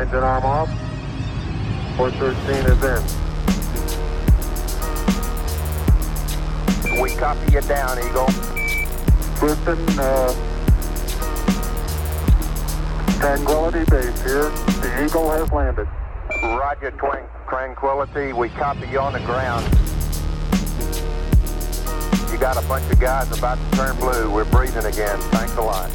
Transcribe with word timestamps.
Engine 0.00 0.24
arm 0.24 0.44
off. 0.46 0.68
413 1.98 2.64
is 2.72 2.82
in. 2.82 3.02
We 7.02 7.14
copy 7.16 7.52
you 7.52 7.60
down, 7.60 7.98
Eagle. 7.98 8.30
Houston, 9.40 9.78
uh, 9.98 10.32
Tranquility 13.20 13.84
Base 13.90 14.22
here. 14.22 14.48
The 14.80 15.04
Eagle 15.04 15.30
has 15.32 15.52
landed. 15.52 15.86
Roger, 16.44 16.92
Twin 16.92 17.26
Tranquility. 17.46 18.32
We 18.32 18.48
copy 18.48 18.88
you 18.88 19.00
on 19.00 19.12
the 19.12 19.20
ground. 19.20 19.66
You 22.32 22.38
got 22.38 22.56
a 22.56 22.66
bunch 22.66 22.90
of 22.90 22.98
guys 22.98 23.30
about 23.38 23.58
to 23.58 23.76
turn 23.76 23.96
blue. 23.96 24.30
We're 24.30 24.46
breathing 24.46 24.86
again. 24.86 25.20
Thanks 25.20 25.56
a 25.56 25.60
lot. 25.60 25.90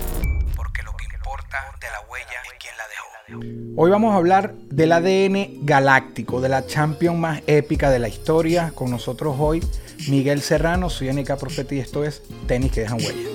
Hoy 3.75 3.89
vamos 3.89 4.13
a 4.13 4.17
hablar 4.17 4.53
del 4.69 4.91
ADN 4.91 5.65
galáctico, 5.65 6.41
de 6.41 6.49
la 6.49 6.67
champion 6.67 7.19
más 7.19 7.41
épica 7.47 7.89
de 7.89 7.97
la 7.97 8.07
historia. 8.07 8.71
Con 8.75 8.91
nosotros 8.91 9.35
hoy 9.39 9.63
Miguel 10.07 10.41
Serrano, 10.41 10.91
soy 10.91 11.09
Anika 11.09 11.35
Profeta 11.35 11.73
y 11.73 11.79
esto 11.79 12.03
es 12.03 12.21
Tenis 12.45 12.71
que 12.71 12.81
dejan 12.81 12.99
huella. 12.99 13.29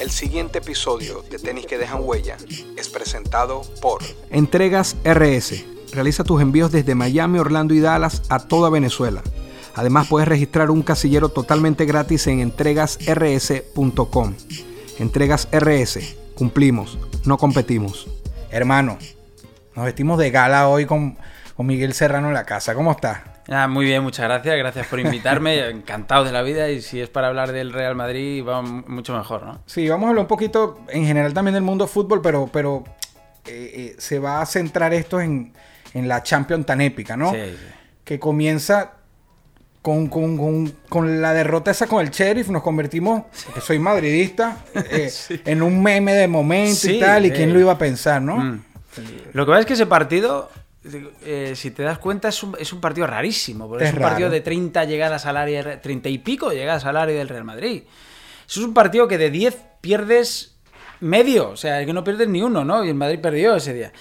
El 0.00 0.10
siguiente 0.10 0.58
episodio 0.58 1.22
de 1.30 1.38
Tenis 1.38 1.66
que 1.66 1.76
dejan 1.76 2.00
huella 2.02 2.38
es 2.78 2.88
presentado 2.88 3.60
por 3.82 4.00
Entregas 4.30 4.96
RS. 5.04 5.64
Realiza 5.92 6.24
tus 6.24 6.40
envíos 6.40 6.72
desde 6.72 6.94
Miami, 6.94 7.38
Orlando 7.38 7.74
y 7.74 7.80
Dallas 7.80 8.22
a 8.30 8.38
toda 8.38 8.70
Venezuela. 8.70 9.22
Además 9.76 10.08
puedes 10.08 10.26
registrar 10.26 10.70
un 10.70 10.82
casillero 10.82 11.28
totalmente 11.28 11.84
gratis 11.84 12.26
en 12.28 12.40
entregasrs.com. 12.40 14.34
Entregas 14.98 15.48
RS. 15.52 16.16
Cumplimos, 16.34 16.98
no 17.26 17.36
competimos. 17.36 18.08
Hermano, 18.50 18.96
nos 19.74 19.84
vestimos 19.84 20.18
de 20.18 20.30
gala 20.30 20.68
hoy 20.68 20.86
con, 20.86 21.18
con 21.54 21.66
Miguel 21.66 21.92
Serrano 21.92 22.28
en 22.28 22.34
la 22.34 22.44
casa. 22.44 22.74
¿Cómo 22.74 22.92
estás? 22.92 23.18
Ah, 23.48 23.68
muy 23.68 23.84
bien, 23.84 24.02
muchas 24.02 24.24
gracias. 24.24 24.56
Gracias 24.56 24.86
por 24.86 24.98
invitarme. 24.98 25.68
Encantado 25.68 26.24
de 26.24 26.32
la 26.32 26.40
vida. 26.40 26.70
Y 26.70 26.80
si 26.80 27.02
es 27.02 27.10
para 27.10 27.28
hablar 27.28 27.52
del 27.52 27.74
Real 27.74 27.94
Madrid, 27.94 28.42
va 28.48 28.62
mucho 28.62 29.14
mejor, 29.14 29.44
¿no? 29.44 29.60
Sí, 29.66 29.86
vamos 29.90 30.06
a 30.06 30.08
hablar 30.08 30.22
un 30.22 30.28
poquito 30.28 30.80
en 30.88 31.04
general 31.04 31.34
también 31.34 31.52
del 31.52 31.62
mundo 31.62 31.86
fútbol, 31.86 32.22
pero, 32.22 32.48
pero 32.50 32.82
eh, 33.44 33.72
eh, 33.74 33.96
se 33.98 34.18
va 34.20 34.40
a 34.40 34.46
centrar 34.46 34.94
esto 34.94 35.20
en, 35.20 35.52
en 35.92 36.08
la 36.08 36.22
Champions 36.22 36.64
tan 36.64 36.80
épica, 36.80 37.14
¿no? 37.14 37.32
Sí, 37.32 37.38
sí. 37.44 37.66
Que 38.04 38.18
comienza 38.18 38.92
con, 39.86 40.08
con- 40.08 40.36
con- 40.36 40.72
con 40.88 41.22
la 41.22 41.32
derrota 41.32 41.70
esa 41.70 41.86
con 41.86 42.04
el 42.04 42.10
Sheriff. 42.10 42.48
Nos 42.48 42.64
convertimos, 42.64 43.22
que 43.54 43.60
soy 43.60 43.78
madridista, 43.78 44.64
eh, 44.74 45.12
en 45.44 45.62
un 45.62 45.80
meme 45.80 46.12
de 46.12 46.26
momento 46.26 46.90
y 46.90 46.98
tal. 46.98 47.24
¿Y 47.24 47.28
eh. 47.28 47.32
quién 47.32 47.52
lo 47.52 47.60
iba 47.60 47.70
a 47.70 47.78
pensar, 47.78 48.20
no? 48.20 48.36
Mm. 48.36 48.64
Lo 49.32 49.46
que 49.46 49.50
pasa 49.50 49.60
es 49.60 49.66
que 49.66 49.74
ese 49.74 49.86
partido, 49.86 50.50
eh, 51.24 51.52
si 51.54 51.70
te 51.70 51.84
das 51.84 51.98
cuenta, 51.98 52.26
es 52.30 52.42
un, 52.42 52.56
es 52.58 52.72
un 52.72 52.80
partido 52.80 53.06
rarísimo. 53.06 53.68
Porque 53.68 53.84
es, 53.84 53.90
Es 53.90 53.96
un 53.96 54.02
partido 54.02 54.28
de 54.28 54.40
30 54.40 54.84
llegadas 54.86 55.24
al 55.24 55.36
área, 55.36 55.80
30 55.80 56.08
y 56.08 56.18
pico 56.18 56.50
llegadas 56.50 56.84
al 56.84 56.96
área 56.96 57.16
del 57.16 57.28
Real 57.28 57.44
Madrid. 57.44 57.84
Eso 58.48 58.60
es 58.60 58.66
un 58.66 58.74
partido 58.74 59.06
que 59.06 59.18
de 59.18 59.30
10 59.30 59.56
pierdes 59.82 60.56
medio. 60.98 61.50
O 61.50 61.56
sea, 61.56 61.86
que 61.86 61.92
no 61.92 62.02
pierdes 62.02 62.26
ni 62.26 62.42
uno, 62.42 62.64
¿no? 62.64 62.84
Y 62.84 62.88
el 62.88 62.96
Madrid 62.96 63.20
perdió 63.20 63.54
ese 63.54 63.72
día. 63.72 63.92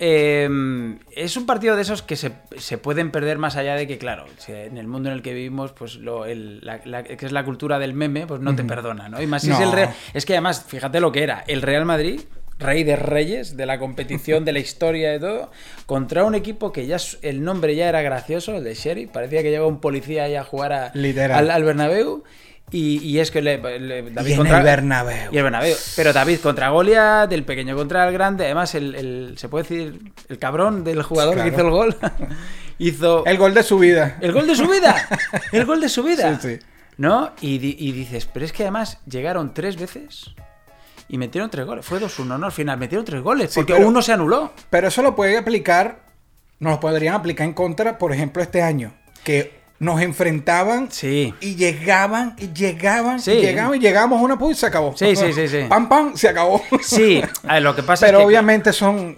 Eh, 0.00 0.48
es 1.14 1.36
un 1.36 1.46
partido 1.46 1.76
de 1.76 1.82
esos 1.82 2.02
que 2.02 2.16
se, 2.16 2.32
se 2.56 2.78
pueden 2.78 3.10
perder 3.10 3.38
más 3.38 3.56
allá 3.56 3.74
de 3.74 3.86
que, 3.86 3.98
claro, 3.98 4.24
si 4.38 4.52
en 4.52 4.78
el 4.78 4.86
mundo 4.86 5.08
en 5.10 5.16
el 5.16 5.22
que 5.22 5.34
vivimos, 5.34 5.72
pues 5.72 5.96
lo, 5.96 6.24
el- 6.24 6.60
la- 6.64 6.80
la- 6.84 7.02
que 7.02 7.26
es 7.26 7.32
la 7.32 7.44
cultura 7.44 7.78
del 7.78 7.94
meme, 7.94 8.26
pues 8.26 8.40
no 8.40 8.54
te 8.56 8.62
perdona, 8.64 9.08
¿no? 9.08 9.20
Y 9.20 9.26
más 9.26 9.42
si 9.42 9.50
es 9.50 9.60
el 9.60 9.72
Real- 9.72 9.94
es 10.14 10.24
que 10.24 10.34
además, 10.34 10.64
fíjate 10.66 11.00
lo 11.00 11.10
que 11.12 11.22
era, 11.22 11.44
el 11.46 11.62
Real 11.62 11.84
Madrid, 11.84 12.20
rey 12.58 12.82
de 12.84 12.96
reyes, 12.96 13.56
de 13.56 13.66
la 13.66 13.78
competición, 13.78 14.44
de 14.44 14.52
la 14.52 14.58
historia 14.58 15.14
y 15.14 15.20
todo, 15.20 15.50
contra 15.86 16.24
un 16.24 16.34
equipo 16.34 16.72
que 16.72 16.86
ya 16.86 16.96
el 17.22 17.44
nombre 17.44 17.74
ya 17.76 17.88
era 17.88 18.02
gracioso, 18.02 18.56
el 18.56 18.64
de 18.64 18.74
Sheriff, 18.74 19.10
parecía 19.10 19.42
que 19.42 19.50
llevaba 19.50 19.68
un 19.68 19.80
policía 19.80 20.24
ahí 20.24 20.34
a 20.34 20.44
jugar 20.44 20.72
a- 20.72 20.86
al, 20.92 21.50
al 21.50 21.64
Bernabéu. 21.64 22.24
Y, 22.70 22.98
y 23.02 23.18
es 23.20 23.30
que 23.30 23.40
le, 23.40 23.56
le- 23.78 24.10
David 24.10 24.28
Y 24.28 24.32
en 24.32 24.36
contra- 24.38 24.58
el 24.58 24.64
Bernabéu. 24.64 25.32
Y 25.32 25.38
el 25.38 25.42
Bernabéu. 25.42 25.74
Pero 25.96 26.12
David 26.12 26.40
contra 26.40 26.68
Goliat, 26.68 27.32
el 27.32 27.42
pequeño 27.44 27.74
contra 27.74 28.06
el 28.06 28.12
grande. 28.12 28.44
Además, 28.44 28.74
el, 28.74 28.94
el- 28.94 29.34
se 29.38 29.48
puede 29.48 29.62
decir, 29.62 30.12
el 30.28 30.38
cabrón 30.38 30.84
del 30.84 31.02
jugador 31.02 31.34
Claro. 31.36 31.48
que 31.50 31.56
hizo 31.56 31.64
el 31.66 31.70
gol, 31.72 31.96
hizo 32.78 33.24
El 33.24 33.38
gol 33.38 33.54
de 33.54 33.62
su 33.62 33.78
vida. 33.78 34.18
el 34.20 34.32
gol 34.32 34.46
de 34.46 34.54
su 34.54 34.66
vida. 34.68 35.08
El 35.52 35.64
gol 35.64 35.80
de 35.80 35.88
su 35.88 36.02
vida. 36.02 36.38
Sí, 36.40 36.56
sí. 36.58 36.66
¿No? 36.98 37.32
Y, 37.40 37.54
y 37.54 37.92
dices, 37.92 38.26
pero 38.30 38.44
es 38.44 38.52
que 38.52 38.64
además 38.64 38.98
llegaron 39.06 39.54
tres 39.54 39.76
veces 39.78 40.32
y 41.08 41.18
metieron 41.18 41.50
tres 41.50 41.64
goles. 41.66 41.84
Fue 41.86 41.98
2-1, 42.00 42.38
¿no? 42.38 42.46
Al 42.46 42.52
final 42.52 42.78
metieron 42.78 43.04
tres 43.04 43.22
goles. 43.22 43.50
Sí, 43.52 43.60
porque 43.60 43.74
pero- 43.74 43.88
uno 43.88 44.02
se 44.02 44.12
anuló. 44.12 44.52
Pero 44.70 44.88
eso 44.88 45.02
lo 45.02 45.14
puede 45.16 45.36
aplicar, 45.38 46.00
nos 46.60 46.74
lo 46.74 46.80
podrían 46.80 47.14
aplicar 47.14 47.46
en 47.46 47.54
contra, 47.54 47.98
por 47.98 48.12
ejemplo, 48.12 48.42
este 48.42 48.62
año. 48.62 48.92
Que 49.24 49.58
nos 49.80 50.00
enfrentaban 50.02 50.90
Sí. 50.90 51.32
y 51.40 51.54
llegaban 51.54 52.34
y 52.38 52.52
llegaban 52.52 53.20
Sí. 53.20 53.30
y 53.32 53.40
llegaban 53.42 53.76
y 53.76 53.78
llegamos 53.78 54.20
a 54.20 54.24
una 54.24 54.36
punta 54.38 54.52
y 54.52 54.56
se 54.58 54.66
acabó. 54.66 54.96
Sí, 54.96 55.14
sí, 55.14 55.32
sí, 55.32 55.46
sí. 55.48 55.58
Pam, 55.68 55.88
pam, 55.88 56.16
se 56.16 56.28
acabó. 56.28 56.60
Sí, 56.82 57.22
a 57.46 57.54
ver, 57.54 57.62
lo 57.62 57.76
que 57.76 57.82
pasa 57.84 58.06
Pero 58.06 58.18
es 58.18 58.22
que. 58.22 58.26
obviamente 58.26 58.72
son 58.72 59.16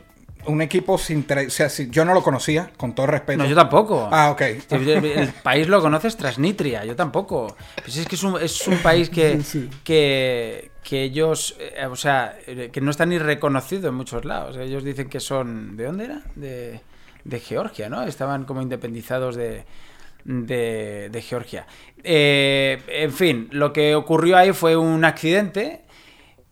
un 0.50 0.60
equipo 0.62 0.98
sin... 0.98 1.26
tra- 1.26 1.46
O 1.46 1.50
sea, 1.50 1.68
si- 1.68 1.88
yo 1.90 2.04
no 2.04 2.12
lo 2.14 2.22
conocía, 2.22 2.70
con 2.76 2.94
todo 2.94 3.06
respeto. 3.06 3.38
No, 3.42 3.48
yo 3.48 3.54
tampoco. 3.54 4.08
Ah, 4.10 4.30
ok. 4.30 4.40
El 4.70 5.32
país 5.42 5.68
lo 5.68 5.80
conoces 5.80 6.16
tras 6.16 6.38
Nitria, 6.38 6.84
yo 6.84 6.94
tampoco. 6.96 7.56
Pues 7.82 7.96
es 7.96 8.06
que 8.06 8.16
es 8.16 8.22
un, 8.22 8.40
es 8.40 8.66
un 8.68 8.78
país 8.82 9.08
que, 9.10 9.36
Sí, 9.42 9.42
sí. 9.42 9.70
que, 9.84 10.70
que 10.82 11.02
ellos, 11.04 11.56
eh, 11.58 11.86
o 11.86 11.96
sea, 11.96 12.36
eh, 12.46 12.70
que 12.72 12.80
no 12.80 12.90
está 12.90 13.06
ni 13.06 13.18
reconocido 13.18 13.88
en 13.88 13.94
muchos 13.94 14.24
lados. 14.24 14.56
Ellos 14.56 14.84
dicen 14.84 15.08
que 15.08 15.20
son, 15.20 15.76
¿de 15.76 15.84
dónde 15.84 16.04
era? 16.04 16.22
De, 16.34 16.80
de 17.24 17.40
Georgia, 17.40 17.88
¿no? 17.88 18.02
Estaban 18.04 18.44
como 18.44 18.60
independizados 18.62 19.36
de, 19.36 19.64
de, 20.24 21.08
de 21.10 21.22
Georgia. 21.22 21.66
Eh, 22.02 22.82
en 22.88 23.12
fin, 23.12 23.48
lo 23.52 23.72
que 23.72 23.94
ocurrió 23.94 24.36
ahí 24.36 24.52
fue 24.52 24.76
un 24.76 25.04
accidente. 25.04 25.82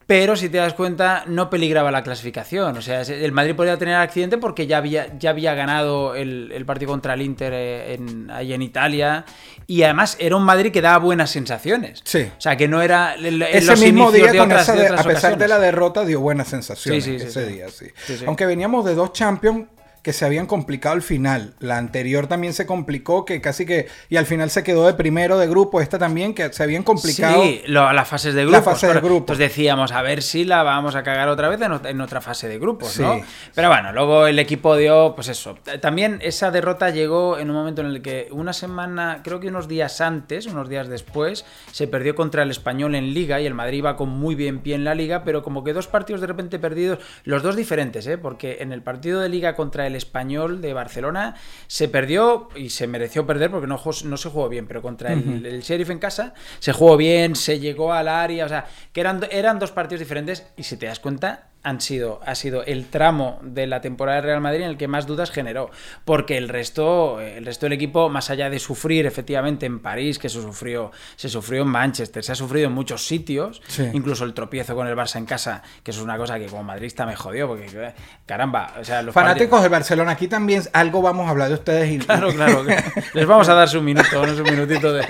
Pero 0.08 0.36
si 0.36 0.48
te 0.48 0.56
das 0.56 0.72
cuenta, 0.72 1.24
no 1.26 1.50
peligraba 1.50 1.90
la 1.90 2.02
clasificación. 2.02 2.78
O 2.78 2.80
sea, 2.80 3.02
el 3.02 3.30
Madrid 3.30 3.54
podía 3.54 3.76
tener 3.76 3.94
accidente 3.96 4.38
porque 4.38 4.66
ya 4.66 4.78
había, 4.78 5.16
ya 5.18 5.28
había 5.28 5.52
ganado 5.52 6.14
el, 6.14 6.50
el 6.50 6.64
partido 6.64 6.92
contra 6.92 7.12
el 7.12 7.20
Inter 7.20 7.52
eh, 7.54 7.92
en, 7.92 8.30
ahí 8.30 8.54
en 8.54 8.62
Italia. 8.62 9.26
Y 9.66 9.82
además 9.82 10.16
era 10.18 10.34
un 10.36 10.44
Madrid 10.44 10.72
que 10.72 10.80
daba 10.80 10.96
buenas 10.96 11.28
sensaciones. 11.30 12.00
Sí. 12.04 12.22
O 12.22 12.40
sea, 12.40 12.56
que 12.56 12.66
no 12.68 12.80
era 12.80 13.16
el- 13.16 13.42
Ese 13.42 13.76
mismo 13.76 14.10
día, 14.10 14.32
de 14.32 14.38
con 14.38 14.46
otras, 14.50 14.62
esa 14.62 14.72
de 14.72 14.78
de- 14.80 14.86
otras 14.86 15.00
a 15.04 15.08
pesar 15.10 15.36
de 15.36 15.46
la 15.46 15.58
derrota, 15.58 16.06
dio 16.06 16.20
buenas 16.20 16.48
sensaciones 16.48 17.04
Sí, 17.04 17.18
sí, 17.18 17.26
ese 17.26 17.46
día, 17.46 17.66
sí. 17.68 17.88
Aunque 18.26 18.46
veníamos 18.46 18.86
de 18.86 18.94
dos 18.94 19.12
Champions 19.12 19.66
que 20.08 20.14
se 20.14 20.24
habían 20.24 20.46
complicado 20.46 20.94
al 20.94 21.02
final. 21.02 21.52
La 21.60 21.76
anterior 21.76 22.28
también 22.28 22.54
se 22.54 22.64
complicó, 22.64 23.26
que 23.26 23.42
casi 23.42 23.66
que... 23.66 23.88
Y 24.08 24.16
al 24.16 24.24
final 24.24 24.48
se 24.48 24.62
quedó 24.62 24.86
de 24.86 24.94
primero 24.94 25.36
de 25.36 25.46
grupo. 25.46 25.82
Esta 25.82 25.98
también, 25.98 26.32
que 26.32 26.50
se 26.50 26.62
habían 26.62 26.82
complicado. 26.82 27.42
Sí, 27.42 27.60
lo- 27.66 27.92
las 27.92 28.08
fases 28.08 28.32
de 28.32 28.46
La 28.46 28.52
grupos. 28.52 28.64
fase 28.72 28.86
de 28.86 28.94
grupos. 28.94 29.18
Entonces 29.34 29.48
decíamos, 29.50 29.92
a 29.92 30.00
ver 30.00 30.22
si 30.22 30.46
la 30.46 30.62
vamos 30.62 30.94
a 30.94 31.02
cagar 31.02 31.28
otra 31.28 31.50
vez 31.50 31.60
en 31.60 32.00
otra 32.00 32.22
fase 32.22 32.48
de 32.48 32.58
grupos, 32.58 32.92
Sí. 32.92 33.02
¿no? 33.02 33.20
Pero 33.54 33.68
bueno, 33.68 33.92
luego 33.92 34.26
el 34.26 34.38
equipo 34.38 34.76
dio, 34.78 35.12
pues 35.14 35.28
eso. 35.28 35.58
También 35.82 36.20
esa 36.22 36.50
derrota 36.50 36.88
llegó 36.88 37.36
en 37.38 37.50
un 37.50 37.56
momento 37.56 37.82
en 37.82 37.88
el 37.88 38.00
que 38.00 38.28
una 38.30 38.54
semana, 38.54 39.20
creo 39.22 39.40
que 39.40 39.48
unos 39.48 39.68
días 39.68 40.00
antes, 40.00 40.46
unos 40.46 40.70
días 40.70 40.88
después, 40.88 41.44
se 41.70 41.86
perdió 41.86 42.14
contra 42.14 42.44
el 42.44 42.50
Español 42.50 42.94
en 42.94 43.12
Liga 43.12 43.42
y 43.42 43.46
el 43.46 43.52
Madrid 43.52 43.78
iba 43.80 43.94
con 43.96 44.08
muy 44.08 44.34
bien 44.34 44.60
pie 44.60 44.74
en 44.74 44.84
la 44.84 44.94
Liga, 44.94 45.22
pero 45.22 45.42
como 45.42 45.64
que 45.64 45.74
dos 45.74 45.86
partidos 45.86 46.22
de 46.22 46.28
repente 46.28 46.58
perdidos, 46.58 46.98
los 47.24 47.42
dos 47.42 47.56
diferentes, 47.56 48.06
¿eh? 48.06 48.16
Porque 48.16 48.56
en 48.60 48.72
el 48.72 48.80
partido 48.80 49.20
de 49.20 49.28
Liga 49.28 49.54
contra 49.54 49.86
el 49.86 49.97
Español 49.98 50.60
de 50.62 50.72
Barcelona 50.72 51.34
se 51.66 51.88
perdió 51.88 52.48
y 52.56 52.70
se 52.70 52.86
mereció 52.86 53.26
perder 53.26 53.50
porque 53.50 53.66
no, 53.66 53.80
no 54.04 54.16
se 54.16 54.28
jugó 54.30 54.48
bien, 54.48 54.66
pero 54.66 54.80
contra 54.80 55.12
el, 55.12 55.44
el 55.44 55.60
Sheriff 55.60 55.90
en 55.90 55.98
casa 55.98 56.34
se 56.58 56.72
jugó 56.72 56.96
bien, 56.96 57.36
se 57.36 57.58
llegó 57.58 57.92
al 57.92 58.08
área, 58.08 58.46
o 58.46 58.48
sea, 58.48 58.66
que 58.92 59.00
eran, 59.00 59.20
eran 59.30 59.58
dos 59.58 59.72
partidos 59.72 60.00
diferentes 60.00 60.46
y 60.56 60.62
si 60.62 60.76
te 60.76 60.86
das 60.86 61.00
cuenta 61.00 61.48
han 61.68 61.80
sido, 61.80 62.20
ha 62.24 62.34
sido 62.34 62.64
el 62.64 62.86
tramo 62.86 63.38
de 63.42 63.66
la 63.66 63.80
temporada 63.80 64.16
del 64.16 64.24
Real 64.26 64.40
Madrid 64.40 64.62
en 64.62 64.70
el 64.70 64.76
que 64.76 64.88
más 64.88 65.06
dudas 65.06 65.30
generó, 65.30 65.70
porque 66.04 66.36
el 66.36 66.48
resto, 66.48 67.20
el 67.20 67.44
resto 67.46 67.66
del 67.66 67.72
equipo, 67.74 68.08
más 68.08 68.30
allá 68.30 68.50
de 68.50 68.58
sufrir 68.58 69.06
efectivamente 69.06 69.66
en 69.66 69.80
París, 69.80 70.18
que 70.18 70.28
se 70.28 70.40
sufrió, 70.40 70.90
se 71.16 71.28
sufrió 71.28 71.62
en 71.62 71.68
Manchester, 71.68 72.24
se 72.24 72.32
ha 72.32 72.34
sufrido 72.34 72.66
en 72.68 72.72
muchos 72.72 73.06
sitios, 73.06 73.60
Sí. 73.68 73.88
incluso 73.92 74.24
el 74.24 74.34
tropiezo 74.34 74.74
con 74.74 74.86
el 74.86 74.96
Barça 74.96 75.16
en 75.16 75.26
casa, 75.26 75.62
que 75.82 75.90
eso 75.90 76.00
es 76.00 76.04
una 76.04 76.16
cosa 76.16 76.38
que 76.38 76.46
como 76.46 76.62
madridista 76.64 77.06
me 77.06 77.16
jodió, 77.16 77.46
porque 77.48 77.92
caramba, 78.26 78.74
o 78.80 78.84
sea, 78.84 79.02
los 79.02 79.14
Fanáticos 79.14 79.62
del 79.62 79.70
Barcelona, 79.70 80.12
aquí 80.12 80.28
también 80.28 80.62
algo 80.72 81.02
vamos 81.02 81.26
a 81.26 81.30
hablar 81.30 81.48
de 81.48 81.54
ustedes. 81.54 81.90
Y... 81.92 81.98
Claro, 81.98 82.32
claro. 82.32 82.64
Les 83.14 83.26
vamos 83.26 83.48
a 83.48 83.54
dar 83.54 83.68
su 83.68 83.82
minuto, 83.82 84.26
no 84.26 84.34
su 84.34 84.42
minutito 84.44 84.92
de. 84.92 85.06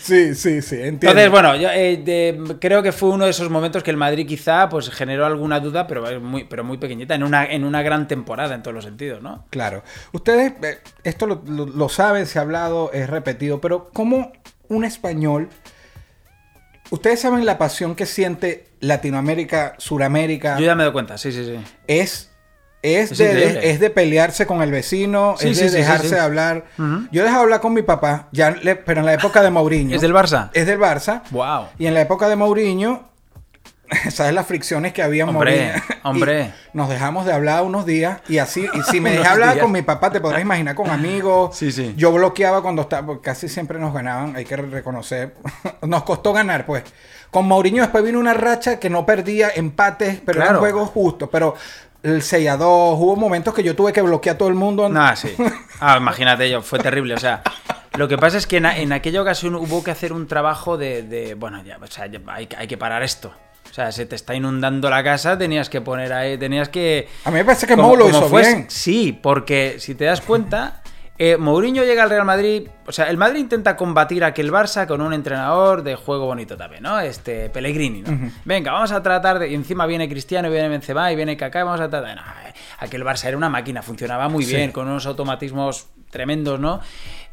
Sí, 0.00 0.34
sí, 0.34 0.62
sí, 0.62 0.76
entiendo. 0.76 1.08
Entonces, 1.20 1.30
bueno, 1.30 1.56
yo 1.56 1.68
eh, 1.70 1.96
de- 1.98 2.56
creo 2.60 2.82
que 2.82 2.92
fue 2.92 3.08
uno 3.10 3.24
de 3.24 3.30
esos 3.30 3.50
momentos 3.50 3.82
que 3.82 3.90
el 3.90 3.96
Madrid 3.96 4.26
quizá 4.26 4.68
pues 4.68 4.90
generó 4.90 5.26
alguna 5.26 5.60
duda, 5.60 5.86
pero 5.86 6.20
muy, 6.20 6.44
pero 6.44 6.64
muy 6.64 6.78
pequeñita, 6.78 7.14
en 7.14 7.22
una, 7.22 7.44
en 7.46 7.64
una 7.64 7.82
gran 7.82 8.08
temporada 8.08 8.54
en 8.54 8.62
todos 8.62 8.74
los 8.74 8.84
sentidos, 8.84 9.22
¿no? 9.22 9.44
Claro. 9.50 9.82
Ustedes, 10.12 10.52
eh, 10.62 10.78
esto 11.04 11.26
lo, 11.26 11.42
lo- 11.46 11.66
lo 11.66 11.88
saben, 11.88 12.26
se 12.26 12.38
ha 12.38 12.42
hablado, 12.42 12.90
es 12.92 13.08
repetido, 13.10 13.60
pero 13.60 13.90
¿cómo 13.92 14.32
un 14.68 14.84
español 14.84 15.48
Ustedes 16.90 17.20
saben 17.20 17.44
la 17.44 17.58
pasión 17.58 17.96
que 17.96 18.06
siente 18.06 18.68
Latinoamérica, 18.78 19.74
Suramérica. 19.78 20.56
Yo 20.58 20.66
ya 20.66 20.76
me 20.76 20.84
doy 20.84 20.92
cuenta, 20.92 21.18
sí, 21.18 21.32
sí, 21.32 21.44
sí. 21.44 21.58
Es, 21.88 22.30
es, 22.86 23.12
Es 23.12 23.18
de, 23.18 23.70
es 23.70 23.80
de 23.80 23.90
pelearse 23.90 24.46
con 24.46 24.62
el 24.62 24.70
vecino, 24.70 25.34
Sí, 25.38 25.48
es 25.50 25.58
de 25.58 25.64
sí, 25.64 25.70
sí, 25.70 25.76
dejarse 25.76 26.18
hablar. 26.20 26.64
Yo 27.10 27.20
he 27.20 27.24
dejado 27.24 27.40
de 27.40 27.44
hablar 27.44 27.60
con 27.60 27.72
mi 27.74 27.82
papá, 27.82 28.28
ya 28.32 28.50
le- 28.50 28.76
pero 28.76 29.00
en 29.00 29.06
la 29.06 29.14
época 29.14 29.42
de 29.42 29.50
Mourinho. 29.50 29.94
¿Es 29.94 30.00
del 30.02 30.12
Barça? 30.14 30.50
Es 30.52 30.66
del 30.66 30.78
Barça. 30.78 31.22
Wow. 31.30 31.66
Y 31.78 31.86
en 31.86 31.94
la 31.94 32.00
época 32.02 32.28
de 32.28 32.36
Mourinho, 32.36 33.08
¿sabes 34.10 34.32
las 34.34 34.46
fricciones 34.46 34.92
que 34.92 35.02
había 35.02 35.22
en 35.24 35.28
Hombre, 35.30 35.52
Mourinho? 35.66 35.82
hombre. 36.04 36.52
Y 36.74 36.76
nos 36.76 36.88
dejamos 36.88 37.24
de 37.24 37.32
hablar 37.32 37.62
unos 37.62 37.86
días 37.86 38.20
y 38.28 38.38
así, 38.38 38.66
y 38.74 38.82
si 38.90 39.00
me 39.00 39.10
dejé 39.16 39.26
hablar 39.28 39.54
días. 39.54 39.62
con 39.62 39.72
mi 39.72 39.82
papá, 39.82 40.10
te 40.10 40.20
podrás 40.20 40.42
imaginar 40.42 40.74
con 40.74 40.90
amigos. 40.90 41.56
Sí, 41.56 41.70
sí. 41.72 41.94
Yo 41.96 42.12
bloqueaba 42.12 42.62
cuando 42.62 42.82
estaba, 42.82 43.06
porque 43.06 43.22
casi 43.22 43.48
siempre 43.48 43.78
nos 43.78 43.94
ganaban, 43.94 44.34
hay 44.36 44.44
que 44.44 44.56
reconocer. 44.56 45.34
nos 45.82 46.02
costó 46.04 46.32
ganar, 46.32 46.66
pues. 46.66 46.82
Con 47.30 47.46
Mourinho 47.48 47.82
después 47.82 48.02
vino 48.04 48.18
una 48.18 48.34
racha 48.34 48.78
que 48.78 48.88
no 48.88 49.04
perdía 49.04 49.50
empates, 49.54 50.20
pero 50.24 50.38
eran 50.38 50.48
Claro. 50.48 50.60
juegos 50.60 50.90
justos. 50.90 51.28
Pero 51.30 51.54
el 52.08 52.22
6 52.22 52.48
a 52.48 52.56
2, 52.56 52.98
hubo 52.98 53.16
momentos 53.16 53.52
que 53.54 53.62
yo 53.62 53.74
tuve 53.76 53.92
que 53.92 54.02
bloquear 54.02 54.34
a 54.36 54.38
todo 54.38 54.48
el 54.48 54.54
mundo. 54.54 54.88
Nah, 54.88 55.14
sí. 55.16 55.34
Ah, 55.80 55.96
imagínate 55.98 56.48
yo, 56.50 56.62
fue 56.62 56.78
terrible. 56.78 57.14
O 57.14 57.18
sea, 57.18 57.42
lo 57.96 58.08
que 58.08 58.16
pasa 58.18 58.36
es 58.38 58.46
que 58.46 58.58
en, 58.58 58.66
en 58.66 58.92
aquella 58.92 59.20
ocasión 59.22 59.54
hubo 59.54 59.82
que 59.84 59.90
hacer 59.90 60.12
un 60.12 60.26
trabajo 60.26 60.76
de, 60.76 61.02
de, 61.02 61.34
bueno, 61.34 61.62
ya, 61.64 61.78
o 61.82 61.86
sea, 61.86 62.06
ya 62.06 62.20
hay, 62.26 62.48
hay 62.56 62.66
que 62.66 62.76
parar 62.78 63.02
esto. 63.02 63.32
O 63.70 63.74
sea, 63.76 63.92
se 63.92 64.06
te 64.06 64.16
está 64.16 64.34
inundando 64.34 64.88
la 64.88 65.04
casa, 65.04 65.36
tenías 65.36 65.68
que 65.68 65.82
poner 65.82 66.10
ahí, 66.12 66.38
tenías 66.38 66.68
que... 66.70 67.08
A 67.24 67.30
mí 67.30 67.36
me 67.38 67.44
parece 67.44 67.66
que 67.66 67.74
como- 67.76 67.88
Mou 67.88 67.96
lo 67.96 68.08
hizo 68.08 68.30
bien. 68.30 68.66
Sí, 68.68 69.12
porque 69.22 69.76
si 69.78 69.94
te 69.94 70.04
das 70.06 70.22
cuenta, 70.22 70.80
eh, 71.18 71.36
Mourinho 71.36 71.84
llega 71.84 72.02
al 72.02 72.10
Real 72.10 72.24
Madrid, 72.24 72.68
o 72.86 72.92
sea, 72.92 73.08
el 73.08 73.16
Madrid 73.16 73.40
intenta 73.40 73.76
combatir 73.76 74.22
a 74.24 74.28
aquel 74.28 74.52
Barça 74.52 74.86
con 74.86 75.00
un 75.00 75.12
entrenador 75.12 75.82
de 75.82 75.94
juego 75.96 76.26
bonito 76.26 76.56
también, 76.56 76.82
¿no? 76.82 76.98
Este 77.00 77.48
Pellegrini, 77.50 78.02
¿no? 78.02 78.30
Venga, 78.44 78.72
vamos 78.72 78.92
a 78.92 79.02
tratar 79.02 79.38
de... 79.38 79.48
Y 79.48 79.54
encima 79.54 79.86
viene 79.86 80.08
Cristiano, 80.08 80.50
viene 80.50 80.68
Benzema, 80.68 81.10
y 81.12 81.16
viene 81.16 81.36
Kaká, 81.36 81.60
y 81.60 81.62
vamos 81.64 81.80
a 81.80 81.88
tratar... 81.88 82.14
No, 82.16 82.22
eh, 82.22 82.52
aquel 82.78 83.02
Barça 83.04 83.26
era 83.26 83.36
una 83.36 83.48
máquina, 83.48 83.82
funcionaba 83.82 84.28
muy 84.28 84.44
Sí. 84.44 84.54
bien, 84.56 84.72
con 84.72 84.86
unos 84.88 85.06
automatismos 85.06 85.88
tremendos, 86.10 86.60
¿no? 86.60 86.80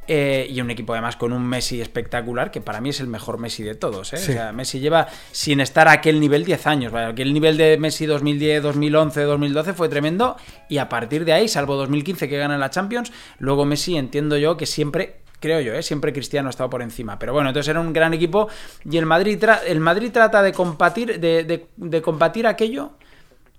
Eh, 0.07 0.47
y 0.49 0.59
un 0.59 0.69
equipo 0.69 0.91
además 0.93 1.15
con 1.15 1.31
un 1.31 1.45
Messi 1.45 1.79
espectacular, 1.79 2.51
que 2.51 2.59
para 2.59 2.81
mí 2.81 2.89
es 2.89 2.99
el 2.99 3.07
mejor 3.07 3.37
Messi 3.37 3.63
de 3.63 3.75
todos. 3.75 4.11
¿eh? 4.13 4.17
Sí. 4.17 4.31
O 4.31 4.33
sea, 4.35 4.51
Messi 4.51 4.79
lleva 4.79 5.07
sin 5.31 5.61
estar 5.61 5.87
a 5.87 5.93
aquel 5.93 6.19
nivel 6.19 6.43
10 6.43 6.67
años. 6.67 6.91
¿vale? 6.91 7.07
Aquel 7.07 7.33
nivel 7.33 7.55
de 7.55 7.77
Messi 7.77 8.05
2010, 8.05 8.61
2011, 8.63 9.21
2012 9.23 9.73
fue 9.73 9.87
tremendo. 9.87 10.35
Y 10.67 10.79
a 10.79 10.89
partir 10.89 11.23
de 11.23 11.31
ahí, 11.33 11.47
salvo 11.47 11.75
2015 11.75 12.27
que 12.27 12.37
gana 12.37 12.57
la 12.57 12.69
Champions, 12.69 13.11
luego 13.39 13.63
Messi 13.65 13.95
entiendo 13.95 14.35
yo 14.37 14.57
que 14.57 14.65
siempre 14.65 15.21
creo 15.39 15.59
yo, 15.61 15.73
¿eh? 15.73 15.83
siempre 15.83 16.13
Cristiano 16.13 16.47
ha 16.47 16.51
estado 16.51 16.69
por 16.69 16.81
encima. 16.81 17.19
Pero 17.19 17.33
bueno, 17.33 17.49
entonces 17.49 17.69
era 17.69 17.79
un 17.79 17.91
gran 17.93 18.13
equipo 18.13 18.47
y 18.89 18.97
el 18.97 19.05
Madrid, 19.05 19.37
tra- 19.41 19.59
el 19.65 19.79
Madrid 19.81 20.09
trata 20.11 20.41
de 20.41 20.51
combatir, 20.53 21.19
de, 21.19 21.43
de- 21.43 21.67
de 21.75 22.01
combatir 22.01 22.47
aquello 22.47 22.91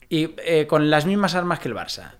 y 0.08 0.34
eh, 0.44 0.66
con 0.66 0.88
las 0.90 1.04
mismas 1.06 1.34
armas 1.34 1.58
que 1.58 1.68
el 1.68 1.74
Barça. 1.74 2.12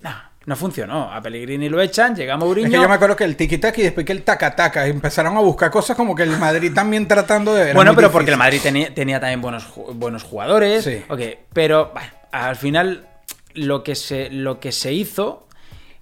No, 0.00 0.10
no 0.46 0.56
funcionó. 0.56 1.12
A 1.12 1.20
Pellegrini 1.20 1.68
lo 1.68 1.80
echan, 1.80 2.14
llega 2.16 2.36
Mourinho. 2.36 2.66
Es 2.68 2.72
que 2.74 2.80
yo 2.82 2.88
me 2.88 2.94
acuerdo 2.94 3.16
que 3.16 3.24
el 3.24 3.36
tiki-taka 3.36 3.80
y 3.80 3.84
después 3.84 4.04
que 4.06 4.12
el 4.12 4.22
taca-taca 4.22 4.86
empezaron 4.86 5.36
a 5.36 5.40
buscar 5.40 5.70
cosas 5.70 5.96
como 5.96 6.14
que 6.14 6.22
el 6.24 6.36
Madrid 6.38 6.72
también 6.74 7.06
tratando 7.08 7.54
de. 7.54 7.62
era 7.64 7.74
Bueno, 7.74 7.94
pero 7.94 8.10
porque 8.10 8.30
el. 8.32 8.36
Madrid 8.36 8.60
tenía, 8.62 8.92
tenía 8.94 9.20
también 9.20 9.40
buenos, 9.40 9.66
buenos 9.94 10.22
jugadores. 10.22 10.84
Sí. 10.84 11.02
Ok, 11.08 11.20
pero 11.52 11.90
bueno, 11.92 12.08
al 12.32 12.56
final 12.56 13.06
lo 13.54 13.82
que 13.84 13.94
se, 13.94 14.30
lo 14.30 14.58
que 14.60 14.72
se 14.72 14.92
hizo 14.92 15.46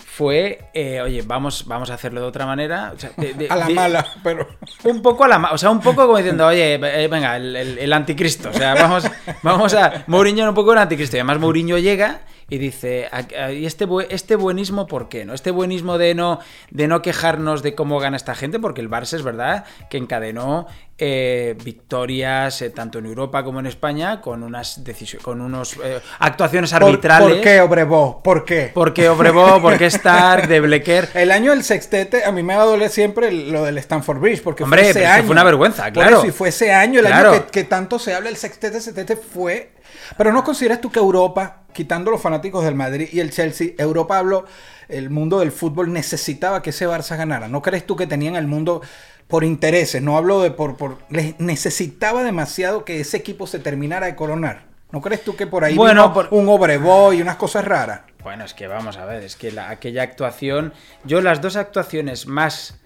fue, 0.04 0.68
eh, 0.74 1.00
oye, 1.00 1.22
vamos, 1.22 1.66
vamos 1.66 1.90
a 1.90 1.94
hacerlo 1.94 2.20
de 2.20 2.26
otra 2.26 2.44
manera. 2.46 2.92
o 2.94 2.98
sea, 2.98 3.10
de- 3.16 3.34
de- 3.34 3.46
A 3.50 3.56
la 3.56 3.66
de- 3.66 3.74
mala, 3.74 4.06
pero. 4.22 4.46
Un 4.84 5.02
poco 5.02 5.24
a 5.24 5.28
la 5.28 5.38
ma- 5.38 5.52
o 5.52 5.58
sea, 5.58 5.70
un 5.70 5.80
poco 5.80 6.06
como 6.06 6.16
diciendo, 6.18 6.46
oye, 6.46 6.74
eh, 6.74 7.08
venga, 7.08 7.36
el, 7.36 7.54
el- 7.56 7.78
el 7.78 7.92
anticristo. 7.92 8.50
O 8.50 8.52
sea, 8.52 8.74
vamos, 8.74 9.04
vamos 9.42 9.74
a. 9.74 10.04
Mourinho 10.06 10.40
era 10.42 10.48
un 10.50 10.54
poco 10.54 10.72
el 10.72 10.78
anticristo. 10.78 11.16
Y 11.16 11.20
además 11.20 11.38
Mourinho 11.38 11.78
llega 11.78 12.20
y 12.50 12.58
dice, 12.58 13.08
"A- 13.12 13.44
a- 13.44 13.52
¿y 13.52 13.64
este, 13.64 13.86
este 14.10 14.36
buenismo 14.36 14.86
por 14.86 15.08
qué? 15.08 15.24
¿No? 15.24 15.32
Este 15.34 15.50
buenismo 15.50 15.96
de 15.96 16.14
no, 16.14 16.40
de 16.70 16.88
no 16.88 17.00
quejarnos 17.00 17.62
de 17.62 17.74
cómo 17.74 17.98
gana 18.00 18.16
esta 18.16 18.34
gente, 18.34 18.58
porque 18.58 18.80
el 18.82 18.90
Barça 18.90 19.14
es 19.14 19.22
verdad 19.22 19.64
que 19.88 19.96
encadenó 19.96 20.66
eh, 21.02 21.56
victorias 21.64 22.60
eh, 22.60 22.68
tanto 22.68 22.98
en 22.98 23.06
Europa 23.06 23.42
como 23.42 23.58
en 23.60 23.64
España 23.66 24.20
con 24.20 24.42
unas 24.42 24.82
con 25.22 25.40
unos 25.40 25.76
eh, 25.82 25.98
actuaciones 26.18 26.72
¿Por, 26.72 26.82
arbitrales. 26.82 27.34
¿Por 27.36 27.40
qué, 27.40 27.60
Obrevó? 27.62 28.22
¿Por 28.22 28.44
qué? 28.44 28.70
Porque 28.74 29.08
Obrevó, 29.08 29.62
porque 29.62 29.86
Stark, 29.86 30.46
de 30.46 30.60
Blecker. 30.60 31.08
El 31.14 31.30
año 31.30 31.52
del 31.52 31.64
sextete, 31.64 32.24
a 32.24 32.32
mí 32.32 32.42
me 32.42 32.54
va 32.54 32.64
a 32.64 32.66
doler 32.66 32.90
siempre 32.90 33.32
lo 33.32 33.64
del 33.64 33.78
Stanford 33.78 34.18
Bridge, 34.20 34.42
porque 34.42 34.64
Hombre, 34.64 34.82
fue 34.82 34.90
ese 34.90 35.00
pero 35.00 35.12
año. 35.12 35.22
fue 35.22 35.32
una 35.32 35.44
vergüenza, 35.44 35.84
Por 35.84 35.92
claro. 35.92 36.18
eso, 36.18 36.26
y 36.26 36.30
fue 36.32 36.50
ese 36.50 36.72
año, 36.72 37.00
el 37.00 37.06
Claro. 37.06 37.32
año 37.32 37.46
que, 37.46 37.50
que 37.50 37.64
tanto 37.64 37.98
se 37.98 38.12
habla, 38.14 38.28
el 38.28 38.36
sextete, 38.36 38.80
sextete 38.80 39.16
fue. 39.16 39.70
Pero 40.16 40.32
¿no 40.32 40.42
consideras 40.44 40.80
tú 40.80 40.90
que 40.90 40.98
Europa, 40.98 41.62
quitando 41.72 42.10
los 42.10 42.20
fanáticos 42.20 42.64
del 42.64 42.74
Madrid 42.74 43.08
y 43.12 43.20
el 43.20 43.30
Chelsea, 43.30 43.72
Europa 43.78 44.18
habló, 44.18 44.44
el 44.88 45.10
mundo 45.10 45.38
del 45.38 45.52
fútbol 45.52 45.92
necesitaba 45.92 46.62
que 46.62 46.70
ese 46.70 46.88
Barça 46.88 47.16
ganara? 47.16 47.48
¿No 47.48 47.62
crees 47.62 47.86
tú 47.86 47.96
que 47.96 48.06
tenían 48.06 48.36
el 48.36 48.46
mundo 48.46 48.82
por 49.28 49.44
intereses? 49.44 50.02
No 50.02 50.16
hablo 50.16 50.40
de 50.42 50.50
por... 50.50 50.76
por 50.76 50.98
les 51.10 51.38
necesitaba 51.40 52.22
demasiado 52.24 52.84
que 52.84 53.00
ese 53.00 53.16
equipo 53.16 53.46
se 53.46 53.58
terminara 53.60 54.06
de 54.06 54.16
coronar. 54.16 54.68
¿No 54.92 55.00
crees 55.00 55.22
tú 55.22 55.36
que 55.36 55.46
por 55.46 55.62
ahí 55.64 55.76
Bueno, 55.76 56.02
vino 56.08 56.14
por- 56.14 56.28
un 56.32 56.48
Obrevó 56.48 57.12
y 57.12 57.22
unas 57.22 57.36
cosas 57.36 57.64
raras? 57.64 58.00
Bueno, 58.24 58.44
es 58.44 58.54
que 58.54 58.66
vamos 58.66 58.96
a 58.96 59.04
ver, 59.06 59.22
es 59.22 59.36
que 59.36 59.52
la- 59.52 59.70
aquella 59.70 60.02
actuación, 60.02 60.72
yo 61.04 61.20
las 61.20 61.40
dos 61.40 61.54
actuaciones 61.54 62.26
más, 62.26 62.80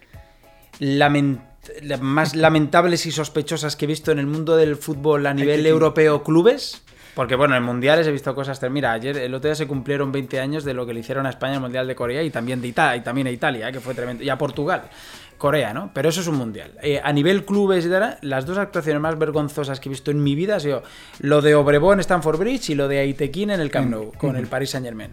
lament- 0.81 1.41
la- 1.83 1.97
más 1.97 2.37
lamentables 2.37 3.07
y 3.07 3.11
sospechosas 3.11 3.75
que 3.75 3.87
he 3.87 3.89
visto 3.89 4.13
en 4.13 4.19
el 4.19 4.27
mundo 4.27 4.55
del 4.57 4.77
fútbol 4.77 5.27
a 5.27 5.35
nivel 5.35 5.67
europeo 5.67 6.23
clubes, 6.23 6.83
porque 7.15 7.37
bueno, 7.37 7.57
en 7.57 7.63
mundiales 7.63 8.07
he 8.07 8.13
visto 8.13 8.35
cosas, 8.35 8.61
mira, 8.71 8.93
ayer 8.93 9.17
el 9.17 9.35
otro 9.35 9.49
día 9.49 9.55
se 9.55 9.67
cumplieron 9.67 10.11
20 10.11 10.41
años 10.41 10.65
de 10.65 10.75
lo 10.75 10.85
que 10.85 10.93
le 10.93 11.01
hicieron 11.01 11.27
a 11.27 11.31
España 11.31 11.53
en 11.53 11.57
el 11.57 11.63
Mundial 11.63 11.87
de 11.87 11.95
Corea 11.95 12.23
y 12.23 12.31
también 12.31 12.61
de 12.61 12.69
Italia, 12.69 12.97
y 12.97 13.01
también 13.03 13.27
a 13.27 13.31
Italia, 13.31 13.71
que 13.71 13.81
fue 13.81 13.95
tremendo, 13.95 14.25
y 14.25 14.29
a 14.29 14.37
Portugal. 14.37 14.91
Corea, 15.39 15.75
¿no? 15.75 15.91
Pero 15.93 16.09
eso 16.09 16.21
es 16.21 16.27
un 16.27 16.37
mundial. 16.37 16.73
Eh, 16.83 17.01
a 17.03 17.13
nivel 17.13 17.45
clubes 17.45 17.89
las 18.23 18.47
dos 18.47 18.57
actuaciones 18.57 19.01
más 19.03 19.19
vergonzosas 19.19 19.81
que 19.81 19.89
he 19.89 19.91
visto 19.91 20.11
en 20.11 20.23
mi 20.23 20.35
vida 20.35 20.57
ha 20.57 20.61
sido 20.61 20.83
lo 21.21 21.43
de 21.43 21.55
Obrevó 21.55 21.93
en 21.93 22.01
Stamford 22.01 22.39
Bridge 22.39 22.71
y 22.71 22.75
lo 22.75 22.89
de 22.89 23.01
Aitekin 23.01 23.51
en 23.51 23.61
el 23.61 23.71
Camp 23.71 23.91
Nou, 23.91 24.13
con 24.17 24.37
el 24.37 24.47
Paris 24.47 24.71
Saint 24.71 24.87
Germain. 24.87 25.13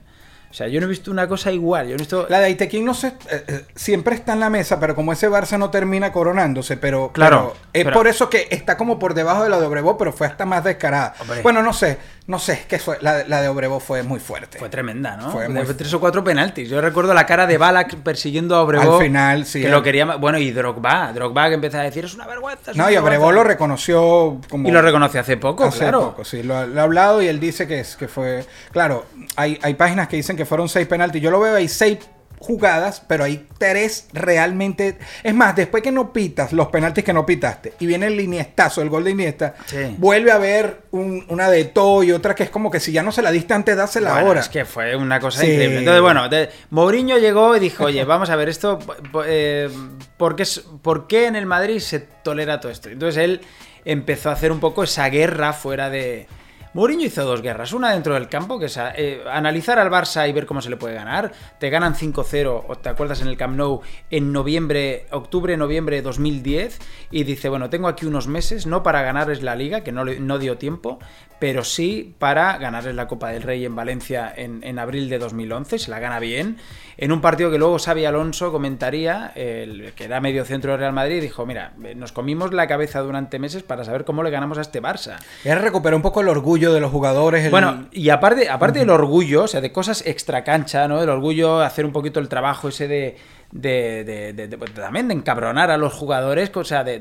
O 0.52 0.54
sea, 0.54 0.68
yo 0.68 0.80
no 0.82 0.86
he 0.86 0.90
visto 0.90 1.10
una 1.10 1.28
cosa 1.28 1.52
igual. 1.52 1.86
Yo 1.86 1.92
no 1.92 1.96
he 1.96 2.00
visto. 2.00 2.26
La 2.30 2.40
de 2.40 2.46
Aitequín 2.48 2.86
no 2.86 2.94
sé, 2.94 3.14
eh, 3.30 3.44
eh, 3.48 3.66
siempre 3.74 4.16
está 4.16 4.34
en 4.34 4.42
la 4.42 4.50
mesa, 4.50 4.80
pero 4.80 4.94
como 4.96 5.14
ese 5.14 5.30
Barça 5.30 5.58
no 5.58 5.70
termina 5.72 6.12
coronándose, 6.12 6.76
pero, 6.78 7.12
Claro, 7.14 7.54
pero 7.56 7.70
es 7.74 7.84
pero- 7.86 7.98
por 7.98 8.08
eso 8.08 8.30
que 8.30 8.48
está 8.52 8.76
como 8.78 9.00
por 9.00 9.14
debajo 9.14 9.44
de 9.44 9.50
la 9.50 9.60
de 9.60 9.66
Obrevó, 9.66 9.98
pero 9.98 10.12
fue 10.12 10.28
hasta 10.28 10.46
más 10.46 10.64
descarada. 10.64 11.14
Hombre. 11.22 11.42
Bueno, 11.42 11.64
no 11.64 11.72
sé, 11.74 11.98
no 12.28 12.38
sé, 12.38 12.66
que 12.68 12.80
fue, 12.80 12.98
la, 13.02 13.24
la 13.28 13.42
de 13.42 13.48
Obrevó 13.48 13.80
fue 13.80 14.04
muy 14.04 14.20
fuerte. 14.20 14.60
Fue 14.60 14.70
tremenda, 14.70 15.16
¿no? 15.18 15.32
Fue 15.32 15.46
Fue 15.46 15.54
muy- 15.64 15.74
tres 15.74 15.94
o 15.94 16.00
cuatro 16.00 16.24
penaltis. 16.24 16.70
Yo 16.70 16.82
recuerdo 16.82 17.14
la 17.14 17.26
cara 17.26 17.48
de 17.48 17.58
Balak 17.58 17.96
persiguiendo 17.98 18.56
a 18.56 18.62
Obrevó. 18.62 18.98
Al 18.98 19.04
final, 19.04 19.46
sí, 19.46 19.62
Que 19.62 19.68
eh. 19.68 19.72
lo 19.72 19.82
quería. 19.82 20.06
Bueno, 20.18 20.38
y 20.38 20.52
Drogba. 20.52 21.12
Drogba 21.14 21.48
que 21.48 21.56
empezó 21.56 21.78
a 21.78 21.84
decir: 21.84 22.04
es 22.06 22.14
una 22.14 22.28
vergüenza. 22.28 22.72
es 22.72 22.78
no, 22.78 22.84
una 22.84 22.92
y 22.92 22.98
Obrevó 22.98 23.28
vergüenza". 23.28 23.44
lo 23.44 23.44
reconoció 23.48 24.42
como... 24.50 24.68
Y 24.68 24.72
lo 24.72 24.82
reconoció 24.82 25.22
hace 25.22 25.38
poco, 25.38 25.64
Hace 25.66 25.80
claro. 25.80 26.02
poco, 26.02 26.26
sí, 26.26 26.44
lo, 26.44 26.58
ha- 26.58 26.66
lo 26.66 26.80
ha 26.82 26.84
hablado 26.84 27.22
y 27.22 27.28
él 27.28 27.40
dice 27.40 27.68
que, 27.68 27.80
es, 27.80 27.96
que 27.96 28.08
fue... 28.08 28.46
Claro, 28.72 29.06
hay, 29.36 29.58
hay 29.62 29.74
páginas 29.76 30.08
que 30.08 30.16
dicen 30.18 30.36
que 30.38 30.41
fueron 30.46 30.70
seis 30.70 30.88
penaltis. 30.88 31.22
Yo 31.22 31.32
lo 31.32 31.40
veo, 31.40 31.56
hay 31.56 31.68
seis 31.68 31.98
jugadas, 32.40 33.04
pero 33.08 33.24
hay 33.24 33.48
tres 33.60 34.08
realmente... 34.14 34.98
Es 35.22 35.32
más, 35.36 35.56
después 35.56 35.84
que 35.84 35.92
no 35.92 36.12
pitas 36.12 36.52
los 36.54 36.70
penaltis 36.70 37.04
que 37.04 37.14
no 37.14 37.24
pitaste 37.24 37.74
y 37.80 37.86
viene 37.86 38.08
el 38.08 38.20
iniestazo, 38.20 38.82
el 38.82 38.90
gol 38.90 39.04
de 39.04 39.12
Iniesta, 39.12 39.54
Sí. 39.68 39.78
vuelve 40.00 40.32
a 40.32 40.36
haber 40.36 40.82
un- 40.90 41.24
una 41.30 41.52
de 41.52 41.66
todo 41.66 42.02
y 42.02 42.12
otra 42.12 42.34
que 42.34 42.42
es 42.42 42.50
como 42.50 42.72
que 42.72 42.80
si 42.80 42.92
ya 42.92 43.04
no 43.04 43.12
se 43.12 43.22
la 43.22 43.30
diste 43.30 43.54
antes, 43.54 43.78
dásela 43.78 44.14
Bueno, 44.14 44.28
ahora. 44.30 44.40
Es 44.40 44.50
que 44.50 44.66
fue 44.66 44.96
una 44.96 45.20
cosa 45.20 45.42
Sí. 45.42 45.52
increíble. 45.52 45.78
Entonces, 45.80 46.02
bueno, 46.02 46.30
de- 46.30 46.50
Mourinho 46.72 47.20
llegó 47.20 47.56
y 47.56 47.60
dijo, 47.60 47.84
oye, 47.86 48.04
vamos 48.06 48.32
a 48.32 48.36
ver 48.36 48.50
esto, 48.50 48.80
eh, 49.28 49.70
¿por, 50.18 50.36
qué, 50.36 50.44
¿por 50.82 51.06
qué 51.06 51.28
en 51.28 51.36
el 51.36 51.46
Madrid 51.46 51.78
se 51.78 52.00
tolera 52.00 52.60
todo 52.60 52.72
esto? 52.72 52.90
Entonces 52.90 53.24
él 53.24 53.42
empezó 53.86 54.32
a 54.32 54.34
hacer 54.34 54.52
un 54.52 54.60
poco 54.60 54.84
esa 54.84 55.08
guerra 55.10 55.54
fuera 55.54 55.92
de... 55.92 56.26
Mourinho 56.74 57.06
hizo 57.06 57.26
dos 57.26 57.42
guerras, 57.42 57.74
una 57.74 57.92
dentro 57.92 58.14
del 58.14 58.30
campo, 58.30 58.58
que 58.58 58.68
es 58.68 58.78
eh, 58.78 59.22
analizar 59.30 59.78
al 59.78 59.90
Barça 59.90 60.30
y 60.30 60.32
ver 60.32 60.46
cómo 60.46 60.62
se 60.62 60.70
le 60.70 60.78
puede 60.78 60.96
ganar. 60.96 61.34
Te 61.60 61.70
ganan 61.70 61.96
5-0, 61.96 62.64
o 62.68 62.76
te 62.78 62.88
acuerdas 62.88 63.22
en 63.22 63.28
el 63.28 63.36
Camp 63.36 63.58
Nou, 63.58 63.82
en 64.10 64.32
noviembre, 64.32 65.06
octubre, 65.12 65.58
noviembre 65.58 65.98
de 65.98 66.02
2010, 66.02 66.80
y 67.12 67.26
dice, 67.26 67.50
bueno, 67.50 67.70
tengo 67.70 67.90
aquí 67.90 68.06
unos 68.06 68.28
meses, 68.28 68.68
no 68.68 68.84
para 68.84 69.02
ganarles 69.02 69.44
la 69.44 69.58
liga, 69.58 69.82
que 69.82 69.92
no 69.92 70.40
dio 70.40 70.58
tiempo, 70.58 71.00
pero 71.42 71.64
sí 71.64 72.14
para 72.20 72.58
ganarles 72.60 72.94
la 72.94 73.08
Copa 73.08 73.30
del 73.30 73.42
Rey 73.42 73.66
en 73.66 73.76
Valencia 73.76 74.32
en, 74.34 74.64
en 74.64 74.78
abril 74.78 75.10
de 75.10 75.18
2011, 75.18 75.80
se 75.80 75.90
la 75.90 76.00
gana 76.00 76.20
bien, 76.20 76.58
en 76.98 77.12
un 77.12 77.22
partido 77.22 77.50
que 77.52 77.58
luego 77.58 77.78
Xavi 77.80 78.06
Alonso 78.06 78.52
comentaría, 78.52 79.32
el 79.36 79.94
que 79.96 80.06
era 80.06 80.20
medio 80.22 80.46
centro 80.46 80.72
de 80.72 80.78
Real 80.78 80.94
Madrid, 80.94 81.22
dijo, 81.22 81.46
mira, 81.46 81.74
nos 81.96 82.12
comimos 82.12 82.54
la 82.54 82.68
cabeza 82.68 83.00
durante 83.02 83.40
meses 83.40 83.64
para 83.64 83.84
saber 83.84 84.06
cómo 84.06 84.24
le 84.24 84.30
ganamos 84.30 84.58
a 84.58 84.62
este 84.62 84.82
Barça. 84.82 85.18
Él 85.44 85.60
recuperó 85.60 85.96
un 85.96 86.02
poco 86.02 86.22
el 86.22 86.28
orgullo 86.30 86.74
de 86.74 86.80
los 86.80 86.92
jugadores. 86.92 87.46
el- 87.46 87.52
Bueno, 87.52 87.88
y 87.92 88.10
aparte, 88.10 88.50
aparte 88.50 88.80
del 88.80 88.90
orgullo, 88.90 89.44
o 89.44 89.48
sea, 89.48 89.62
de 89.62 89.72
cosas 89.72 90.06
extra 90.06 90.44
cancha, 90.44 90.88
¿no? 90.88 91.02
El 91.02 91.10
orgullo, 91.10 91.62
hacer 91.62 91.86
un 91.86 91.92
poquito 91.92 92.20
el 92.20 92.28
trabajo 92.30 92.70
ese 92.70 92.88
de, 92.88 93.18
de, 93.52 94.04
de- 94.06 94.34
de- 94.34 94.48
de- 94.48 94.58
pues, 94.58 94.74
también 94.74 95.08
de 95.08 95.14
encabronar 95.14 95.72
a 95.72 95.78
los 95.78 95.94
jugadores, 95.94 96.52
o 96.56 96.64
sea, 96.64 96.84
de, 96.84 97.00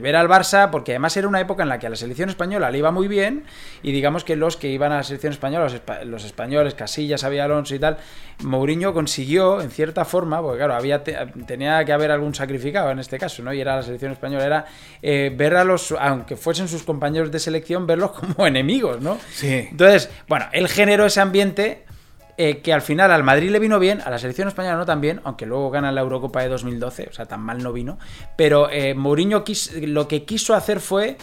ver 0.00 0.16
al 0.16 0.28
Barça, 0.28 0.70
porque 0.70 0.92
además 0.92 1.16
era 1.16 1.26
una 1.28 1.40
época 1.40 1.62
en 1.62 1.68
la 1.68 1.78
que 1.78 1.86
a 1.86 1.90
la 1.90 1.96
selección 1.96 2.28
española 2.28 2.70
le 2.70 2.78
iba 2.78 2.90
muy 2.90 3.08
bien 3.08 3.44
y 3.82 3.92
digamos 3.92 4.22
que 4.24 4.36
los 4.36 4.56
que 4.56 4.68
iban 4.68 4.92
a 4.92 4.96
la 4.98 5.02
selección 5.02 5.32
española, 5.32 5.64
los, 5.64 5.74
espa- 5.74 6.04
los 6.04 6.24
españoles, 6.24 6.74
Casillas, 6.74 7.22
Xavi 7.22 7.38
Alonso 7.40 7.74
y 7.74 7.78
tal, 7.78 7.98
Mourinho 8.42 8.94
consiguió, 8.94 9.60
en 9.60 9.70
cierta 9.70 10.04
forma, 10.04 10.40
porque 10.40 10.58
claro, 10.58 10.74
había 10.74 11.02
te- 11.04 11.16
tenía 11.46 11.84
que 11.84 11.92
haber 11.92 12.10
algún 12.10 12.34
sacrificado 12.34 12.90
en 12.90 12.98
este 13.00 13.18
caso, 13.18 13.42
¿no? 13.42 13.52
Y 13.52 13.60
era 13.60 13.76
la 13.76 13.82
selección 13.82 14.12
española, 14.12 14.44
era 14.46 14.64
eh, 15.02 15.32
ver 15.36 15.56
a 15.56 15.64
los, 15.64 15.92
aunque 15.98 16.36
fuesen 16.36 16.68
sus 16.68 16.82
compañeros 16.84 17.30
de 17.30 17.38
selección, 17.38 17.86
verlos 17.86 18.10
como 18.18 18.46
enemigos, 18.46 19.00
¿no? 19.00 19.18
Sí. 19.32 19.68
Entonces, 19.70 20.10
bueno, 20.28 20.46
él 20.52 20.68
generó 20.68 21.06
ese 21.06 21.20
ambiente 21.20 21.84
eh, 22.42 22.62
que 22.62 22.72
al 22.72 22.80
final 22.80 23.12
al 23.12 23.22
Madrid 23.22 23.50
le 23.50 23.58
vino 23.58 23.78
bien, 23.78 24.00
a 24.00 24.08
la 24.08 24.18
selección 24.18 24.48
española 24.48 24.78
no 24.78 24.86
tan 24.86 25.02
bien, 25.02 25.20
aunque 25.24 25.44
luego 25.44 25.70
gana 25.70 25.92
la 25.92 26.00
Eurocopa 26.00 26.40
de 26.40 26.48
2012, 26.48 27.08
o 27.10 27.12
sea, 27.12 27.26
tan 27.26 27.42
mal 27.42 27.62
no 27.62 27.70
vino. 27.70 27.98
Pero 28.34 28.70
eh, 28.70 28.94
Mourinho 28.94 29.44
lo 29.82 30.08
que 30.08 30.24
quiso 30.24 30.54
hacer 30.54 30.80
fue 30.80 31.18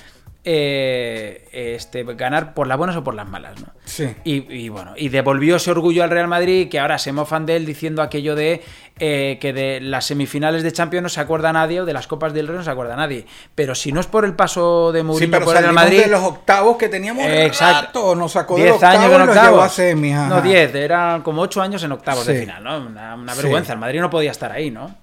eh, 0.50 1.46
este, 1.52 2.04
ganar 2.16 2.54
por 2.54 2.68
las 2.68 2.78
buenas 2.78 2.96
o 2.96 3.04
por 3.04 3.14
las 3.16 3.28
malas, 3.28 3.60
¿no? 3.60 3.68
Sí. 3.84 4.08
Y, 4.24 4.50
y 4.54 4.70
bueno, 4.70 4.94
y 4.96 5.10
devolvió 5.10 5.58
ese 5.58 5.72
orgullo 5.72 6.06
al 6.06 6.10
Real 6.10 6.30
Madrid, 6.30 6.70
que 6.70 6.80
ahora 6.80 6.98
se 6.98 7.12
mofan 7.12 7.46
de 7.46 7.58
él 7.58 7.66
diciendo 7.66 8.02
aquello 8.02 8.34
de 8.34 8.62
eh, 9.00 9.38
que 9.42 9.52
de 9.52 9.82
las 9.82 10.06
semifinales 10.06 10.64
de 10.64 10.72
Champions 10.72 11.04
no 11.04 11.10
se 11.10 11.20
acuerda 11.20 11.52
nadie 11.52 11.82
o 11.82 11.86
de 11.86 11.92
las 11.92 12.08
Copas 12.08 12.34
del 12.34 12.48
Rey 12.48 12.56
no 12.58 12.64
se 12.64 12.72
acuerda 12.72 12.96
nadie. 12.96 13.26
Pero 13.56 13.76
si 13.76 13.92
no 13.92 14.00
es 14.00 14.08
por 14.08 14.24
el 14.24 14.34
paso 14.36 14.94
de 14.94 15.02
Sí, 15.02 15.06
Mourinho 15.06 15.32
pero 15.32 15.46
por 15.46 15.56
el 15.58 15.64
Real 15.64 15.74
Madrid, 15.76 16.00
de 16.04 16.08
los 16.08 16.24
octavos 16.24 16.78
que 16.78 16.88
teníamos 16.88 17.26
Exacto. 17.26 18.00
rato, 18.00 18.16
nos 18.16 18.32
sacó 18.32 18.56
de 18.56 18.64
10 18.64 18.74
los 18.76 18.84
años 18.84 19.04
octavos 19.04 19.18
en 19.18 19.22
y 19.22 19.26
los 19.28 19.36
octavos. 19.38 19.66
a 19.66 19.70
semis. 19.70 20.16
No, 20.16 20.42
10, 20.42 20.76
eran 20.76 21.22
como 21.24 21.42
8 21.42 21.62
años 21.62 21.84
en 21.84 21.92
octavos 21.92 22.26
de 22.26 22.34
Sí. 22.36 22.40
final, 22.46 22.64
¿no? 22.64 22.78
Una, 22.78 23.16
una 23.16 23.36
Sí. 23.36 23.42
vergüenza. 23.42 23.74
El 23.74 23.80
Madrid 23.80 24.00
no 24.00 24.10
podía 24.10 24.32
estar 24.32 24.52
ahí, 24.52 24.72
¿no? 24.72 24.96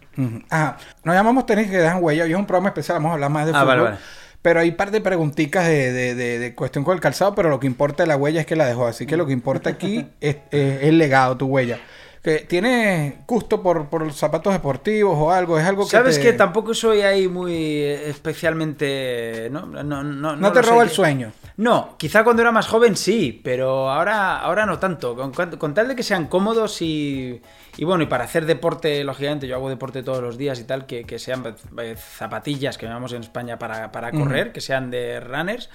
Ajá. 0.48 0.76
Nos 1.02 1.14
llamamos 1.14 1.44
Tenis 1.44 1.68
que 1.68 1.76
dejan 1.76 2.02
huella. 2.02 2.24
Hoy 2.24 2.30
es 2.32 2.36
un 2.38 2.46
programa 2.46 2.68
especial, 2.70 2.96
vamos 2.96 3.10
a 3.10 3.14
hablar 3.14 3.30
más 3.30 3.46
de 3.46 3.52
Ah, 3.52 3.60
fútbol. 3.60 3.66
vale, 3.68 3.82
vale. 3.82 3.96
Pero 4.44 4.60
hay 4.60 4.68
un 4.68 4.76
par 4.76 4.90
de 4.90 5.00
preguntitas 5.00 5.66
de, 5.66 5.90
de- 5.90 6.14
de- 6.14 6.38
de 6.38 6.54
cuestión 6.54 6.84
con 6.84 6.94
el 6.94 7.00
calzado, 7.00 7.34
pero 7.34 7.48
lo 7.48 7.58
que 7.58 7.66
importa 7.66 8.02
de 8.02 8.08
la 8.08 8.18
huella 8.18 8.40
es 8.42 8.46
que 8.46 8.56
la 8.56 8.66
dejó. 8.66 8.86
Así 8.86 9.06
que 9.06 9.16
lo 9.16 9.24
que 9.26 9.32
importa 9.32 9.70
aquí 9.70 10.04
es, 10.20 10.36
es 10.50 10.82
el 10.82 10.98
legado, 10.98 11.38
tu 11.38 11.46
huella. 11.46 11.80
Que 12.24 12.38
¿Tienes 12.38 13.16
gusto 13.26 13.62
por, 13.62 13.90
por 13.90 14.00
los 14.00 14.16
zapatos 14.16 14.54
deportivos 14.54 15.14
o 15.18 15.30
algo? 15.30 15.58
¿Es 15.58 15.66
algo 15.66 15.84
que 15.84 15.90
Sabes 15.90 16.16
te- 16.16 16.22
que 16.22 16.32
tampoco 16.32 16.72
soy 16.72 17.02
ahí 17.02 17.28
muy 17.28 17.52
eh, 17.52 18.08
especialmente. 18.08 19.48
No, 19.52 19.66
no, 19.66 19.82
no, 19.82 20.02
no, 20.02 20.34
no 20.34 20.52
te 20.52 20.62
roba 20.62 20.84
el 20.84 20.88
sueño? 20.88 21.32
No, 21.58 21.96
quizá 21.98 22.24
cuando 22.24 22.40
era 22.40 22.50
más 22.50 22.66
joven 22.66 22.96
sí, 22.96 23.42
pero 23.44 23.90
ahora, 23.90 24.38
ahora 24.40 24.64
no 24.64 24.78
tanto. 24.78 25.14
Con, 25.14 25.74
tal 25.74 25.86
de 25.88 25.94
que 25.94 26.02
sean 26.02 26.26
cómodos 26.28 26.80
y, 26.80 27.42
y 27.76 27.84
bueno, 27.84 28.02
y 28.04 28.06
para 28.06 28.24
hacer 28.24 28.46
deporte, 28.46 29.04
lógicamente, 29.04 29.46
yo 29.46 29.56
hago 29.56 29.68
deporte 29.68 30.02
todos 30.02 30.22
los 30.22 30.38
días 30.38 30.58
y 30.60 30.64
tal, 30.64 30.86
que, 30.86 31.04
que 31.04 31.18
sean 31.18 31.54
zapatillas 31.96 32.78
que 32.78 32.86
llamamos 32.86 33.12
en 33.12 33.20
España 33.20 33.58
para, 33.58 33.92
para 33.92 34.10
correr, 34.10 34.50
que 34.50 34.62
sean 34.62 34.90
de 34.90 35.20
runners. 35.20 35.68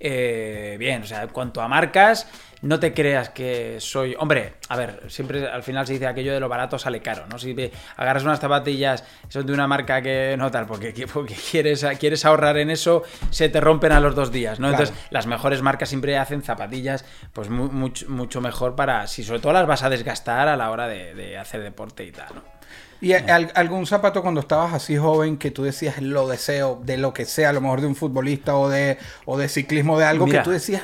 Eh, 0.00 0.76
bien, 0.78 1.02
o 1.02 1.06
sea, 1.06 1.22
en 1.22 1.28
cuanto 1.30 1.60
a 1.62 1.68
marcas, 1.68 2.28
no 2.62 2.80
te 2.80 2.94
creas 2.94 3.28
que 3.28 3.76
soy. 3.78 4.16
Hombre, 4.18 4.54
a 4.70 4.76
ver, 4.76 5.02
siempre 5.08 5.46
al 5.46 5.62
final 5.62 5.86
se 5.86 5.92
dice 5.94 6.06
aquello 6.06 6.32
de 6.32 6.40
lo 6.40 6.48
barato 6.48 6.78
sale 6.78 7.00
caro, 7.00 7.26
¿no? 7.30 7.38
Si 7.38 7.54
agarras 7.96 8.22
unas 8.24 8.40
zapatillas, 8.40 9.04
son 9.28 9.44
de 9.46 9.52
una 9.52 9.66
marca 9.66 10.00
que 10.00 10.34
no 10.38 10.50
tal, 10.50 10.66
porque, 10.66 11.06
porque 11.12 11.34
quieres, 11.50 11.84
quieres 12.00 12.24
ahorrar 12.24 12.56
en 12.56 12.70
eso, 12.70 13.02
se 13.30 13.48
te 13.50 13.60
rompen 13.60 13.92
a 13.92 14.00
los 14.00 14.14
dos 14.14 14.32
días, 14.32 14.60
¿no? 14.60 14.68
Claro. 14.68 14.84
Entonces, 14.84 15.06
las 15.10 15.26
mejores 15.26 15.60
marcas 15.60 15.90
siempre 15.90 16.16
hacen 16.16 16.42
zapatillas, 16.42 17.04
pues 17.34 17.50
mu- 17.50 17.70
mucho, 17.70 18.08
mucho 18.08 18.40
mejor 18.40 18.74
para. 18.76 19.06
Si 19.06 19.24
sobre 19.24 19.40
todo 19.40 19.52
las 19.52 19.66
vas 19.66 19.82
a 19.82 19.90
desgastar 19.90 20.48
a 20.48 20.56
la 20.56 20.70
hora 20.70 20.88
de, 20.88 21.14
de 21.14 21.36
hacer 21.36 21.62
deporte 21.62 22.04
y 22.04 22.12
tal, 22.12 22.28
¿no? 22.34 22.53
¿Y 23.00 23.12
al- 23.12 23.52
algún 23.54 23.86
zapato 23.86 24.22
cuando 24.22 24.40
estabas 24.40 24.72
así 24.72 24.96
joven 24.96 25.36
que 25.36 25.50
tú 25.50 25.62
decías 25.64 26.00
lo 26.00 26.26
deseo 26.28 26.80
de 26.84 26.96
lo 26.96 27.12
que 27.12 27.24
sea, 27.24 27.50
a 27.50 27.52
lo 27.52 27.60
mejor 27.60 27.80
de 27.80 27.86
un 27.86 27.94
futbolista 27.96 28.56
o 28.56 28.68
de, 28.68 28.98
o 29.26 29.36
de 29.36 29.48
ciclismo, 29.48 29.98
de 29.98 30.04
algo 30.06 30.26
Mira. 30.26 30.40
que 30.40 30.44
tú 30.44 30.50
decías, 30.50 30.82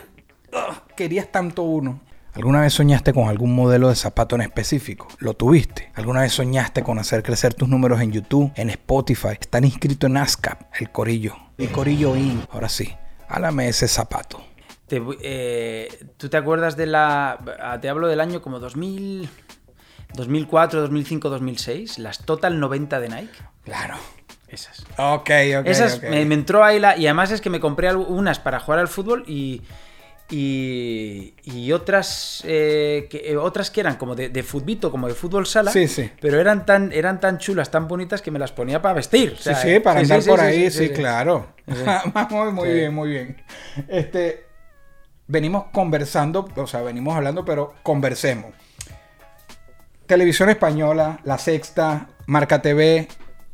"Ugh, 0.52 0.95
querías 0.97 1.31
tanto 1.33 1.62
uno? 1.62 2.00
¿Alguna 2.35 2.61
vez 2.61 2.75
soñaste 2.75 3.12
con 3.12 3.29
algún 3.29 3.55
modelo 3.55 3.88
de 3.88 3.97
zapato 3.97 4.37
en 4.37 4.43
específico? 4.43 5.09
¿Lo 5.19 5.35
tuviste? 5.35 5.90
¿Alguna 5.95 6.21
vez 6.21 6.33
soñaste 6.33 6.83
con 6.85 6.99
hacer 7.00 7.23
crecer 7.25 7.55
tus 7.55 7.69
números 7.69 8.00
en 8.00 8.12
YouTube, 8.12 8.52
en 8.55 8.71
Spotify? 8.71 9.31
Están 9.40 9.64
inscritos 9.64 10.09
en 10.09 10.17
ASCAP, 10.17 10.61
el 10.79 10.90
Corillo. 10.93 11.35
El 11.59 11.71
Corillo 11.73 12.14
In. 12.17 12.40
Ahora 12.52 12.69
sí, 12.69 12.95
háblame 13.29 13.69
ese 13.69 13.88
zapato. 13.88 14.43
Te 14.87 15.02
eh, 15.23 15.88
¿Tú 16.17 16.29
te 16.29 16.37
acuerdas 16.37 16.76
de 16.76 16.87
la. 16.87 17.38
ah, 17.61 17.79
Te 17.81 17.88
hablo 17.88 18.07
del 18.07 18.21
año 18.21 18.40
como 18.43 18.59
2000. 18.61 19.29
2004, 20.14 20.81
2005, 20.81 21.29
2006, 21.31 21.99
las 21.99 22.25
Total 22.25 22.59
90 22.59 23.00
de 23.00 23.09
Nike. 23.09 23.38
Claro. 23.64 23.97
Esas. 24.49 24.81
Ok, 24.99 25.31
ok. 25.61 25.67
Esas. 25.67 26.02
Me, 26.02 26.25
me 26.25 26.35
entró 26.35 26.64
ahí 26.64 26.81
la. 26.81 26.97
Y 26.97 27.07
además 27.07 27.31
es 27.31 27.40
que 27.40 27.50
me 27.50 27.61
compré 27.61 27.95
unas 27.95 28.38
para 28.40 28.59
jugar 28.61 28.81
al 28.81 28.88
fútbol 28.88 29.25
y. 29.26 29.62
Y, 30.33 31.35
y 31.43 31.73
otras 31.73 32.43
eh, 32.47 33.09
que, 33.11 33.33
eh, 33.33 33.37
otras 33.37 33.69
que 33.73 33.81
eran 33.81 33.97
como 33.97 34.14
de, 34.14 34.29
de 34.29 34.43
futbito, 34.45 34.93
como 34.93 35.09
de 35.09 35.14
fútbol 35.14 35.45
sala, 35.45 35.73
Sí, 35.73 35.88
sí. 35.88 36.09
pero 36.21 36.38
eran 36.40 36.64
tan, 36.64 36.93
eran 36.93 37.19
tan 37.19 37.38
chulas, 37.38 37.69
tan 37.73 37.88
bonitas 37.88 38.23
que 38.23 38.31
me 38.31 38.38
las 38.38 38.52
ponía 38.52 38.81
para 38.81 38.95
vestir. 38.95 39.33
o 39.33 39.37
Sí, 39.37 39.43
sea, 39.43 39.57
sí, 39.57 39.81
para 39.81 39.99
andar 39.99 40.23
sí, 40.23 40.31
por 40.31 40.38
ahí, 40.40 40.71
sí, 40.71 40.90
claro. 40.90 41.49
Sí. 41.67 41.75
muy, 42.31 42.52
muy 42.52 42.69
bien, 42.73 42.95
muy 42.95 43.11
bien. 43.11 43.43
Este, 43.88 44.45
venimos 45.26 45.64
conversando, 45.73 46.49
o 46.55 46.67
sea, 46.69 46.83
venimos 46.83 47.17
hablando, 47.17 47.45
pero 47.45 47.75
conversemos. 47.83 48.52
Televisión 50.11 50.50
española, 50.50 51.21
La 51.23 51.38
Sexta, 51.38 52.09
Marca 52.26 52.61
TV, 52.61 53.07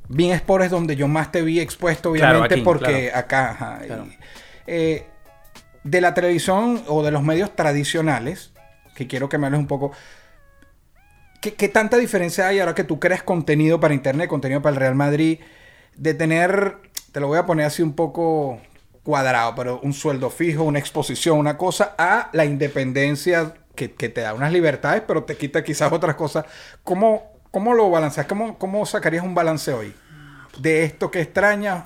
Bien 0.09 0.33
Sport 0.33 0.65
es 0.65 0.71
donde 0.71 0.97
yo 0.97 1.07
más 1.07 1.31
te 1.31 1.43
vi 1.43 1.61
expuesto, 1.61 2.13
Claro, 2.15 2.39
obviamente, 2.39 2.55
aquí, 2.55 2.63
porque 2.65 3.09
claro. 3.11 3.19
acá, 3.19 3.51
ajá, 3.51 3.81
y, 3.83 3.87
Claro. 3.89 4.07
eh, 4.67 5.07
de 5.85 6.01
la 6.01 6.15
televisión 6.15 6.83
o 6.89 7.03
de 7.03 7.11
los 7.11 7.23
medios 7.23 7.55
tradicionales, 7.55 8.53
que 8.95 9.07
quiero 9.07 9.29
que 9.29 9.37
me 9.37 9.49
hables 9.49 9.61
un 9.61 9.67
poco, 9.67 9.93
¿Qué, 11.43 11.53
qué 11.53 11.69
tanta 11.69 11.99
diferencia 11.99 12.49
hay 12.49 12.59
ahora 12.61 12.75
que 12.75 12.85
tú 12.85 12.99
creas 12.99 13.23
contenido 13.23 13.79
para 13.79 13.93
Internet, 13.93 14.31
contenido 14.31 14.63
para 14.63 14.73
el 14.73 14.81
Real 14.81 14.95
Madrid, 14.95 15.41
de 15.95 16.15
tener, 16.15 16.79
te 17.13 17.21
lo 17.21 17.27
voy 17.27 17.37
a 17.37 17.45
poner 17.45 17.67
así 17.67 17.83
un 17.83 17.93
poco 17.93 18.63
cuadrado, 19.03 19.55
pero 19.55 19.79
un 19.83 19.93
sueldo 19.93 20.31
fijo, 20.31 20.65
una 20.65 20.79
exposición, 20.79 21.37
una 21.39 21.59
cosa, 21.59 21.95
a 21.99 22.31
la 22.33 22.47
independencia 22.47 23.53
que, 23.77 23.89
te 23.89 24.21
da 24.21 24.35
unas 24.35 24.53
libertades, 24.53 25.03
pero 25.07 25.23
te 25.23 25.37
quita 25.37 25.63
quizás 25.63 25.93
otras 25.93 26.17
cosas? 26.17 26.45
¿Cómo, 26.83 27.41
cómo 27.53 27.75
lo 27.75 27.89
balanceas? 27.89 28.27
¿Cómo, 28.27 28.59
¿Cómo 28.59 28.85
sacarías 28.87 29.25
un 29.25 29.35
balance 29.35 29.73
hoy? 29.73 29.95
De 30.59 30.83
esto 30.83 31.11
que 31.11 31.21
extrañas, 31.21 31.85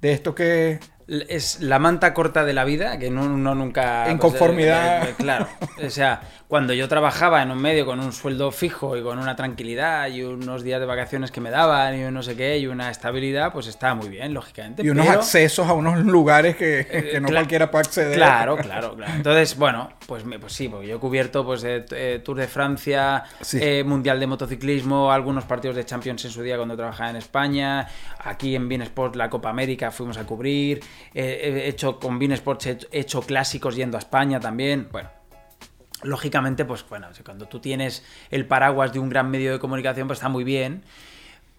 de 0.00 0.12
esto 0.12 0.34
que... 0.34 0.80
Es 1.08 1.60
la 1.60 1.78
manta 1.78 2.14
corta 2.14 2.44
de 2.44 2.52
la 2.52 2.64
vida, 2.64 2.98
que 2.98 3.10
no, 3.10 3.24
uno 3.24 3.54
nunca... 3.54 4.08
En 4.08 4.18
pues, 4.18 4.32
conformidad. 4.32 5.02
eh, 5.04 5.10
eh, 5.10 5.14
claro. 5.18 5.48
O 5.84 5.90
sea, 5.90 6.20
cuando 6.48 6.72
yo 6.74 6.86
trabajaba 6.88 7.42
en 7.42 7.50
un 7.50 7.58
medio 7.60 7.84
con 7.86 7.98
un 8.00 8.12
sueldo 8.12 8.50
fijo 8.50 8.96
y 8.96 9.02
con 9.02 9.18
una 9.18 9.34
tranquilidad 9.36 10.08
y 10.08 10.22
unos 10.22 10.62
días 10.62 10.80
de 10.80 10.86
vacaciones 10.86 11.30
que 11.30 11.40
me 11.40 11.50
daban 11.50 11.98
y 11.98 12.10
no 12.10 12.22
sé 12.22 12.36
qué 12.36 12.58
y 12.58 12.66
una 12.66 12.90
estabilidad, 12.90 13.52
pues 13.52 13.66
estaba 13.66 13.94
muy 13.94 14.08
bien, 14.08 14.32
lógicamente. 14.34 14.82
Y 14.82 14.90
unos 14.90 15.06
pero- 15.06 15.18
accesos 15.20 15.66
a 15.68 15.72
unos 15.72 15.98
lugares 16.04 16.56
que, 16.56 16.86
que 17.12 17.20
no 17.20 17.28
cualquiera 17.28 17.70
puede 17.70 17.84
acceder. 17.86 18.14
Claro, 18.16 18.56
claro, 18.56 18.94
claro. 18.96 19.12
Entonces, 19.14 19.56
bueno, 19.56 19.90
pues, 20.06 20.24
me- 20.24 20.38
pues 20.38 20.52
sí, 20.52 20.68
porque 20.68 20.86
yo 20.88 20.96
he 20.96 21.00
cubierto 21.00 21.44
pues, 21.44 21.64
eh, 21.64 21.84
eh, 21.90 22.20
Tour 22.24 22.38
de 22.38 22.46
Francia, 22.48 23.24
Sí. 23.40 23.58
eh, 23.60 23.82
Mundial 23.84 24.20
de 24.20 24.26
Motociclismo, 24.26 25.10
algunos 25.10 25.44
partidos 25.44 25.76
de 25.76 25.84
Champions 25.84 26.24
en 26.24 26.30
su 26.30 26.42
día 26.42 26.56
cuando 26.56 26.76
trabajaba 26.76 27.10
en 27.10 27.16
España, 27.16 27.88
aquí 28.24 28.54
en 28.54 28.68
Bean 28.68 28.82
Sport 28.82 29.16
la 29.16 29.28
Copa 29.30 29.48
América 29.50 29.90
fuimos 29.90 30.16
a 30.18 30.24
cubrir, 30.24 30.78
eh, 30.78 30.82
he 31.14 31.68
hecho 31.68 31.98
con 31.98 32.18
Bean 32.18 32.32
Sports 32.32 32.66
he 32.66 32.70
hecho, 32.72 32.88
he 32.92 33.00
hecho 33.00 33.20
clásicos 33.22 33.76
yendo 33.76 33.96
a 33.96 34.00
España 34.00 34.40
también, 34.40 34.88
bueno. 34.92 35.08
Lógicamente, 36.02 36.64
pues 36.64 36.84
bueno, 36.88 37.08
cuando 37.24 37.46
tú 37.46 37.60
tienes 37.60 38.04
el 38.30 38.44
paraguas 38.46 38.92
de 38.92 38.98
un 38.98 39.08
gran 39.08 39.30
medio 39.30 39.52
de 39.52 39.58
comunicación, 39.60 40.08
pues 40.08 40.18
está 40.18 40.28
muy 40.28 40.42
bien. 40.42 40.82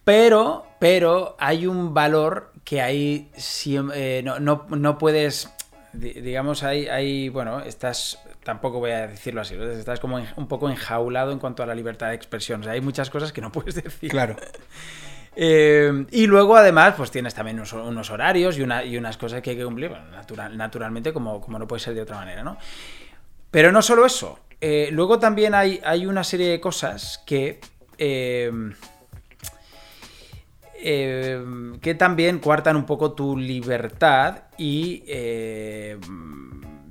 Pero, 0.04 0.66
pero 0.80 1.38
hay 1.40 1.66
un 1.66 1.94
valor 1.94 2.52
que 2.66 2.82
ahí 2.82 3.30
siem- 3.38 3.92
eh, 3.96 4.22
no, 4.26 4.40
no- 4.42 4.66
no 4.70 4.98
puedes, 4.98 5.50
di- 5.94 6.12
digamos, 6.20 6.62
hay, 6.64 6.88
hay, 6.88 7.30
bueno, 7.30 7.62
estás, 7.62 8.20
tampoco 8.44 8.80
voy 8.80 8.92
a 8.92 9.08
decirlo 9.08 9.40
así, 9.40 9.56
¿no? 9.56 9.64
estás 9.64 10.02
como 10.02 10.22
un 10.36 10.48
poco 10.50 10.70
enjaulado 10.70 11.32
en 11.32 11.40
cuanto 11.40 11.64
a 11.64 11.66
la 11.66 11.74
libertad 11.74 12.10
de 12.10 12.16
expresión. 12.16 12.60
O 12.60 12.64
sea, 12.66 12.74
hay 12.74 12.82
muchas 12.82 13.10
cosas 13.10 13.32
que 13.32 13.40
no 13.40 13.50
puedes 13.50 13.76
decir. 13.76 14.10
Claro. 14.12 14.36
Eh, 15.36 16.06
y 16.12 16.28
luego, 16.28 16.56
además, 16.56 16.94
pues 16.96 17.10
tienes 17.12 17.34
también 17.34 17.60
unos, 17.60 18.10
horarios 18.12 18.58
y, 18.58 18.62
una- 18.62 18.84
y 18.84 18.98
unas 18.98 19.18
cosas 19.18 19.42
que 19.42 19.52
hay 19.52 19.58
que 19.58 19.66
cumplir, 19.66 19.92
naturalmente, 20.54 21.12
como, 21.14 21.44
no 21.48 21.68
puede 21.68 21.80
ser 21.80 21.94
de 21.96 22.02
otra 22.02 22.18
manera, 22.18 22.44
¿no? 22.44 22.58
Pero 23.52 23.72
no 23.72 23.82
solo 23.82 24.06
eso. 24.06 24.40
eh, 24.62 24.90
luego 24.92 25.20
también 25.20 25.54
hay, 25.56 25.82
hay 25.84 26.06
una 26.06 26.24
serie 26.24 26.50
de 26.50 26.60
cosas 26.60 27.22
que. 27.26 27.60
eh, 27.98 28.52
que 31.82 31.96
también 31.96 32.40
cuartan 32.40 32.76
un 32.76 32.86
poco 32.86 33.14
tu 33.14 33.38
libertad 33.38 34.44
y 34.58 35.04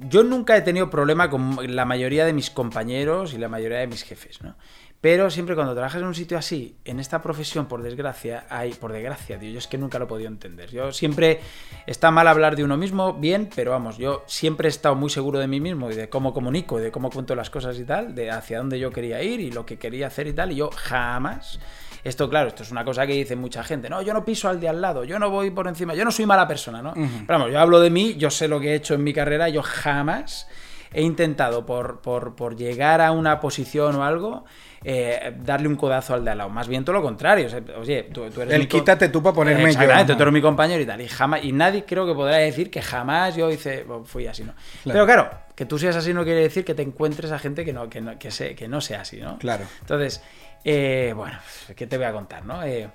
yo 0.08 0.22
nunca 0.24 0.56
he 0.56 0.62
tenido 0.62 0.88
problema 0.90 1.28
con 1.30 1.56
la 1.74 1.84
mayoría 1.84 2.24
de 2.24 2.32
mis 2.32 2.50
compañeros 2.50 3.34
y 3.34 3.38
la 3.38 3.48
mayoría 3.48 3.78
de 3.78 3.86
mis 3.86 4.02
jefes, 4.02 4.40
¿no? 4.42 4.56
Pero 5.02 5.30
siempre 5.30 5.56
cuando 5.56 5.74
trabajas 5.74 6.00
en 6.00 6.06
un 6.06 6.14
sitio 6.14 6.38
así, 6.38 6.76
en 6.84 7.00
esta 7.00 7.20
profesión, 7.20 7.66
por 7.66 7.82
desgracia, 7.82 8.46
hay, 8.48 8.72
por 8.72 8.92
desgracia, 8.92 9.36
tío, 9.36 9.50
yo 9.50 9.58
es 9.58 9.66
que 9.66 9.76
nunca 9.76 9.98
lo 9.98 10.04
he 10.04 10.08
podido 10.08 10.28
entender. 10.28 10.70
Yo 10.70 10.92
siempre, 10.92 11.40
está 11.88 12.12
mal 12.12 12.28
hablar 12.28 12.54
de 12.54 12.62
uno 12.62 12.76
mismo, 12.76 13.12
bien, 13.12 13.50
pero 13.52 13.72
vamos, 13.72 13.98
yo 13.98 14.22
siempre 14.28 14.68
he 14.68 14.70
estado 14.70 14.94
muy 14.94 15.10
seguro 15.10 15.40
de 15.40 15.48
mí 15.48 15.58
mismo 15.58 15.90
y 15.90 15.96
de 15.96 16.08
cómo 16.08 16.32
comunico 16.32 16.78
y 16.78 16.84
de 16.84 16.92
cómo 16.92 17.10
cuento 17.10 17.34
las 17.34 17.50
cosas 17.50 17.76
y 17.80 17.84
tal, 17.84 18.14
de 18.14 18.30
hacia 18.30 18.58
dónde 18.58 18.78
yo 18.78 18.92
quería 18.92 19.20
ir 19.24 19.40
y 19.40 19.50
lo 19.50 19.66
que 19.66 19.76
quería 19.76 20.06
hacer 20.06 20.28
y 20.28 20.34
tal, 20.34 20.52
y 20.52 20.54
yo 20.54 20.70
jamás... 20.70 21.58
Esto, 22.04 22.30
claro, 22.30 22.48
esto 22.48 22.62
es 22.62 22.70
una 22.70 22.84
cosa 22.84 23.04
que 23.04 23.14
dice 23.14 23.34
mucha 23.34 23.64
gente. 23.64 23.88
No, 23.88 24.02
yo 24.02 24.12
no 24.12 24.24
piso 24.24 24.48
al 24.48 24.60
de 24.60 24.68
al 24.68 24.80
lado, 24.80 25.02
yo 25.02 25.18
no 25.18 25.30
voy 25.30 25.50
por 25.50 25.66
encima, 25.66 25.94
yo 25.94 26.04
no 26.04 26.12
soy 26.12 26.26
mala 26.26 26.46
persona, 26.46 26.80
¿no? 26.80 26.94
Pero 26.94 27.26
vamos, 27.26 27.50
yo 27.50 27.58
hablo 27.58 27.80
de 27.80 27.90
mí, 27.90 28.14
yo 28.14 28.30
sé 28.30 28.46
lo 28.46 28.60
que 28.60 28.70
he 28.70 28.74
hecho 28.76 28.94
en 28.94 29.02
mi 29.02 29.12
carrera, 29.12 29.48
yo 29.48 29.62
jamás 29.62 30.48
he 30.92 31.02
intentado 31.02 31.66
por, 31.66 32.00
por, 32.02 32.36
por 32.36 32.56
llegar 32.56 33.00
a 33.00 33.10
una 33.12 33.40
posición 33.40 33.96
o 33.96 34.04
algo 34.04 34.44
eh, 34.84 35.34
darle 35.44 35.68
un 35.68 35.76
codazo 35.76 36.14
al 36.14 36.24
de 36.24 36.30
al 36.32 36.38
lado. 36.38 36.50
Más 36.50 36.66
bien 36.68 36.84
todo 36.84 36.94
lo 36.96 37.02
contrario. 37.02 37.46
O 37.46 37.48
sea, 37.50 37.60
oye, 37.78 38.04
tú, 38.12 38.28
tú 38.30 38.40
eres 38.42 38.54
El 38.54 38.62
mi 38.62 38.66
quítate 38.66 39.08
tú 39.08 39.22
para 39.22 39.34
ponerme 39.34 39.62
yo. 39.62 39.68
Exactamente, 39.68 40.14
tú 40.16 40.22
eres 40.22 40.32
mi 40.34 40.42
compañero 40.42 40.82
y 40.82 40.86
tal. 40.86 41.00
Y, 41.00 41.08
jamás, 41.08 41.44
y 41.44 41.52
nadie 41.52 41.84
creo 41.84 42.06
que 42.06 42.14
podrá 42.14 42.36
decir 42.36 42.70
que 42.70 42.82
jamás 42.82 43.36
yo 43.36 43.50
hice, 43.50 43.84
fui 44.04 44.26
así, 44.26 44.44
¿no? 44.44 44.54
Pero 44.84 45.04
claro, 45.06 45.30
que 45.54 45.66
tú 45.66 45.78
seas 45.78 45.94
así 45.96 46.12
no 46.14 46.24
quiere 46.24 46.40
decir 46.40 46.64
que 46.64 46.74
te 46.74 46.82
encuentres 46.82 47.30
a 47.32 47.38
gente 47.38 47.64
que 47.64 47.72
no, 47.72 47.88
que 47.88 48.00
no, 48.00 48.18
que 48.18 48.30
se- 48.30 48.54
que 48.54 48.66
no 48.68 48.80
sea 48.80 49.02
así, 49.02 49.18
¿no? 49.18 49.38
Claro. 49.38 49.64
Entonces, 49.80 50.22
eh, 50.64 51.12
bueno, 51.16 51.38
¿qué 51.76 51.86
te 51.86 51.96
voy 51.96 52.06
a 52.06 52.12
contar, 52.12 52.44
no? 52.44 52.62
Eh, 52.64 52.88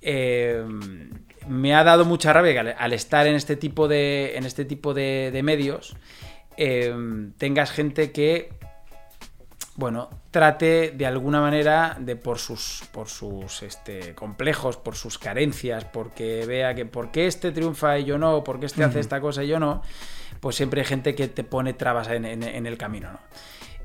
eh, 0.00 0.64
me 1.46 1.74
ha 1.74 1.84
dado 1.84 2.04
mucha 2.04 2.32
rabia 2.32 2.52
que 2.52 2.58
al, 2.58 2.74
al 2.78 2.92
estar 2.92 3.26
en 3.26 3.34
este 3.36 3.56
tipo 3.56 3.88
de, 3.88 4.36
en 4.36 4.44
este 4.44 4.64
tipo 4.64 4.94
de, 4.94 5.30
de 5.32 5.42
medios 5.42 5.96
eh, 6.56 6.94
tengas 7.38 7.70
gente 7.70 8.12
que 8.12 8.50
bueno, 9.74 10.10
trate 10.30 10.90
de 10.90 11.06
alguna 11.06 11.40
manera 11.40 11.96
de 11.98 12.14
por 12.16 12.38
sus 12.38 12.82
por 12.92 13.08
sus 13.08 13.62
este, 13.62 14.14
complejos, 14.14 14.76
por 14.76 14.94
sus 14.96 15.18
carencias, 15.18 15.84
porque 15.86 16.44
vea 16.46 16.74
que 16.74 16.84
por 16.84 17.10
qué 17.10 17.26
este 17.26 17.52
triunfa 17.52 17.98
y 17.98 18.04
yo 18.04 18.18
no, 18.18 18.44
por 18.44 18.60
qué 18.60 18.66
este 18.66 18.84
hace 18.84 19.00
esta 19.00 19.20
cosa 19.20 19.42
y 19.44 19.48
yo 19.48 19.58
no, 19.58 19.82
pues 20.40 20.56
siempre 20.56 20.82
hay 20.82 20.86
gente 20.86 21.14
que 21.14 21.28
te 21.28 21.42
pone 21.44 21.72
trabas 21.72 22.08
en, 22.08 22.24
en- 22.26 22.42
en 22.42 22.66
el 22.66 22.76
camino, 22.76 23.12
¿no? 23.12 23.18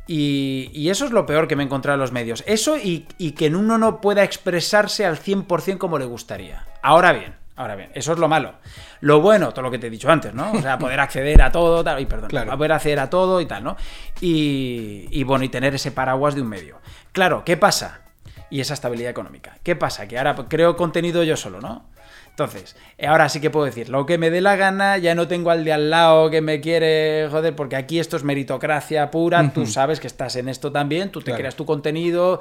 Y, 0.09 0.69
y 0.73 0.89
eso 0.89 1.05
es 1.05 1.11
lo 1.11 1.25
peor 1.25 1.47
que 1.47 1.55
me 1.55 1.63
he 1.63 1.65
encontrado 1.65 1.95
en 1.95 1.99
los 2.01 2.13
medios. 2.13 2.43
Eso 2.47 2.77
y, 2.77 3.07
y 3.17 3.31
que 3.31 3.45
en 3.47 3.55
uno 3.57 3.77
no 3.77 3.99
pueda 3.99 4.23
expresarse 4.23 5.05
al 5.05 5.17
100% 5.17 5.77
como 5.77 5.99
le 5.99 6.05
gustaría. 6.05 6.65
Ahora 6.81 7.11
bien, 7.11 7.35
ahora 7.57 7.75
bien, 7.75 7.89
eso 7.93 8.13
es 8.13 8.19
lo 8.19 8.27
malo. 8.27 8.53
Lo 9.01 9.19
bueno, 9.21 9.51
todo 9.51 9.63
lo 9.63 9.71
que 9.71 9.77
te 9.79 9.87
he 9.87 9.89
dicho 9.89 10.09
antes, 10.09 10.33
¿no? 10.33 10.51
O 10.53 10.61
sea, 10.61 10.77
poder 10.79 10.99
acceder 10.99 11.41
a 11.41 11.51
todo, 11.51 11.83
tal, 11.83 11.99
y 11.99 12.05
perdón, 12.05 12.29
Claro. 12.29 12.55
poder 12.57 12.71
acceder 12.71 12.99
a 12.99 13.09
todo 13.09 13.41
y 13.41 13.45
tal, 13.45 13.63
¿no? 13.63 13.75
Y, 14.21 15.07
y 15.11 15.23
bueno, 15.23 15.43
y 15.45 15.49
tener 15.49 15.75
ese 15.75 15.91
paraguas 15.91 16.35
de 16.35 16.41
un 16.41 16.49
medio. 16.49 16.77
Claro, 17.11 17.43
¿qué 17.45 17.57
pasa? 17.57 18.01
Y 18.49 18.61
esa 18.61 18.73
estabilidad 18.73 19.11
económica. 19.11 19.57
¿Qué 19.63 19.75
pasa? 19.75 20.07
Que 20.07 20.17
ahora 20.17 20.35
creo 20.47 20.75
contenido 20.77 21.23
yo 21.23 21.35
solo, 21.35 21.59
¿no? 21.61 21.85
Entonces, 22.29 22.75
ahora 23.03 23.29
sí 23.29 23.41
que 23.41 23.49
puedo 23.49 23.65
decir 23.65 23.89
lo 23.89 24.05
que 24.05 24.19
me 24.19 24.29
dé 24.29 24.41
la 24.41 24.55
gana, 24.55 24.99
ya 24.99 25.15
no 25.15 25.27
tengo 25.27 25.49
al 25.49 25.63
de 25.65 25.73
al 25.73 25.89
lado 25.89 26.29
que 26.29 26.39
me 26.41 26.61
quiere 26.61 27.27
joder, 27.31 27.55
porque 27.55 27.75
aquí 27.75 27.97
esto 27.99 28.15
es 28.15 28.23
meritocracia 28.23 29.09
pura, 29.09 29.51
tú 29.51 29.65
sabes 29.65 29.99
que 29.99 30.05
estás 30.05 30.35
en 30.35 30.47
esto 30.47 30.71
también, 30.71 31.09
tú 31.11 31.19
te 31.19 31.25
Claro. 31.25 31.39
creas 31.39 31.55
tu 31.55 31.65
contenido 31.65 32.39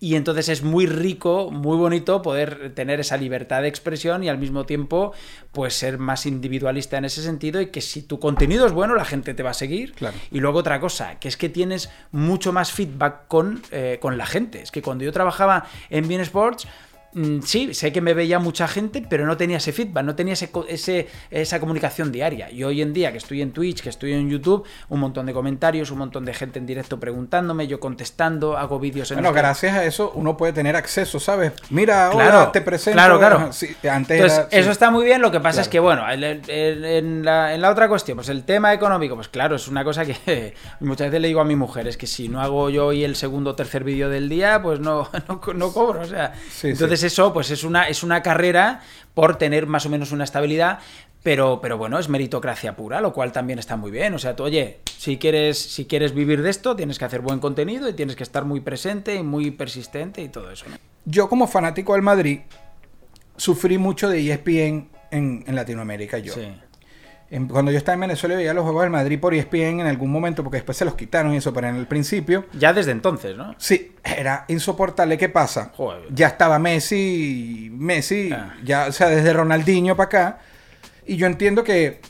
y 0.00 0.16
entonces 0.16 0.48
es 0.48 0.62
muy 0.62 0.86
rico, 0.86 1.50
muy 1.50 1.76
bonito 1.78 2.20
poder 2.20 2.74
tener 2.74 3.00
esa 3.00 3.16
libertad 3.16 3.62
de 3.62 3.68
expresión 3.68 4.22
y 4.22 4.28
al 4.28 4.38
mismo 4.38 4.66
tiempo 4.66 5.12
pues 5.52 5.74
ser 5.74 5.98
más 5.98 6.26
individualista 6.26 6.98
en 6.98 7.04
ese 7.06 7.22
sentido 7.22 7.60
y 7.60 7.66
que 7.68 7.80
si 7.80 8.02
tu 8.02 8.18
contenido 8.18 8.66
es 8.66 8.72
bueno 8.72 8.94
la 8.96 9.04
gente 9.04 9.32
te 9.34 9.42
va 9.42 9.50
a 9.50 9.54
seguir 9.54 9.92
Claro. 9.92 10.16
y 10.30 10.40
luego 10.40 10.58
otra 10.58 10.78
cosa, 10.80 11.18
que 11.20 11.28
es 11.28 11.36
que 11.36 11.48
tienes 11.48 11.90
mucho 12.12 12.52
más 12.52 12.72
feedback 12.72 13.28
con, 13.28 13.62
eh, 13.70 13.98
con 14.00 14.18
la 14.18 14.26
gente. 14.26 14.60
Es 14.62 14.70
que 14.70 14.82
cuando 14.82 15.04
yo 15.04 15.12
trabajaba 15.12 15.64
en 15.90 16.06
Bean 16.08 16.20
Sports, 16.20 16.66
sí, 17.44 17.74
sé 17.74 17.92
que 17.92 18.00
me 18.00 18.14
veía 18.14 18.38
mucha 18.38 18.66
gente, 18.68 19.04
pero 19.08 19.26
no 19.26 19.36
tenía 19.36 19.58
ese 19.58 19.72
feedback, 19.72 20.04
no 20.04 20.14
tenía 20.14 20.32
ese, 20.34 20.50
ese- 20.68 21.08
esa 21.30 21.60
comunicación 21.60 22.10
diaria. 22.12 22.50
Y 22.50 22.64
hoy 22.64 22.82
en 22.82 22.92
día, 22.92 23.12
que 23.12 23.18
estoy 23.18 23.40
en 23.42 23.52
Twitch, 23.52 23.82
que 23.82 23.88
estoy 23.88 24.12
en 24.12 24.28
YouTube, 24.28 24.64
un 24.88 25.00
montón 25.00 25.26
de 25.26 25.32
comentarios, 25.32 25.90
un 25.90 25.98
montón 25.98 26.24
de 26.24 26.34
gente 26.34 26.58
en 26.58 26.66
directo 26.66 26.98
preguntándome, 26.98 27.66
yo 27.66 27.78
contestando, 27.80 28.56
hago 28.56 28.78
vídeos 28.78 29.10
en 29.10 29.16
Bueno, 29.18 29.32
gracias 29.32 29.74
a 29.76 29.84
eso 29.84 30.12
uno 30.14 30.36
puede 30.36 30.52
tener 30.52 30.76
acceso, 30.76 31.20
¿sabes? 31.20 31.52
Mira, 31.70 32.10
Claro, 32.12 32.40
hola, 32.42 32.52
te 32.52 32.60
presento. 32.60 32.96
claro, 32.96 33.18
claro. 33.18 33.52
Sí, 33.52 33.68
antes 33.88 34.16
Entonces, 34.16 34.38
era- 34.38 34.50
sí. 34.50 34.56
eso 34.58 34.70
está 34.70 34.90
muy 34.90 35.04
bien, 35.04 35.20
lo 35.22 35.30
que 35.30 35.38
pasa 35.40 35.54
Claro. 35.56 35.62
es 35.62 35.68
que, 35.68 35.80
bueno, 35.80 36.10
el- 36.10 36.24
el- 36.24 36.50
el- 36.50 36.84
en, 36.84 37.24
la, 37.24 37.54
en 37.54 37.60
la 37.60 37.70
otra 37.70 37.88
cuestión, 37.88 38.16
pues 38.16 38.28
el 38.28 38.44
tema 38.44 38.72
económico, 38.72 39.14
pues 39.14 39.28
claro, 39.28 39.56
es 39.56 39.68
una 39.68 39.84
cosa 39.84 40.04
que 40.04 40.54
muchas 40.80 41.08
veces 41.08 41.20
le 41.20 41.28
digo 41.28 41.40
a 41.40 41.44
mi 41.44 41.56
mujer, 41.56 41.86
es 41.88 41.96
que 41.96 42.06
si 42.06 42.28
no 42.28 42.40
hago 42.40 42.70
yo 42.70 42.86
hoy 42.86 43.04
el 43.04 43.16
segundo 43.16 43.50
o 43.50 43.54
tercer 43.54 43.84
vídeo 43.84 44.08
del 44.08 44.28
día, 44.28 44.60
pues 44.62 44.80
no, 44.80 45.08
no, 45.28 45.40
no 45.54 45.72
cobro, 45.72 46.00
o 46.00 46.06
sea. 46.06 46.34
Sí, 46.50 46.68
entonces 46.68 47.02
eso, 47.04 47.32
pues 47.32 47.50
es 47.50 47.64
una, 47.64 47.88
es 47.88 48.02
una 48.02 48.22
carrera 48.22 48.80
por 49.14 49.36
tener 49.36 49.66
más 49.66 49.86
o 49.86 49.90
menos 49.90 50.12
una 50.12 50.24
estabilidad, 50.24 50.80
pero, 51.22 51.60
pero 51.62 51.78
bueno, 51.78 51.98
es 51.98 52.08
meritocracia 52.08 52.76
pura, 52.76 53.00
lo 53.00 53.12
cual 53.12 53.32
también 53.32 53.58
está 53.58 53.76
muy 53.76 53.90
bien. 53.90 54.12
O 54.14 54.18
sea, 54.18 54.36
tú, 54.36 54.44
oye, 54.44 54.80
si 54.98 55.16
quieres, 55.16 55.58
si 55.58 55.86
quieres 55.86 56.14
vivir 56.14 56.42
de 56.42 56.50
esto, 56.50 56.76
tienes 56.76 56.98
que 56.98 57.04
hacer 57.04 57.20
buen 57.20 57.38
contenido 57.38 57.88
y 57.88 57.94
tienes 57.94 58.16
que 58.16 58.22
estar 58.22 58.44
muy 58.44 58.60
presente 58.60 59.14
y 59.14 59.22
muy 59.22 59.50
persistente 59.50 60.22
y 60.22 60.28
todo 60.28 60.50
eso, 60.50 60.66
¿no? 60.68 60.76
Yo 61.06 61.28
como 61.28 61.46
fanático 61.46 61.92
del 61.92 62.02
Madrid 62.02 62.40
sufrí 63.36 63.78
mucho 63.78 64.08
de 64.08 64.30
ESPN 64.30 64.88
en, 65.10 65.44
en 65.46 65.54
Latinoamérica. 65.54 66.18
Yo. 66.18 66.34
Sí. 66.34 66.46
En- 67.30 67.48
cuando 67.48 67.70
yo 67.72 67.78
estaba 67.78 67.94
en 67.94 68.00
Venezuela 68.00 68.36
veía 68.36 68.54
los 68.54 68.62
juegos 68.64 68.82
del 68.82 68.90
Madrid 68.90 69.18
por 69.18 69.34
ESPN 69.34 69.80
en 69.80 69.86
algún 69.86 70.10
momento, 70.12 70.44
porque 70.44 70.58
después 70.58 70.76
se 70.78 70.84
los 70.84 70.94
quitaron 70.94 71.32
y 71.34 71.38
eso, 71.38 71.52
pero 71.52 71.68
en 71.68 71.76
el 71.76 71.86
principio, 71.86 72.44
Ya 72.52 72.72
desde 72.72 72.92
entonces, 72.92 73.36
¿no? 73.36 73.54
sí, 73.58 73.92
era 74.04 74.44
insoportable. 74.48 75.16
¿Qué 75.18 75.28
pasa? 75.28 75.72
Joder. 75.74 76.02
Ya 76.10 76.28
estaba 76.28 76.58
Messi, 76.58 77.70
Messi, 77.72 78.30
Ah. 78.32 78.54
ya, 78.62 78.86
o 78.88 78.92
sea, 78.92 79.08
desde 79.08 79.32
Ronaldinho 79.32 79.96
para 79.96 80.06
acá. 80.06 80.38
Y 81.06 81.16
yo 81.16 81.26
entiendo 81.26 81.64
que 81.64 82.00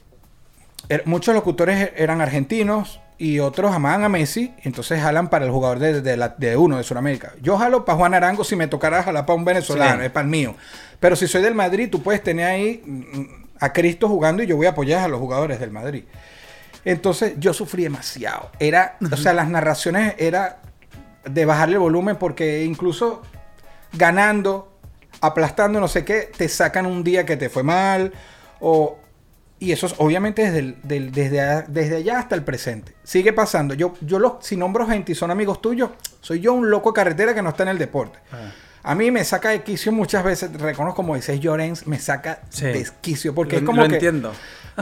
er- 0.89 1.03
muchos 1.07 1.35
locutores 1.35 1.91
eran 1.97 2.21
argentinos 2.21 3.01
y 3.17 3.39
otros 3.39 3.73
amaban 3.75 4.03
a 4.05 4.09
Messi, 4.09 4.53
entonces 4.65 5.01
jalan 5.01 5.31
para 5.31 5.45
el 5.45 5.51
jugador 5.53 5.79
de, 5.79 6.03
de 6.03 6.17
la- 6.17 6.35
de 6.37 6.57
uno 6.57 6.77
de 6.77 6.83
Sudamérica. 6.85 7.33
Yo 7.41 7.57
jalo 7.57 7.85
para 7.85 7.97
Juan 7.97 8.13
Arango 8.15 8.45
si 8.45 8.57
me 8.57 8.67
tocara 8.67 9.03
jalar 9.03 9.25
para 9.25 9.37
un 9.39 9.45
venezolano, 9.45 10.01
Sí. 10.01 10.07
es 10.07 10.11
para 10.11 10.25
el 10.25 10.31
mío. 10.31 10.55
Pero 11.01 11.15
si 11.17 11.27
soy 11.29 11.41
del 11.41 11.55
Madrid, 11.55 11.89
tú 11.91 12.03
puedes 12.03 12.23
tener 12.23 12.47
ahí 12.47 12.83
mm, 12.85 13.44
a 13.65 13.73
Cristo 13.73 14.09
jugando 14.09 14.43
y 14.43 14.47
yo 14.47 14.57
voy 14.57 14.67
a 14.67 14.71
apoyar 14.71 15.05
a 15.05 15.09
los 15.09 15.19
jugadores 15.21 15.59
del 15.61 15.71
Madrid. 15.71 16.05
Entonces 16.85 17.35
yo 17.39 17.53
sufrí 17.55 17.85
demasiado. 17.85 18.51
Era, 18.59 18.97
o 19.01 19.17
sea, 19.17 19.33
las 19.33 19.49
narraciones 19.49 20.15
era 20.19 20.59
de 21.25 21.45
bajarle 21.47 21.75
el 21.77 21.81
volumen 21.81 22.17
porque 22.17 22.65
incluso 22.65 23.23
ganando, 23.93 24.71
aplastando, 25.21 25.81
no 25.81 25.89
sé 25.89 26.05
qué, 26.05 26.31
te 26.37 26.49
sacan 26.49 26.87
un 26.87 27.03
día 27.05 27.25
que 27.25 27.37
te 27.37 27.49
fue 27.49 27.63
mal. 27.63 28.13
O, 28.61 28.99
y 29.61 29.73
eso 29.73 29.87
es 29.87 29.95
obviamente 29.99 30.43
desde, 30.43 30.59
el- 30.59 30.77
del- 30.83 31.13
desde, 31.13 31.63
desde 31.69 31.97
allá 31.97 32.19
hasta 32.19 32.35
el 32.35 32.43
presente. 32.43 32.95
Sigue 33.03 33.33
pasando. 33.33 33.73
Yo, 33.75 33.95
yo 34.01 34.19
los, 34.19 34.35
si 34.41 34.57
nombro 34.57 34.87
gente 34.87 35.13
y 35.13 35.15
son 35.15 35.31
amigos 35.31 35.63
tuyos, 35.63 35.91
soy 36.21 36.41
yo 36.41 36.53
un 36.53 36.71
loco 36.71 36.91
de 36.91 36.97
carretera 36.97 37.35
que 37.35 37.41
no 37.43 37.51
está 37.51 37.63
en 37.63 37.71
el 37.71 37.79
deporte. 37.79 38.19
A 38.85 38.95
mí 38.95 39.11
me 39.11 39.25
saca 39.25 39.49
de 39.51 39.63
quicio 39.63 39.91
muchas 39.93 40.23
veces, 40.23 40.53
reconozco 40.61 40.97
como 40.97 41.09
Moisés 41.09 41.41
Llorens, 41.41 41.87
me 41.87 41.99
saca 41.99 42.41
Sí. 42.51 42.67
de 42.67 42.87
quicio 43.01 43.35
porque 43.35 43.57
Lo- 43.57 43.61
es 43.61 43.67
como 43.67 43.83
lo 43.83 43.89
que... 43.89 43.95
entiendo. 43.95 44.33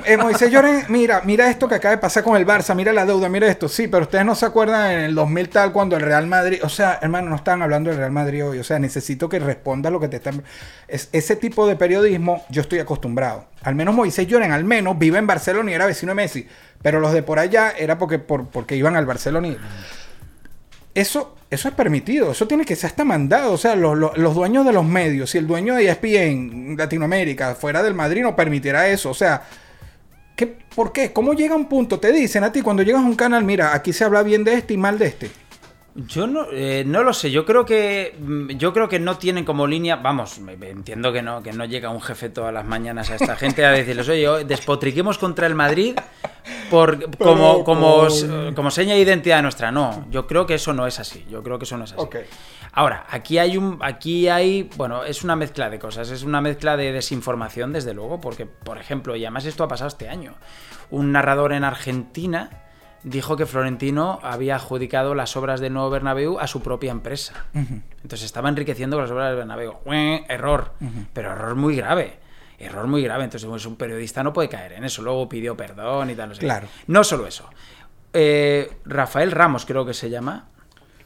Eh, 0.07 0.17
Moisés 0.17 0.51
Llorens, 0.51 0.88
mira, 0.88 1.21
mira 1.23 1.51
esto 1.51 1.69
que 1.69 1.75
acaba 1.75 1.95
de 1.95 2.01
pasar 2.01 2.25
con 2.25 2.35
el 2.37 2.47
Barça, 2.47 2.75
mira 2.75 2.95
la 2.95 3.05
deuda, 3.05 3.29
mira 3.29 3.47
esto. 3.47 3.69
Sí, 3.69 3.88
pero 3.88 4.05
ustedes 4.05 4.25
no 4.25 4.35
se 4.35 4.47
acuerdan 4.47 4.91
en 4.91 5.01
el 5.01 5.15
2000 5.15 5.49
tal 5.51 5.71
cuando 5.71 5.97
el 5.97 6.03
Real 6.03 6.27
Madrid, 6.27 6.61
o 6.62 6.69
sea, 6.71 6.99
hermano, 7.03 7.29
no 7.29 7.37
están 7.37 7.61
hablando 7.61 7.91
del 7.91 7.99
Real 7.99 8.11
Madrid 8.11 8.45
hoy, 8.47 8.59
o 8.59 8.65
sea, 8.65 8.79
necesito 8.79 9.29
que 9.29 9.38
respondas 9.38 9.93
lo 9.93 10.01
que 10.01 10.09
te 10.09 10.17
están... 10.17 10.43
Es, 10.88 11.11
ese 11.12 11.37
tipo 11.37 11.67
de 11.69 11.77
periodismo 11.77 12.43
yo 12.49 12.62
estoy 12.62 12.79
acostumbrado. 12.79 13.45
Al 13.62 13.75
menos 13.75 13.95
Moisés 13.95 14.27
Llorens, 14.27 14.55
al 14.55 14.65
menos 14.65 14.99
vive 14.99 15.19
en 15.19 15.27
Barcelona 15.27 15.71
y 15.71 15.75
era 15.75 15.85
vecino 15.85 16.11
de 16.12 16.17
Messi, 16.17 16.49
pero 16.81 16.99
los 16.99 17.12
de 17.12 17.23
por 17.23 17.38
allá 17.38 17.73
era 17.79 17.99
porque, 17.99 18.19
por, 18.19 18.47
porque 18.49 18.75
iban 18.77 18.97
al 18.97 19.05
Barcelona 19.07 19.49
y... 19.49 19.59
Eso, 20.94 21.37
eso 21.50 21.68
es 21.68 21.74
permitido, 21.74 22.33
eso 22.33 22.46
tiene 22.46 22.64
que 22.64 22.76
ser 22.76 22.88
hasta 22.90 23.05
mandado. 23.05 23.52
O 23.52 23.57
sea, 23.59 23.74
los, 23.76 23.96
los- 23.98 24.35
dueños 24.35 24.64
de 24.66 24.72
los 24.72 24.85
medios, 24.85 25.31
si 25.31 25.38
el 25.38 25.46
dueño 25.46 25.74
de 25.74 25.88
ESPN 25.88 26.76
Latinoamérica 26.76 27.55
fuera 27.55 27.83
del 27.83 27.94
Madrid 27.94 28.22
no 28.22 28.37
permitirá 28.37 28.88
eso. 28.88 29.11
O 29.11 29.14
sea, 29.14 29.42
¿qué, 30.37 30.46
¿por 30.74 30.92
qué? 30.92 31.12
¿Cómo 31.12 31.33
llega 31.35 31.55
un 31.55 31.66
punto? 31.68 31.98
Te 31.98 32.12
dicen 32.12 32.44
a 32.44 32.52
ti 32.52 32.61
cuando 32.62 32.83
llegas 32.83 33.02
a 33.02 33.07
un 33.07 33.16
canal, 33.16 33.44
mira, 33.44 33.74
aquí 33.74 33.92
se 33.92 34.05
habla 34.05 34.22
bien 34.22 34.44
de 34.44 34.55
este 34.55 34.74
y 34.74 34.76
mal 34.76 34.98
de 34.98 35.07
este. 35.07 35.31
Yo 35.94 36.26
no, 36.26 36.46
eh, 36.50 36.85
no 36.87 37.02
lo 37.02 37.12
sé, 37.12 37.31
yo 37.31 37.44
creo 37.44 37.66
que 37.66 38.16
mm, 38.18 38.52
yo 38.52 38.72
creo 38.72 38.88
que 38.88 38.98
no 38.98 39.18
tienen 39.18 39.44
como 39.44 39.66
línea, 39.66 39.96
vamos, 39.96 40.40
entiendo 40.62 41.12
que 41.12 41.20
no, 41.20 41.42
que 41.42 41.52
no 41.52 41.66
llega 41.66 41.90
un 41.90 42.00
jefe 42.00 42.31
todas 42.31 42.52
las 42.52 42.64
mañanas 42.64 43.11
a 43.11 43.16
esta 43.16 43.37
gente 43.37 43.64
a 43.66 43.72
decirles, 43.72 44.09
oye, 44.09 44.44
despotriquemos 44.44 45.18
contra 45.18 45.46
el 45.46 45.55
Madrid 45.55 45.94
por 46.70 47.14
como, 47.18 47.62
como, 47.62 48.09
como 48.55 48.70
seña 48.70 48.94
de 48.94 49.00
identidad 49.00 49.42
nuestra. 49.42 49.70
No, 49.70 50.07
yo 50.11 50.26
creo 50.26 50.46
que 50.46 50.55
eso 50.55 50.72
no 50.72 50.87
es 50.87 50.98
así. 50.98 51.26
Yo 51.31 51.42
creo 51.42 51.59
que 51.59 51.64
eso 51.64 51.76
no 51.76 51.85
es 51.85 51.92
así. 51.92 52.09
Ahora, 52.72 53.05
aquí 53.11 53.37
hay 53.37 53.59
un, 53.59 53.78
aquí 53.83 54.28
hay, 54.28 54.70
bueno, 54.76 55.05
es 55.05 55.22
una 55.22 55.37
mezcla 55.37 55.68
de 55.68 55.78
cosas, 55.78 56.11
es 56.11 56.22
una 56.22 56.40
mezcla 56.40 56.78
de 56.78 56.90
desinformación, 56.90 57.70
desde 57.70 57.92
luego, 57.92 58.18
porque, 58.18 58.46
por 58.46 58.78
ejemplo, 58.78 59.14
y 59.14 59.26
además 59.26 59.44
esto 59.44 59.64
ha 59.64 59.68
pasado 59.68 59.88
este 59.88 60.09
año, 60.09 60.33
un 60.90 61.12
narrador 61.12 61.52
en 61.52 61.64
Argentina 61.64 62.62
dijo 63.05 63.37
que 63.37 63.47
Florentino 63.47 64.19
había 64.23 64.57
adjudicado 64.57 65.15
las 65.15 65.37
obras 65.37 65.61
del 65.61 65.73
nuevo 65.73 65.91
Bernabéu 65.91 66.38
a 66.38 66.47
su 66.47 66.62
propia 66.62 66.91
empresa. 66.93 67.47
Entonces 67.55 68.23
estaba 68.25 68.49
enriqueciendo 68.49 68.97
con 68.97 69.05
las 69.05 69.11
obras 69.12 69.29
del 69.29 69.37
Bernabéu. 69.38 69.75
Error, 70.29 70.73
pero 71.12 71.33
error 71.33 71.55
muy 71.55 71.77
grave. 71.77 72.19
Error 72.59 72.87
muy 72.87 73.03
grave. 73.03 73.25
Entonces, 73.25 73.49
pues, 73.49 73.67
un 73.67 73.75
periodista 73.77 74.23
no 74.23 74.33
puede 74.33 74.49
caer 74.49 74.75
en 74.75 74.85
eso. 74.85 75.03
Luego 75.03 75.29
pidió 75.29 75.57
perdón 75.57 76.11
y 76.11 76.15
tal. 76.15 76.29
No, 76.29 76.35
sé 76.35 76.41
qué. 76.41 76.47
Claro. 76.47 76.69
no 76.87 77.03
solo 77.03 77.27
eso. 77.27 77.49
Eh, 78.12 78.71
Rafael 78.85 79.33
Ramos, 79.33 79.65
creo 79.67 79.85
que 79.85 79.95
se 79.95 80.11
llama, 80.11 80.47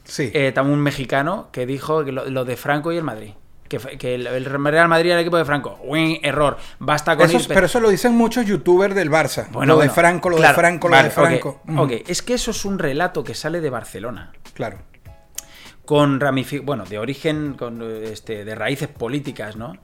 Sí. 0.04 0.30
eh, 0.34 0.52
también 0.52 0.76
un 0.78 0.82
mexicano, 0.84 1.48
que 1.52 1.64
dijo 1.66 2.02
lo 2.02 2.44
de 2.44 2.56
Franco 2.56 2.92
y 2.92 2.96
el 2.98 3.04
Madrid. 3.04 3.30
Que, 3.68 4.14
el, 4.14 4.26
el 4.26 4.44
Real 4.44 4.88
Madrid 4.88 5.10
era 5.10 5.16
el 5.20 5.22
equipo 5.26 5.36
de 5.36 5.44
Franco. 5.44 5.78
Ue, 5.84 6.20
error. 6.22 6.56
Basta 6.78 7.16
con 7.16 7.26
Eso- 7.28 7.38
ir- 7.38 7.48
pero 7.48 7.66
eso 7.66 7.80
lo 7.80 7.88
dicen 7.90 8.14
muchos 8.14 8.46
youtubers 8.46 8.94
del 8.94 9.10
Barça. 9.10 9.48
Bueno, 9.50 9.74
lo 9.74 9.80
de 9.80 9.90
Franco, 9.90 10.30
lo 10.30 10.36
claro, 10.36 10.52
de 10.52 10.60
Franco, 10.60 10.88
vale, 10.88 11.02
lo 11.02 11.08
de 11.08 11.10
Franco. 11.14 11.60
ok, 11.66 11.78
ok. 11.80 11.92
es 12.06 12.22
que 12.22 12.34
eso 12.34 12.50
es 12.52 12.64
un 12.64 12.78
relato 12.78 13.24
que 13.24 13.34
sale 13.34 13.60
de 13.60 13.70
Barcelona. 13.70 14.32
Claro. 14.54 14.78
con 15.84 16.18
ramifi 16.20 16.58
bueno, 16.58 16.84
de 16.84 16.98
origen, 16.98 17.54
con 17.54 17.80
este, 18.04 18.44
de 18.44 18.54
raíces 18.54 18.88
políticas, 18.88 19.54
¿no? 19.56 19.76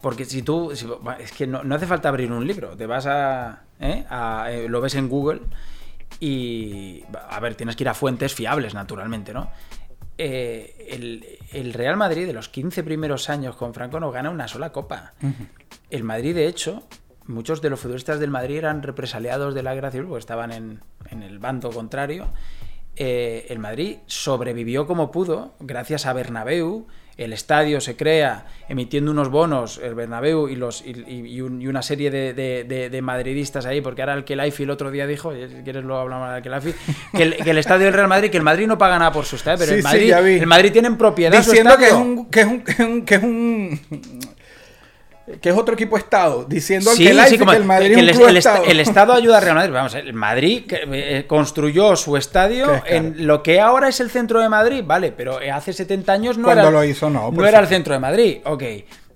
Porque 0.00 0.24
si 0.24 0.42
tú, 0.42 0.72
si- 0.74 0.86
es 1.20 1.32
que 1.32 1.46
no, 1.46 1.62
no 1.62 1.74
hace 1.74 1.86
falta 1.86 2.08
abrir 2.08 2.32
un 2.32 2.46
libro, 2.46 2.76
te 2.76 2.86
vas 2.86 3.06
a, 3.06 3.62
¿eh? 3.78 4.04
a, 4.10 4.46
eh, 4.50 4.66
lo 4.68 4.80
ves 4.80 4.94
en 4.94 5.08
Google 5.08 5.40
y, 6.20 7.04
a 7.30 7.38
ver, 7.40 7.54
tienes 7.54 7.76
que 7.76 7.84
ir 7.84 7.88
a 7.88 7.94
fuentes 7.94 8.34
fiables, 8.34 8.74
naturalmente, 8.74 9.32
¿no? 9.32 9.50
Eh, 10.18 10.88
el, 10.90 11.38
el 11.52 11.72
Real 11.72 11.96
Madrid 11.96 12.26
de 12.26 12.32
los 12.32 12.48
15 12.48 12.82
primeros 12.84 13.30
años 13.30 13.56
con 13.56 13.74
Franco 13.74 13.98
no 13.98 14.10
gana 14.10 14.30
una 14.30 14.46
sola 14.48 14.70
copa. 14.70 15.14
El 15.90 16.04
Madrid, 16.04 16.34
de 16.34 16.46
hecho, 16.46 16.86
muchos 17.26 17.62
de 17.62 17.70
los 17.70 17.80
futbolistas 17.80 18.20
del 18.20 18.30
Madrid 18.30 18.58
eran 18.58 18.82
represaliados 18.82 19.54
de 19.54 19.62
la 19.62 19.74
guerra 19.74 19.90
civil 19.90 20.06
porque 20.06 20.20
estaban 20.20 20.52
en, 20.52 20.80
en 21.10 21.22
el 21.22 21.38
bando 21.38 21.70
contrario. 21.70 22.28
Eh, 22.96 23.46
el 23.48 23.58
Madrid 23.58 23.98
sobrevivió 24.06 24.86
como 24.86 25.10
pudo, 25.10 25.54
gracias 25.60 26.06
a 26.06 26.12
Bernabéu. 26.12 26.86
El 27.16 27.32
estadio 27.34 27.80
se 27.80 27.94
crea 27.94 28.46
emitiendo 28.68 29.10
unos 29.10 29.28
bonos, 29.28 29.78
el 29.82 29.94
Bernabéu 29.94 30.48
y, 30.48 30.56
los, 30.56 30.82
y, 30.86 30.92
y- 31.06 31.40
un- 31.42 31.60
y 31.60 31.66
una 31.66 31.82
serie 31.82 32.10
de, 32.10 32.32
de- 32.32 32.64
de- 32.64 32.88
de 32.88 33.02
madridistas 33.02 33.66
ahí, 33.66 33.80
porque 33.82 34.00
ahora 34.02 34.14
el 34.14 34.24
Kelaifi 34.24 34.62
el 34.62 34.70
otro 34.70 34.90
día 34.90 35.06
dijo, 35.06 35.32
eh, 35.32 35.48
si 35.48 35.62
quieres 35.62 35.84
luego 35.84 36.00
hablamos 36.00 36.32
del 36.32 36.42
Kelaifi, 36.42 36.72
que 37.14 37.22
el, 37.22 37.36
que 37.36 37.50
el 37.50 37.58
estadio 37.58 37.84
del 37.84 37.94
Real 37.94 38.08
Madrid, 38.08 38.30
que 38.30 38.38
el 38.38 38.42
Madrid 38.42 38.66
no 38.66 38.78
paga 38.78 38.98
nada 38.98 39.12
por 39.12 39.26
su 39.26 39.36
estadio, 39.36 39.58
pero 39.58 39.72
Sí, 39.72 39.76
el 39.78 39.82
Madrid, 39.82 40.12
el 40.40 40.46
Madrid 40.46 40.72
tiene 40.72 40.88
en 40.88 40.96
propiedad 40.96 41.42
su 41.42 41.50
Diciendo 41.50 41.76
que 41.76 41.84
es, 41.84 41.90
estadio. 41.90 42.04
un, 42.10 42.26
que, 42.30 42.40
es 42.40 42.46
un, 42.46 42.60
que 42.62 42.72
es 42.72 42.78
un- 42.80 43.02
que 43.04 43.14
es 43.16 43.22
un- 43.22 43.80
que 45.40 45.50
es 45.50 45.56
otro 45.56 45.74
equipo 45.74 45.96
estado. 45.96 46.44
Diciendo 46.44 46.90
Sí, 46.90 47.04
que, 47.04 47.10
el, 47.10 47.20
sí, 47.26 47.38
como 47.38 47.52
que 47.52 47.56
el 47.58 47.64
Madrid 47.64 47.94
que 47.94 48.10
es 48.10 48.16
un 48.16 48.28
el, 48.28 48.36
estado. 48.36 48.64
el 48.64 48.80
Estado 48.80 49.12
ayuda 49.12 49.38
al 49.38 49.42
Real 49.42 49.56
Madrid. 49.56 49.72
Vamos, 49.72 49.94
el 49.94 50.14
Madrid 50.14 50.64
que, 50.66 50.80
eh, 50.92 51.26
construyó 51.26 51.94
su 51.96 52.16
estadio 52.16 52.82
en 52.86 53.26
lo 53.26 53.42
que 53.42 53.60
ahora 53.60 53.88
es 53.88 54.00
el 54.00 54.10
centro 54.10 54.40
de 54.40 54.48
Madrid, 54.48 54.82
vale, 54.84 55.12
pero 55.12 55.38
hace 55.52 55.72
70 55.72 56.12
años 56.12 56.38
no 56.38 56.44
Cuando 56.44 56.62
era, 56.62 56.70
lo 56.70 56.84
hizo, 56.84 57.08
no, 57.08 57.32
era 57.46 57.60
el 57.60 57.66
centro 57.66 57.94
de 57.94 58.00
Madrid. 58.00 58.38
Ok. 58.44 58.62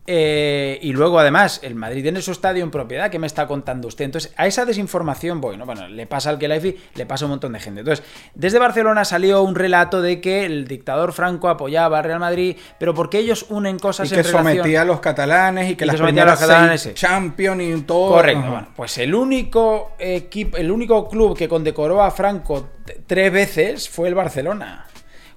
Eh, 0.06 0.78
y 0.82 0.92
luego, 0.92 1.18
además, 1.18 1.60
el 1.62 1.74
Madrid 1.74 2.02
tiene 2.02 2.22
su 2.22 2.30
estadio 2.30 2.62
en 2.62 2.70
propiedad. 2.70 3.10
¿Qué 3.10 3.18
me 3.18 3.26
está 3.26 3.46
contando 3.46 3.88
usted? 3.88 4.04
Entonces, 4.04 4.32
a 4.36 4.46
esa 4.46 4.64
desinformación 4.64 5.40
voy, 5.40 5.56
¿no? 5.56 5.66
Bueno, 5.66 5.88
le 5.88 6.06
pasa 6.06 6.30
al 6.30 6.38
Kelaifi, 6.38 6.76
le 6.94 7.06
pasa 7.06 7.24
a 7.24 7.26
un 7.26 7.30
montón 7.30 7.52
de 7.52 7.60
gente. 7.60 7.80
Entonces, 7.80 8.04
desde 8.34 8.58
Barcelona 8.58 9.04
salió 9.04 9.42
un 9.42 9.54
relato 9.54 10.00
de 10.02 10.20
que 10.20 10.44
el 10.44 10.68
dictador 10.68 11.12
Franco 11.12 11.48
apoyaba 11.48 11.98
al 11.98 12.04
Real 12.04 12.20
Madrid, 12.20 12.56
pero 12.78 12.94
porque 12.94 13.18
ellos 13.18 13.46
unen 13.48 13.78
cosas 13.78 14.06
y 14.06 14.14
que 14.14 14.20
en 14.20 14.26
relación... 14.26 14.54
sometía 14.54 14.82
a 14.82 14.84
los 14.84 15.00
catalanes 15.00 15.64
y 15.64 15.68
que 15.68 15.72
Y 15.72 15.76
que 15.76 15.86
las 15.86 16.00
a 16.00 16.04
los 16.04 16.38
catalanes, 16.38 16.80
seis. 16.80 16.94
Champions 16.94 17.62
y 17.62 17.82
todo. 17.82 18.10
Correcto. 18.10 18.40
Ajá. 18.40 18.50
Bueno, 18.50 18.68
pues 18.76 18.98
el 18.98 19.14
único 19.14 19.92
equipo, 19.98 20.56
el 20.56 20.70
único 20.70 21.08
club 21.08 21.36
que 21.36 21.48
condecoró 21.48 22.02
a 22.02 22.10
Franco 22.10 22.68
tres 23.06 23.32
veces 23.32 23.88
fue 23.88 24.08
el 24.08 24.14
Barcelona. 24.14 24.86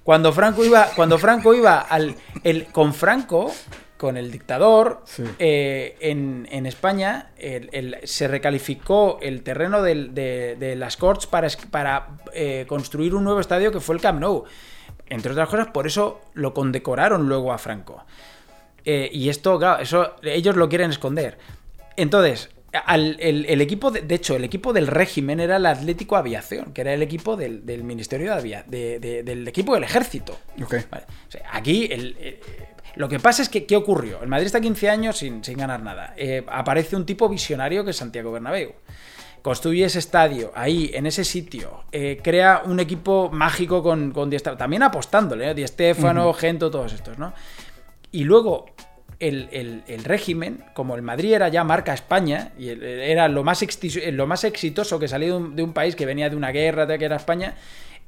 Cuando 0.03 0.31
Franco 0.31 0.63
iba, 0.63 0.87
cuando 0.95 1.17
Franco 1.17 1.53
iba 1.53 1.81
al, 1.81 2.15
el, 2.43 2.65
con 2.67 2.93
Franco, 2.93 3.51
con 3.99 4.15
el 4.15 4.31
dictador, 4.31 5.01
Sí. 5.03 5.23
eh, 5.39 5.97
en, 5.99 6.47
en 6.51 6.65
España 6.65 7.31
el- 7.37 7.69
el- 7.73 7.97
se 8.05 8.29
recalificó 8.29 9.19
el 9.21 9.43
terreno 9.43 9.81
del- 9.83 10.13
de, 10.15 10.55
de 10.55 10.77
las 10.77 10.95
Corts 10.95 11.27
para, 11.27 11.47
eh, 12.33 12.63
construir 12.65 13.13
un 13.13 13.25
nuevo 13.25 13.41
estadio 13.41 13.73
que 13.73 13.81
fue 13.81 13.95
el 13.95 14.01
Camp 14.01 14.21
Nou. 14.21 14.45
Entre 15.09 15.31
otras 15.33 15.49
cosas, 15.49 15.67
por 15.67 15.85
eso 15.85 16.21
lo 16.33 16.53
condecoraron 16.53 17.27
luego 17.27 17.51
a 17.51 17.57
Franco. 17.57 18.05
Eh, 18.85 19.09
y 19.11 19.27
esto, 19.27 19.59
claro, 19.59 19.83
eso 19.83 20.15
ellos 20.23 20.55
lo 20.55 20.69
quieren 20.69 20.91
esconder. 20.91 21.37
Entonces, 21.97 22.49
al- 22.85 23.17
el, 23.19 23.47
el 23.49 23.59
equipo, 23.59 23.91
de, 23.91 24.01
de 24.01 24.15
hecho, 24.15 24.37
el 24.37 24.45
equipo 24.45 24.71
del 24.71 24.87
régimen 24.87 25.41
era 25.41 25.57
el 25.57 25.65
Atlético 25.65 26.15
Aviación, 26.15 26.71
que 26.71 26.79
era 26.81 26.93
el 26.93 27.01
equipo 27.01 27.35
del, 27.35 27.65
del 27.65 27.83
Ministerio 27.83 28.31
de 28.31 28.39
Avia, 28.39 28.63
de- 28.65 28.99
de- 28.99 29.23
del 29.23 29.45
equipo 29.45 29.73
del 29.73 29.83
ejército. 29.83 30.39
Ok. 30.63 30.75
Vale. 30.89 31.03
O 31.27 31.31
sea, 31.31 31.41
aquí 31.51 31.89
el- 31.91 32.15
lo 32.95 33.07
que 33.09 33.19
pasa 33.19 33.41
es 33.41 33.49
que, 33.49 33.65
¿qué 33.65 33.75
ocurrió? 33.75 34.21
El 34.21 34.27
Madrid 34.27 34.47
está 34.47 34.59
15 34.61 34.89
años 34.89 35.17
sin, 35.17 35.43
sin 35.43 35.57
ganar 35.57 35.81
nada. 35.81 36.13
Eh, 36.17 36.43
aparece 36.49 36.95
un 36.95 37.05
tipo 37.05 37.27
visionario 37.29 37.83
que 37.83 37.91
es 37.91 37.97
Santiago 37.97 38.31
Bernabéu. 38.31 38.73
Construye 39.41 39.85
ese 39.85 39.99
estadio 39.99 40.51
ahí, 40.53 40.91
en 40.93 41.05
ese 41.05 41.23
sitio. 41.23 41.83
eh, 41.93 42.19
crea 42.21 42.63
un 42.65 42.79
equipo 42.79 43.29
mágico 43.31 43.81
con, 43.81 44.11
con 44.11 44.29
Di 44.29 44.37
También 44.39 44.83
apostándole, 44.83 45.51
¿eh? 45.51 45.53
Di 45.53 45.65
Stéfano, 45.65 46.33
Gento, 46.33 46.69
todos 46.69 46.91
estos, 46.91 47.17
¿no? 47.17 47.33
Y 48.11 48.25
luego 48.25 48.65
el, 49.19 49.47
el- 49.51 49.83
el 49.87 50.03
régimen, 50.03 50.65
como 50.73 50.95
el 50.95 51.01
Madrid 51.03 51.33
era 51.33 51.47
ya 51.47 51.63
marca 51.63 51.93
España, 51.93 52.51
y 52.57 52.67
el- 52.69 52.83
era 52.83 53.29
lo 53.29 53.43
más, 53.45 53.61
exti- 53.63 54.11
lo 54.11 54.27
más 54.27 54.43
exitoso 54.43 54.99
que 54.99 55.07
salía 55.07 55.29
de 55.29 55.33
un, 55.35 55.55
de 55.55 55.63
un 55.63 55.71
país 55.73 55.95
que 55.95 56.05
venía 56.05 56.29
de 56.29 56.35
una 56.35 56.51
guerra, 56.51 56.85
de 56.85 56.97
que 56.99 57.05
era 57.05 57.15
España, 57.15 57.55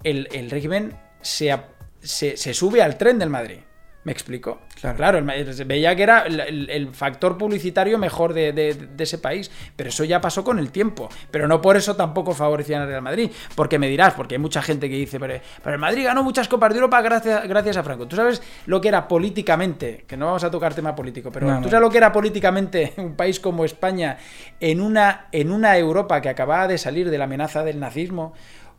el, 0.04 0.28
el 0.34 0.50
régimen 0.50 0.98
se, 1.22 1.56
se 2.02 2.54
sube 2.54 2.82
al 2.82 2.98
tren 2.98 3.20
del 3.20 3.30
Madrid. 3.30 3.60
¿Me 4.04 4.12
explico? 4.12 4.62
Claro. 4.82 5.24
se 5.54 5.64
veía 5.64 5.96
que 5.96 6.02
era 6.02 6.22
el, 6.26 6.90
factor 6.92 7.38
publicitario 7.38 8.00
mejor 8.00 8.34
de, 8.34 8.52
de- 8.52 8.74
de 8.74 9.04
ese 9.04 9.20
país, 9.20 9.52
pero 9.76 9.90
eso 9.90 10.04
ya 10.04 10.20
pasó 10.20 10.44
con 10.44 10.58
el 10.58 10.72
tiempo. 10.72 11.08
Pero 11.30 11.48
no 11.48 11.62
por 11.62 11.78
eso 11.78 11.96
tampoco 11.96 12.34
favorecían 12.34 12.82
al 12.82 12.88
Real 12.88 13.04
Madrid, 13.04 13.30
porque 13.54 13.78
me 13.78 13.88
dirás, 13.88 14.16
porque 14.16 14.36
hay 14.36 14.40
mucha 14.40 14.64
gente 14.64 14.90
que 14.90 14.96
dice, 14.96 15.20
pero, 15.20 15.36
pero 15.64 15.76
el 15.76 15.80
Madrid 15.80 16.06
ganó 16.06 16.24
muchas 16.24 16.48
copas 16.48 16.72
de 16.74 16.78
Europa 16.80 17.00
gracias, 17.02 17.48
gracias 17.48 17.78
a 17.78 17.84
Franco. 17.84 18.08
¿Tú 18.08 18.16
sabes 18.16 18.42
lo 18.66 18.82
que 18.82 18.88
era 18.88 19.08
políticamente? 19.08 20.04
Que 20.08 20.18
no 20.18 20.26
vamos 20.26 20.44
a 20.44 20.50
tocar 20.50 20.74
tema 20.74 20.96
político, 20.96 21.32
pero 21.32 21.46
No, 21.48 21.58
¿tú 21.58 21.62
no. 21.66 21.70
sabes 21.70 21.82
lo 21.82 21.90
que 21.92 21.98
era 21.98 22.12
políticamente 22.12 22.94
un 22.98 23.16
país 23.16 23.40
como 23.40 23.66
España 23.66 24.18
en 24.60 24.82
una, 24.82 25.28
en 25.32 25.52
una 25.52 25.78
Europa 25.78 26.22
que 26.22 26.30
acababa 26.30 26.68
de 26.68 26.80
salir 26.80 27.12
de 27.12 27.18
la 27.20 27.26
amenaza 27.26 27.64
del 27.64 27.80
nazismo? 27.80 28.34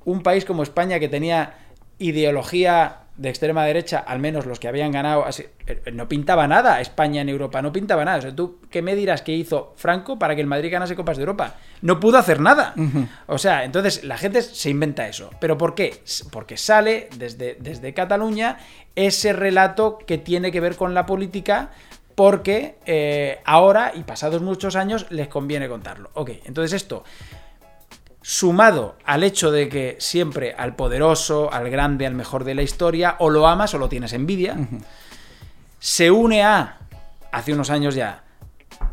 Un 0.05 0.25
país 0.25 0.45
como 0.45 0.65
España 0.65 0.99
que 0.99 1.09
tenía 1.09 1.55
ideología 1.99 2.99
de 3.17 3.29
extrema 3.29 3.65
derecha, 3.65 3.99
al 3.99 4.19
menos 4.19 4.47
los 4.47 4.59
que 4.59 4.69
habían 4.69 4.91
ganado, 4.91 5.25
así, 5.27 5.45
eh, 5.67 5.83
no 5.93 6.09
pintaba 6.09 6.49
nada 6.49 6.81
España 6.81 7.21
en 7.21 7.29
Europa, 7.29 7.61
no 7.61 7.73
pintaba 7.73 8.05
nada. 8.05 8.19
O 8.19 8.23
sea, 8.23 8.35
¿tú 8.35 8.59
qué 8.71 8.81
me 8.81 8.95
dirás 8.95 9.23
que 9.23 9.33
hizo 9.33 9.75
Franco 9.77 10.19
para 10.19 10.35
que 10.35 10.41
el 10.41 10.47
Madrid 10.47 10.73
ganase 10.73 10.97
Copas 10.97 11.19
de 11.19 11.23
Europa? 11.23 11.55
No 11.83 12.01
pudo 12.01 12.19
hacer 12.19 12.41
nada. 12.41 12.75
O 13.27 13.39
sea, 13.39 13.65
entonces 13.65 14.05
la 14.05 14.17
gente 14.17 14.41
se 14.41 14.71
inventa 14.71 15.09
eso. 15.09 15.31
¿Pero 15.41 15.59
por 15.59 15.75
qué? 15.75 16.03
Porque 16.31 16.57
sale 16.57 17.09
desde, 17.17 17.57
desde 17.61 17.93
Cataluña 17.93 18.59
ese 18.97 19.33
relato 19.33 19.99
que 19.99 20.19
tiene 20.19 20.51
que 20.51 20.61
ver 20.61 20.77
con 20.77 20.95
la 20.95 21.07
política 21.07 21.71
porque 22.15 22.77
eh, 22.87 23.41
ahora 23.45 23.93
y 23.95 24.03
pasados 24.03 24.43
muchos 24.43 24.77
años 24.77 25.07
les 25.11 25.29
conviene 25.29 25.69
contarlo. 25.69 26.11
Ok, 26.15 26.31
entonces 26.45 26.73
esto 26.75 27.05
sumado 28.23 28.97
al 29.05 29.25
hecho 29.25 29.51
de 29.51 29.69
que 29.69 29.97
siempre 29.99 30.55
al 30.57 30.75
poderoso, 30.77 31.53
al 31.53 31.69
grande, 31.69 32.07
al 32.07 32.15
mejor 32.15 32.45
de 32.45 32.55
la 32.55 32.63
historia, 32.63 33.17
o 33.19 33.29
lo 33.29 33.47
amas 33.47 33.75
o 33.75 33.79
lo 33.79 33.89
tienes 33.89 34.13
envidia, 34.13 34.57
se 35.79 36.11
une 36.11 36.43
a, 36.43 36.79
hace 37.33 37.53
unos 37.53 37.71
años 37.71 37.95
ya, 37.95 38.23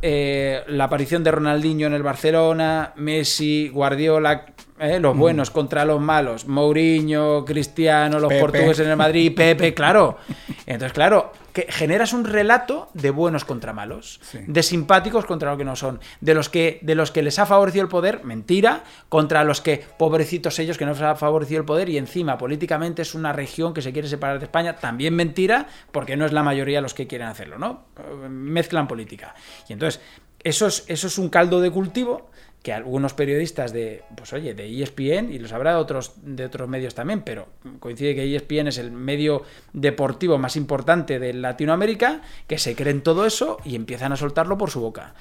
eh, 0.01 0.63
la 0.67 0.85
aparición 0.85 1.23
de 1.23 1.31
Ronaldinho 1.31 1.87
en 1.87 1.93
el 1.93 2.03
Barcelona, 2.03 2.93
Messi, 2.95 3.69
Guardiola, 3.69 4.45
eh, 4.79 4.99
los 4.99 5.15
buenos 5.15 5.51
contra 5.51 5.83
los 5.83 5.99
malos, 5.99 6.47
Mourinho, 6.47 7.43
Cristiano, 7.43 8.17
los 8.17 8.29
Pepe. 8.29 8.41
portugueses 8.41 8.79
en 8.79 8.91
el 8.91 8.97
Madrid, 8.97 9.35
Pepe, 9.35 9.73
claro. 9.73 10.17
Entonces, 10.65 10.93
claro, 10.93 11.33
que 11.65 11.71
generas 11.71 12.13
un 12.13 12.25
relato 12.25 12.89
de 12.93 13.09
buenos 13.09 13.45
contra 13.45 13.73
malos, 13.73 14.19
Sí. 14.23 14.39
de 14.47 14.63
simpáticos 14.63 15.25
contra 15.25 15.49
los 15.49 15.57
que 15.57 15.65
no 15.65 15.75
son, 15.75 15.99
de 16.21 16.33
los 16.33 16.49
que, 16.49 16.79
de 16.81 16.95
los 16.95 17.11
que 17.11 17.21
les 17.21 17.39
ha 17.39 17.45
favorecido 17.45 17.83
el 17.83 17.89
poder, 17.89 18.23
mentira, 18.23 18.83
contra 19.09 19.43
los 19.43 19.61
que, 19.61 19.83
pobrecitos 19.97 20.57
ellos, 20.59 20.77
que 20.77 20.85
no 20.85 20.91
les 20.91 21.01
ha 21.01 21.15
favorecido 21.15 21.59
el 21.59 21.65
poder 21.65 21.89
y 21.89 21.97
encima 21.97 22.37
políticamente 22.37 23.01
es 23.01 23.13
una 23.15 23.33
región 23.33 23.73
que 23.73 23.81
se 23.81 23.91
quiere 23.91 24.07
separar 24.07 24.39
de 24.39 24.45
España, 24.45 24.75
también 24.75 25.15
mentira, 25.15 25.67
porque 25.91 26.15
no 26.15 26.25
es 26.25 26.31
la 26.33 26.43
mayoría 26.43 26.81
los 26.81 26.93
que 26.93 27.07
quieren 27.07 27.27
hacerlo, 27.27 27.57
¿no? 27.57 27.85
Eh, 27.97 28.29
Mezclan 28.29 28.87
política. 28.87 29.35
Y 29.67 29.73
entonces, 29.73 30.01
eso 30.41 30.67
es, 30.67 30.85
eso 30.87 31.07
es 31.07 31.17
un 31.17 31.29
caldo 31.29 31.59
de 31.59 31.69
cultivo 31.71 32.29
que 32.63 32.73
algunos 32.73 33.13
periodistas 33.13 33.71
de, 33.71 34.03
pues 34.17 34.33
oye, 34.33 34.53
de 34.53 34.81
ESPN, 34.83 35.31
y 35.31 35.39
los 35.39 35.53
habrá 35.53 35.71
de 35.71 35.77
otros, 35.77 36.11
de 36.21 36.43
otros 36.43 36.67
medios 36.67 36.93
también, 36.93 37.21
pero 37.21 37.47
coincide 37.79 38.15
que 38.15 38.35
ESPN 38.35 38.67
es 38.67 38.77
el 38.77 38.91
medio 38.91 39.43
deportivo 39.71 40.37
más 40.37 40.57
importante 40.57 41.19
de 41.19 41.33
Latinoamérica, 41.33 42.21
que 42.47 42.57
se 42.57 42.75
creen 42.75 43.01
todo 43.01 43.25
eso 43.25 43.59
y 43.63 43.75
empiezan 43.75 44.11
a 44.11 44.17
soltarlo 44.17 44.57
por 44.57 44.71
su 44.71 44.81
boca. 44.81 45.13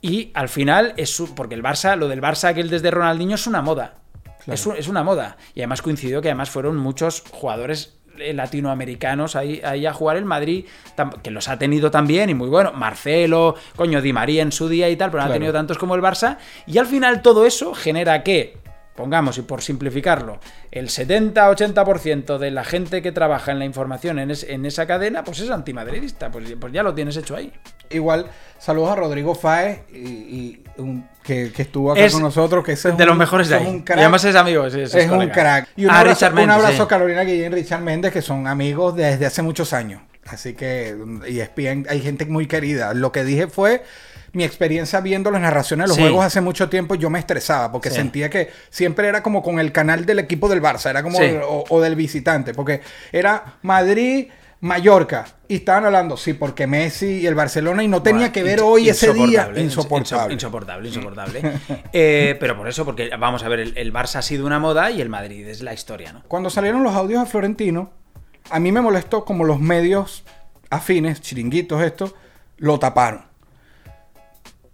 Y 0.00 0.30
al 0.34 0.48
final 0.48 0.94
es 0.96 1.10
su- 1.10 1.34
porque 1.34 1.54
el 1.54 1.62
Barça, 1.62 1.96
lo 1.96 2.06
del 2.08 2.22
Barça 2.22 2.48
aquel 2.50 2.70
desde 2.70 2.90
Ronaldinho 2.90 3.34
es 3.34 3.46
una 3.46 3.62
moda. 3.62 3.94
Es, 4.46 4.64
un- 4.66 4.76
es 4.76 4.86
una 4.86 5.02
moda. 5.02 5.36
Y 5.54 5.60
además 5.60 5.82
coincidió 5.82 6.22
que 6.22 6.28
además 6.28 6.50
fueron 6.50 6.76
muchos 6.76 7.24
jugadores 7.32 7.96
latinoamericanos 8.18 9.36
ahí, 9.36 9.60
ahí 9.64 9.86
a 9.86 9.92
jugar 9.92 10.16
el 10.16 10.24
Madrid, 10.24 10.64
que 11.22 11.30
los 11.30 11.48
ha 11.48 11.58
tenido 11.58 11.90
también 11.90 12.30
y 12.30 12.34
muy 12.34 12.48
bueno. 12.48 12.72
Marcelo, 12.72 13.54
coño, 13.76 14.00
Di 14.02 14.12
María 14.12 14.42
en 14.42 14.52
su 14.52 14.68
día 14.68 14.88
y 14.88 14.96
tal, 14.96 15.10
pero 15.10 15.22
no 15.22 15.28
ha 15.28 15.32
tenido 15.32 15.52
tantos 15.52 15.78
como 15.78 15.94
el 15.94 16.02
Barça. 16.02 16.38
Y 16.66 16.78
al 16.78 16.86
final 16.86 17.22
todo 17.22 17.46
eso 17.46 17.74
genera 17.74 18.22
que, 18.22 18.56
pongamos 18.94 19.36
y 19.38 19.42
por 19.42 19.60
simplificarlo, 19.62 20.40
el 20.70 20.88
70-80% 20.88 22.38
de 22.38 22.50
la 22.50 22.64
gente 22.64 23.02
que 23.02 23.12
trabaja 23.12 23.52
en 23.52 23.58
la 23.58 23.64
información 23.64 24.18
en, 24.18 24.30
es- 24.30 24.44
en 24.44 24.64
esa 24.66 24.86
cadena, 24.86 25.22
pues 25.24 25.40
es 25.40 25.50
antimadridista. 25.50 26.30
Pues, 26.30 26.54
pues 26.58 26.72
ya 26.72 26.82
lo 26.82 26.94
tienes 26.94 27.16
hecho 27.16 27.36
ahí. 27.36 27.52
Igual, 27.90 28.26
saludos 28.58 28.90
a 28.90 28.96
Rodrigo 28.96 29.34
Faez, 29.34 29.82
y, 29.92 29.98
y 29.98 30.62
un- 30.78 31.06
que, 31.26 31.52
que 31.52 31.62
estuvo 31.62 31.92
acá 31.92 32.00
Es 32.00 32.12
con 32.12 32.22
nosotros, 32.22 32.64
que 32.64 32.72
ese 32.72 32.90
es 32.90 32.96
de 32.96 33.02
un- 33.02 33.08
los 33.10 33.18
mejores 33.18 33.48
de 33.48 33.56
ahí. 33.56 33.66
un 33.66 33.76
Y 33.76 33.82
crack. 33.82 33.98
además 33.98 34.24
es 34.24 34.34
amigo, 34.36 34.66
Es, 34.66 34.74
es 34.94 35.10
un 35.10 35.28
crack. 35.28 35.68
Y 35.76 35.84
un 35.84 35.90
Ah, 35.90 36.00
abrazo, 36.00 36.26
un 36.32 36.50
abrazo 36.50 36.76
sí. 36.76 36.82
a 36.82 36.88
Carolina 36.88 37.22
Guillén 37.22 37.52
y 37.52 37.54
Richard 37.56 37.80
Méndez, 37.82 38.12
que 38.12 38.22
son 38.22 38.46
amigos 38.46 38.94
desde 38.96 39.26
hace 39.26 39.42
muchos 39.42 39.72
años. 39.72 40.00
Así 40.26 40.54
que, 40.54 40.96
y 41.28 41.38
ESPN, 41.40 41.86
hay 41.88 42.00
gente 42.00 42.24
muy 42.26 42.46
querida. 42.46 42.94
Lo 42.94 43.12
que 43.12 43.22
dije 43.24 43.46
fue 43.46 43.82
mi 44.32 44.42
experiencia 44.44 45.00
viendo 45.00 45.30
las 45.30 45.40
narraciones 45.40 45.84
de 45.84 45.88
los 45.88 45.96
Sí. 45.96 46.02
juegos 46.02 46.24
hace 46.24 46.40
mucho 46.40 46.68
tiempo. 46.68 46.94
Yo 46.96 47.10
me 47.10 47.18
estresaba 47.18 47.70
porque 47.72 47.90
Sí. 47.90 47.96
sentía 47.96 48.28
que 48.28 48.50
siempre 48.70 49.06
era 49.08 49.22
como 49.22 49.42
con 49.42 49.60
el 49.60 49.70
canal 49.72 50.04
del 50.04 50.18
equipo 50.18 50.48
del 50.48 50.60
Barça, 50.60 50.90
era 50.90 51.02
como 51.02 51.16
Sí. 51.18 51.36
o, 51.42 51.64
o 51.68 51.80
del 51.80 51.94
visitante, 51.96 52.52
porque 52.54 52.80
era 53.12 53.54
Madrid. 53.62 54.26
Mallorca 54.66 55.26
y 55.48 55.56
estaban 55.56 55.84
hablando, 55.84 56.16
sí, 56.16 56.34
porque 56.34 56.66
Messi 56.66 57.20
y 57.20 57.26
el 57.26 57.34
Barcelona 57.34 57.82
y 57.82 57.88
no 57.88 58.02
tenía 58.02 58.32
que 58.32 58.42
ver 58.42 58.60
hoy 58.60 58.88
ese 58.88 59.12
día 59.12 59.50
insoportable, 59.56 60.34
insoportable. 60.34 60.88
Insoportable. 60.88 61.60
Eh, 61.92 62.36
pero 62.38 62.56
por 62.56 62.68
eso, 62.68 62.84
porque 62.84 63.10
vamos 63.18 63.42
a 63.42 63.48
ver, 63.48 63.60
el, 63.60 63.78
el 63.78 63.92
Barça 63.92 64.16
ha 64.16 64.22
sido 64.22 64.44
una 64.44 64.58
moda 64.58 64.90
y 64.90 65.00
el 65.00 65.08
Madrid 65.08 65.46
es 65.46 65.62
la 65.62 65.72
historia, 65.72 66.12
¿no? 66.12 66.22
Cuando 66.28 66.50
salieron 66.50 66.82
los 66.82 66.94
audios 66.94 67.24
de 67.24 67.30
Florentino, 67.30 67.90
a 68.50 68.60
mí 68.60 68.72
me 68.72 68.80
molestó 68.80 69.24
como 69.24 69.44
los 69.44 69.60
medios 69.60 70.24
afines, 70.70 71.20
chiringuitos 71.20 71.82
estos, 71.82 72.14
lo 72.58 72.78
taparon. 72.78 73.22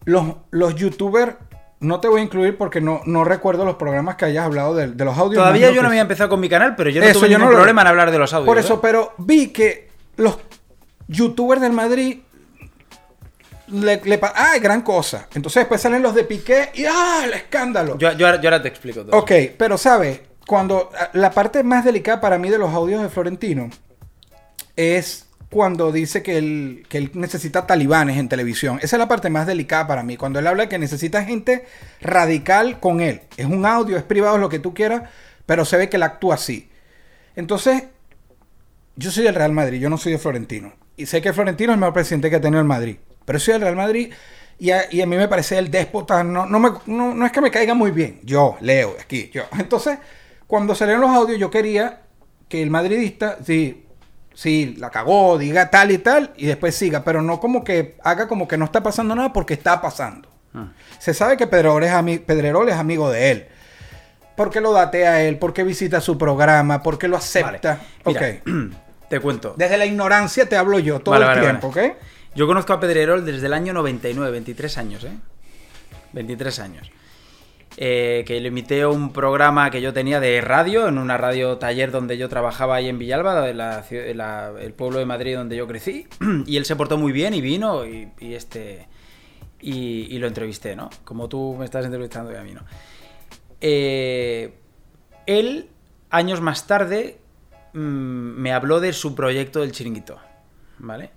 Los, 0.05 0.37
los 0.51 0.75
youtubers, 0.75 1.37
no 1.83 2.01
te 2.01 2.09
voy 2.09 2.21
a 2.21 2.25
incluir 2.25 2.57
porque 2.57 2.81
no, 2.81 3.03
no 3.05 3.25
recuerdo 3.25 3.65
los 3.65 3.77
programas 3.77 4.17
que 4.17 4.25
hayas 4.25 4.47
hablado 4.47 4.75
de, 4.75 4.89
de 4.89 5.05
los 5.05 5.17
audios. 5.19 5.43
Todavía 5.43 5.69
yo 5.71 5.77
no 5.77 5.83
que 5.83 5.87
había 5.89 6.01
empezado 6.03 6.31
con 6.31 6.41
mi 6.41 6.49
canal, 6.49 6.75
pero 6.77 6.89
yo 6.91 7.01
no 7.01 7.07
Eso, 7.07 7.19
tuve 7.21 7.29
yo 7.29 7.39
ningún 7.39 7.51
no 7.51 7.51
lo- 7.53 7.59
problema 7.59 7.83
en 7.83 7.89
hablar 7.89 8.11
de 8.11 8.19
los 8.19 8.33
audios. 8.33 8.47
Por 8.47 8.59
eso, 8.59 8.75
¿eh? 8.75 8.79
pero 8.81 9.13
vi 9.19 9.49
que 9.49 9.91
los 10.17 10.39
youtubers 11.09 11.61
del 11.61 11.73
Madrid 11.73 12.19
le, 13.69 14.01
le 14.05 14.21
¡ay, 14.35 14.61
gran 14.61 14.83
cosa! 14.83 15.29
Entonces 15.35 15.61
después 15.63 15.81
salen 15.81 16.03
los 16.03 16.15
de 16.15 16.25
Piqué 16.25 16.71
y 16.75 16.85
¡ah, 16.85 17.23
el 17.25 17.33
escándalo! 17.33 17.97
Yo, 17.99 18.13
yo 18.13 18.27
ahora, 18.27 18.41
yo 18.41 18.49
ahora 18.49 18.63
te 18.63 18.69
explico 18.69 19.05
todo. 19.05 19.17
Ok, 19.19 19.33
pero 19.57 19.79
sabes, 19.79 20.21
cuando 20.47 20.91
ah, 20.99 21.09
la 21.15 21.31
parte 21.31 21.63
más 21.63 21.85
delicada 21.85 22.21
para 22.21 22.39
mí 22.39 22.51
de 22.51 22.59
los 22.59 22.73
audios 22.73 23.03
de 23.03 23.09
Florentino 23.09 23.71
es 24.77 25.27
cuando 25.53 25.93
dice 25.93 26.23
que 26.23 26.39
él, 26.39 26.87
que 26.89 26.99
él 26.99 27.11
necesita 27.15 27.67
talibanes 27.67 28.17
en 28.17 28.29
televisión. 28.29 28.79
Esa 28.83 28.97
es 28.97 28.99
la 29.01 29.07
parte 29.09 29.31
más 29.31 29.47
delicada 29.47 29.87
para 29.87 30.03
mí. 30.03 30.17
Cuando 30.17 30.39
él 30.39 30.47
habla 30.49 30.65
de 30.65 30.69
que 30.71 30.79
necesita 30.79 31.23
gente 31.25 31.67
radical 32.01 32.81
con 32.81 33.01
él. 33.03 33.21
Es 33.37 33.47
un 33.47 33.67
audio, 33.67 33.97
es 33.99 34.03
privado, 34.03 34.37
es 34.37 34.41
lo 34.41 34.49
que 34.49 34.59
tú 34.59 34.73
quieras, 34.75 35.03
pero 35.47 35.65
se 35.67 35.77
ve 35.77 35.89
que 35.91 35.97
él 35.99 36.03
actúa 36.05 36.37
así. 36.37 36.71
Entonces, 37.37 37.85
yo 38.97 39.11
soy 39.11 39.25
del 39.25 39.35
Real 39.35 39.53
Madrid, 39.53 39.79
yo 39.81 39.91
no 39.91 39.99
soy 39.99 40.13
de 40.13 40.19
Florentino. 40.19 40.73
Y 40.97 41.07
sé 41.07 41.23
que 41.23 41.33
Florentino 41.33 41.73
es 41.73 41.75
el 41.77 41.81
mejor 41.81 41.95
presidente 41.95 42.31
que 42.31 42.37
ha 42.37 42.41
tenido 42.41 42.61
el 42.61 42.67
Madrid. 42.67 42.97
Pero 43.25 43.39
soy 43.39 43.53
del 43.53 43.63
Real 43.63 43.77
Madrid 43.77 44.13
y 44.59 44.71
a, 44.71 44.83
y 44.91 45.01
a 45.01 45.07
mí 45.07 45.17
me 45.17 45.29
parece 45.29 45.59
el 45.59 45.71
déspota. 45.71 46.23
No, 46.25 46.47
no, 46.47 46.59
me- 46.59 46.71
no, 46.87 47.15
no 47.15 47.27
es 47.27 47.33
que 47.33 47.41
me 47.41 47.51
caiga 47.51 47.75
muy 47.75 47.91
bien. 47.91 48.21
Yo, 48.23 48.57
Leo, 48.61 48.97
aquí, 49.01 49.31
yo. 49.33 49.43
Entonces, 49.59 49.99
cuando 50.47 50.75
salieron 50.75 51.03
los 51.03 51.11
audios, 51.11 51.39
yo 51.39 51.51
quería 51.51 52.01
que 52.49 52.63
el 52.63 52.71
madridista, 52.71 53.39
sí, 53.45 53.85
sí, 54.35 54.75
la 54.79 54.91
cagó, 54.91 55.39
diga 55.39 55.71
tal 55.71 55.91
y 55.91 55.99
tal, 55.99 56.33
y 56.37 56.47
después 56.47 56.75
siga. 56.75 57.05
Pero 57.05 57.23
no 57.23 57.41
como 57.41 57.65
que 57.65 57.97
haga 58.03 58.29
como 58.29 58.49
que 58.49 58.57
no 58.57 58.65
está 58.65 58.83
pasando 58.83 59.15
nada 59.15 59.33
porque 59.33 59.55
está 59.55 59.81
pasando. 59.81 60.29
Se 60.99 61.15
sabe 61.15 61.37
que 61.37 61.47
Pedrerol 61.47 61.83
es, 61.83 62.21
Pedrerol 62.21 62.69
es 62.69 62.75
amigo 62.75 63.11
de 63.11 63.31
él. 63.31 63.47
¿Por 64.37 64.51
qué 64.51 64.61
lo 64.61 64.73
datea 64.73 65.13
a 65.13 65.23
él? 65.23 65.39
¿Por 65.39 65.53
qué 65.53 65.65
visita 65.65 66.01
su 66.01 66.19
programa? 66.19 66.83
¿Por 66.83 66.99
qué 66.99 67.09
lo 67.09 67.17
acepta? 67.17 67.81
Mira, 68.05 68.39
ok. 68.43 68.73
te 69.09 69.21
cuento. 69.21 69.55
Desde 69.57 69.77
la 69.77 69.87
ignorancia 69.87 70.49
te 70.49 70.57
hablo 70.57 70.79
yo 70.79 71.01
todo 71.01 71.13
Vale, 71.13 71.25
el 71.25 71.31
vale, 71.31 71.41
tiempo, 71.43 71.69
¿ok? 71.69 71.79
Yo 72.35 72.47
conozco 72.47 72.73
a 72.73 72.81
Pedrerol 72.81 73.25
desde 73.25 73.47
el 73.47 73.53
año 73.53 73.73
99, 73.73 74.31
23 74.31 74.79
años, 74.79 75.05
¿eh? 75.05 75.13
23 76.13 76.59
años. 76.61 76.91
Eh, 77.79 78.25
que 78.27 78.39
le 78.39 78.49
imité 78.49 78.85
un 78.87 79.15
programa 79.15 79.71
que 79.71 79.81
yo 79.81 79.95
tenía 79.95 80.21
de 80.21 80.43
radio, 80.43 80.89
en 80.89 80.99
una 80.99 81.17
radio 81.17 81.57
taller 81.57 81.91
donde 81.91 82.19
yo 82.19 82.29
trabajaba 82.29 82.75
ahí 82.77 82.89
en 82.89 82.99
Villalba, 82.99 83.41
de 83.41 83.55
la 83.55 83.81
de 83.81 84.15
la- 84.15 84.53
el 84.61 84.75
pueblo 84.75 84.99
de 84.99 85.07
Madrid 85.07 85.37
donde 85.37 85.57
yo 85.57 85.67
crecí. 85.67 86.07
Y 86.47 86.59
él 86.59 86.67
se 86.67 86.77
portó 86.77 86.99
muy 86.99 87.13
bien 87.13 87.33
y 87.33 87.41
vino 87.41 87.87
y, 87.87 88.11
este 88.21 88.89
y, 89.61 90.19
lo 90.19 90.27
entrevisté, 90.27 90.77
¿no? 90.77 90.91
Como 91.05 91.29
tú 91.29 91.57
me 91.59 91.65
estás 91.65 91.85
entrevistando 91.87 92.31
y 92.33 92.37
a 92.37 92.43
mí, 92.43 92.53
¿no? 92.53 92.63
Eh, 93.61 94.55
él, 95.27 95.69
años 96.11 96.41
más 96.41 96.67
tarde, 96.67 97.19
mm, 97.73 97.79
me 97.79 98.53
habló 98.53 98.81
de 98.81 98.93
su 98.93 99.15
proyecto 99.15 99.61
del 99.61 99.73
chiringuito, 99.73 100.19
¿vale? 100.79 101.11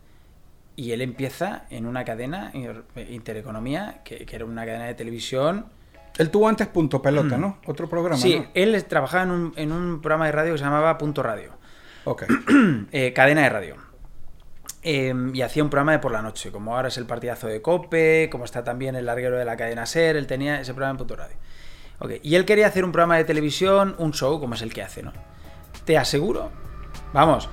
Y 0.75 0.91
él 0.91 1.01
empieza 1.01 1.65
en 1.69 1.85
una 1.85 2.05
cadena, 2.05 2.51
in- 2.53 2.83
Intereconomía, 3.09 4.01
que, 4.05 4.25
que 4.25 4.35
era 4.35 4.45
una 4.45 4.65
cadena 4.65 4.85
de 4.85 4.93
televisión. 4.93 5.65
Él 6.17 6.29
tuvo 6.29 6.47
antes 6.47 6.67
Punto 6.67 7.01
Pelota, 7.01 7.37
¿no? 7.37 7.57
Otro 7.65 7.89
programa. 7.89 8.21
Sí, 8.21 8.39
¿no? 8.39 8.45
él 8.53 8.85
trabajaba 8.85 9.23
en 9.23 9.31
un, 9.31 9.53
en 9.55 9.71
un 9.71 10.01
programa 10.01 10.27
de 10.27 10.31
radio 10.31 10.53
que 10.53 10.59
se 10.59 10.63
llamaba 10.63 10.97
Punto 10.97 11.21
Radio, 11.23 11.51
Ok. 12.05 12.23
eh, 12.91 13.13
cadena 13.13 13.41
de 13.41 13.49
radio. 13.49 13.75
Eh, 14.83 15.13
y 15.33 15.41
hacía 15.41 15.63
un 15.63 15.69
programa 15.69 15.93
de 15.93 15.99
por 15.99 16.11
la 16.11 16.21
noche, 16.21 16.51
como 16.51 16.75
ahora 16.75 16.89
es 16.89 16.97
el 16.97 17.05
partidazo 17.05 17.47
de 17.47 17.61
Cope, 17.61 18.29
como 18.31 18.45
está 18.45 18.63
también 18.63 18.95
el 18.95 19.07
larguero 19.07 19.37
de 19.37 19.43
la 19.43 19.57
cadena 19.57 19.85
Ser, 19.87 20.15
él 20.15 20.27
tenía 20.27 20.61
ese 20.61 20.73
programa 20.73 20.91
en 20.91 20.97
Punto 20.97 21.15
Radio. 21.15 21.35
Ok, 21.99 22.11
Y 22.21 22.35
él 22.35 22.45
quería 22.45 22.67
hacer 22.67 22.85
un 22.85 22.91
programa 22.91 23.17
de 23.17 23.23
televisión, 23.23 23.95
un 23.97 24.13
show, 24.13 24.39
como 24.39 24.53
es 24.53 24.61
el 24.61 24.73
que 24.73 24.83
hace, 24.83 25.01
¿no? 25.01 25.11
Te 25.85 25.97
aseguro, 25.97 26.51
vamos, 27.13 27.49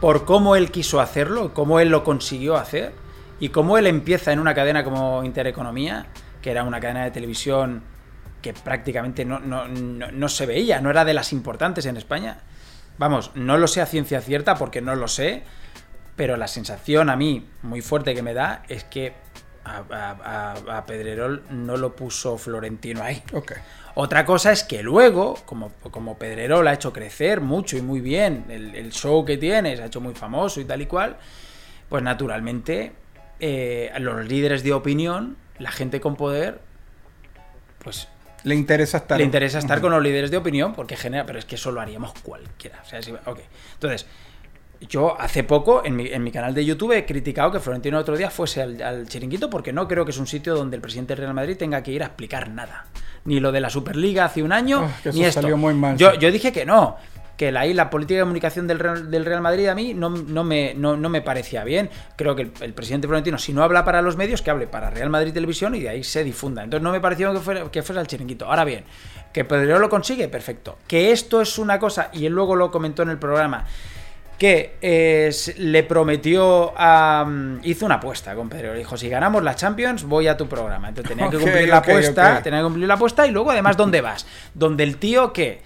por 0.00 0.24
cómo 0.24 0.54
él 0.54 0.70
quiso 0.70 1.00
hacerlo, 1.00 1.52
cómo 1.52 1.80
él 1.80 1.88
lo 1.88 2.04
consiguió 2.04 2.56
hacer, 2.56 2.92
y 3.40 3.48
cómo 3.50 3.78
él 3.78 3.86
empieza 3.86 4.32
en 4.32 4.38
una 4.38 4.54
cadena 4.54 4.84
como 4.84 5.24
Intereconomía, 5.24 6.06
que 6.40 6.50
era 6.50 6.62
una 6.62 6.80
cadena 6.80 7.04
de 7.04 7.10
televisión 7.10 7.82
que 8.42 8.52
prácticamente 8.52 9.24
no, 9.24 9.38
no- 9.40 9.66
no- 9.68 10.10
no 10.12 10.28
se 10.28 10.46
veía, 10.46 10.80
no 10.80 10.90
era 10.90 11.04
de 11.04 11.14
las 11.14 11.32
importantes 11.32 11.86
en 11.86 11.96
España. 11.96 12.38
Vamos, 12.98 13.30
no 13.34 13.58
lo 13.58 13.66
sé 13.68 13.80
a 13.80 13.86
ciencia 13.86 14.20
cierta 14.20 14.54
porque 14.56 14.80
no 14.80 14.94
lo 14.94 15.08
sé, 15.08 15.42
pero 16.16 16.36
la 16.36 16.48
sensación 16.48 17.10
a 17.10 17.16
mí 17.16 17.46
muy 17.62 17.82
fuerte 17.82 18.14
que 18.14 18.22
me 18.22 18.32
da 18.34 18.62
es 18.68 18.84
que 18.84 19.14
a, 19.64 20.54
a- 20.76 20.86
Pedrerol 20.86 21.42
no 21.50 21.76
lo 21.76 21.96
puso 21.96 22.38
Florentino 22.38 23.02
ahí. 23.02 23.22
Otra 23.96 24.24
cosa 24.24 24.52
es 24.52 24.62
que 24.62 24.82
luego, 24.82 25.34
como, 25.44 25.72
como 25.90 26.16
Pedrerol 26.18 26.68
ha 26.68 26.72
hecho 26.74 26.92
crecer 26.92 27.40
mucho 27.40 27.76
y 27.76 27.82
muy 27.82 28.00
bien 28.00 28.44
el, 28.48 28.74
el 28.76 28.92
show 28.92 29.24
que 29.24 29.36
tiene, 29.38 29.76
se 29.76 29.82
ha 29.82 29.86
hecho 29.86 30.00
muy 30.00 30.14
famoso 30.14 30.60
y 30.60 30.64
tal 30.64 30.82
y 30.82 30.86
cual, 30.86 31.16
pues 31.88 32.02
naturalmente 32.02 32.92
eh, 33.40 33.90
los 33.98 34.24
líderes 34.26 34.62
de 34.62 34.72
opinión, 34.72 35.36
la 35.58 35.70
gente 35.72 36.00
con 36.00 36.14
poder, 36.16 36.60
pues 37.82 38.08
Le 38.46 38.54
interesa 38.54 38.98
estar. 38.98 39.18
le 39.18 39.24
interesa 39.24 39.58
estar 39.58 39.80
con 39.80 39.90
los 39.90 40.02
líderes 40.02 40.30
de 40.30 40.36
opinión 40.36 40.72
porque 40.72 40.96
genera, 40.96 41.26
pero 41.26 41.38
es 41.38 41.44
que 41.44 41.56
eso 41.56 41.70
lo 41.72 41.80
haríamos 41.80 42.12
cualquiera. 42.22 42.80
O 42.84 42.88
sea, 42.88 43.02
si- 43.02 43.12
ok. 43.12 43.40
Entonces, 43.74 44.06
yo 44.88 45.18
hace 45.20 45.42
poco 45.42 45.82
en 45.84 45.96
mi, 45.96 46.06
en 46.06 46.22
mi 46.22 46.30
canal 46.30 46.54
de 46.54 46.64
YouTube 46.64 46.92
he 46.92 47.04
criticado 47.06 47.50
que 47.50 47.60
Florentino 47.60 47.98
otro 47.98 48.16
día 48.16 48.30
fuese 48.30 48.62
al, 48.62 48.80
al 48.82 49.08
chiringuito 49.08 49.50
porque 49.50 49.72
no 49.72 49.88
creo 49.88 50.04
que 50.04 50.10
es 50.12 50.18
un 50.18 50.26
sitio 50.26 50.54
donde 50.54 50.76
el 50.76 50.82
presidente 50.82 51.14
del 51.14 51.22
Real 51.22 51.34
Madrid 51.34 51.56
tenga 51.56 51.82
que 51.82 51.90
ir 51.90 52.02
a 52.02 52.06
explicar 52.06 52.48
nada. 52.50 52.86
Ni 53.24 53.40
lo 53.40 53.50
de 53.50 53.60
la 53.60 53.68
Superliga 53.70 54.26
hace 54.26 54.42
un 54.44 54.52
año, 54.52 54.82
Ah, 54.84 54.96
que 55.02 55.10
ni 55.10 55.20
eso 55.20 55.28
esto. 55.30 55.40
salió 55.42 55.56
muy 55.56 55.74
mal, 55.74 55.96
yo, 55.96 56.14
yo 56.14 56.30
dije 56.30 56.52
que 56.52 56.64
no. 56.64 56.96
Que 57.36 57.52
la, 57.52 57.66
la 57.66 57.90
política 57.90 58.16
de 58.16 58.22
comunicación 58.22 58.66
del 58.66 58.78
Real, 58.78 59.10
del 59.10 59.24
Real 59.26 59.42
Madrid 59.42 59.68
a 59.68 59.74
mí 59.74 59.92
no, 59.92 60.08
no 60.08 60.42
me, 60.42 60.72
no, 60.74 60.96
no 60.96 61.08
me 61.10 61.20
parecía 61.20 61.64
bien. 61.64 61.90
Creo 62.16 62.34
que 62.34 62.42
el, 62.42 62.52
el 62.60 62.72
presidente 62.72 63.06
Florentino, 63.06 63.36
si 63.36 63.52
no 63.52 63.62
habla 63.62 63.84
para 63.84 64.00
los 64.00 64.16
medios, 64.16 64.40
que 64.40 64.50
hable 64.50 64.66
para 64.66 64.88
Real 64.88 65.10
Madrid 65.10 65.34
Televisión 65.34 65.74
y 65.74 65.80
de 65.80 65.90
ahí 65.90 66.02
se 66.02 66.24
difunda. 66.24 66.64
Entonces 66.64 66.82
no 66.82 66.92
me 66.92 67.00
pareció 67.00 67.34
que 67.34 67.40
fuera, 67.40 67.70
que 67.70 67.82
fuera 67.82 68.00
el 68.00 68.06
chiringuito. 68.06 68.46
Ahora 68.46 68.64
bien, 68.64 68.84
que 69.34 69.44
Pedro 69.44 69.78
lo 69.78 69.90
consigue, 69.90 70.28
perfecto. 70.28 70.78
Que 70.88 71.12
esto 71.12 71.42
es 71.42 71.58
una 71.58 71.78
cosa, 71.78 72.08
y 72.12 72.24
él 72.24 72.32
luego 72.32 72.56
lo 72.56 72.70
comentó 72.70 73.02
en 73.02 73.10
el 73.10 73.18
programa, 73.18 73.66
que 74.38 74.76
eh, 74.80 75.30
le 75.58 75.82
prometió 75.82 76.72
a... 76.76 77.24
mm, 77.26 77.60
hizo 77.64 77.84
una 77.86 77.96
apuesta 77.96 78.34
con 78.34 78.48
Pedro. 78.48 78.72
Le 78.72 78.78
dijo, 78.78 78.96
si 78.96 79.08
ganamos 79.10 79.42
la 79.42 79.54
Champions, 79.54 80.04
voy 80.04 80.26
a 80.28 80.36
tu 80.38 80.46
programa. 80.48 80.88
Entonces 80.88 81.10
tenía 81.10 81.30
que 81.30 81.38
cumplir 81.38 81.68
la 81.68 81.78
apuesta, 81.78 82.42
tenía 82.42 82.60
que 82.60 82.64
cumplir 82.64 82.88
la 82.88 82.94
apuesta 82.94 83.26
y 83.26 83.30
luego 83.30 83.50
además, 83.50 83.76
¿dónde 83.76 84.00
vas? 84.00 84.26
Donde 84.54 84.84
el 84.84 84.96
tío 84.96 85.32
que 85.32 85.60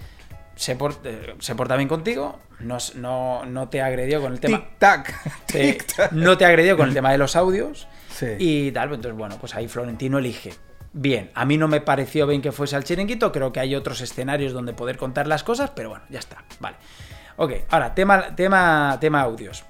se, 0.55 0.77
eh, 1.03 1.35
se 1.39 1.55
porta 1.55 1.75
bien 1.75 1.87
contigo, 1.87 2.39
no, 2.59 2.77
no, 2.95 3.45
no 3.45 3.69
te 3.69 3.81
agredió 3.81 4.21
con 4.21 4.33
el 4.33 4.39
tema... 4.39 4.59
Tic 4.59 4.77
tac. 4.77 5.45
Tic 5.47 5.85
tac. 5.95 6.11
no 6.11 6.37
te 6.37 6.45
agredió 6.45 6.77
con 6.77 6.87
el 6.89 6.93
tema 6.93 7.11
de 7.11 7.17
los 7.17 7.35
audios 7.35 7.87
Sí. 8.09 8.27
y 8.37 8.71
tal, 8.71 8.89
pues 8.89 8.97
entonces 8.97 9.17
bueno, 9.17 9.37
pues 9.39 9.55
ahí 9.55 9.67
Florentino 9.67 10.19
elige. 10.19 10.53
Bien, 10.93 11.31
a 11.33 11.45
mí 11.45 11.57
no 11.57 11.67
me 11.69 11.79
pareció 11.79 12.27
bien 12.27 12.41
que 12.41 12.51
fuese 12.51 12.75
al 12.75 12.83
chiringuito, 12.83 13.31
creo 13.31 13.53
que 13.53 13.61
hay 13.61 13.73
otros 13.75 14.01
escenarios 14.01 14.51
donde 14.51 14.73
poder 14.73 14.97
contar 14.97 15.25
las 15.27 15.43
cosas, 15.43 15.71
pero 15.71 15.89
bueno, 15.89 16.03
ya 16.09 16.19
está, 16.19 16.43
vale. 16.59 16.75
Ok, 17.37 17.53
ahora, 17.69 17.95
tema, 17.95 18.35
tema, 18.35 18.97
tema 18.99 19.21
audios. 19.21 19.63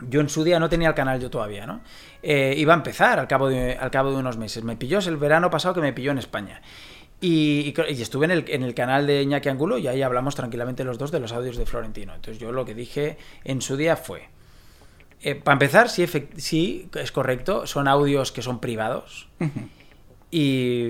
Yo 0.00 0.20
en 0.20 0.28
su 0.28 0.42
día 0.42 0.58
no 0.58 0.68
tenía 0.68 0.88
el 0.88 0.94
canal 0.94 1.20
yo 1.20 1.30
todavía, 1.30 1.66
¿no? 1.66 1.82
Eh, 2.22 2.54
iba 2.56 2.72
a 2.72 2.76
empezar 2.76 3.20
al 3.20 3.28
cabo, 3.28 3.48
de, 3.48 3.76
al 3.76 3.90
cabo 3.90 4.10
de 4.10 4.16
unos 4.16 4.36
meses. 4.36 4.64
Me 4.64 4.74
pilló 4.76 4.98
es 4.98 5.06
el 5.06 5.16
verano 5.16 5.50
pasado 5.50 5.74
que 5.74 5.80
me 5.80 5.92
pilló 5.92 6.10
en 6.10 6.18
España. 6.18 6.60
Y, 7.22 7.72
y- 7.88 8.02
estuve 8.02 8.26
en 8.26 8.32
el, 8.32 8.44
en 8.48 8.62
el 8.64 8.74
canal 8.74 9.06
de 9.06 9.22
Iñaki 9.22 9.48
Angulo 9.48 9.78
y 9.78 9.86
ahí 9.86 10.02
hablamos 10.02 10.34
tranquilamente 10.34 10.84
los 10.84 10.98
dos 10.98 11.10
de 11.10 11.20
los 11.20 11.32
audios 11.32 11.56
de 11.56 11.64
Florentino. 11.64 12.14
Entonces 12.14 12.38
yo 12.38 12.52
lo 12.52 12.64
que 12.66 12.74
dije 12.74 13.16
en 13.44 13.62
su 13.62 13.76
día 13.78 13.96
fue... 13.96 14.28
eh, 15.22 15.36
para 15.36 15.54
empezar, 15.54 15.88
sí, 15.88 16.04
sí, 16.36 16.88
es 16.94 17.12
correcto, 17.12 17.66
son 17.66 17.86
audios 17.88 18.32
que 18.32 18.42
son 18.42 18.58
privados. 18.60 19.28
Y, 20.32 20.88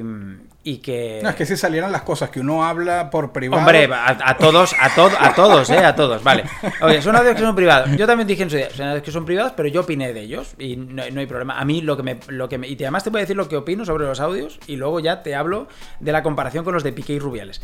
y 0.65 0.79
que... 0.79 1.21
No, 1.23 1.29
es 1.31 1.35
que 1.35 1.45
si 1.45 1.57
salieran 1.57 1.91
las 1.93 2.03
cosas 2.03 2.31
que 2.31 2.41
uno 2.41 2.65
habla 2.65 3.11
por 3.11 3.33
privado. 3.33 3.61
Hombre, 3.61 3.85
a, 3.93 4.17
a 4.31 4.37
todos, 4.39 4.75
a, 4.81 4.95
to- 4.95 5.11
a 5.19 5.35
todos, 5.35 5.69
¿eh? 5.71 5.79
A 5.85 5.95
todos, 5.95 6.23
vale. 6.23 6.45
Oye, 6.81 7.03
son 7.03 7.17
audios 7.17 7.35
que 7.35 7.41
son 7.43 7.55
privados. 7.57 7.91
Yo 7.97 8.07
también 8.07 8.27
dije 8.29 8.45
en 8.45 8.51
su 8.51 8.57
día, 8.57 8.71
son 8.71 8.87
audios 8.87 9.03
que 9.03 9.11
son 9.11 9.25
privados, 9.27 9.53
pero 9.57 9.69
yo 9.69 9.81
opiné 9.83 10.13
de 10.15 10.21
ellos 10.21 10.55
y 10.59 10.77
no, 10.77 11.03
no 11.13 11.21
hay 11.21 11.27
problema. 11.27 11.59
A 11.59 11.65
mí 11.65 11.81
lo 11.83 11.97
que 11.97 12.03
me... 12.05 12.19
Lo 12.29 12.49
que 12.49 12.57
me 12.59 12.69
y 12.69 12.77
te- 12.77 12.85
además 12.85 13.03
te 13.05 13.11
voy 13.11 13.19
a 13.19 13.23
decir 13.25 13.37
lo 13.37 13.49
que 13.49 13.57
opino 13.57 13.85
sobre 13.85 14.07
los 14.07 14.21
audios 14.21 14.61
y 14.69 14.77
luego 14.77 15.01
ya 15.01 15.23
te 15.25 15.35
hablo 15.35 15.67
de 16.01 16.13
la 16.13 16.23
comparación 16.23 16.65
con 16.65 16.73
los 16.75 16.85
de 16.85 16.93
Piqué 16.93 17.15
y 17.15 17.19
Rubiales. 17.19 17.61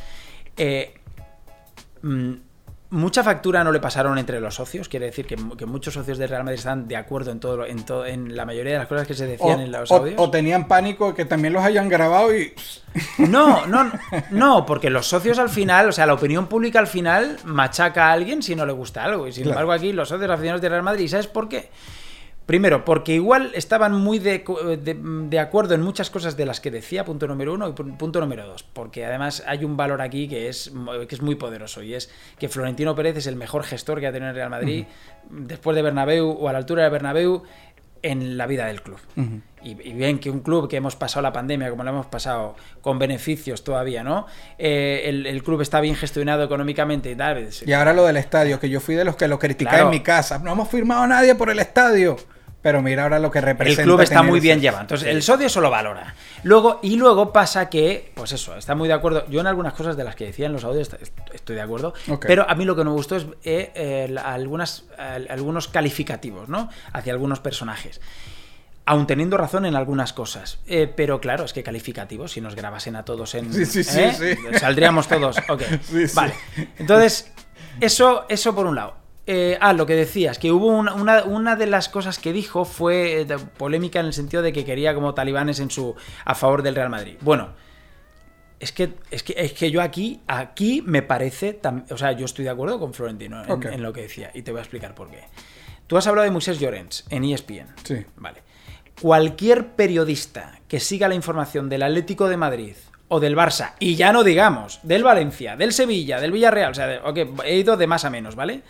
Eh, 0.57 0.95
mm, 2.03 2.33
mucha 2.91 3.23
factura 3.23 3.63
no 3.65 3.71
le 3.73 3.81
pasaron 3.81 4.17
entre 4.19 4.41
los 4.41 4.55
socios, 4.55 4.89
quiere 4.89 5.07
decir 5.07 5.27
que, 5.27 5.37
mu- 5.37 5.57
que 5.57 5.67
muchos 5.67 5.93
socios 5.95 6.17
de 6.19 6.27
Real 6.27 6.43
Madrid 6.45 6.59
están 6.59 6.89
de 6.89 6.97
acuerdo 6.97 7.31
en 7.31 7.39
todo, 7.41 7.59
lo- 7.59 7.67
en 7.67 7.85
todo, 7.85 8.07
en 8.07 8.35
la 8.37 8.47
mayoría 8.47 8.73
de 8.75 8.79
las 8.79 8.89
cosas 8.89 9.07
que 9.07 9.15
se 9.15 9.25
o, 9.25 9.29
decían 9.29 9.61
en 9.61 9.71
los 9.73 9.91
o- 9.91 9.97
audios. 9.97 10.15
o 10.19 10.31
tenían 10.31 10.67
pánico 10.69 11.15
que 11.15 11.25
también 11.25 11.53
los 11.53 11.63
hayan 11.63 11.89
grabado 11.89 12.35
y. 12.35 12.53
No, 13.19 13.67
no, 13.67 13.91
no, 14.31 14.65
porque 14.67 14.91
los 14.91 15.07
socios 15.07 15.39
al 15.39 15.51
final, 15.51 15.89
o 15.91 15.93
sea, 15.93 16.07
la 16.07 16.15
opinión 16.15 16.47
pública 16.47 16.79
al 16.79 16.87
final 16.87 17.37
machaca 17.45 18.09
a 18.09 18.13
alguien 18.13 18.43
si 18.43 18.57
no 18.57 18.65
le 18.67 18.73
gusta 18.73 19.05
algo. 19.05 19.29
Y 19.29 19.33
sin 19.33 19.45
Claro. 19.45 19.61
embargo, 19.61 19.73
aquí 19.73 19.93
los 19.93 20.09
socios 20.09 20.31
aficionados 20.31 20.63
de 20.63 20.69
Real 20.71 20.83
Madrid, 20.83 21.09
¿sabes 21.09 21.27
por 21.27 21.49
qué? 21.49 21.69
Primero, 22.49 22.83
porque 22.87 23.13
igual 23.15 23.51
estaban 23.55 23.93
muy 23.93 24.19
de, 24.19 24.43
de- 24.83 24.97
de 25.29 25.39
acuerdo 25.39 25.75
en 25.75 25.83
muchas 25.83 26.09
cosas 26.09 26.35
de 26.35 26.47
las 26.47 26.61
que 26.61 26.71
decía, 26.71 27.05
punto 27.05 27.27
número 27.29 27.53
uno, 27.53 27.69
y 27.69 27.73
pu- 27.73 27.97
punto 27.99 28.21
número 28.23 28.47
dos. 28.47 28.63
Porque 28.63 29.05
además 29.05 29.45
hay 29.47 29.65
un 29.67 29.77
valor 29.77 30.01
aquí 30.01 30.27
que 30.29 30.49
es, 30.49 30.73
que 31.07 31.15
es 31.15 31.21
muy 31.21 31.35
poderoso, 31.35 31.83
y 31.83 31.93
es 31.93 32.11
que 32.39 32.49
Florentino 32.49 32.95
Pérez 32.95 33.19
es 33.19 33.27
el 33.27 33.37
mejor 33.37 33.65
gestor 33.65 34.01
que 34.01 34.07
ha 34.07 34.13
tenido 34.13 34.31
el 34.31 34.35
Real 34.35 34.49
Madrid, 34.49 34.87
después 35.29 35.77
de 35.77 35.83
Bernabéu 35.83 36.27
o 36.31 36.49
a 36.49 36.53
la 36.53 36.59
altura 36.59 36.85
de 36.85 36.89
Bernabéu, 36.89 37.43
en 38.01 38.39
la 38.39 38.47
vida 38.47 38.65
del 38.67 38.81
club. 38.81 38.99
y, 39.63 39.71
y 39.73 39.93
bien 39.93 40.19
que 40.19 40.31
un 40.31 40.41
club 40.41 40.71
que 40.71 40.77
hemos 40.77 40.97
pasado 40.97 41.21
la 41.21 41.33
pandemia 41.33 41.69
como 41.69 41.83
lo 41.85 41.91
hemos 41.91 42.07
pasado 42.07 42.55
con 42.81 42.99
beneficios 42.99 43.63
todavía, 43.65 44.03
¿no? 44.05 44.27
Eh, 44.57 45.03
el, 45.07 45.27
el 45.27 45.43
club 45.43 45.61
está 45.61 45.81
bien 45.83 45.97
gestionado 45.97 46.45
económicamente 46.45 47.11
y 47.11 47.15
tal. 47.17 47.49
Y 47.67 47.73
ahora 47.75 47.93
lo 47.93 48.07
del 48.07 48.17
estadio, 48.17 48.59
que 48.61 48.71
yo 48.71 48.81
fui 48.81 48.95
de 48.95 49.05
los 49.05 49.17
que 49.17 49.29
lo 49.29 49.39
criticaba 49.39 49.77
Claro. 49.79 49.89
en 49.89 49.99
mi 49.99 50.03
casa. 50.03 50.39
No 50.39 50.53
hemos 50.53 50.69
firmado 50.69 51.03
a 51.03 51.07
nadie 51.09 51.35
por 51.35 51.51
el 51.51 51.59
estadio. 51.59 52.17
Pero 52.61 52.83
mira 52.83 53.05
ahora 53.05 53.21
lo 53.21 53.31
que 53.31 53.39
El 53.39 53.45
representa. 53.45 53.83
club 53.85 54.01
está 54.01 54.23
muy 54.23 54.39
ese- 54.41 54.43
bien 54.49 54.61
llevado. 54.61 54.83
Entonces, 54.83 55.07
el 55.09 55.23
socio 55.23 55.47
eso 55.47 55.61
lo 55.61 55.71
valora. 55.71 56.15
Luego, 56.43 56.81
y 56.83 56.97
luego 56.97 57.33
pasa 57.33 57.71
que, 57.71 58.11
pues 58.17 58.33
eso, 58.33 58.57
está 58.57 58.75
muy 58.75 58.89
de 58.89 58.95
acuerdo. 58.95 59.25
Yo 59.29 59.41
en 59.41 59.47
algunas 59.47 59.75
cosas 59.75 59.97
de 59.97 60.03
las 60.03 60.17
que 60.17 60.25
decía 60.27 60.47
en 60.47 60.53
los 60.55 60.65
audios 60.65 60.93
est- 61.01 61.13
estoy 61.33 61.55
de 61.55 61.63
acuerdo. 61.63 61.95
Pero 62.21 62.51
a 62.51 62.55
mí 62.57 62.65
lo 62.65 62.75
que 62.75 62.83
no 62.83 62.91
me 62.91 62.97
gustó 62.97 63.15
es 63.17 63.27
eh, 63.45 63.71
eh, 63.77 64.17
algunas, 64.25 64.85
al- 64.99 65.29
algunos 65.31 65.69
calificativos, 65.69 66.49
¿no? 66.49 66.69
Hacia 66.93 67.13
algunos 67.13 67.39
personajes. 67.39 68.01
Aun 68.87 69.07
teniendo 69.07 69.37
razón 69.37 69.65
en 69.65 69.77
algunas 69.77 70.13
cosas. 70.13 70.59
Eh, 70.67 70.93
pero 70.95 71.21
claro, 71.21 71.45
es 71.45 71.53
que 71.53 71.63
calificativos, 71.63 72.33
si 72.33 72.41
nos 72.41 72.57
grabasen 72.57 72.97
a 72.97 73.05
todos 73.05 73.35
en. 73.37 73.53
Sí, 73.53 73.67
sí, 73.67 73.85
sí, 73.85 74.01
¿eh? 74.01 74.37
Saldríamos 74.59 75.07
todos. 75.07 75.37
Ok. 75.49 75.63
Vale. 76.15 76.35
Entonces, 76.79 77.31
eso, 77.81 78.25
eso 78.29 78.53
por 78.55 78.67
un 78.67 78.75
lado. 78.75 78.97
Eh, 79.31 79.59
ah, 79.61 79.75
lo 79.75 79.85
que 79.85 79.95
decías, 79.95 80.39
que 80.39 80.51
hubo 80.51 80.69
una, 80.69 80.95
una, 80.95 81.25
una 81.25 81.55
de 81.55 81.67
las 81.67 81.91
cosas 81.91 82.19
que 82.19 82.33
dijo 82.33 82.65
fue 82.65 83.21
eh, 83.21 83.27
polémica 83.59 84.01
en 84.01 84.07
el 84.07 84.15
sentido 84.15 84.43
de 84.43 84.55
que 84.55 84.65
quería 84.65 84.95
como 84.95 85.13
talibanes 85.13 85.61
en 85.61 85.71
su 85.71 85.95
a 86.25 86.35
favor 86.35 86.63
del 86.63 86.75
Real 86.75 86.89
Madrid. 86.89 87.17
Bueno, 87.21 87.51
es 88.59 88.73
que, 88.73 88.95
es 89.11 89.23
que, 89.23 89.35
es 89.37 89.53
que 89.53 89.71
yo 89.71 89.83
aquí, 89.83 90.23
aquí 90.27 90.83
me 90.87 91.03
parece, 91.03 91.61
tam- 91.61 91.85
o 91.93 91.99
sea, 91.99 92.13
yo 92.13 92.25
estoy 92.25 92.45
de 92.47 92.51
acuerdo 92.53 92.81
con 92.81 92.95
Florentino 92.95 93.43
en, 93.45 93.83
lo 93.83 93.93
que 93.93 94.01
decía 94.01 94.31
y 94.33 94.41
te 94.41 94.51
voy 94.51 94.61
a 94.61 94.63
explicar 94.63 94.95
por 94.95 95.11
qué. 95.11 95.25
Tú 95.87 95.99
has 95.99 96.07
hablado 96.07 96.25
de 96.25 96.31
Moisés 96.31 96.59
Llorens 96.59 97.05
en 97.11 97.25
ESPN. 97.25 97.67
Sí. 97.85 98.05
Vale. 98.17 98.43
Cualquier 99.01 99.73
periodista 99.77 100.59
que 100.69 100.81
siga 100.81 101.07
la 101.07 101.15
información 101.15 101.69
del 101.69 101.83
Atlético 101.83 102.29
de 102.29 102.37
Madrid 102.39 102.75
o 103.09 103.21
del 103.21 103.37
Barça, 103.37 103.73
y 103.79 103.95
ya 103.95 104.13
no 104.13 104.25
digamos, 104.25 104.81
del 104.83 105.05
Valencia, 105.05 105.57
del 105.57 105.73
Sevilla, 105.73 106.19
del 106.21 106.33
Villarreal, 106.33 106.73
o 106.73 106.75
sea, 106.75 106.87
de- 106.87 107.01
he 107.45 107.57
ido 107.59 107.77
de 107.77 107.87
más 107.87 108.05
a 108.05 108.11
menos, 108.11 108.35
¿vale? 108.35 108.63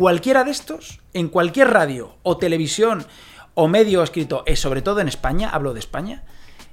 Cualquiera 0.00 0.44
de 0.44 0.50
estos, 0.50 0.98
en 1.12 1.28
cualquier 1.28 1.68
radio 1.68 2.16
o 2.22 2.38
televisión 2.38 3.04
o 3.52 3.68
medio 3.68 4.02
escrito, 4.02 4.44
eh, 4.46 4.56
sobre 4.56 4.80
todo 4.80 5.00
en 5.00 5.08
España, 5.08 5.50
hablo 5.50 5.74
de 5.74 5.80
España, 5.80 6.24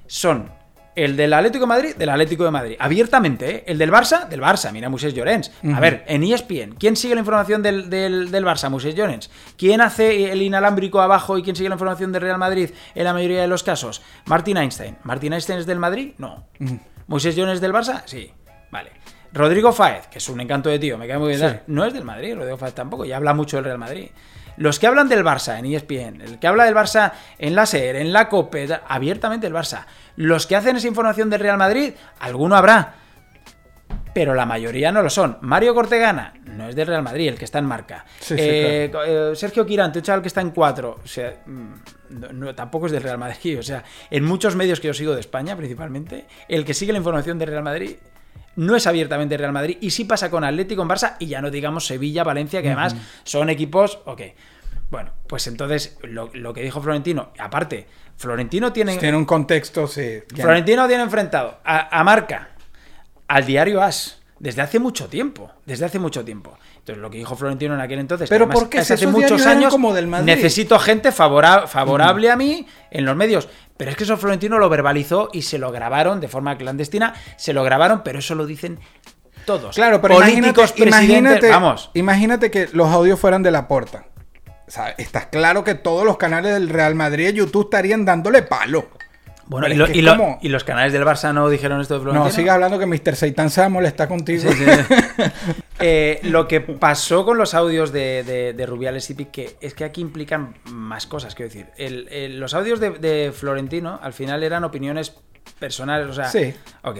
son 0.05 0.49
el 0.95 1.17
del 1.17 1.33
Atlético 1.33 1.63
de 1.63 1.67
Madrid, 1.67 1.95
del 1.97 2.07
Atlético 2.07 2.45
de 2.45 2.51
Madrid. 2.51 2.77
Abiertamente, 2.79 3.49
¿eh? 3.53 3.63
El 3.67 3.79
del 3.79 3.91
Barça, 3.91 4.29
del 4.29 4.39
Barça. 4.39 4.71
Mira, 4.71 4.87
Moisés 4.87 5.13
Llorens. 5.13 5.51
A 5.75 5.81
ver, 5.81 6.05
en 6.07 6.23
ESPN, 6.23 6.75
¿quién 6.79 6.95
sigue 6.95 7.15
la 7.15 7.19
información 7.19 7.61
del, 7.61 7.89
del, 7.89 8.31
del 8.31 8.45
Barça? 8.45 8.69
Moisés 8.69 8.95
Llorens. 8.95 9.29
¿Quién 9.57 9.81
hace 9.81 10.31
el 10.31 10.41
inalámbrico 10.41 11.01
abajo 11.01 11.37
y 11.37 11.43
quién 11.43 11.57
sigue 11.57 11.67
la 11.67 11.75
información 11.75 12.13
del 12.13 12.21
Real 12.21 12.37
Madrid 12.37 12.69
en 12.95 13.03
la 13.03 13.11
mayoría 13.11 13.41
de 13.41 13.47
los 13.49 13.61
casos? 13.61 14.01
Martin 14.25 14.55
Einstein. 14.55 14.99
¿Martin 15.03 15.33
Einstein 15.33 15.59
es 15.59 15.65
del 15.65 15.79
Madrid? 15.79 16.13
No. 16.17 16.45
¿Moisés 17.07 17.35
Llorens 17.35 17.59
del 17.59 17.73
Barça? 17.73 18.03
Sí. 18.05 18.31
Vale. 18.71 18.91
Rodrigo 19.38 19.71
Fáez, 19.71 20.08
que 20.08 20.17
es 20.17 20.28
un 20.30 20.41
encanto 20.41 20.69
de 20.69 20.80
tío, 20.80 20.97
me 20.97 21.08
cae 21.08 21.17
muy 21.17 21.36
bien. 21.36 21.50
Sí. 21.52 21.56
No 21.67 21.86
es 21.86 21.93
del 21.93 22.04
Madrid, 22.04 22.36
Rodrigo 22.36 22.58
Fáez 22.58 22.73
tampoco, 22.73 23.06
y 23.06 23.12
habla 23.13 23.34
mucho 23.34 23.58
del 23.58 23.65
Real 23.65 23.78
Madrid. 23.78 24.10
Los 24.58 24.80
que 24.80 24.88
hablan 24.88 25.08
del 25.08 25.23
Barça 25.23 25.60
en 25.60 25.65
ESPN, 25.67 26.21
el 26.21 26.39
que 26.39 26.47
habla 26.47 26.65
del 26.65 26.73
Barça 26.73 27.12
en 27.38 27.54
la 27.56 27.65
SER, 27.67 27.95
en 27.97 28.12
la 28.12 28.28
COPE, 28.28 28.67
abiertamente 28.88 29.45
el 29.47 29.54
Barça. 29.54 29.86
Los 30.15 30.47
que 30.47 30.56
hacen 30.56 30.76
esa 30.78 30.88
información 30.88 31.30
del 31.30 31.39
Real 31.41 31.58
Madrid, 31.60 31.93
alguno 32.19 32.56
habrá, 32.56 32.95
pero 34.15 34.34
la 34.34 34.47
mayoría 34.47 34.91
no 34.91 35.04
lo 35.04 35.12
son. 35.12 35.38
Mario 35.41 35.76
Cortegana 35.76 36.34
no 36.45 36.67
es 36.69 36.76
del 36.76 36.88
Real 36.88 37.04
Madrid, 37.04 37.28
el 37.28 37.38
que 37.38 37.45
está 37.45 37.60
en 37.60 37.65
marca. 37.65 38.04
Sí, 38.19 38.34
sí, 38.36 38.41
Eh, 38.41 38.91
eh, 39.06 39.32
Sergio 39.36 39.63
Quirante, 39.63 40.00
un 40.00 40.04
chaval 40.04 40.21
que 40.23 40.28
está 40.28 40.41
en 40.41 40.50
cuatro, 40.50 41.00
o 41.04 41.08
sea, 41.08 41.36
mm, 41.45 41.73
no- 42.19 42.34
no, 42.34 42.56
tampoco 42.56 42.88
es 42.88 42.91
del 42.91 43.04
Real 43.04 43.19
Madrid. 43.19 43.60
O 43.60 43.63
sea, 43.63 43.84
en 44.10 44.23
muchos 44.23 44.56
medios 44.56 44.80
que 44.80 44.88
yo 44.88 44.93
sigo 44.95 45.13
de 45.13 45.19
España, 45.19 45.56
principalmente, 45.56 46.26
el 46.47 46.65
que 46.65 46.73
sigue 46.73 46.91
la 46.93 46.97
información 46.97 47.38
del 47.38 47.50
Real 47.50 47.62
Madrid 47.63 47.95
no 48.57 48.75
es 48.75 48.85
abiertamente 48.85 49.37
Real 49.37 49.53
Madrid 49.53 49.77
y 49.79 49.89
sí 49.91 50.03
pasa 50.03 50.29
con 50.29 50.43
Atlético 50.43 50.81
en 50.81 50.89
Barça 50.89 51.15
y 51.19 51.27
ya 51.27 51.41
no 51.41 51.49
digamos 51.49 51.87
Sevilla, 51.87 52.23
Valencia, 52.23 52.61
que 52.61 52.67
además 52.67 52.95
son 53.23 53.49
equipos, 53.49 53.99
ok. 54.05 54.21
Bueno, 54.89 55.11
pues 55.27 55.47
entonces 55.47 55.97
lo, 56.03 56.29
lo 56.33 56.53
que 56.53 56.61
dijo 56.61 56.81
Florentino, 56.81 57.31
aparte, 57.39 57.87
Florentino 58.17 58.73
tiene, 58.73 58.97
Tiene 58.97 59.17
un 59.17 59.25
contexto, 59.25 59.87
sí. 59.87 60.19
Florentino 60.35 60.87
tiene 60.87 61.03
enfrentado 61.03 61.59
a, 61.63 61.99
a 61.99 62.03
Marca, 62.03 62.49
al 63.27 63.45
diario 63.45 63.81
As, 63.81 64.19
desde 64.39 64.61
hace 64.61 64.79
mucho 64.79 65.07
tiempo. 65.07 65.51
Desde 65.65 65.85
hace 65.85 65.99
mucho 65.99 66.23
tiempo. 66.23 66.57
Entonces, 66.77 67.01
lo 67.01 67.09
que 67.09 67.17
dijo 67.17 67.35
Florentino 67.35 67.73
en 67.73 67.81
aquel 67.81 67.99
entonces. 67.99 68.29
Pero 68.29 68.45
además 68.45 68.59
¿por 68.59 68.69
qué 68.69 68.77
es 68.79 68.87
si 68.87 68.93
hace 68.93 69.07
muchos 69.07 69.45
años. 69.45 69.71
como 69.73 69.93
del 69.93 70.07
Madrid? 70.07 70.25
Necesito 70.27 70.79
gente 70.79 71.11
favora- 71.11 71.67
favorable 71.67 72.31
a 72.31 72.35
mí 72.37 72.65
en 72.89 73.03
los 73.05 73.15
medios. 73.15 73.49
Pero 73.77 73.91
es 73.91 73.97
que 73.97 74.03
eso 74.03 74.17
Florentino 74.17 74.57
lo 74.59 74.69
verbalizó 74.69 75.29
y 75.31 75.43
se 75.43 75.57
lo 75.57 75.71
grabaron 75.71 76.19
de 76.19 76.27
forma 76.27 76.57
clandestina. 76.57 77.13
Se 77.37 77.53
lo 77.53 77.63
grabaron, 77.63 78.01
pero 78.03 78.19
eso 78.19 78.35
lo 78.35 78.45
dicen 78.45 78.79
todos. 79.45 79.75
Claro, 79.75 80.01
pero 80.01 80.15
políticos, 80.15 80.73
imagínate, 80.77 81.49
Vamos. 81.49 81.91
imagínate 81.93 82.51
que 82.51 82.69
los 82.73 82.89
audios 82.89 83.19
fueran 83.19 83.43
de 83.43 83.51
la 83.51 83.67
porta. 83.67 84.05
O 84.67 84.71
sea, 84.71 84.89
está 84.97 85.29
claro 85.29 85.63
que 85.63 85.75
todos 85.75 86.05
los 86.05 86.17
canales 86.17 86.53
del 86.53 86.69
Real 86.69 86.95
Madrid 86.95 87.29
y 87.29 87.33
YouTube 87.33 87.67
estarían 87.67 88.03
dándole 88.03 88.41
palo. 88.41 88.89
Bueno, 89.49 89.67
y, 89.67 89.75
lo- 89.75 89.88
lo- 89.88 90.38
los 90.49 90.63
canales 90.63 90.91
del 90.93 91.03
Barça 91.03 91.33
no 91.33 91.49
dijeron 91.49 91.79
esto 91.79 91.93
de 91.95 91.99
Florentino. 92.01 92.25
No, 92.25 92.31
sigue 92.31 92.49
hablando 92.49 92.77
que 92.77 92.86
Mr. 92.86 93.15
Seitan 93.15 93.49
se 93.49 93.62
va 93.62 93.67
a 93.67 93.69
molestar 93.69 94.07
contigo. 94.07 94.41
Sí, 94.51 94.57
sí, 94.57 94.65
sí. 94.65 95.23
Eh, 95.79 96.19
lo 96.23 96.47
que 96.47 96.60
pasó 96.60 97.23
con 97.23 97.38
los 97.38 97.53
audios 97.53 97.91
de, 97.91 98.23
de- 98.23 98.53
de 98.53 98.65
Rubiales 98.65 99.07
y 99.12 99.13
Piqué 99.13 99.57
es 99.62 99.75
que 99.75 99.83
aquí 99.83 100.01
implican 100.01 100.55
más 100.71 101.05
cosas, 101.05 101.36
quiero 101.36 101.49
decir. 101.53 101.67
El- 101.77 102.07
el- 102.10 102.39
los 102.39 102.56
audios 102.56 102.79
de, 102.79 102.89
de 102.89 103.31
Florentino 103.31 104.00
al 104.02 104.12
final 104.13 104.41
eran 104.41 104.63
opiniones 104.63 105.13
personales, 105.60 106.08
o 106.10 106.13
sea... 106.15 106.25
Sí. 106.29 106.52
Ok. 106.81 106.98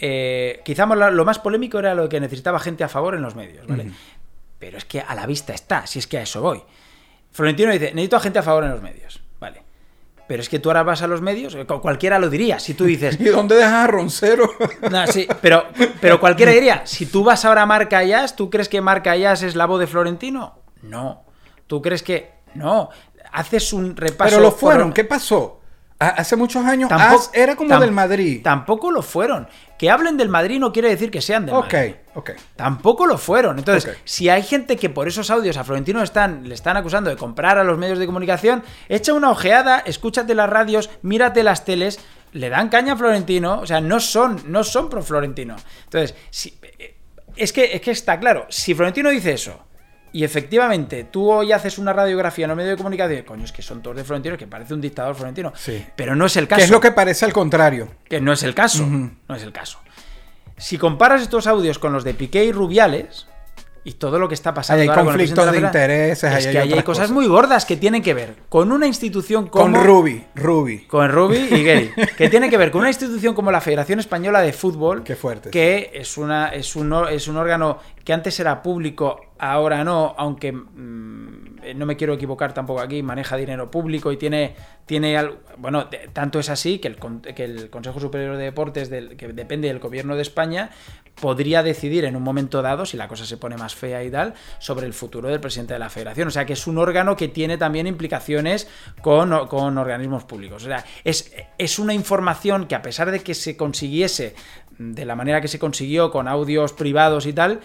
Eh, 0.00 0.60
quizá 0.66 0.84
lo, 0.86 1.24
más 1.24 1.38
polémico 1.38 1.78
era 1.78 1.94
lo 1.94 2.08
que 2.10 2.20
necesitaba 2.20 2.60
gente 2.60 2.84
a 2.84 2.88
favor 2.88 3.14
en 3.14 3.22
los 3.22 3.34
medios, 3.34 3.66
¿vale? 3.66 3.90
Pero 4.58 4.76
es 4.76 4.84
que 4.84 5.00
a 5.00 5.14
la 5.14 5.24
vista 5.26 5.54
está, 5.54 5.86
si 5.86 5.98
es 5.98 6.06
que 6.06 6.18
a 6.18 6.22
eso 6.22 6.42
voy. 6.42 6.62
Florentino 7.32 7.72
dice, 7.72 7.86
necesito 7.94 8.16
a 8.16 8.20
gente 8.20 8.38
a 8.38 8.42
favor 8.42 8.64
en 8.64 8.70
los 8.70 8.82
medios. 8.82 9.22
Pero 10.28 10.42
es 10.42 10.48
que 10.50 10.58
tú 10.58 10.68
ahora 10.68 10.82
vas 10.82 11.00
a 11.02 11.06
los 11.06 11.20
medios, 11.22 11.54
eh, 11.54 11.64
cu- 11.66 11.80
cualquiera 11.80 12.18
lo 12.18 12.28
diría, 12.30 12.58
si 12.60 12.74
tú 12.74 12.84
dices, 12.84 13.16
¿Y 13.20 13.24
dónde 13.24 13.56
dejas 13.56 13.72
a 13.72 13.86
Roncero? 13.86 14.48
no, 14.90 15.06
sí, 15.06 15.26
pero, 15.40 15.64
pero 16.00 16.20
cualquiera 16.20 16.52
diría, 16.52 16.82
si 16.84 17.06
tú 17.06 17.24
vas 17.24 17.44
ahora 17.46 17.62
a 17.62 17.66
Marca 17.66 18.04
Jazz, 18.04 18.36
¿tú 18.36 18.50
crees 18.50 18.68
que 18.68 18.80
Marca 18.82 19.16
Jazz 19.16 19.42
es 19.42 19.56
la 19.56 19.64
voz 19.66 19.80
de 19.80 19.86
Florentino? 19.86 20.58
No. 20.82 21.24
¿Tú 21.66 21.80
crees 21.82 22.02
que.? 22.02 22.30
No. 22.54 22.90
Haces 23.32 23.72
un 23.72 23.96
repaso. 23.96 24.30
Pero 24.30 24.42
lo 24.42 24.52
fueron, 24.52 24.88
por- 24.88 24.94
¿qué 24.94 25.04
pasó? 25.04 25.57
Hace 26.00 26.36
muchos 26.36 26.64
años 26.64 26.88
Tampoco- 26.88 27.14
As 27.22 27.30
era 27.34 27.56
como 27.56 27.70
tam- 27.70 27.80
del 27.80 27.90
Madrid. 27.90 28.40
Tampoco 28.42 28.92
lo 28.92 29.02
fueron. 29.02 29.48
Que 29.76 29.90
hablen 29.90 30.16
del 30.16 30.28
Madrid 30.28 30.60
no 30.60 30.72
quiere 30.72 30.88
decir 30.90 31.10
que 31.10 31.20
sean 31.20 31.46
del 31.46 31.54
Madrid. 31.56 31.94
ok. 32.14 32.30
Tampoco 32.54 33.06
lo 33.06 33.18
fueron. 33.18 33.58
Entonces, 33.58 33.96
si 34.04 34.28
hay 34.28 34.42
gente 34.42 34.76
que 34.76 34.90
por 34.90 35.08
esos 35.08 35.28
audios 35.30 35.56
a 35.56 35.64
Florentino 35.64 36.00
están, 36.02 36.48
le 36.48 36.54
están 36.54 36.76
acusando 36.76 37.10
de 37.10 37.16
comprar 37.16 37.58
a 37.58 37.64
los 37.64 37.78
medios 37.78 37.98
de 37.98 38.06
comunicación, 38.06 38.62
echa 38.88 39.12
una 39.12 39.30
ojeada, 39.30 39.80
escúchate 39.80 40.34
las 40.36 40.48
radios, 40.48 40.88
mírate 41.02 41.42
las 41.42 41.64
teles, 41.64 41.98
le 42.32 42.48
dan 42.48 42.68
caña 42.68 42.92
a 42.92 42.96
Florentino, 42.96 43.60
o 43.60 43.66
sea, 43.66 43.80
no 43.80 43.98
son, 43.98 44.40
no 44.46 44.62
son 44.64 44.88
pro 44.90 45.02
Florentino. 45.02 45.56
Entonces, 45.84 46.14
si, 46.30 46.58
eh, 46.78 46.96
es, 47.36 47.52
que, 47.52 47.74
es 47.74 47.80
que 47.80 47.90
está 47.90 48.20
claro, 48.20 48.46
si 48.50 48.74
Florentino 48.74 49.10
dice 49.10 49.32
eso, 49.32 49.64
y 50.12 50.24
efectivamente 50.24 51.04
tú 51.04 51.30
hoy 51.30 51.52
haces 51.52 51.78
una 51.78 51.92
radiografía 51.92 52.44
en 52.44 52.50
los 52.50 52.56
medios 52.56 52.72
de 52.72 52.76
comunicación, 52.76 53.22
coño, 53.24 53.44
es 53.44 53.52
que 53.52 53.62
son 53.62 53.82
todos 53.82 53.96
de 53.96 54.04
Florentino, 54.04 54.36
que 54.36 54.46
parece 54.46 54.74
un 54.74 54.80
dictador 54.80 55.14
Florentino. 55.14 55.52
Sí. 55.56 55.84
Pero 55.96 56.16
no 56.16 56.26
es 56.26 56.36
el 56.36 56.48
caso. 56.48 56.58
Que 56.58 56.64
es 56.64 56.70
lo 56.70 56.80
que 56.80 56.92
parece 56.92 57.24
al 57.24 57.32
contrario. 57.32 57.88
Que 58.08 58.20
no 58.20 58.32
es 58.32 58.42
el 58.42 58.54
caso. 58.54 58.86
No 58.86 59.34
es 59.34 59.42
el 59.42 59.52
caso. 59.52 59.80
Si 60.56 60.76
comparas 60.78 61.22
estos 61.22 61.46
audios 61.46 61.78
con 61.78 61.92
los 61.92 62.04
de 62.04 62.14
Piqué 62.14 62.44
y 62.44 62.52
Rubiales 62.52 63.28
y 63.84 63.92
todo 63.92 64.18
lo 64.18 64.28
que 64.28 64.34
está 64.34 64.54
pasando 64.54 64.82
Ahí 64.82 64.88
hay 64.88 64.94
con 64.94 65.04
conflictos 65.06 65.44
de 65.44 65.50
Federación, 65.52 65.66
intereses, 65.66 66.24
es 66.24 66.46
ahí 66.46 66.52
que 66.52 66.58
hay 66.58 66.68
cosas 66.70 66.84
cosas. 66.84 67.10
muy 67.10 67.26
gordas 67.26 67.64
que 67.64 67.76
tienen 67.76 68.02
que 68.02 68.14
ver 68.14 68.34
con 68.48 68.72
una 68.72 68.86
institución 68.86 69.46
Con 69.48 69.72
como 69.72 69.84
Ruby, 69.84 70.24
Ruby. 70.34 70.86
con 70.86 71.10
Rubi 71.10 71.38
y 71.50 71.64
Gary, 71.64 71.90
que 72.16 72.28
tiene 72.30 72.50
que 72.50 72.56
ver 72.56 72.70
con 72.70 72.80
una 72.80 72.90
institución 72.90 73.34
como 73.34 73.50
la 73.50 73.60
Federación 73.60 73.98
Española 74.00 74.40
de 74.40 74.52
Fútbol, 74.52 75.02
Qué 75.02 75.16
fuerte, 75.16 75.50
que 75.50 75.90
es 75.94 76.16
una 76.18 76.48
es 76.48 76.76
un 76.76 76.92
es 77.10 77.28
un 77.28 77.36
órgano 77.36 77.78
que 78.04 78.12
antes 78.12 78.38
era 78.40 78.62
público, 78.62 79.20
ahora 79.38 79.84
no, 79.84 80.14
aunque 80.16 80.52
mm, 80.52 81.47
no 81.74 81.86
me 81.86 81.96
quiero 81.96 82.14
equivocar 82.14 82.52
tampoco 82.54 82.80
aquí, 82.80 83.02
maneja 83.02 83.36
dinero 83.36 83.70
público 83.70 84.12
y 84.12 84.16
tiene 84.16 84.54
tiene 84.86 85.18
al- 85.18 85.38
bueno, 85.58 85.88
tanto 86.12 86.38
es 86.38 86.48
así 86.48 86.78
que 86.78 86.88
el 86.88 86.96
con- 86.96 87.20
que 87.20 87.44
el 87.44 87.68
Consejo 87.70 88.00
Superior 88.00 88.36
de 88.36 88.44
Deportes 88.44 88.88
del, 88.90 89.16
que 89.16 89.28
depende 89.28 89.68
del 89.68 89.78
Gobierno 89.80 90.16
de 90.16 90.22
España 90.22 90.70
podría 91.20 91.62
decidir 91.62 92.04
en 92.04 92.14
un 92.16 92.22
momento 92.22 92.62
dado 92.62 92.86
si 92.86 92.96
la 92.96 93.08
cosa 93.08 93.26
se 93.26 93.36
pone 93.36 93.56
más 93.56 93.74
fea 93.74 94.02
y 94.04 94.10
tal 94.10 94.34
sobre 94.60 94.86
el 94.86 94.92
futuro 94.94 95.28
del 95.28 95.40
presidente 95.40 95.72
de 95.74 95.78
la 95.80 95.90
Federación, 95.90 96.28
o 96.28 96.30
sea 96.30 96.46
que 96.46 96.52
es 96.54 96.66
un 96.66 96.78
órgano 96.78 97.16
que 97.16 97.28
tiene 97.28 97.58
también 97.58 97.86
implicaciones 97.86 98.68
con, 99.02 99.46
con 99.48 99.76
organismos 99.78 100.24
públicos. 100.24 100.62
O 100.62 100.66
sea, 100.66 100.84
es, 101.04 101.32
es 101.58 101.78
una 101.78 101.92
información 101.92 102.66
que 102.66 102.76
a 102.76 102.82
pesar 102.82 103.10
de 103.10 103.20
que 103.20 103.34
se 103.34 103.56
consiguiese 103.56 104.34
de 104.78 105.04
la 105.04 105.16
manera 105.16 105.40
que 105.40 105.48
se 105.48 105.58
consiguió 105.58 106.10
con 106.12 106.28
audios 106.28 106.72
privados 106.72 107.26
y 107.26 107.32
tal, 107.32 107.60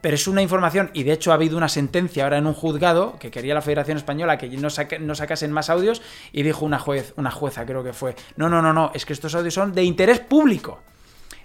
pero 0.00 0.14
es 0.14 0.26
una 0.28 0.42
información, 0.42 0.90
y 0.94 1.02
de 1.02 1.12
hecho 1.12 1.30
ha 1.30 1.34
habido 1.34 1.56
una 1.56 1.68
sentencia 1.68 2.24
ahora 2.24 2.38
en 2.38 2.46
un 2.46 2.54
juzgado 2.54 3.16
que 3.18 3.30
quería 3.30 3.54
la 3.54 3.62
Federación 3.62 3.96
Española 3.96 4.38
que 4.38 4.48
no, 4.48 4.68
saque- 4.70 4.98
no 4.98 5.14
sacasen 5.14 5.52
más 5.52 5.70
audios, 5.70 6.02
y 6.32 6.42
dijo 6.42 6.64
una 6.64 6.78
juez, 6.78 7.12
una 7.16 7.30
jueza 7.30 7.64
creo 7.66 7.82
que 7.84 7.92
fue, 7.92 8.14
no, 8.36 8.48
no, 8.48 8.62
no, 8.62 8.72
no, 8.72 8.90
es 8.94 9.04
que 9.04 9.12
estos 9.12 9.34
audios 9.34 9.54
son 9.54 9.72
de 9.72 9.82
interés 9.84 10.20
público. 10.20 10.82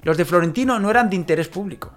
Los 0.03 0.17
de 0.17 0.25
Florentino 0.25 0.79
no 0.79 0.89
eran 0.89 1.09
de 1.09 1.15
interés 1.15 1.47
público. 1.47 1.93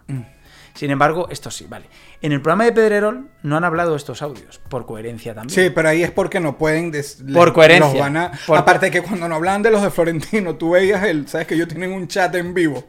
Sin 0.74 0.90
embargo, 0.90 1.26
estos 1.30 1.57
sí, 1.57 1.66
vale. 1.68 1.86
En 2.20 2.32
el 2.32 2.42
programa 2.42 2.64
de 2.64 2.72
Pedrerol 2.72 3.28
no 3.42 3.57
han 3.57 3.64
hablado 3.64 3.92
de 3.92 3.96
estos 3.96 4.20
audios, 4.20 4.61
por 4.68 4.84
coherencia 4.84 5.34
también. 5.34 5.54
Sí, 5.59 5.70
pero 5.74 5.88
ahí 5.88 6.02
es 6.02 6.11
porque 6.11 6.38
no 6.38 6.59
pueden. 6.59 6.90
des- 6.90 7.24
Por 7.32 7.54
coherencia. 7.54 7.88
los 7.92 7.98
van 7.98 8.16
a- 8.18 8.32
Por- 8.46 8.59
Aparte 8.59 8.90
que 8.90 9.00
cuando 9.00 9.26
no 9.26 9.36
hablaban 9.36 9.62
de 9.62 9.70
los 9.70 9.80
de 9.82 9.90
Florentino, 9.90 10.54
tú 10.57 10.72
veías 10.72 11.02
el. 11.04 11.26
¿Sabes 11.28 11.46
que 11.46 11.54
ellos 11.54 11.68
tienen 11.68 11.92
un 11.92 12.07
chat 12.09 12.34
en 12.34 12.52
vivo? 12.52 12.84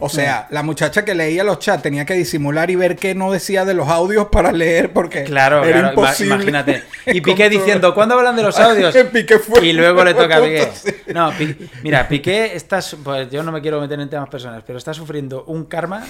O 0.00 0.08
sea, 0.08 0.46
la 0.50 0.62
muchacha 0.62 1.04
que 1.04 1.14
leía 1.14 1.42
los 1.44 1.58
chats 1.58 1.82
tenía 1.82 2.04
que 2.04 2.14
disimular 2.14 2.70
y 2.70 2.76
ver 2.76 2.96
qué 2.96 3.14
no 3.14 3.32
decía 3.32 3.64
de 3.64 3.74
los 3.74 3.88
audios 3.88 4.28
para 4.30 4.52
leer 4.52 4.92
porque 4.92 5.24
Claro, 5.24 5.64
era 5.64 5.80
claro, 5.80 5.88
imposible. 6.00 6.34
imagínate. 6.36 6.82
Y 7.06 7.20
Piqué 7.20 7.48
diciendo, 7.48 7.94
¿cuándo 7.94 8.14
hablan 8.14 8.36
de 8.36 8.42
los 8.42 8.58
audios? 8.60 8.94
Piqué 9.12 9.38
fue- 9.38 9.66
y 9.66 9.72
luego 9.72 10.04
le 10.04 10.14
toca 10.14 10.36
a 10.36 10.40
Piqué. 10.40 10.68
No, 11.14 11.32
Pi- 11.36 11.56
mira, 11.82 12.06
Piqué 12.06 12.54
está, 12.54 12.80
pues 13.02 13.30
yo 13.30 13.42
no 13.42 13.50
me 13.50 13.60
quiero 13.62 13.80
meter 13.80 13.98
en 13.98 14.08
temas 14.10 14.28
personales, 14.28 14.62
pero 14.66 14.78
está 14.78 14.92
sufriendo 14.94 15.44
un 15.44 15.64
karma. 15.64 16.04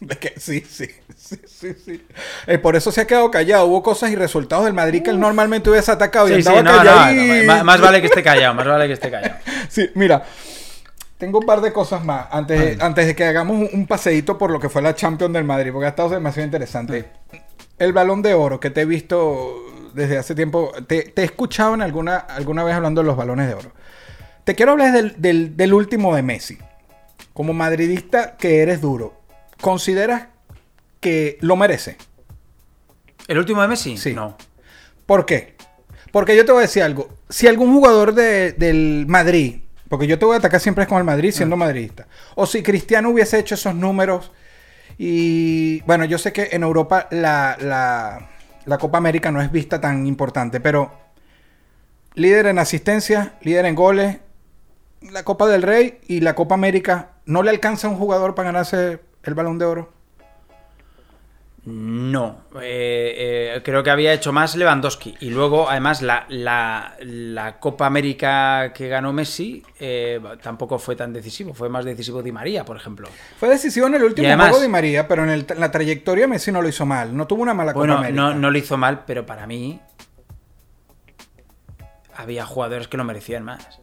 De 0.00 0.16
que- 0.18 0.34
sí, 0.38 0.64
sí, 0.68 0.86
sí, 1.16 1.36
sí, 1.46 1.74
sí. 1.84 2.04
Eh, 2.46 2.58
por 2.58 2.74
eso 2.76 2.90
se 2.92 3.00
ha 3.00 3.06
quedado 3.06 3.30
callado. 3.30 3.66
Hubo 3.66 3.82
cosas 3.82 4.10
y 4.10 4.16
resultados 4.16 4.64
del 4.64 4.74
Madrid 4.74 5.02
que 5.02 5.10
él 5.10 5.20
normalmente 5.20 5.70
hubiese 5.70 5.90
atacado 5.92 6.28
y 6.28 6.42
Sí, 6.42 6.48
no, 6.48 6.62
no, 6.62 6.84
no, 6.84 7.44
más, 7.46 7.64
más 7.64 7.80
vale 7.80 8.00
que 8.00 8.06
esté 8.08 8.22
callado, 8.22 8.54
más 8.54 8.66
vale 8.66 8.86
que 8.86 8.94
esté 8.94 9.10
callado. 9.10 9.36
Sí, 9.68 9.88
mira, 9.94 10.24
tengo 11.20 11.38
un 11.38 11.46
par 11.46 11.60
de 11.60 11.72
cosas 11.72 12.04
más 12.04 12.26
antes, 12.32 12.58
de- 12.78 12.82
antes 12.84 13.06
de 13.06 13.14
que 13.14 13.24
hagamos 13.24 13.56
un, 13.56 13.68
un 13.72 13.86
paseíto 13.86 14.36
por 14.38 14.50
lo 14.50 14.58
que 14.58 14.68
fue 14.68 14.82
la 14.82 14.94
Champions 14.96 15.32
del 15.32 15.44
Madrid, 15.44 15.70
porque 15.70 15.86
ha 15.86 15.90
estado 15.90 16.08
demasiado 16.08 16.44
interesante. 16.46 17.08
El 17.78 17.92
balón 17.92 18.22
de 18.22 18.34
oro 18.34 18.58
que 18.58 18.70
te 18.70 18.80
he 18.80 18.84
visto 18.84 19.54
desde 19.94 20.18
hace 20.18 20.34
tiempo, 20.34 20.72
te, 20.88 21.02
te 21.02 21.22
he 21.22 21.24
escuchado 21.24 21.74
en 21.74 21.82
alguna, 21.82 22.16
alguna 22.16 22.64
vez 22.64 22.74
hablando 22.74 23.02
de 23.02 23.06
los 23.06 23.16
balones 23.16 23.46
de 23.46 23.54
oro. 23.54 23.70
Te 24.44 24.54
quiero 24.54 24.72
hablar 24.72 24.92
del, 24.92 25.14
del- 25.20 25.56
del 25.56 25.72
último 25.74 26.14
de 26.16 26.22
Messi. 26.22 26.58
Como 27.32 27.52
madridista 27.52 28.36
que 28.36 28.60
eres 28.62 28.80
duro, 28.80 29.14
¿consideras 29.60 30.26
que 31.00 31.38
lo 31.40 31.54
merece? 31.56 31.96
¿El 33.28 33.38
último 33.38 33.62
de 33.62 33.68
Messi? 33.68 33.96
Sí. 33.96 34.12
No. 34.14 34.36
¿Por 35.06 35.26
qué? 35.26 35.54
Porque 36.12 36.36
yo 36.36 36.44
te 36.44 36.52
voy 36.52 36.60
a 36.60 36.62
decir 36.66 36.82
algo. 36.82 37.08
Si 37.28 37.46
algún 37.46 37.72
jugador 37.72 38.14
de- 38.14 38.52
del 38.52 39.04
Madrid, 39.08 39.60
porque 39.90 40.06
yo 40.06 40.18
te 40.18 40.24
voy 40.24 40.36
a 40.36 40.38
atacar 40.38 40.60
siempre 40.60 40.86
con 40.86 40.96
el 40.98 41.04
Madrid 41.04 41.32
siendo 41.32 41.58
madridista, 41.58 42.08
o 42.36 42.46
si 42.46 42.62
Cristiano 42.62 43.10
hubiese 43.10 43.38
hecho 43.38 43.56
esos 43.56 43.74
números, 43.74 44.32
y 44.98 45.82
bueno, 45.82 46.06
yo 46.06 46.18
sé 46.18 46.32
que 46.32 46.48
en 46.52 46.62
Europa 46.62 47.08
la, 47.10 47.58
la- 47.60 48.30
la 48.66 48.78
Copa 48.78 48.98
América 48.98 49.30
no 49.32 49.42
es 49.42 49.52
vista 49.52 49.80
tan 49.80 50.06
importante, 50.06 50.60
pero 50.60 50.92
líder 52.14 52.46
en 52.46 52.58
asistencia, 52.58 53.34
líder 53.42 53.66
en 53.66 53.74
goles, 53.74 54.18
la 55.02 55.24
Copa 55.24 55.46
del 55.48 55.62
Rey 55.62 55.98
y 56.08 56.20
la 56.20 56.34
Copa 56.34 56.54
América, 56.54 57.10
¿no 57.26 57.42
le 57.42 57.50
alcanza 57.50 57.86
a 57.88 57.90
un 57.90 57.96
jugador 57.96 58.34
para 58.34 58.48
ganarse 58.52 59.00
el 59.22 59.34
balón 59.34 59.58
de 59.58 59.64
oro? 59.66 59.92
No, 61.66 62.44
Eh, 62.62 63.52
eh, 63.56 63.60
creo 63.62 63.82
que 63.82 63.90
había 63.90 64.14
hecho 64.14 64.32
más 64.32 64.56
Lewandowski. 64.56 65.14
Y 65.20 65.28
luego, 65.30 65.68
además, 65.68 66.00
la, 66.00 66.24
la- 66.28 66.94
la 67.00 67.58
Copa 67.60 67.84
América 67.86 68.72
que 68.74 68.88
ganó 68.88 69.12
Messi 69.12 69.62
eh, 69.78 70.18
tampoco 70.42 70.78
fue 70.78 70.96
tan 70.96 71.12
decisivo. 71.12 71.52
Fue 71.52 71.68
más 71.68 71.84
decisivo 71.84 72.22
Di 72.22 72.32
María, 72.32 72.64
por 72.64 72.76
ejemplo. 72.76 73.08
Fue 73.38 73.48
decisivo 73.50 73.86
en 73.88 73.94
el 73.96 74.04
último 74.04 74.26
además- 74.26 74.48
juego 74.48 74.62
de 74.62 74.68
María, 74.68 75.06
pero 75.06 75.22
en, 75.24 75.30
el- 75.30 75.46
en 75.48 75.60
la 75.60 75.70
trayectoria 75.70 76.26
Messi 76.26 76.50
no 76.50 76.62
lo 76.62 76.68
hizo 76.68 76.86
mal. 76.86 77.14
No 77.14 77.26
tuvo 77.26 77.42
una 77.42 77.52
mala 77.54 77.72
Copa 77.74 77.80
Bueno, 77.80 77.98
América. 77.98 78.16
no, 78.20 78.34
no 78.34 78.50
lo 78.50 78.56
hizo 78.58 78.78
mal, 78.78 79.04
pero 79.06 79.26
para 79.26 79.46
mí 79.46 79.80
había 82.16 82.46
jugadores 82.46 82.88
que 82.88 82.96
lo 82.96 83.04
merecían 83.04 83.44
más. 83.44 83.80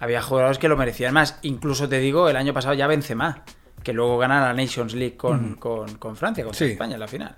Había 0.00 0.22
jugadores 0.22 0.58
que 0.58 0.68
lo 0.68 0.76
merecían 0.76 1.12
más. 1.14 1.38
Incluso 1.42 1.88
te 1.88 1.98
digo, 1.98 2.28
el 2.28 2.36
año 2.36 2.52
pasado 2.54 2.74
ya 2.74 2.86
Benzema, 2.86 3.42
que 3.88 3.94
luego 3.94 4.18
gana 4.18 4.38
la 4.42 4.52
Nations 4.52 4.92
League 4.92 5.16
con, 5.16 5.54
con- 5.54 5.96
con 5.96 6.14
Francia, 6.14 6.44
contra 6.44 6.58
Sí. 6.66 6.72
España 6.72 6.92
en 6.94 7.00
la 7.00 7.08
final. 7.08 7.36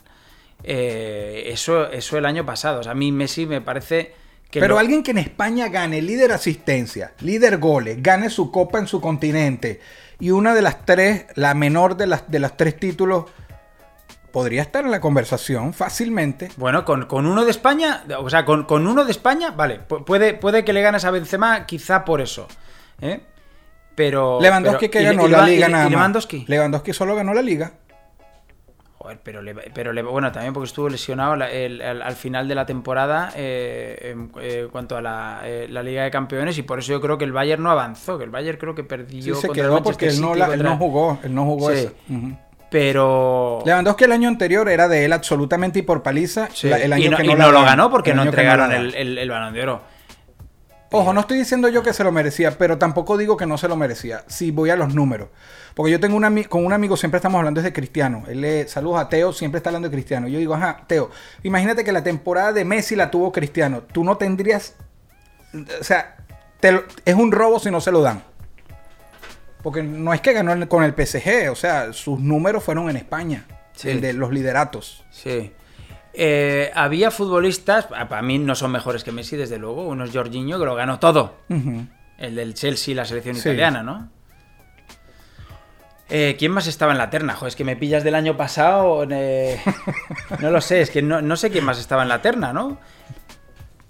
Eh, 0.64 1.44
eso, 1.46 1.88
eso 1.88 2.18
el 2.18 2.26
año 2.26 2.44
pasado. 2.44 2.80
O 2.80 2.82
sea, 2.82 2.90
a 2.90 2.94
mí 2.96 3.12
Messi 3.12 3.46
me 3.46 3.60
parece 3.60 4.12
que... 4.50 4.58
Pero 4.58 4.74
lo- 4.74 4.80
alguien 4.80 5.04
que 5.04 5.12
en 5.12 5.18
España 5.18 5.68
gane 5.68 6.02
líder 6.02 6.32
asistencia, 6.32 7.12
líder 7.20 7.58
goles, 7.58 8.02
gane 8.02 8.30
su 8.30 8.50
copa 8.50 8.80
en 8.80 8.88
su 8.88 9.00
continente 9.00 9.80
y 10.18 10.32
una 10.32 10.52
de 10.56 10.62
las 10.62 10.84
tres, 10.84 11.26
la 11.36 11.54
menor 11.54 11.96
de 11.96 12.08
las, 12.08 12.28
de 12.28 12.40
las 12.40 12.56
tres 12.56 12.76
títulos, 12.80 13.26
podría 14.32 14.62
estar 14.62 14.84
en 14.84 14.90
la 14.90 15.00
conversación 15.00 15.72
fácilmente. 15.72 16.48
Bueno, 16.56 16.84
con, 16.84 17.06
con 17.06 17.26
uno 17.26 17.44
de 17.44 17.52
España, 17.52 18.02
o 18.18 18.28
sea, 18.28 18.44
con, 18.44 18.64
con 18.64 18.88
uno 18.88 19.04
de 19.04 19.12
España, 19.12 19.52
vale, 19.52 19.80
pu- 19.88 20.04
puede, 20.04 20.34
puede 20.34 20.64
que 20.64 20.72
le 20.72 20.82
ganes 20.82 21.04
a 21.04 21.12
Benzema 21.12 21.64
quizá 21.64 22.04
por 22.04 22.20
eso. 22.20 22.48
¿eh? 23.00 23.20
Pero... 23.94 24.38
Lewandowski 24.40 24.88
pero- 24.88 24.92
que 24.92 25.02
ganó 25.04 25.26
y 25.26 25.30
la 25.30 25.46
liga 25.46 25.68
y- 25.68 25.72
nada 25.72 25.84
más. 25.84 25.90
Lewandowski. 25.92 26.44
Lewandowski 26.46 26.92
solo 26.92 27.14
ganó 27.14 27.34
la 27.34 27.42
liga. 27.42 27.72
Joder, 28.98 29.18
pero, 29.22 29.40
pero 29.72 30.10
bueno, 30.10 30.30
también 30.30 30.52
porque 30.52 30.66
estuvo 30.66 30.88
lesionado 30.90 31.34
la- 31.34 31.50
el- 31.50 31.80
al, 31.80 32.02
al 32.02 32.14
final 32.16 32.46
de 32.46 32.54
la 32.54 32.66
temporada 32.66 33.32
eh, 33.34 34.10
en 34.12 34.30
eh, 34.42 34.68
cuanto 34.70 34.94
a 34.96 35.00
la, 35.00 35.40
eh, 35.44 35.66
la 35.70 35.82
Liga 35.82 36.02
de 36.04 36.10
Campeones 36.10 36.58
y 36.58 36.62
por 36.62 36.78
eso 36.80 36.92
yo 36.92 37.00
creo 37.00 37.16
que 37.16 37.24
el 37.24 37.32
Bayern 37.32 37.62
no 37.62 37.70
avanzó, 37.70 38.18
que 38.18 38.24
el 38.24 38.30
Bayern 38.30 38.58
creo 38.58 38.74
que 38.74 38.82
Sí, 38.82 38.88
perdió 38.88 39.34
se 39.36 39.46
contra 39.48 39.64
el 39.64 39.70
quedó 39.70 39.82
porque 39.82 40.08
él 40.08 40.20
no, 40.20 40.28
City, 40.28 40.38
la- 40.40 40.44
él 40.46 40.50
contra- 40.52 40.70
no 40.70 40.76
jugó. 40.76 41.18
Él 41.22 41.34
no 41.34 41.44
jugó 41.46 41.70
Sí. 41.72 41.88
Ujú. 42.10 42.36
Pero... 42.70 43.62
Lewandowski 43.64 44.04
el 44.04 44.12
año 44.12 44.28
anterior 44.28 44.68
era 44.68 44.86
de 44.86 45.04
él 45.06 45.12
absolutamente 45.14 45.78
y 45.78 45.82
por 45.82 46.02
paliza. 46.02 46.48
Sí, 46.52 46.68
el 46.70 46.92
año 46.92 47.06
y 47.06 47.08
no, 47.08 47.16
que 47.16 47.24
y 47.24 47.28
no, 47.28 47.36
no 47.36 47.52
lo 47.52 47.62
ganó 47.64 47.90
porque 47.90 48.14
no 48.14 48.22
entregaron 48.22 48.68
dan. 48.70 48.80
el, 48.82 48.94
el, 48.94 49.18
el 49.18 49.30
Balón 49.30 49.54
de 49.54 49.62
Oro. 49.62 49.80
Ojo, 50.92 51.12
no 51.12 51.20
estoy 51.20 51.38
diciendo 51.38 51.68
yo 51.68 51.82
que 51.84 51.92
se 51.92 52.02
lo 52.02 52.10
merecía, 52.10 52.50
pero 52.58 52.76
tampoco 52.76 53.16
digo 53.16 53.36
que 53.36 53.46
no 53.46 53.56
se 53.58 53.68
lo 53.68 53.76
merecía. 53.76 54.24
Si 54.26 54.50
voy 54.50 54.70
a 54.70 54.76
los 54.76 54.92
números. 54.94 55.28
Porque 55.74 55.92
yo 55.92 56.00
tengo 56.00 56.16
un 56.16 56.42
con 56.44 56.64
un 56.66 56.72
amigo, 56.72 56.96
siempre 56.96 57.18
estamos 57.18 57.38
hablando 57.38 57.62
de 57.62 57.72
Cristiano. 57.72 58.24
Él 58.26 58.40
le, 58.40 58.66
saludos 58.66 59.00
a 59.00 59.08
Teo, 59.08 59.32
siempre 59.32 59.58
está 59.58 59.70
hablando 59.70 59.88
de 59.88 59.92
Cristiano. 59.94 60.26
Yo 60.26 60.38
digo, 60.40 60.54
ajá, 60.54 60.82
Teo, 60.88 61.10
imagínate 61.44 61.84
que 61.84 61.92
la 61.92 62.02
temporada 62.02 62.52
de 62.52 62.64
Messi 62.64 62.96
la 62.96 63.08
tuvo 63.10 63.30
Cristiano. 63.30 63.82
Tú 63.82 64.02
no 64.02 64.16
tendrías. 64.16 64.74
O 65.80 65.84
sea, 65.84 66.16
te 66.58 66.72
lo- 66.72 66.82
es 67.04 67.14
un 67.14 67.30
robo 67.30 67.60
si 67.60 67.70
no 67.70 67.80
se 67.80 67.92
lo 67.92 68.02
dan. 68.02 68.24
Porque 69.62 69.82
no 69.84 70.12
es 70.12 70.20
que 70.20 70.32
ganó 70.32 70.68
con 70.68 70.82
el 70.82 70.92
PSG, 70.94 71.50
o 71.50 71.54
sea, 71.54 71.92
sus 71.92 72.18
números 72.18 72.64
fueron 72.64 72.90
en 72.90 72.96
España. 72.96 73.46
Sí. 73.74 73.90
El 73.90 74.00
de 74.00 74.12
los 74.12 74.32
lideratos. 74.32 75.04
Sí. 75.10 75.52
Eh, 76.12 76.70
había 76.74 77.10
futbolistas, 77.10 77.86
pa- 77.86 78.08
para 78.08 78.22
mí 78.22 78.38
no 78.38 78.54
son 78.54 78.72
mejores 78.72 79.04
que 79.04 79.12
Messi, 79.12 79.36
desde 79.36 79.58
luego. 79.58 79.86
Uno 79.86 80.04
es 80.04 80.10
Jorginho, 80.12 80.58
que 80.58 80.64
lo 80.64 80.74
ganó 80.74 80.98
todo. 80.98 81.36
El 82.18 82.34
del 82.34 82.54
Chelsea 82.54 82.92
y 82.92 82.94
la 82.94 83.04
selección 83.04 83.36
Sí. 83.36 83.42
italiana, 83.42 83.82
¿no? 83.82 84.08
Eh, 86.12 86.34
¿Quién 86.38 86.50
más 86.50 86.66
estaba 86.66 86.90
en 86.92 86.98
la 86.98 87.08
terna? 87.08 87.34
Joder, 87.34 87.48
es 87.50 87.56
que 87.56 87.62
me 87.64 87.76
pillas 87.76 88.02
del 88.02 88.16
año 88.16 88.36
pasado. 88.36 89.06
eh, 89.08 89.60
no 90.40 90.50
lo 90.50 90.60
sé, 90.60 90.80
es 90.80 90.90
que 90.90 91.02
no, 91.02 91.22
no 91.22 91.36
sé 91.36 91.50
quién 91.50 91.64
más 91.64 91.78
estaba 91.78 92.02
en 92.02 92.08
la 92.08 92.20
terna, 92.20 92.52
¿no? 92.52 92.78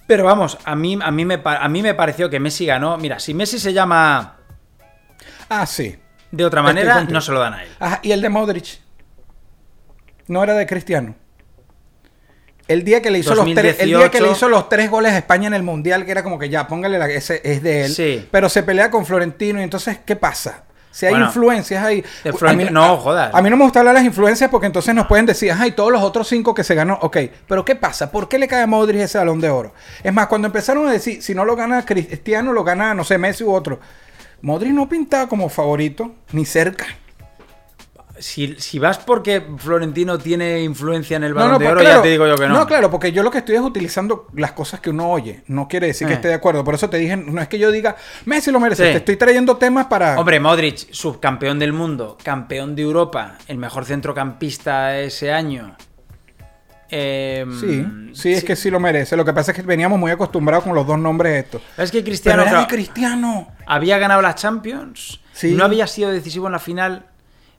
Pero 0.07 0.25
vamos, 0.25 0.59
a 0.65 0.75
mí, 0.77 0.99
a, 1.01 1.11
mí 1.11 1.25
me, 1.25 1.41
a 1.43 1.69
mí 1.69 1.83
me 1.83 1.95
pareció 1.95 2.29
que 2.29 2.39
Messi 2.41 2.67
ganó. 2.67 2.99
Mira, 2.99 3.19
si 3.21 3.33
Messi 3.33 3.59
se 3.59 3.73
llama 3.73 4.37
Ah, 5.49 5.65
sí. 5.67 5.97
de 6.31 6.45
otra 6.45 6.63
manera, 6.63 7.05
no 7.05 7.21
se 7.23 7.33
lo 7.33 7.41
dan 7.41 7.55
a 7.55 7.63
él. 7.65 7.71
Y 8.03 8.13
el 8.13 8.21
de 8.21 8.29
Modric. 8.29 8.81
No 10.27 10.43
era 10.43 10.55
de 10.55 10.67
Cristiano. 10.67 11.15
El 12.71 12.85
día 12.85 13.03
que 13.03 13.11
le 13.11 13.19
hizo 13.19 13.35
los 13.35 13.45
tres, 13.55 13.77
el 13.81 13.89
día 13.89 14.11
que 14.11 14.21
le 14.21 14.29
2018. 14.29 14.33
hizo 14.33 14.49
los 14.49 14.69
tres 14.69 14.91
goles 14.91 15.13
a 15.13 15.19
España 15.19 15.49
en 15.49 15.55
el 15.55 15.63
Mundial, 15.63 16.05
que 16.05 16.11
era 16.13 16.23
como 16.23 16.39
que 16.39 16.49
ya, 16.49 16.67
póngale 16.69 16.99
la 16.99 17.07
ese 17.09 17.41
es 17.45 17.63
de 17.63 17.85
él. 17.85 17.93
Sí. 17.93 18.29
Pero 18.31 18.49
se 18.49 18.63
pelea 18.63 18.91
con 18.91 19.05
Florentino 19.05 19.61
y 19.61 19.65
entonces, 19.65 19.99
¿qué 20.07 20.17
pasa? 20.17 20.65
Si 20.93 21.07
hay 21.07 21.13
Bueno, 21.13 21.27
influencias 21.27 21.85
ahí. 21.85 22.05
a 22.25 22.33
Florentino- 22.33 22.71
no, 22.73 22.97
jodas. 22.97 23.33
A 23.35 23.41
mí 23.43 23.49
no 23.51 23.57
me 23.57 23.63
gusta 23.65 23.79
hablar 23.79 23.95
de 23.95 24.01
las 24.01 24.07
influencias 24.07 24.51
porque 24.51 24.67
entonces 24.67 24.93
nos 24.95 25.07
pueden 25.07 25.25
decir, 25.27 25.53
ay, 25.57 25.73
todos 25.73 25.93
los 25.93 26.03
otros 26.03 26.27
cinco 26.29 26.53
que 26.55 26.65
se 26.65 26.75
ganó, 26.75 26.99
ok. 27.03 27.17
Pero 27.47 27.65
¿qué 27.65 27.77
pasa? 27.77 28.11
¿Por 28.11 28.29
qué 28.29 28.39
le 28.39 28.49
cae 28.49 28.63
a 28.63 28.67
Modric 28.67 29.01
ese 29.03 29.19
balón 29.19 29.41
de 29.41 29.51
oro? 29.51 29.73
Es 30.03 30.13
más, 30.13 30.27
cuando 30.27 30.47
empezaron 30.47 30.89
a 30.89 30.93
decir, 30.93 31.23
si 31.23 31.35
no 31.35 31.45
lo 31.45 31.55
gana 31.57 31.85
Cristiano, 31.85 32.53
lo 32.53 32.65
gana, 32.65 32.93
no 32.95 33.05
sé, 33.05 33.19
Messi 33.19 33.45
u 33.45 33.53
otro. 33.53 33.79
Modric 34.43 34.73
no 34.73 34.89
pintaba 34.89 35.29
como 35.29 35.49
favorito, 35.49 36.13
ni 36.33 36.45
cerca. 36.45 36.87
Si, 38.21 38.55
si 38.59 38.79
vas 38.79 38.99
porque 38.99 39.43
Florentino 39.57 40.19
tiene 40.19 40.61
influencia 40.63 41.17
en 41.17 41.25
el 41.25 41.35
balón 41.35 41.53
de 41.59 41.65
pues, 41.65 41.71
oro, 41.73 41.83
ya 41.83 42.03
te 42.03 42.09
digo 42.09 42.27
yo 42.27 42.37
que 42.37 42.47
no. 42.47 42.55
No, 42.55 42.67
claro, 42.67 42.91
porque 42.91 43.11
yo 43.13 43.23
lo 43.23 43.31
que 43.31 43.39
estoy 43.39 43.57
es 43.57 43.63
utilizando 43.63 44.27
las 44.35 44.53
cosas 44.53 44.79
que 44.81 44.91
uno 44.91 45.11
oye. 45.11 45.43
No 45.49 45.67
quiere 45.67 45.87
decir 45.89 46.07
que 46.07 46.13
Eh. 46.13 46.17
esté 46.17 46.29
de 46.29 46.35
acuerdo. 46.35 46.63
Por 46.63 46.75
eso 46.75 46.89
te 46.91 46.99
dije, 46.99 47.17
no 47.17 47.41
es 47.41 47.49
que 47.49 47.59
yo 47.59 47.71
diga, 47.73 47.97
Messi 48.27 48.51
lo 48.53 48.61
merece. 48.61 48.85
Sí. 48.87 48.91
Te 48.93 48.99
estoy 48.99 49.17
trayendo 49.17 49.57
temas 49.57 49.87
para. 49.87 50.19
Hombre, 50.21 50.39
Modric, 50.39 50.93
subcampeón 50.93 51.59
del 51.59 51.73
mundo, 51.73 52.17
campeón 52.23 52.77
de 52.77 52.83
Europa, 52.83 53.39
el 53.49 53.57
mejor 53.59 53.85
centrocampista 53.87 54.99
ese 54.99 55.33
año. 55.33 55.77
Eh, 56.93 57.47
Sí, 57.61 57.87
sí, 58.15 58.33
es 58.33 58.45
que 58.45 58.57
sí 58.57 58.71
lo 58.71 58.81
merece. 58.81 59.17
Lo 59.17 59.25
que 59.25 59.33
pasa 59.33 59.53
es 59.53 59.57
que 59.57 59.63
veníamos 59.63 59.99
muy 59.99 60.11
acostumbrados 60.11 60.65
con 60.65 60.75
los 60.75 60.87
dos 60.87 60.99
nombres 60.99 61.45
estos. 61.45 61.63
Es 61.79 61.91
que 61.91 61.99
Pero 61.99 62.05
Cristiano 62.07 62.43
era 62.43 62.51
de 62.51 62.57
claro, 62.57 62.69
Cristiano. 62.69 63.49
había 63.67 63.99
ganado 63.99 64.21
la 64.23 64.35
Champions, 64.35 65.21
Sí. 65.33 65.53
no 65.55 65.65
había 65.65 65.87
sido 65.87 66.11
decisivo 66.11 66.47
en 66.47 66.53
la 66.53 66.59
final, 66.59 67.07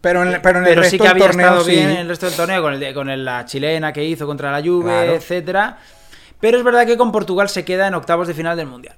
Pero 0.01 0.23
en, 0.23 0.41
pero 0.41 0.59
en 0.59 0.65
el 0.65 0.69
pero 0.71 0.81
resto 0.81 0.91
sí 0.91 0.97
que 0.97 1.03
del 1.03 1.11
había 1.11 1.25
torneo 1.27 1.45
estado 1.47 1.63
sí. 1.65 1.71
bien 1.71 1.89
en 1.91 1.97
el 1.97 2.07
resto 2.09 2.25
del 2.25 2.35
torneo 2.35 2.61
con, 2.63 2.73
el 2.73 2.93
con 2.93 3.09
el- 3.09 3.23
la 3.23 3.45
chilena 3.45 3.93
que 3.93 4.03
hizo 4.03 4.25
contra 4.25 4.51
la 4.51 4.59
Juve, 4.61 4.85
Claro. 4.91 5.13
etcétera. 5.13 5.77
Pero 6.39 6.57
es 6.57 6.63
verdad 6.63 6.87
que 6.87 6.97
con 6.97 7.11
Portugal 7.11 7.49
se 7.49 7.63
queda 7.63 7.87
en 7.87 7.93
octavos 7.93 8.27
de 8.27 8.33
final 8.33 8.57
del 8.57 8.65
mundial. 8.67 8.95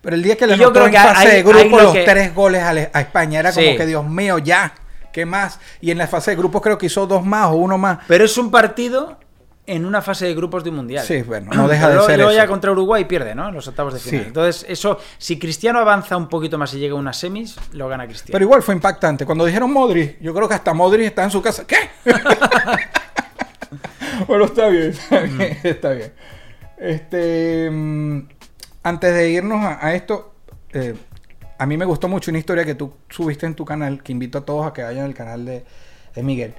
Pero 0.00 0.14
el 0.16 0.22
día 0.22 0.36
que 0.36 0.46
le 0.46 0.54
creo 0.56 0.86
en 0.86 0.94
fase 0.94 1.28
de 1.28 1.42
grupo 1.42 1.76
lo 1.76 1.82
los 1.84 1.92
que- 1.92 2.04
tres 2.04 2.34
goles 2.34 2.62
a, 2.62 2.72
le- 2.72 2.90
a 2.92 3.00
España 3.00 3.40
era 3.40 3.52
como 3.52 3.66
Sí. 3.66 3.76
que 3.76 3.86
Dios 3.86 4.04
mío, 4.08 4.38
ya. 4.38 4.72
¿Qué 5.12 5.26
más? 5.26 5.58
Y 5.80 5.90
en 5.90 5.98
la 5.98 6.06
fase 6.06 6.30
de 6.30 6.36
grupos 6.36 6.62
creo 6.62 6.78
que 6.78 6.86
hizo 6.86 7.06
dos 7.06 7.24
más 7.24 7.48
o 7.48 7.54
uno 7.54 7.76
más. 7.76 7.98
Pero 8.08 8.24
es 8.24 8.38
un 8.38 8.50
partido 8.50 9.18
en 9.64 9.84
una 9.84 10.02
fase 10.02 10.26
de 10.26 10.34
grupos 10.34 10.64
de 10.64 10.70
un 10.70 10.76
mundial. 10.76 11.04
Sí, 11.06 11.22
bueno, 11.22 11.52
no 11.54 11.68
deja 11.68 11.86
de 11.88 11.94
luego- 11.94 12.08
ser 12.08 12.16
luego 12.16 12.30
eso. 12.32 12.40
ya 12.40 12.46
contra 12.48 12.72
Uruguay 12.72 13.04
pierde, 13.04 13.34
¿no? 13.34 13.48
En 13.48 13.54
los 13.54 13.68
octavos 13.68 13.94
de 13.94 14.00
final. 14.00 14.20
Sí. 14.22 14.26
Entonces, 14.26 14.66
eso, 14.68 14.98
si 15.18 15.38
Cristiano 15.38 15.78
avanza 15.78 16.16
un 16.16 16.28
poquito 16.28 16.58
más 16.58 16.74
y 16.74 16.78
llega 16.78 16.94
a 16.94 16.98
unas 16.98 17.16
semis, 17.16 17.56
lo 17.72 17.88
gana 17.88 18.06
Cristiano. 18.06 18.32
Pero 18.32 18.44
igual 18.44 18.62
fue 18.62 18.74
impactante. 18.74 19.24
Cuando 19.24 19.44
dijeron 19.44 19.72
Modric, 19.72 20.20
yo 20.20 20.34
creo 20.34 20.48
que 20.48 20.54
hasta 20.54 20.74
Modric 20.74 21.06
está 21.06 21.22
en 21.24 21.30
su 21.30 21.40
casa. 21.40 21.64
¿Qué? 21.66 21.76
bueno, 24.26 24.44
está 24.46 24.68
bien, 24.68 24.90
está 24.90 25.20
bien, 25.20 25.58
está 25.62 25.90
bien. 25.90 26.12
Este, 26.78 27.70
mm, 27.70 28.28
antes 28.82 29.14
de 29.14 29.30
irnos 29.30 29.64
a, 29.64 29.84
a 29.86 29.94
esto, 29.94 30.34
eh, 30.72 30.94
a 31.58 31.66
mí 31.66 31.76
me 31.76 31.84
gustó 31.84 32.08
mucho 32.08 32.30
una 32.30 32.38
historia 32.38 32.64
que 32.64 32.74
tú 32.74 32.92
subiste 33.08 33.46
en 33.46 33.54
tu 33.54 33.64
canal, 33.64 34.02
que 34.02 34.12
invito 34.12 34.38
a 34.38 34.44
todos 34.44 34.66
a 34.66 34.72
que 34.72 34.82
vayan 34.82 35.04
al 35.04 35.14
canal 35.14 35.44
de, 35.44 35.64
de 36.14 36.22
Miguel. 36.22 36.54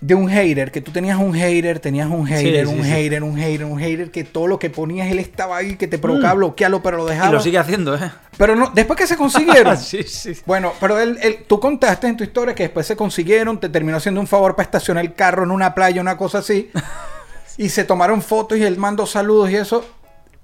De 0.00 0.14
un 0.14 0.28
hater, 0.28 0.70
que 0.70 0.80
tú 0.82 0.90
tenías 0.90 1.18
un 1.18 1.32
hater, 1.32 1.78
tenías 1.78 2.08
un 2.10 2.26
hater, 2.26 2.66
sí, 2.66 2.74
un 2.74 2.82
sí. 2.84 2.90
hater, 2.90 3.22
un 3.22 3.36
hater, 3.38 3.64
un 3.64 3.78
hater, 3.78 4.10
que 4.10 4.24
todo 4.24 4.46
lo 4.46 4.58
que 4.58 4.68
ponías 4.68 5.10
él 5.10 5.18
estaba 5.18 5.56
ahí, 5.56 5.76
que 5.76 5.86
te 5.86 5.98
provocaba 5.98 6.34
bloquearlo, 6.34 6.82
pero 6.82 6.98
lo 6.98 7.06
dejaba. 7.06 7.30
y 7.30 7.32
lo 7.32 7.40
sigue 7.40 7.58
haciendo, 7.58 7.94
¿eh? 7.96 8.10
Pero 8.36 8.54
no, 8.56 8.70
después 8.74 8.98
que 8.98 9.06
se 9.06 9.16
consiguieron. 9.16 9.76
sí, 9.78 10.02
sí. 10.02 10.32
Bueno, 10.44 10.72
pero 10.80 10.98
él, 11.00 11.18
él- 11.22 11.44
tú 11.46 11.58
contaste 11.60 12.06
en 12.08 12.16
tu 12.16 12.24
historia 12.24 12.54
que 12.54 12.64
después 12.64 12.86
se 12.86 12.96
consiguieron, 12.96 13.58
te 13.58 13.68
terminó 13.70 13.96
haciendo 13.96 14.20
un 14.20 14.26
favor 14.26 14.54
para 14.56 14.64
estacionar 14.64 15.04
el 15.04 15.14
carro 15.14 15.44
en 15.44 15.50
una 15.50 15.74
playa, 15.74 16.00
una 16.02 16.16
cosa 16.18 16.38
así. 16.38 16.70
y 17.56 17.68
se 17.70 17.84
tomaron 17.84 18.20
fotos 18.20 18.58
y 18.58 18.62
él 18.64 18.76
mandó 18.76 19.06
saludos 19.06 19.50
y 19.50 19.56
eso. 19.56 19.84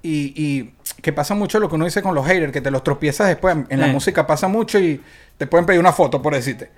Y, 0.03 0.33
y 0.37 0.75
que 1.03 1.13
pasa 1.13 1.35
mucho 1.35 1.59
lo 1.61 1.69
que 1.69 1.75
uno 1.75 1.85
dice 1.85 2.01
con 2.01 2.15
los 2.15 2.25
haters, 2.27 2.53
que 2.53 2.61
te 2.63 2.71
los 2.71 2.83
tropiezas 2.83 3.29
después. 3.29 3.57
En 3.69 3.81
la 3.81 3.89
Eh. 3.89 3.93
música 3.93 4.27
pasa 4.27 4.49
mucho 4.49 4.79
y 4.79 5.01
te 5.37 5.47
pueden 5.47 5.67
pedir 5.67 5.81
una 5.81 5.93
foto, 5.93 6.23
por 6.23 6.35
decirte. 6.35 6.71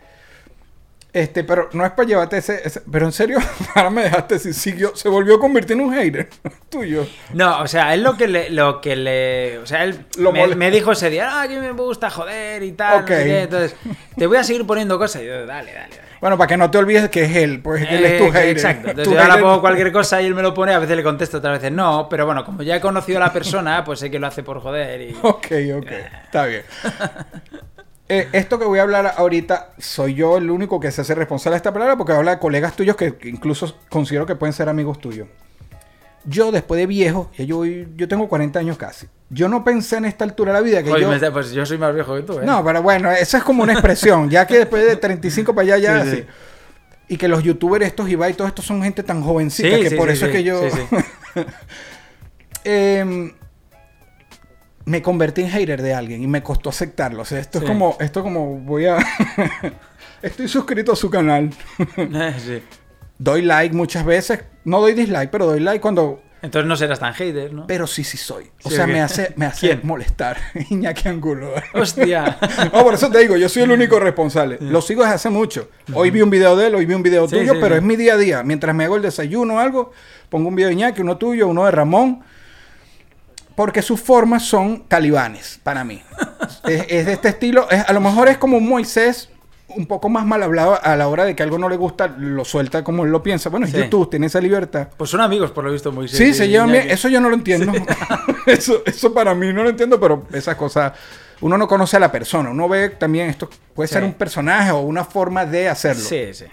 Este, 1.14 1.44
pero 1.44 1.68
no 1.74 1.84
es 1.84 1.92
para 1.92 2.08
llevarte 2.08 2.38
ese, 2.38 2.62
ese- 2.66 2.80
Pero 2.90 3.04
en 3.04 3.12
serio, 3.12 3.38
ahora 3.74 3.90
me 3.90 4.04
dejaste 4.04 4.38
si 4.38 4.54
siguió, 4.54 4.96
se 4.96 5.10
volvió 5.10 5.34
a 5.36 5.40
convertir 5.40 5.76
en 5.76 5.82
un 5.84 5.92
hater 5.94 6.28
tuyo. 6.70 7.06
No, 7.34 7.60
o 7.60 7.66
sea, 7.68 7.92
él 7.92 8.02
lo 8.02 8.16
que 8.16 8.28
le, 8.28 8.48
lo 8.48 8.80
que 8.80 8.96
le, 8.96 9.58
o 9.58 9.66
sea, 9.66 9.84
él 9.84 10.06
Lo 10.16 10.32
me, 10.32 10.70
dijo 10.70 10.92
ese 10.92 11.10
día, 11.10 11.42
ah, 11.42 11.46
que 11.48 11.60
me 11.60 11.72
gusta 11.72 12.08
joder 12.08 12.62
y 12.62 12.72
tal, 12.72 13.02
no 13.02 13.06
sé 13.06 13.14
Ok. 13.14 13.24
qué". 13.24 13.42
entonces, 13.42 13.76
te 14.16 14.26
voy 14.26 14.38
a 14.38 14.44
seguir 14.44 14.66
poniendo 14.66 14.98
cosas, 14.98 15.20
y 15.22 15.26
yo, 15.26 15.44
dale, 15.44 15.72
dale, 15.74 15.96
dale. 15.96 16.12
Bueno, 16.22 16.38
para 16.38 16.46
que 16.48 16.56
no 16.56 16.70
te 16.70 16.78
olvides 16.78 17.10
que 17.10 17.24
es 17.24 17.34
él, 17.36 17.60
pues 17.60 17.82
él 17.82 18.04
es 18.04 18.16
tu 18.18 18.24
Eh, 18.26 18.32
hater. 18.32 18.48
Exacto. 18.48 18.88
Entonces 18.90 19.04
Tu 19.12 19.14
yo 19.14 19.20
ahora 19.20 19.38
pongo 19.38 19.60
cualquier 19.60 19.90
cosa 19.92 20.22
y 20.22 20.26
él 20.26 20.34
me 20.36 20.40
lo 20.42 20.54
pone, 20.54 20.72
a 20.72 20.78
veces 20.78 20.96
le 20.96 21.02
contesto, 21.02 21.38
otras 21.38 21.58
veces 21.58 21.72
no, 21.72 22.06
pero 22.08 22.24
bueno, 22.26 22.44
como 22.44 22.62
ya 22.62 22.76
he 22.76 22.80
conocido 22.80 23.18
a 23.18 23.26
la 23.26 23.32
persona, 23.32 23.84
pues 23.84 23.98
sé 23.98 24.08
que 24.10 24.18
lo 24.20 24.28
hace 24.28 24.42
por 24.44 24.60
joder 24.60 25.00
y... 25.02 25.16
Ok, 25.20 25.46
ok. 25.78 25.90
Está 26.24 26.46
bien. 26.46 26.62
Eh, 28.14 28.28
esto 28.32 28.58
que 28.58 28.66
voy 28.66 28.78
a 28.78 28.82
hablar 28.82 29.14
ahorita, 29.16 29.70
soy 29.78 30.12
yo 30.12 30.36
el 30.36 30.50
único 30.50 30.78
que 30.78 30.90
se 30.90 31.00
hace 31.00 31.14
responsable 31.14 31.54
de 31.54 31.56
esta 31.56 31.72
palabra 31.72 31.96
porque 31.96 32.12
habla 32.12 32.32
de 32.32 32.38
colegas 32.40 32.76
tuyos 32.76 32.94
que, 32.94 33.16
incluso 33.24 33.74
considero 33.88 34.26
que 34.26 34.36
pueden 34.36 34.52
ser 34.52 34.68
amigos 34.68 35.00
tuyos. 35.00 35.28
Yo, 36.26 36.52
después 36.52 36.78
de 36.78 36.86
viejo, 36.86 37.30
ya 37.38 37.46
yo, 37.46 37.64
yo 37.64 38.08
tengo 38.08 38.28
40 38.28 38.58
años 38.58 38.76
casi. 38.76 39.06
Yo 39.30 39.48
no 39.48 39.64
pensé 39.64 39.96
en 39.96 40.04
esta 40.04 40.24
altura 40.24 40.52
de 40.52 40.58
la 40.58 40.62
vida 40.62 40.82
que 40.82 40.92
Oye, 40.92 41.04
yo... 41.04 41.08
me 41.08 41.30
pues 41.30 41.52
yo 41.52 41.64
soy 41.64 41.78
más 41.78 41.94
viejo 41.94 42.14
que 42.14 42.20
tú, 42.20 42.38
¿eh? 42.38 42.42
No, 42.44 42.62
pero 42.62 42.82
bueno, 42.82 43.10
esa 43.10 43.38
es 43.38 43.44
como 43.44 43.62
una 43.62 43.72
expresión. 43.72 44.28
ya 44.28 44.46
que 44.46 44.58
después 44.58 44.84
de 44.86 44.96
35 44.96 45.54
para 45.54 45.74
allá, 45.74 46.04
ya 46.04 46.04
Sí. 46.04 46.26
Y 47.08 47.16
que 47.16 47.28
los 47.28 47.42
youtubers 47.42 47.86
estos, 47.86 48.10
Ibai, 48.10 48.32
y 48.32 48.34
todos 48.34 48.50
estos 48.50 48.66
son 48.66 48.82
gente 48.82 49.02
tan 49.02 49.22
jovencita 49.22 49.74
Sí, 49.74 49.88
que 49.88 49.96
por 49.96 50.10
eso 50.10 50.26
es 50.26 50.32
que 50.32 50.44
yo... 50.44 50.68
sí, 50.68 50.78
sí. 50.90 51.40
Em, 52.64 53.32
me 54.84 55.02
convertí 55.02 55.42
en 55.42 55.48
hater 55.50 55.80
de 55.82 55.94
alguien 55.94 56.22
y 56.22 56.26
me 56.26 56.42
costó 56.42 56.70
aceptarlo. 56.70 57.22
O 57.22 57.24
sea, 57.24 57.38
esto 57.38 57.58
Sí. 57.58 57.64
es 57.64 57.70
como, 57.70 57.96
esto 58.00 58.22
como 58.22 58.58
voy 58.58 58.86
a. 58.86 58.98
Estoy 60.22 60.48
suscrito 60.48 60.92
a 60.92 60.96
su 60.96 61.10
canal. 61.10 61.50
Sí. 62.38 62.62
doy 63.18 63.42
like 63.42 63.74
muchas 63.74 64.04
veces. 64.04 64.40
No 64.64 64.80
doy 64.80 64.94
dislike, 64.94 65.30
pero 65.30 65.46
doy 65.46 65.60
like 65.60 65.80
cuando. 65.80 66.22
Entonces 66.42 66.66
no 66.68 66.74
serás 66.74 66.98
tan 66.98 67.14
hater, 67.14 67.52
¿no? 67.52 67.68
Pero 67.68 67.86
sí, 67.86 68.02
sí 68.02 68.16
soy. 68.16 68.50
O 68.64 68.68
Sí, 68.68 68.74
sea, 68.74 68.84
me 68.88 69.00
hace, 69.00 69.32
me 69.36 69.46
hace 69.46 69.68
¿Quién? 69.68 69.80
molestar. 69.84 70.38
Iñaki 70.70 71.08
Angulo. 71.08 71.52
Hostia. 71.72 72.36
No, 72.72 72.82
por 72.82 72.94
eso 72.94 73.08
te 73.12 73.18
digo, 73.20 73.36
yo 73.36 73.48
soy 73.48 73.62
el 73.62 73.70
único 73.70 74.00
responsable. 74.00 74.58
Lo 74.60 74.82
sigo 74.82 75.02
desde 75.02 75.14
hace 75.14 75.30
mucho. 75.30 75.68
Hoy 75.94 76.10
vi 76.10 76.20
un 76.20 76.30
video 76.30 76.56
de 76.56 76.66
él, 76.66 76.74
hoy 76.74 76.84
vi 76.84 76.94
un 76.94 77.02
video 77.04 77.28
tuyo, 77.28 77.60
pero 77.60 77.76
es 77.76 77.82
mi 77.82 77.94
día 77.94 78.14
a 78.14 78.16
día. 78.16 78.42
Mientras 78.42 78.74
me 78.74 78.82
hago 78.84 78.96
el 78.96 79.02
desayuno 79.02 79.54
o 79.54 79.58
algo, 79.60 79.92
pongo 80.30 80.48
un 80.48 80.56
video 80.56 80.66
de 80.70 80.74
Iñaki, 80.74 81.00
uno 81.00 81.16
tuyo, 81.16 81.46
uno 81.46 81.64
de 81.64 81.70
Ramón. 81.70 82.24
Porque 83.54 83.82
sus 83.82 84.00
formas 84.00 84.44
son 84.44 84.84
talibanes 84.88 85.60
para 85.62 85.84
mí. 85.84 86.02
es, 86.64 86.84
es 86.88 87.06
de 87.06 87.12
este 87.12 87.28
estilo. 87.28 87.68
es- 87.70 87.84
a 87.88 87.92
lo 87.92 88.00
mejor 88.00 88.28
es 88.28 88.38
como 88.38 88.60
Moisés 88.60 89.28
un 89.74 89.86
poco 89.86 90.10
más 90.10 90.26
mal 90.26 90.42
hablado 90.42 90.78
a 90.82 90.96
la 90.96 91.08
hora 91.08 91.24
de 91.24 91.34
que 91.34 91.42
algo 91.42 91.58
no 91.58 91.68
le 91.70 91.76
gusta, 91.76 92.06
lo 92.18 92.44
suelta 92.44 92.84
como 92.84 93.04
él 93.04 93.10
lo 93.10 93.22
piensa. 93.22 93.48
Bueno, 93.48 93.64
es 93.64 93.72
Sí. 93.72 93.78
YouTube, 93.78 94.10
tiene 94.10 94.26
esa 94.26 94.38
libertad. 94.40 94.88
Pues 94.98 95.08
son 95.08 95.20
amigos, 95.22 95.50
por 95.50 95.64
lo 95.64 95.72
visto, 95.72 95.90
muy 95.92 96.08
Sí, 96.08 96.34
se 96.34 96.46
llevan 96.48 96.70
bien. 96.70 96.90
Eso 96.90 97.08
yo 97.08 97.20
no 97.22 97.30
lo 97.30 97.34
entiendo. 97.36 97.72
eso, 98.46 98.82
eso 98.84 99.14
para 99.14 99.34
mí 99.34 99.50
no 99.52 99.62
lo 99.62 99.70
entiendo, 99.70 99.98
pero 99.98 100.24
esas 100.32 100.56
cosas. 100.56 100.92
Uno 101.40 101.58
no 101.58 101.66
conoce 101.66 101.96
a 101.96 102.00
la 102.00 102.12
persona. 102.12 102.50
Uno 102.50 102.68
ve 102.68 102.90
también 102.90 103.28
esto. 103.30 103.48
Puede 103.74 103.88
ser 103.88 104.04
un 104.04 104.12
personaje 104.12 104.70
o 104.70 104.80
una 104.80 105.04
forma 105.04 105.44
de 105.46 105.68
hacerlo. 105.68 106.02
Sí, 106.04 106.32
sí. 106.34 106.44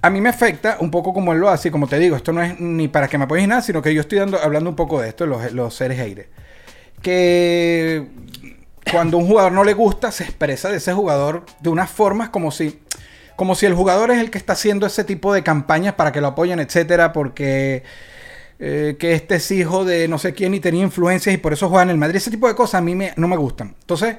A 0.00 0.10
mí 0.10 0.20
me 0.20 0.28
afecta 0.28 0.76
un 0.80 0.90
poco 0.90 1.12
como 1.12 1.32
él 1.32 1.40
lo 1.40 1.48
hace. 1.48 1.70
Como 1.70 1.86
te 1.88 1.98
digo, 1.98 2.16
esto 2.16 2.32
no 2.32 2.42
es 2.42 2.58
ni 2.60 2.88
para 2.88 3.08
que 3.08 3.18
me 3.18 3.24
apoyes 3.24 3.48
nada, 3.48 3.62
sino 3.62 3.82
que 3.82 3.92
yo 3.94 4.00
estoy 4.00 4.18
dando, 4.18 4.38
hablando 4.40 4.70
un 4.70 4.76
poco 4.76 5.00
de 5.00 5.08
esto, 5.08 5.26
los, 5.26 5.52
los 5.52 5.74
seres 5.74 5.98
aire. 6.00 6.28
Que 7.02 8.06
cuando 8.90 9.18
un 9.18 9.26
jugador 9.26 9.52
no 9.52 9.64
le 9.64 9.74
gusta, 9.74 10.10
se 10.12 10.24
expresa 10.24 10.68
de 10.70 10.76
ese 10.78 10.92
jugador 10.92 11.44
de 11.60 11.68
unas 11.70 11.90
formas 11.90 12.28
como 12.30 12.50
si. 12.50 12.80
Como 13.36 13.54
si 13.54 13.66
el 13.66 13.74
jugador 13.74 14.10
es 14.10 14.18
el 14.18 14.30
que 14.32 14.38
está 14.38 14.54
haciendo 14.54 14.84
ese 14.86 15.04
tipo 15.04 15.32
de 15.32 15.44
campañas 15.44 15.94
para 15.94 16.10
que 16.10 16.20
lo 16.20 16.26
apoyen, 16.28 16.58
etcétera, 16.58 17.12
porque 17.12 17.84
eh, 18.58 18.96
que 18.98 19.14
este 19.14 19.36
es 19.36 19.48
hijo 19.52 19.84
de 19.84 20.08
no 20.08 20.18
sé 20.18 20.34
quién 20.34 20.54
y 20.54 20.60
tenía 20.60 20.82
influencias 20.82 21.32
y 21.32 21.38
por 21.38 21.52
eso 21.52 21.68
juega 21.68 21.84
en 21.84 21.90
el 21.90 21.98
Madrid. 21.98 22.16
Ese 22.16 22.32
tipo 22.32 22.48
de 22.48 22.56
cosas 22.56 22.80
a 22.80 22.82
mí 22.82 22.96
me- 22.96 23.12
no 23.16 23.28
me 23.28 23.36
gustan. 23.36 23.76
Entonces, 23.80 24.16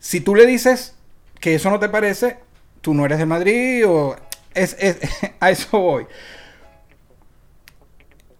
si 0.00 0.20
tú 0.20 0.34
le 0.34 0.44
dices 0.46 0.94
que 1.38 1.54
eso 1.54 1.70
no 1.70 1.78
te 1.78 1.88
parece, 1.88 2.38
tú 2.80 2.94
no 2.94 3.04
eres 3.04 3.18
de 3.18 3.26
Madrid 3.26 3.84
o... 3.86 4.16
Es, 4.54 4.76
es- 4.78 4.98
a 5.40 5.50
eso 5.50 5.78
voy. 5.78 6.06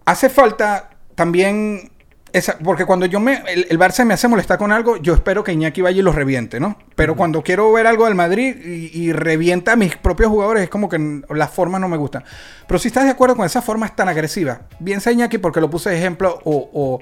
Hace 0.04 0.28
falta 0.28 0.90
también 1.14 1.90
esa- 2.32 2.58
porque 2.58 2.86
cuando 2.86 3.06
yo 3.06 3.20
me. 3.20 3.42
El, 3.46 3.66
el 3.70 3.78
Barça 3.78 4.04
me 4.04 4.14
hace 4.14 4.26
molestar 4.26 4.58
con 4.58 4.72
algo, 4.72 4.96
yo 4.96 5.14
espero 5.14 5.44
que 5.44 5.52
Iñaki 5.52 5.80
vaya 5.80 5.98
y 6.00 6.02
los 6.02 6.14
reviente, 6.14 6.58
¿no? 6.60 6.76
Pero 6.96 7.14
cuando 7.14 7.42
quiero 7.42 7.70
ver 7.72 7.86
algo 7.86 8.06
del 8.06 8.14
Madrid 8.14 8.56
y, 8.64 8.90
y 9.00 9.12
revienta 9.12 9.72
a 9.72 9.76
mis 9.76 9.96
propios 9.96 10.30
jugadores, 10.30 10.64
es 10.64 10.70
como 10.70 10.88
que 10.88 11.22
las 11.30 11.50
formas 11.50 11.80
no 11.80 11.88
me 11.88 11.96
gustan. 11.96 12.24
Pero 12.66 12.78
si 12.78 12.88
estás 12.88 13.04
de 13.04 13.10
acuerdo 13.10 13.36
con 13.36 13.46
esas 13.46 13.64
formas 13.64 13.94
tan 13.94 14.08
agresivas, 14.08 14.60
bien 14.80 15.00
sea 15.00 15.12
Iñaki 15.12 15.38
porque 15.38 15.60
lo 15.60 15.70
puse 15.70 15.90
de 15.90 15.98
ejemplo, 15.98 16.40
o, 16.44 16.70
o, 16.72 17.00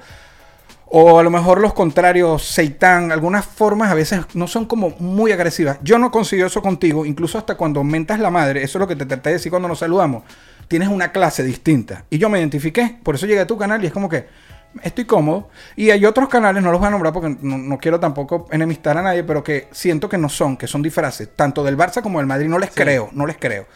o 0.93 1.21
a 1.21 1.23
lo 1.23 1.31
mejor 1.31 1.61
los 1.61 1.73
contrarios, 1.73 2.43
Seitán, 2.43 3.13
algunas 3.13 3.47
formas 3.47 3.93
a 3.93 3.95
veces 3.95 4.23
no 4.35 4.49
son 4.49 4.67
como 4.67 4.91
muy 4.99 5.31
agresivas. 5.31 5.79
Yo 5.83 5.99
no 6.01 6.11
consigo 6.11 6.45
eso 6.45 6.63
contigo, 6.63 7.07
incluso 7.07 7.39
hasta 7.39 7.55
cuando 7.55 7.85
mentas 7.85 8.19
la 8.19 8.31
madre, 8.31 8.65
eso 8.65 8.79
es 8.79 8.81
lo 8.81 8.89
que 8.89 8.97
te 8.97 9.07
traté 9.07 9.31
de 9.31 9.35
decir 9.35 9.51
cuando 9.51 9.69
nos 9.69 9.79
saludamos. 9.79 10.25
Tienes 10.67 10.89
una 10.89 11.13
clase 11.13 11.45
distinta. 11.45 12.05
Y 12.11 12.19
yo 12.19 12.29
me 12.29 12.41
identifiqué, 12.41 12.99
por 13.05 13.15
eso 13.15 13.27
llegué 13.27 13.39
a 13.39 13.47
tu 13.47 13.57
canal 13.57 13.83
y 13.85 13.87
es 13.87 13.93
como 13.93 14.09
que 14.09 14.27
estoy 14.83 15.05
cómodo. 15.05 15.49
Y 15.77 15.91
hay 15.91 16.05
otros 16.05 16.29
canales, 16.29 16.61
no 16.61 16.73
los 16.73 16.81
voy 16.81 16.89
a 16.89 16.91
nombrar 16.91 17.13
porque 17.13 17.37
no, 17.41 17.57
no 17.57 17.79
quiero 17.79 18.01
tampoco 18.01 18.49
enemistar 18.51 18.99
a 18.99 19.03
nadie, 19.03 19.23
pero 19.23 19.45
que 19.45 19.69
siento 19.71 20.09
que 20.09 20.19
no 20.19 20.29
son, 20.29 20.57
que 20.57 20.67
son 20.67 20.83
disfraces, 20.83 21.37
tanto 21.37 21.63
del 21.63 21.79
Barça 21.79 22.03
como 22.03 22.19
del 22.19 22.27
Madrid. 22.27 22.49
No 22.49 22.59
les 22.59 22.71
creo, 22.71 23.11
no 23.13 23.27
les 23.27 23.37
creo. 23.37 23.67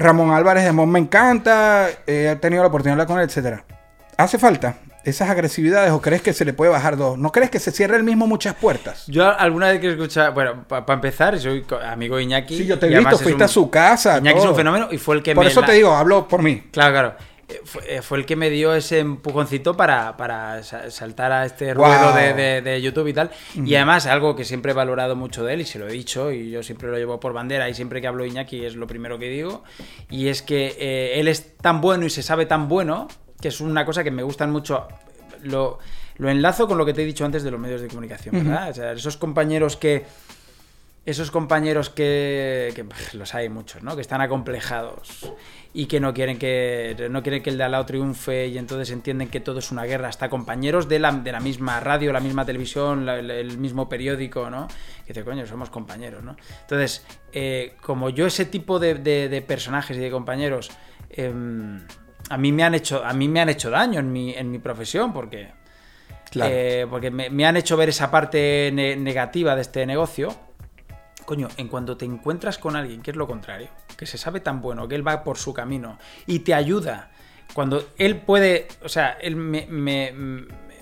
Ramón 0.00 0.32
Álvarez 0.32 0.64
de 0.64 0.72
Mon 0.72 0.90
me 0.90 0.98
encanta, 0.98 1.90
eh, 2.08 2.32
he 2.32 2.36
tenido 2.40 2.64
la 2.64 2.68
oportunidad 2.70 2.96
de 2.96 3.02
hablar 3.02 3.06
con 3.06 3.20
él, 3.20 3.28
etcétera. 3.28 3.64
¿Hace 4.16 4.36
falta 4.36 4.74
esas 5.04 5.30
agresividades 5.30 5.90
o 5.92 6.00
crees 6.00 6.22
que 6.22 6.32
se 6.32 6.44
le 6.44 6.52
puede 6.52 6.70
bajar 6.70 6.96
dos? 6.96 7.18
¿No 7.18 7.32
crees 7.32 7.50
que 7.50 7.58
se 7.58 7.70
cierre 7.70 7.96
el 7.96 8.02
mismo 8.04 8.26
muchas 8.26 8.54
puertas? 8.54 9.04
Yo 9.06 9.28
alguna 9.38 9.70
vez 9.70 9.80
que 9.80 9.88
he 9.88 9.90
escuchado, 9.92 10.32
bueno, 10.32 10.64
para 10.68 10.92
empezar, 10.94 11.38
soy 11.38 11.64
amigo 11.86 12.16
de 12.16 12.22
Iñaki. 12.24 12.56
Sí, 12.58 12.66
yo 12.66 12.78
te 12.78 12.86
he 12.86 12.98
visto, 12.98 13.16
fuiste 13.18 13.34
un- 13.34 13.42
a 13.42 13.48
su 13.48 13.70
casa. 13.70 14.18
Iñaki 14.18 14.38
es 14.38 14.44
un 14.44 14.56
fenómeno 14.56 14.88
y 14.90 14.98
fue 14.98 15.16
el 15.16 15.22
que 15.22 15.34
Por 15.34 15.44
me. 15.44 15.50
eso 15.50 15.60
la- 15.60 15.66
te 15.68 15.72
digo, 15.74 15.94
hablo 15.94 16.26
por 16.28 16.42
mí. 16.42 16.64
Claro, 16.70 16.92
claro. 16.92 17.14
Eh, 17.48 17.60
Fue, 17.64 17.96
eh, 17.96 18.00
fue 18.00 18.18
el 18.18 18.26
que 18.26 18.36
me 18.36 18.48
dio 18.48 18.72
ese 18.76 19.00
empujoncito 19.00 19.76
para, 19.76 20.16
para 20.16 20.62
sa- 20.62 20.88
saltar 20.88 21.32
a 21.32 21.44
este 21.44 21.74
ruedo 21.74 22.12
de, 22.14 22.32
de- 22.32 22.62
de 22.62 22.80
YouTube 22.80 23.08
y 23.08 23.12
tal. 23.12 23.30
Y 23.56 23.74
además, 23.74 24.06
algo 24.06 24.36
que 24.36 24.44
siempre 24.44 24.70
he 24.70 24.74
valorado 24.74 25.16
mucho 25.16 25.42
de 25.44 25.54
él, 25.54 25.62
y 25.62 25.64
se 25.64 25.80
lo 25.80 25.88
he 25.88 25.92
dicho, 25.92 26.30
y 26.30 26.50
yo 26.52 26.62
siempre 26.62 26.88
lo 26.88 26.96
llevo 26.96 27.18
por 27.18 27.32
bandera, 27.32 27.68
y 27.68 27.74
siempre 27.74 28.00
que 28.00 28.06
hablo 28.06 28.22
de 28.22 28.28
Iñaki 28.28 28.64
es 28.64 28.76
lo 28.76 28.86
primero 28.86 29.18
que 29.18 29.28
digo, 29.28 29.64
y 30.08 30.28
es 30.28 30.42
que 30.42 30.76
eh, 30.78 31.18
él 31.18 31.26
es 31.26 31.56
tan 31.56 31.80
bueno 31.80 32.06
y 32.06 32.10
se 32.10 32.22
sabe 32.22 32.46
tan 32.46 32.68
bueno, 32.68 33.08
que 33.40 33.48
es 33.48 33.60
una 33.60 33.84
cosa 33.84 34.04
que 34.04 34.10
me 34.10 34.22
gustan 34.22 34.50
mucho. 34.50 34.86
Lo, 35.42 35.78
lo 36.18 36.28
enlazo 36.28 36.66
con 36.68 36.76
lo 36.78 36.84
que 36.84 36.92
te 36.92 37.02
he 37.02 37.06
dicho 37.06 37.24
antes 37.24 37.42
de 37.42 37.50
los 37.50 37.58
medios 37.60 37.80
de 37.80 37.88
comunicación, 37.88 38.34
¿verdad? 38.44 38.70
O 38.70 38.74
sea, 38.74 38.92
esos 38.92 39.16
compañeros 39.16 39.76
que 39.76 40.04
esos 41.06 41.30
compañeros 41.30 41.88
que, 41.88 42.72
que, 42.76 42.84
pff, 42.84 43.14
los 43.14 43.34
hay 43.34 43.48
muchos, 43.48 43.82
¿no? 43.82 43.94
Que 43.96 44.02
están 44.02 44.20
acomplejados 44.20 45.32
y 45.72 45.86
que 45.86 45.98
no 45.98 46.12
quieren 46.12 46.38
que 46.38 47.08
no 47.10 47.22
quieren 47.22 47.42
que 47.42 47.48
el 47.48 47.56
de 47.56 47.64
al 47.64 47.70
lado 47.72 47.86
triunfe 47.86 48.48
y 48.48 48.58
entonces 48.58 48.90
entienden 48.90 49.28
que 49.28 49.40
todo 49.40 49.60
es 49.60 49.70
una 49.72 49.84
guerra. 49.84 50.08
Hasta 50.08 50.28
compañeros 50.28 50.88
de 50.88 50.98
la, 50.98 51.10
de 51.12 51.32
la 51.32 51.40
misma 51.40 51.80
radio, 51.80 52.12
la 52.12 52.20
misma 52.20 52.44
televisión, 52.44 53.06
la- 53.06 53.18
el, 53.18 53.30
el 53.30 53.56
mismo 53.56 53.88
periódico, 53.88 54.50
¿no? 54.50 54.68
Que 55.06 55.14
dice, 55.14 55.24
coño, 55.24 55.46
somos 55.46 55.70
compañeros, 55.70 56.22
¿no? 56.22 56.36
Entonces, 56.60 57.02
eh, 57.32 57.76
como 57.80 58.10
yo 58.10 58.26
ese 58.26 58.44
tipo 58.44 58.78
de, 58.78 58.94
de- 58.96 59.30
de 59.30 59.40
personajes 59.42 59.96
y 59.96 60.00
de 60.00 60.10
compañeros 60.10 60.70
em, 61.08 61.80
a 62.28 62.36
mí 62.36 62.52
me 62.52 62.62
han 62.64 62.74
hecho 62.74 63.04
a 63.04 63.12
mí 63.12 63.28
me 63.28 63.40
han 63.40 63.48
hecho 63.48 63.70
daño 63.70 64.00
en 64.00 64.12
mi, 64.12 64.34
en 64.34 64.50
mi 64.50 64.58
profesión 64.58 65.12
porque 65.12 65.48
Claro. 66.30 66.52
eh, 66.54 66.86
porque 66.88 67.10
me, 67.10 67.28
me 67.30 67.44
han 67.44 67.56
hecho 67.56 67.76
ver 67.76 67.88
esa 67.88 68.08
parte 68.10 68.70
ne- 68.72 68.94
negativa 68.94 69.56
de 69.56 69.62
este 69.62 69.84
negocio. 69.84 70.28
Coño, 71.24 71.48
en 71.56 71.66
cuanto 71.68 71.96
te 71.96 72.04
encuentras 72.04 72.56
con 72.58 72.76
alguien 72.76 73.02
que 73.02 73.10
es 73.10 73.16
lo 73.16 73.26
contrario, 73.26 73.68
que 73.96 74.06
se 74.06 74.16
sabe 74.16 74.38
tan 74.40 74.60
bueno, 74.62 74.86
que 74.86 74.94
él 74.94 75.06
va 75.06 75.24
por 75.24 75.38
su 75.38 75.52
camino 75.52 75.98
y 76.26 76.40
te 76.40 76.54
ayuda, 76.54 77.10
cuando 77.52 77.84
él 77.98 78.16
puede, 78.16 78.68
o 78.84 78.88
sea, 78.88 79.16
él 79.20 79.34
me, 79.36 79.66
me- 79.66 80.12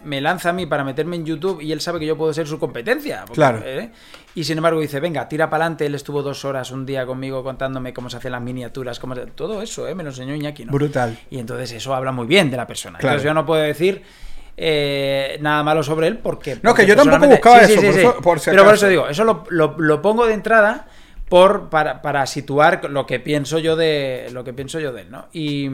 me 0.04 0.20
lanza 0.20 0.50
a 0.50 0.52
mí 0.52 0.66
para 0.66 0.84
meterme 0.84 1.16
en 1.16 1.24
YouTube 1.26 1.60
y 1.60 1.72
él 1.72 1.80
sabe 1.80 1.98
que 2.00 2.06
yo 2.06 2.16
puedo 2.16 2.32
ser 2.32 2.46
su 2.46 2.58
competencia. 2.58 3.20
porque, 3.22 3.34
Claro. 3.34 3.62
¿eh? 3.64 3.90
Y 4.34 4.44
sin 4.44 4.56
embargo 4.58 4.80
dice, 4.80 5.00
venga, 5.00 5.28
tira 5.28 5.50
para 5.50 5.64
adelante, 5.64 5.86
él 5.86 5.94
estuvo 5.94 6.22
dos 6.22 6.44
horas 6.44 6.70
un 6.70 6.86
día 6.86 7.04
conmigo 7.06 7.42
contándome 7.42 7.92
cómo 7.92 8.08
se 8.10 8.16
hacen 8.18 8.32
las 8.32 8.42
miniaturas, 8.42 8.98
cómo 8.98 9.14
se- 9.14 9.26
todo 9.26 9.60
eso, 9.62 9.88
¿eh? 9.88 9.94
me 9.94 10.02
lo 10.04 10.10
enseñó 10.10 10.34
Iñaki, 10.34 10.64
¿no? 10.64 10.72
Brutal. 10.72 11.18
Y 11.30 11.38
entonces 11.38 11.72
eso 11.72 11.94
habla 11.94 12.12
muy 12.12 12.26
bien 12.26 12.50
de 12.50 12.56
la 12.56 12.66
persona. 12.66 12.98
Claro. 12.98 13.14
Entonces 13.14 13.26
yo 13.28 13.34
no 13.34 13.44
puedo 13.46 13.62
decir 13.62 14.02
eh, 14.56 15.38
nada 15.40 15.62
malo 15.62 15.82
sobre 15.82 16.08
él 16.08 16.18
porque... 16.18 16.56
No, 16.56 16.70
porque 16.70 16.82
que 16.82 16.88
yo 16.88 16.96
tampoco 16.96 17.26
buscaba 17.28 17.60
eso, 17.62 17.74
por 17.80 17.84
eso- 17.84 18.16
por 18.20 18.40
si 18.40 18.50
Pero 18.50 18.64
por 18.64 18.74
eso 18.74 18.88
digo, 18.88 19.08
eso 19.08 19.24
lo, 19.24 19.44
lo- 19.50 19.74
lo 19.78 20.02
pongo 20.02 20.26
de 20.26 20.34
entrada 20.34 20.86
por, 21.28 21.68
para, 21.68 22.02
para 22.02 22.26
situar 22.26 22.88
lo 22.90 23.06
que 23.06 23.20
pienso 23.20 23.58
yo 23.58 23.76
de 23.76 24.28
lo 24.32 24.44
que 24.44 24.52
pienso 24.52 24.80
yo 24.80 24.92
de 24.92 25.02
él, 25.02 25.10
¿no? 25.10 25.26
Y 25.32 25.68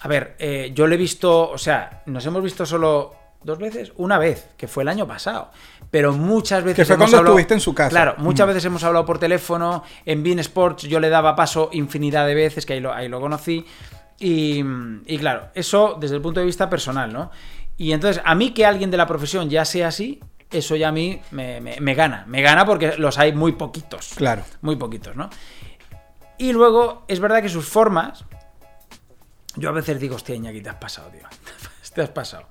a 0.00 0.08
ver, 0.08 0.34
eh, 0.38 0.72
yo 0.74 0.86
le 0.86 0.96
he 0.96 0.98
visto, 0.98 1.50
o 1.50 1.58
sea, 1.58 2.02
nos 2.06 2.24
hemos 2.26 2.42
visto 2.42 2.66
solo 2.66 3.14
dos 3.44 3.58
veces, 3.58 3.92
una 3.96 4.18
vez, 4.18 4.48
que 4.56 4.68
fue 4.68 4.82
el 4.82 4.88
año 4.88 5.06
pasado. 5.06 5.50
Pero 5.90 6.12
muchas 6.12 6.62
veces. 6.64 6.76
Que 6.76 6.84
fue 6.84 6.94
hemos 6.94 7.04
cuando 7.06 7.18
hablado- 7.18 7.34
estuviste 7.34 7.54
en 7.54 7.60
su 7.60 7.74
casa. 7.74 7.90
Claro, 7.90 8.14
muchas 8.18 8.46
Mm. 8.46 8.48
veces 8.48 8.64
hemos 8.64 8.84
hablado 8.84 9.04
por 9.04 9.18
teléfono. 9.18 9.82
En 10.06 10.22
Bean 10.22 10.38
Sports 10.38 10.84
yo 10.84 11.00
le 11.00 11.08
daba 11.10 11.36
paso 11.36 11.68
infinidad 11.72 12.26
de 12.26 12.34
veces, 12.34 12.64
que 12.66 12.72
ahí 12.74 12.80
lo, 12.80 12.92
ahí 12.92 13.08
lo 13.08 13.20
conocí. 13.20 13.64
Y, 14.18 14.62
y 15.06 15.18
claro, 15.18 15.48
eso 15.54 15.96
desde 16.00 16.16
el 16.16 16.22
punto 16.22 16.40
de 16.40 16.46
vista 16.46 16.70
personal, 16.70 17.12
¿no? 17.12 17.30
Y 17.76 17.92
entonces, 17.92 18.22
a 18.24 18.34
mí 18.34 18.52
que 18.52 18.64
alguien 18.64 18.90
de 18.90 18.96
la 18.96 19.06
profesión 19.06 19.50
ya 19.50 19.64
sea 19.64 19.88
así, 19.88 20.20
eso 20.50 20.76
ya 20.76 20.88
a 20.88 20.92
mí 20.92 21.20
me, 21.32 21.60
me- 21.60 21.80
me 21.80 21.94
gana. 21.94 22.24
Me 22.28 22.40
gana 22.42 22.64
porque 22.64 22.96
los 22.98 23.18
hay 23.18 23.32
muy 23.32 23.52
poquitos. 23.52 24.12
Claro. 24.14 24.44
Muy 24.60 24.76
poquitos, 24.76 25.16
¿no? 25.16 25.28
Y 26.38 26.52
luego, 26.52 27.04
es 27.08 27.20
verdad 27.20 27.42
que 27.42 27.48
sus 27.48 27.66
formas. 27.66 28.24
Yo 29.56 29.68
a 29.68 29.72
veces 29.72 30.00
digo, 30.00 30.16
hostia, 30.16 30.34
Iñaki, 30.34 30.60
te 30.62 30.70
has 30.70 30.76
pasado, 30.76 31.08
tío. 31.10 31.26
te 31.94 32.00
has 32.02 32.08
pasado. 32.10 32.46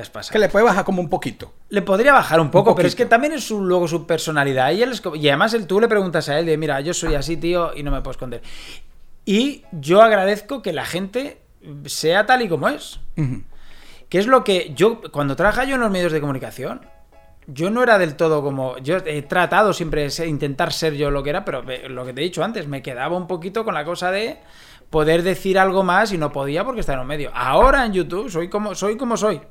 Te 0.00 0.04
has 0.04 0.10
pasado. 0.10 0.32
Que 0.32 0.38
le 0.38 0.48
puede 0.48 0.64
bajar 0.64 0.86
como 0.86 1.02
un 1.02 1.10
poquito. 1.10 1.52
Le 1.68 1.82
podría 1.82 2.14
bajar 2.14 2.40
un 2.40 2.50
poco, 2.50 2.70
Un 2.70 2.76
pero 2.76 2.88
es 2.88 2.94
que 2.94 3.04
también 3.04 3.34
es 3.34 3.44
su, 3.44 3.60
luego 3.60 3.86
su 3.86 4.06
personalidad. 4.06 4.72
Y, 4.72 4.82
él 4.82 4.92
es 4.92 5.02
y 5.14 5.28
además 5.28 5.52
él, 5.52 5.66
tú 5.66 5.78
le 5.78 5.88
preguntas 5.88 6.26
a 6.30 6.38
él 6.38 6.46
de, 6.46 6.56
mira, 6.56 6.80
yo 6.80 6.94
soy 6.94 7.14
así, 7.14 7.36
tío, 7.36 7.76
y 7.76 7.82
no 7.82 7.90
me 7.90 8.00
puedo 8.00 8.12
esconder. 8.12 8.40
Y 9.26 9.64
yo 9.72 10.00
agradezco 10.00 10.62
que 10.62 10.72
la 10.72 10.86
gente 10.86 11.42
sea 11.84 12.24
tal 12.24 12.40
y 12.40 12.48
como 12.48 12.70
es. 12.70 12.98
Ujú. 13.18 13.42
Que 14.08 14.18
es 14.18 14.26
lo 14.26 14.42
que 14.42 14.72
yo, 14.74 15.02
cuando 15.12 15.36
trabajaba 15.36 15.66
yo 15.66 15.74
en 15.74 15.82
los 15.82 15.90
medios 15.90 16.12
de 16.12 16.20
comunicación, 16.22 16.80
yo 17.46 17.68
no 17.68 17.82
era 17.82 17.98
del 17.98 18.16
todo 18.16 18.42
como. 18.42 18.78
Yo 18.78 18.96
he 19.04 19.20
tratado 19.20 19.74
siempre 19.74 20.08
de 20.08 20.26
intentar 20.26 20.72
ser 20.72 20.94
yo 20.94 21.10
lo 21.10 21.22
que 21.22 21.30
era, 21.30 21.44
pero 21.44 21.62
lo 21.90 22.06
que 22.06 22.14
te 22.14 22.22
he 22.22 22.24
dicho 22.24 22.42
antes, 22.42 22.66
me 22.68 22.80
quedaba 22.80 23.18
un 23.18 23.26
poquito 23.26 23.66
con 23.66 23.74
la 23.74 23.84
cosa 23.84 24.10
de 24.10 24.38
poder 24.88 25.22
decir 25.22 25.58
algo 25.58 25.82
más 25.82 26.10
y 26.12 26.18
no 26.18 26.32
podía 26.32 26.64
porque 26.64 26.80
estaba 26.80 26.96
en 26.96 27.02
un 27.02 27.08
medio. 27.08 27.30
Ahora 27.34 27.84
en 27.84 27.92
YouTube 27.92 28.30
soy 28.30 28.48
como 28.48 28.74
soy, 28.74 28.96
como 28.96 29.18
soy 29.18 29.42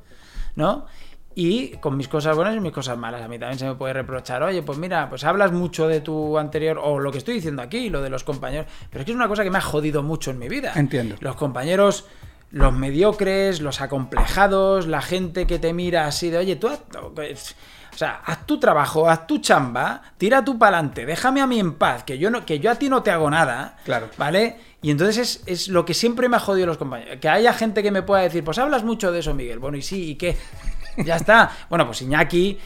¿no? 0.56 0.86
Y 1.34 1.76
con 1.78 1.96
mis 1.96 2.08
cosas 2.08 2.34
buenas 2.34 2.56
y 2.56 2.60
mis 2.60 2.72
cosas 2.72 2.98
malas. 2.98 3.22
A 3.22 3.28
mí 3.28 3.38
también 3.38 3.58
se 3.58 3.66
me 3.66 3.74
puede 3.74 3.92
reprochar, 3.92 4.42
oye, 4.42 4.62
pues 4.62 4.78
mira, 4.78 5.08
pues 5.08 5.24
hablas 5.24 5.52
mucho 5.52 5.86
de 5.86 6.00
tu 6.00 6.36
anterior, 6.38 6.80
o 6.82 6.98
lo 6.98 7.12
que 7.12 7.18
estoy 7.18 7.34
diciendo 7.34 7.62
aquí, 7.62 7.88
lo 7.88 8.02
de 8.02 8.10
los 8.10 8.24
compañeros. 8.24 8.66
Pero 8.90 9.00
es 9.00 9.04
que 9.06 9.12
es 9.12 9.16
una 9.16 9.28
cosa 9.28 9.44
que 9.44 9.50
me 9.50 9.58
ha 9.58 9.62
jodido 9.62 10.02
mucho 10.02 10.32
en 10.32 10.38
mi 10.38 10.48
vida. 10.48 10.72
Entiendo. 10.74 11.16
Los 11.20 11.36
compañeros, 11.36 12.06
los 12.50 12.72
mediocres, 12.72 13.60
los 13.60 13.80
acomplejados, 13.80 14.86
la 14.86 15.02
gente 15.02 15.46
que 15.46 15.58
te 15.58 15.72
mira 15.72 16.06
así 16.06 16.30
de, 16.30 16.38
oye, 16.38 16.56
tú 16.56 16.68
haz, 16.68 16.80
o 16.92 17.96
sea, 17.96 18.20
haz 18.24 18.46
tu 18.46 18.58
trabajo, 18.58 19.08
haz 19.08 19.26
tu 19.26 19.38
chamba, 19.38 20.02
tira 20.18 20.44
tú 20.44 20.58
para 20.58 20.78
adelante, 20.78 21.06
déjame 21.06 21.40
a 21.40 21.46
mí 21.46 21.58
en 21.60 21.74
paz, 21.74 22.02
que 22.04 22.18
yo, 22.18 22.30
no, 22.30 22.44
que 22.46 22.58
yo 22.58 22.70
a 22.70 22.74
ti 22.76 22.88
no 22.88 23.02
te 23.02 23.10
hago 23.10 23.28
nada. 23.30 23.76
Claro. 23.84 24.08
¿Vale? 24.16 24.58
Y 24.82 24.90
entonces 24.90 25.18
es, 25.18 25.42
es 25.46 25.68
lo 25.68 25.84
que 25.84 25.92
siempre 25.94 26.28
me 26.28 26.36
ha 26.36 26.40
jodido 26.40 26.66
los 26.66 26.78
compañeros. 26.78 27.18
Que 27.20 27.28
haya 27.28 27.52
gente 27.52 27.82
que 27.82 27.90
me 27.90 28.02
pueda 28.02 28.22
decir, 28.22 28.42
pues 28.42 28.58
hablas 28.58 28.82
mucho 28.84 29.12
de 29.12 29.18
eso, 29.20 29.34
Miguel. 29.34 29.58
Bueno, 29.58 29.76
y 29.76 29.82
sí, 29.82 30.10
¿y 30.10 30.14
qué? 30.16 30.36
Ya 31.04 31.16
está. 31.16 31.50
Bueno, 31.68 31.86
pues 31.86 32.02
Iñaki. 32.02 32.58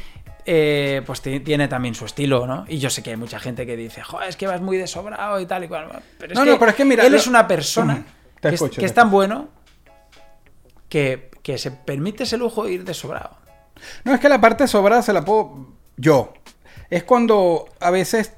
eh, 0.46 1.02
pues 1.06 1.20
ti- 1.20 1.40
tiene 1.40 1.68
también 1.68 1.94
su 1.94 2.04
estilo, 2.04 2.46
¿no? 2.46 2.64
Y 2.68 2.78
yo 2.78 2.88
sé 2.90 3.02
que 3.02 3.10
hay 3.10 3.16
mucha 3.16 3.38
gente 3.38 3.64
que 3.66 3.76
dice, 3.76 4.02
joder, 4.02 4.28
es 4.28 4.36
que 4.36 4.46
vas 4.46 4.60
muy 4.60 4.76
desobrado 4.76 5.40
y 5.40 5.46
tal 5.46 5.64
y 5.64 5.68
cual. 5.68 5.88
Pero 6.18 6.32
es 6.32 6.38
No, 6.38 6.44
que 6.44 6.50
no, 6.50 6.58
pero 6.58 6.70
es 6.70 6.76
que 6.76 6.84
mira, 6.84 7.04
él 7.06 7.14
es 7.14 7.26
una 7.26 7.46
persona 7.48 8.04
que, 8.40 8.48
es, 8.48 8.62
que 8.62 8.84
es 8.84 8.94
tan 8.94 9.10
bueno 9.10 9.48
que, 10.94 11.28
que 11.42 11.58
se 11.58 11.72
permite 11.72 12.22
ese 12.22 12.36
lujo 12.36 12.64
de 12.66 12.72
ir 12.74 12.84
desobrado. 12.84 13.36
No, 14.04 14.14
es 14.14 14.20
que 14.20 14.28
la 14.28 14.40
parte 14.40 14.68
sobrada 14.68 15.02
se 15.02 15.12
la 15.12 15.24
puedo 15.24 15.66
yo. 15.96 16.32
Es 16.88 17.02
cuando 17.02 17.64
a 17.80 17.90
veces 17.90 18.32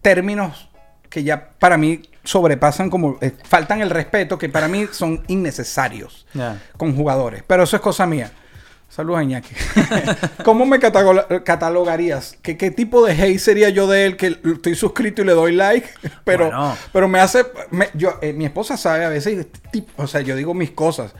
términos 0.00 0.70
que 1.10 1.22
ya 1.22 1.50
para 1.58 1.76
mí 1.76 2.00
sobrepasan 2.24 2.88
como 2.88 3.18
eh, 3.20 3.32
faltan 3.44 3.82
el 3.82 3.90
respeto 3.90 4.38
que 4.38 4.48
para 4.48 4.68
mí 4.68 4.86
son 4.90 5.22
innecesarios 5.28 6.26
con 6.78 6.96
jugadores. 6.96 7.42
Pero 7.46 7.64
eso 7.64 7.76
es 7.76 7.82
cosa 7.82 8.06
mía. 8.06 8.32
Saludos 8.88 9.20
a 9.20 9.24
Iñaki. 9.24 9.54
¿Cómo 10.44 10.64
me 10.64 10.78
cataloga- 10.80 11.44
catalogarías? 11.44 12.38
¿Qué, 12.40 12.56
¿Qué 12.56 12.70
tipo 12.70 13.04
de 13.04 13.12
hate 13.12 13.38
sería 13.38 13.68
yo 13.68 13.86
de 13.86 14.06
él 14.06 14.16
que 14.16 14.38
estoy 14.44 14.74
suscrito 14.76 15.20
y 15.20 15.26
le 15.26 15.32
doy 15.32 15.52
like? 15.52 15.88
Pero, 16.24 16.46
Bueno. 16.46 16.76
pero 16.92 17.08
me 17.08 17.20
hace... 17.20 17.44
me- 17.70 17.90
yo, 17.92 18.18
eh, 18.22 18.32
mi 18.32 18.46
esposa 18.46 18.78
sabe 18.78 19.04
a 19.04 19.10
veces... 19.10 19.46
tip- 19.70 19.88
O 19.98 20.06
sea, 20.06 20.22
yo 20.22 20.36
digo 20.36 20.54
mis 20.54 20.70
cosas. 20.70 21.14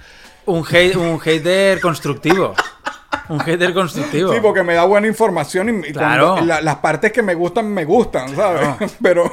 Un, 0.47 0.65
hate- 0.65 0.97
un 0.97 1.19
hater 1.21 1.81
constructivo. 1.81 2.55
Un 3.29 3.39
hater 3.41 3.73
constructivo. 3.73 4.33
Sí, 4.33 4.39
porque 4.43 4.63
me 4.63 4.75
da 4.75 4.85
buena 4.85 5.07
información 5.07 5.69
y, 5.85 5.89
y 5.89 5.93
Claro. 5.93 6.41
la- 6.45 6.61
las 6.61 6.77
partes 6.77 7.13
que 7.13 7.23
me 7.23 7.35
gustan, 7.35 7.69
me 7.73 7.85
gustan, 7.85 8.35
¿sabes? 8.35 8.93
Pero. 9.03 9.33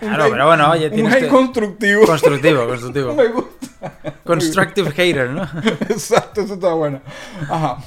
Claro, 0.00 0.26
pero 0.30 0.46
bueno, 0.46 0.70
oye, 0.70 0.86
un 0.88 0.92
tienes 0.92 1.14
hate 1.14 1.22
que- 1.24 1.28
constructivo. 1.28 2.06
Constructivo, 2.06 2.66
constructivo. 2.68 3.14
me 3.14 3.28
gusta. 3.28 3.92
Constructive 4.24 4.90
hater, 4.92 5.30
¿no? 5.30 5.42
Exacto, 5.88 6.42
eso 6.42 6.54
está 6.54 6.72
bueno. 6.74 7.00
Ajá. 7.48 7.78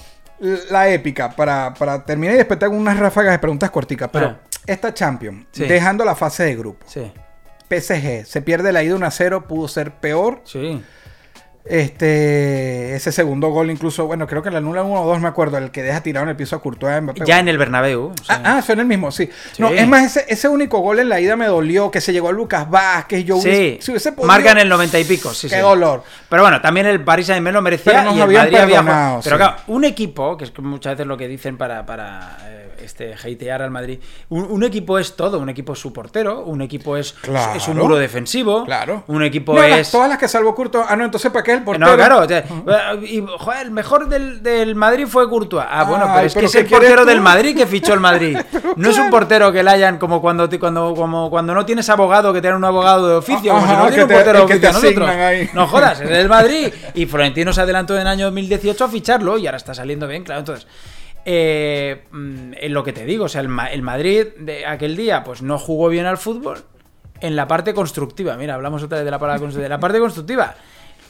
La 0.71 0.89
épica, 0.89 1.29
para, 1.35 1.73
para 1.73 2.03
terminar 2.03 2.35
y 2.35 2.37
después 2.39 2.59
te 2.59 2.65
hago 2.65 2.75
unas 2.75 2.97
ráfagas 2.99 3.31
de 3.33 3.39
preguntas 3.39 3.69
corticas. 3.69 4.09
Pero 4.11 4.25
Ah. 4.27 4.37
esta 4.65 4.93
Champion, 4.93 5.45
Sí. 5.51 5.65
dejando 5.65 6.03
la 6.03 6.15
fase 6.15 6.43
de 6.43 6.55
grupo, 6.55 6.85
Sí, 6.87 7.11
PSG, 7.69 8.25
se 8.25 8.41
pierde 8.41 8.71
la 8.73 8.83
ida 8.83 8.95
1 8.95 9.05
a 9.05 9.11
0, 9.11 9.45
pudo 9.47 9.67
ser 9.67 9.91
peor. 9.91 10.41
sí. 10.45 10.81
Este, 11.65 12.95
ese 12.95 13.11
segundo 13.11 13.49
gol, 13.49 13.71
incluso, 13.71 14.05
bueno, 14.05 14.27
creo 14.27 14.41
que 14.43 14.51
la 14.51 14.57
anula 14.57 14.83
1 14.83 15.01
o 15.01 15.05
2, 15.07 15.21
me 15.21 15.27
acuerdo, 15.29 15.57
el 15.57 15.71
que 15.71 15.81
deja 15.81 16.01
tirado 16.01 16.23
en 16.23 16.29
el 16.31 16.35
piso 16.35 16.55
a 16.55 16.61
Courtois. 16.61 17.01
Mbappé. 17.01 17.23
Ya 17.25 17.39
en 17.39 17.47
el 17.47 17.57
Bernabéu. 17.57 18.13
o 18.19 18.23
sea, 18.23 18.41
Ah, 18.43 18.57
ah, 18.57 18.61
fue 18.61 18.73
en 18.73 18.81
el 18.81 18.85
mismo, 18.85 19.11
sí. 19.11 19.29
Sí. 19.53 19.61
No, 19.61 19.69
es 19.69 19.87
más, 19.87 20.03
ese, 20.17 20.25
ese 20.27 20.47
único 20.49 20.79
gol 20.79 20.99
en 20.99 21.09
la 21.09 21.19
ida 21.21 21.35
me 21.35 21.45
dolió, 21.45 21.89
que 21.91 22.01
se 22.01 22.11
llegó 22.13 22.29
a 22.29 22.31
Lucas 22.31 22.69
Vázquez, 22.69 23.23
yo 23.25 23.39
sí, 23.39 23.77
si 23.81 23.91
hubiese 23.91 24.11
podido- 24.11 24.27
marcan 24.27 24.57
el 24.57 24.67
90 24.69 24.99
y 24.99 25.03
pico. 25.05 25.33
Sí, 25.33 25.47
Qué 25.47 25.55
sí. 25.55 25.61
dolor. 25.61 26.03
Pero 26.29 26.41
bueno, 26.41 26.59
también 26.61 26.85
el 26.87 27.01
Paris 27.03 27.27
Saint-Germain 27.27 27.53
lo 27.53 27.61
merecía 27.61 27.93
Pero 27.93 28.03
nos 28.05 28.15
y 28.17 28.21
el 28.21 28.27
Madrid 28.27 28.55
había 28.57 29.19
Pero 29.23 29.37
claro, 29.37 29.55
un 29.67 29.85
equipo, 29.85 30.37
que 30.37 30.45
es 30.45 30.59
muchas 30.59 30.93
veces 30.93 31.07
lo 31.07 31.17
que 31.17 31.27
dicen 31.27 31.57
para, 31.57 31.85
para 31.85 32.37
eh, 32.43 32.62
este 32.85 33.13
hatear 33.13 33.61
al 33.61 33.71
Madrid, 33.71 33.99
un, 34.29 34.43
un 34.43 34.63
equipo 34.63 34.99
es 34.99 35.15
todo, 35.15 35.39
un 35.39 35.49
equipo 35.49 35.73
es 35.73 35.79
su 35.79 35.91
portero, 35.93 36.41
un 36.41 36.61
equipo 36.61 36.97
es, 36.97 37.13
Claro. 37.13 37.55
es 37.55 37.67
un 37.67 37.77
muro 37.77 37.95
defensivo, 37.97 38.65
Claro. 38.65 39.03
un 39.07 39.23
equipo 39.23 39.53
No, 39.53 39.61
las- 39.61 39.79
es... 39.79 39.91
todas 39.91 40.09
las 40.09 40.17
que 40.17 40.27
salvó 40.27 40.53
Curto. 40.55 40.83
Ah, 40.87 40.95
no, 40.95 41.05
entonces 41.05 41.31
¿para 41.31 41.43
qué 41.43 41.53
el 41.53 41.63
portero? 41.63 41.89
No, 41.91 41.95
claro. 41.95 42.19
o 42.19 42.27
sea, 42.27 42.43
y, 43.03 43.23
joder, 43.39 43.61
el 43.65 43.71
mejor 43.71 44.07
del, 44.07 44.41
del 44.43 44.75
Madrid 44.75 45.07
fue 45.07 45.29
Courtois. 45.29 45.65
Ah, 45.69 45.83
bueno, 45.83 46.05
Ay, 46.05 46.11
pero 46.15 46.27
es 46.27 46.33
pero 46.33 46.41
que 46.41 46.45
es 46.47 46.51
¿qué 46.53 46.59
el 46.59 46.67
portero 46.69 47.01
tú? 47.03 47.07
del 47.09 47.21
Madrid 47.21 47.55
que 47.57 47.65
fichó 47.65 47.93
el 47.93 47.99
Madrid. 47.99 48.37
no 48.75 48.89
es 48.89 48.97
un 48.97 49.09
portero 49.09 49.51
que 49.51 49.63
le 49.63 49.69
hayan 49.71 49.97
como 49.97 50.21
cuando, 50.21 50.49
cuando, 50.59 50.93
como 50.95 51.29
cuando 51.29 51.53
no 51.53 51.65
tienes 51.65 51.89
abogado, 51.89 52.33
que 52.33 52.41
te 52.41 52.47
dan 52.47 52.57
un 52.57 52.65
abogado 52.65 53.07
de 53.09 53.15
oficio, 53.15 53.53
como 53.53 53.65
si 53.65 53.73
ajá, 53.73 53.83
no 53.83 53.87
tiene 53.89 54.03
un 54.03 54.09
te- 54.09 54.13
portero 54.15 54.33
de 54.45 54.53
el 54.53 54.59
oficio 54.65 54.71
nosotros. 54.73 55.09
ahí. 55.09 55.49
No 55.53 55.67
jodas, 55.67 56.01
es 56.01 56.09
del 56.09 56.29
Madrid. 56.29 56.73
Y 56.95 57.05
Florentino 57.07 57.51
se 57.53 57.61
adelantó 57.61 57.95
en 57.95 58.01
el 58.01 58.07
año 58.07 58.25
2018 58.25 58.85
a 58.85 58.87
ficharlo 58.87 59.37
y 59.37 59.47
ahora 59.47 59.57
está 59.57 59.73
saliendo 59.73 60.07
bien, 60.07 60.23
claro. 60.23 60.39
Entonces, 60.39 60.67
eh, 61.25 62.03
mm, 62.11 62.53
en 62.59 62.73
lo 62.73 62.83
que 62.83 62.93
te 62.93 63.05
digo, 63.05 63.25
o 63.25 63.29
sea, 63.29 63.41
el, 63.41 63.47
Ma- 63.49 63.71
el 63.71 63.81
Madrid 63.81 64.27
de 64.39 64.65
aquel 64.65 64.95
día 64.95 65.23
pues 65.23 65.41
no 65.41 65.57
jugó 65.57 65.89
bien 65.89 66.05
al 66.05 66.17
fútbol 66.17 66.59
en 67.21 67.35
la 67.35 67.47
parte 67.47 67.73
constructiva. 67.73 68.35
Mira, 68.37 68.55
hablamos 68.55 68.83
otra 68.83 68.97
vez 68.97 69.05
de 69.05 69.11
la 69.11 69.19
palabra 69.19 69.39
constructiva. 69.39 69.69
La 69.69 69.79
parte 69.79 69.99
constructiva. 69.99 70.55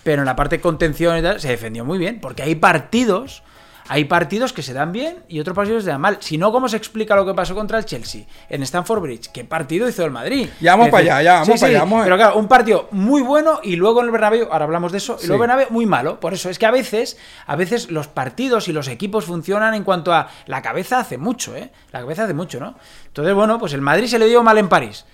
Pero 0.03 0.21
en 0.21 0.25
la 0.25 0.35
parte 0.35 0.59
contención 0.59 1.17
y 1.17 1.21
tal, 1.21 1.39
se 1.39 1.47
defendió 1.47 1.85
muy 1.85 1.97
bien. 1.97 2.19
Porque 2.19 2.43
hay 2.43 2.55
partidos. 2.55 3.41
Hay 3.87 4.05
partidos 4.05 4.53
que 4.53 4.61
se 4.61 4.73
dan 4.73 4.91
bien 4.91 5.23
y 5.27 5.39
otros 5.39 5.55
partidos 5.55 5.83
se 5.83 5.89
dan 5.89 6.01
mal. 6.01 6.17
Si 6.21 6.37
no, 6.37 6.51
¿cómo 6.51 6.69
se 6.69 6.77
explica 6.77 7.15
lo 7.15 7.25
que 7.25 7.33
pasó 7.33 7.53
contra 7.53 7.77
el 7.77 7.85
Chelsea 7.85 8.23
en 8.49 8.63
Stamford 8.63 9.01
Bridge? 9.01 9.31
¿Qué 9.31 9.43
partido 9.43 9.87
hizo 9.87 10.05
el 10.05 10.11
Madrid? 10.11 10.49
Ya 10.61 10.71
vamos 10.71 10.89
para 10.89 11.03
allá, 11.03 11.21
ya 11.21 11.33
vamos 11.39 11.59
para 11.59 11.69
allá, 11.69 11.79
vamos 11.79 12.03
Pero 12.03 12.15
claro, 12.15 12.37
un 12.37 12.47
partido 12.47 12.87
muy 12.91 13.21
bueno 13.21 13.59
y 13.63 13.75
luego 13.75 13.99
en 13.99 14.05
el 14.07 14.11
Bernabéu, 14.11 14.47
ahora 14.51 14.65
hablamos 14.65 14.91
de 14.91 14.99
eso, 14.99 15.17
y 15.21 15.27
luego 15.27 15.43
en 15.43 15.51
el 15.51 15.57
Bernabéu 15.57 15.73
muy 15.73 15.85
malo. 15.85 16.19
Por 16.19 16.33
eso 16.33 16.49
es 16.49 16.57
que 16.57 16.65
a 16.65 16.71
veces, 16.71 17.17
a 17.45 17.55
veces 17.55 17.91
los 17.91 18.07
partidos 18.07 18.67
y 18.67 18.73
los 18.73 18.87
equipos 18.87 19.25
funcionan 19.25 19.73
en 19.73 19.83
cuanto 19.83 20.13
a 20.13 20.29
la 20.45 20.61
cabeza 20.61 20.99
hace 20.99 21.17
mucho, 21.17 21.55
¿eh? 21.55 21.71
La 21.91 21.99
cabeza 21.99 22.23
hace 22.23 22.33
mucho, 22.33 22.59
¿no? 22.59 22.75
Entonces, 23.07 23.33
bueno, 23.33 23.59
pues 23.59 23.73
el 23.73 23.81
Madrid 23.81 24.07
se 24.07 24.19
le 24.19 24.27
dio 24.27 24.43
mal 24.43 24.57
en 24.57 24.69
París, 24.69 25.05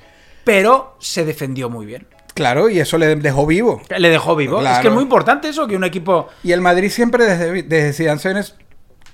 pero 0.44 0.96
se 1.00 1.26
defendió 1.26 1.70
muy 1.70 1.86
bien. 1.86 2.08
Claro, 2.40 2.70
y 2.70 2.80
eso 2.80 2.98
le 2.98 3.18
dejó 3.18 3.46
vivo. 3.46 3.82
Le 3.98 4.10
dejó 4.10 4.34
vivo. 4.34 4.62
Es 4.66 4.80
que 4.80 4.88
es 4.88 4.94
muy 4.94 5.04
importante 5.04 5.50
eso, 5.50 5.68
que 5.68 5.76
un 5.76 5.84
equipo... 5.84 6.30
Y 6.42 6.54
el 6.54 6.62
Madrid 6.62 6.90
siempre 6.90 7.26
desde, 7.26 7.64
desde 7.64 7.92
Zidane 7.92 8.44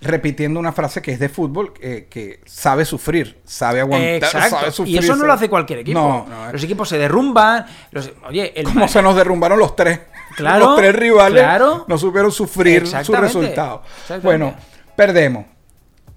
repitiendo 0.02 0.60
una 0.60 0.72
frase 0.72 1.02
que 1.02 1.12
es 1.12 1.20
de 1.20 1.28
fútbol, 1.28 1.74
eh, 1.82 2.06
que 2.08 2.42
sabe 2.46 2.86
sufrir, 2.86 3.40
sabe 3.44 3.80
aguantar, 3.80 4.14
Exacto. 4.16 4.50
sabe 4.58 4.68
Y 4.70 4.72
sufrir. 4.72 5.00
eso 5.00 5.16
no 5.16 5.26
lo 5.26 5.34
hace 5.34 5.50
cualquier 5.50 5.80
equipo. 5.80 6.00
No, 6.00 6.28
no, 6.30 6.52
los 6.52 6.64
equipos 6.64 6.88
se 6.88 7.00
derrumban. 7.00 7.66
Los... 7.90 8.12
Oye, 8.30 8.54
el 8.60 8.72
Ma- 8.76 8.88
se 8.88 9.02
nos 9.02 9.16
derrumbaron 9.16 9.58
los 9.58 9.76
tres. 9.76 10.02
Claro, 10.36 10.66
los 10.68 10.78
tres 10.78 10.96
rivales 10.96 11.42
claro. 11.42 11.86
no 11.88 11.98
supieron 11.98 12.32
sufrir 12.32 12.86
su 12.86 13.14
resultado. 13.16 13.82
Bueno, 14.22 14.54
perdemos. 14.96 15.46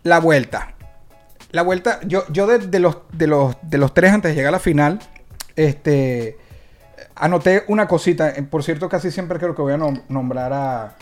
La 0.03 0.21
vuelta. 0.21 0.75
La 1.53 1.63
vuelta, 1.63 2.01
yo, 2.05 2.25
yo 2.29 2.47
de, 2.47 2.59
de 2.59 2.79
los, 2.81 2.99
de, 3.13 3.27
los, 3.29 3.57
de 3.63 3.79
los 3.79 3.95
tres 3.95 4.13
antes 4.13 4.33
de 4.33 4.35
llegar 4.35 4.51
a 4.51 4.59
la 4.59 4.61
final, 4.61 4.99
este, 5.57 6.37
anoté 7.21 7.65
una 7.69 7.87
cosita. 7.89 8.31
Eh, 8.31 8.43
Por 8.43 8.63
cierto, 8.63 8.89
casi 8.89 9.11
siempre 9.11 9.39
creo 9.39 9.55
que 9.55 9.63
voy 9.63 9.73
a 9.75 9.79
nom- 9.79 10.03
nombrar 10.09 10.53
a, 10.53 10.97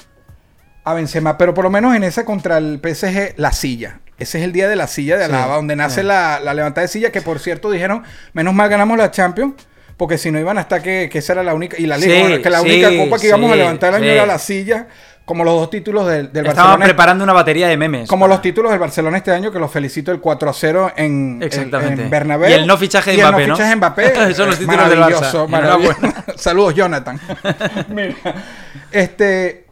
a 0.84 0.94
Benzema, 0.94 1.36
pero 1.38 1.54
por 1.54 1.64
lo 1.64 1.70
menos 1.70 1.94
en 1.96 2.04
esa 2.04 2.24
contra 2.24 2.58
el 2.58 2.80
PSG, 2.80 3.34
la 3.36 3.52
silla. 3.52 4.00
Ese 4.18 4.38
es 4.38 4.44
el 4.44 4.52
día 4.52 4.68
de 4.68 4.76
la 4.76 4.86
silla 4.86 5.16
de 5.18 5.26
Sí, 5.26 5.30
Alaba, 5.32 5.56
donde 5.56 5.76
nace 5.76 6.00
sí. 6.00 6.06
la, 6.06 6.40
la 6.40 6.54
levantada 6.54 6.82
de 6.82 6.88
silla, 6.88 7.12
que 7.12 7.20
por 7.20 7.38
cierto 7.38 7.70
dijeron, 7.70 8.02
menos 8.32 8.54
mal 8.54 8.68
ganamos 8.70 8.96
la 8.96 9.10
Champions, 9.10 9.54
porque 9.98 10.16
si 10.16 10.30
no 10.30 10.38
iban 10.38 10.56
hasta 10.58 10.82
que, 10.82 11.08
que 11.12 11.18
esa 11.18 11.34
era 11.34 11.42
la 11.42 11.52
única, 11.54 11.76
y 11.78 11.86
la 11.86 11.98
Sí, 11.98 12.08
que 12.42 12.48
la 12.50 12.62
única 12.62 12.88
copa 12.96 13.18
que 13.18 13.26
íbamos 13.28 13.52
a 13.52 13.56
levantar 13.56 13.90
el 13.90 14.02
año 14.02 14.12
era 14.12 14.24
la 14.26 14.38
silla, 14.38 14.88
como 15.26 15.42
los 15.44 15.54
dos 15.54 15.70
títulos 15.70 16.06
del, 16.06 16.32
del 16.32 16.46
Estaban 16.46 16.70
Barcelona. 16.70 16.84
preparando 16.86 17.24
una 17.24 17.32
batería 17.34 17.66
de 17.68 17.76
memes. 17.76 18.08
Como 18.08 18.26
los 18.28 18.40
títulos 18.40 18.70
del 18.70 18.78
Barcelona 18.80 19.16
este 19.18 19.32
año, 19.32 19.50
que 19.52 19.58
los 19.58 19.70
felicito 19.70 20.12
el 20.12 20.20
4 20.20 20.48
a 20.48 20.52
0 20.54 20.92
en, 20.96 21.40
Exactamente. 21.42 21.94
en, 21.94 22.00
en 22.02 22.10
Bernabéu. 22.10 22.48
Y 22.48 22.52
el 22.54 22.66
no 22.66 22.78
fichaje 22.78 23.10
de 23.10 23.16
Y 23.16 23.20
el 23.20 23.26
no 23.26 23.32
¿no? 23.32 23.38
fichaje 23.56 23.68
de 23.70 23.76
Mbappé. 23.76 24.34
Son 24.34 24.46
los 24.48 24.58
títulos 24.58 24.88
del 24.88 24.98
maravilloso, 25.00 25.46
Barça. 25.46 25.50
maravilloso. 25.50 25.98
Saludos, 26.36 26.74
Jonathan. 26.76 27.20
Mira, 27.88 28.14
este, 28.92 29.66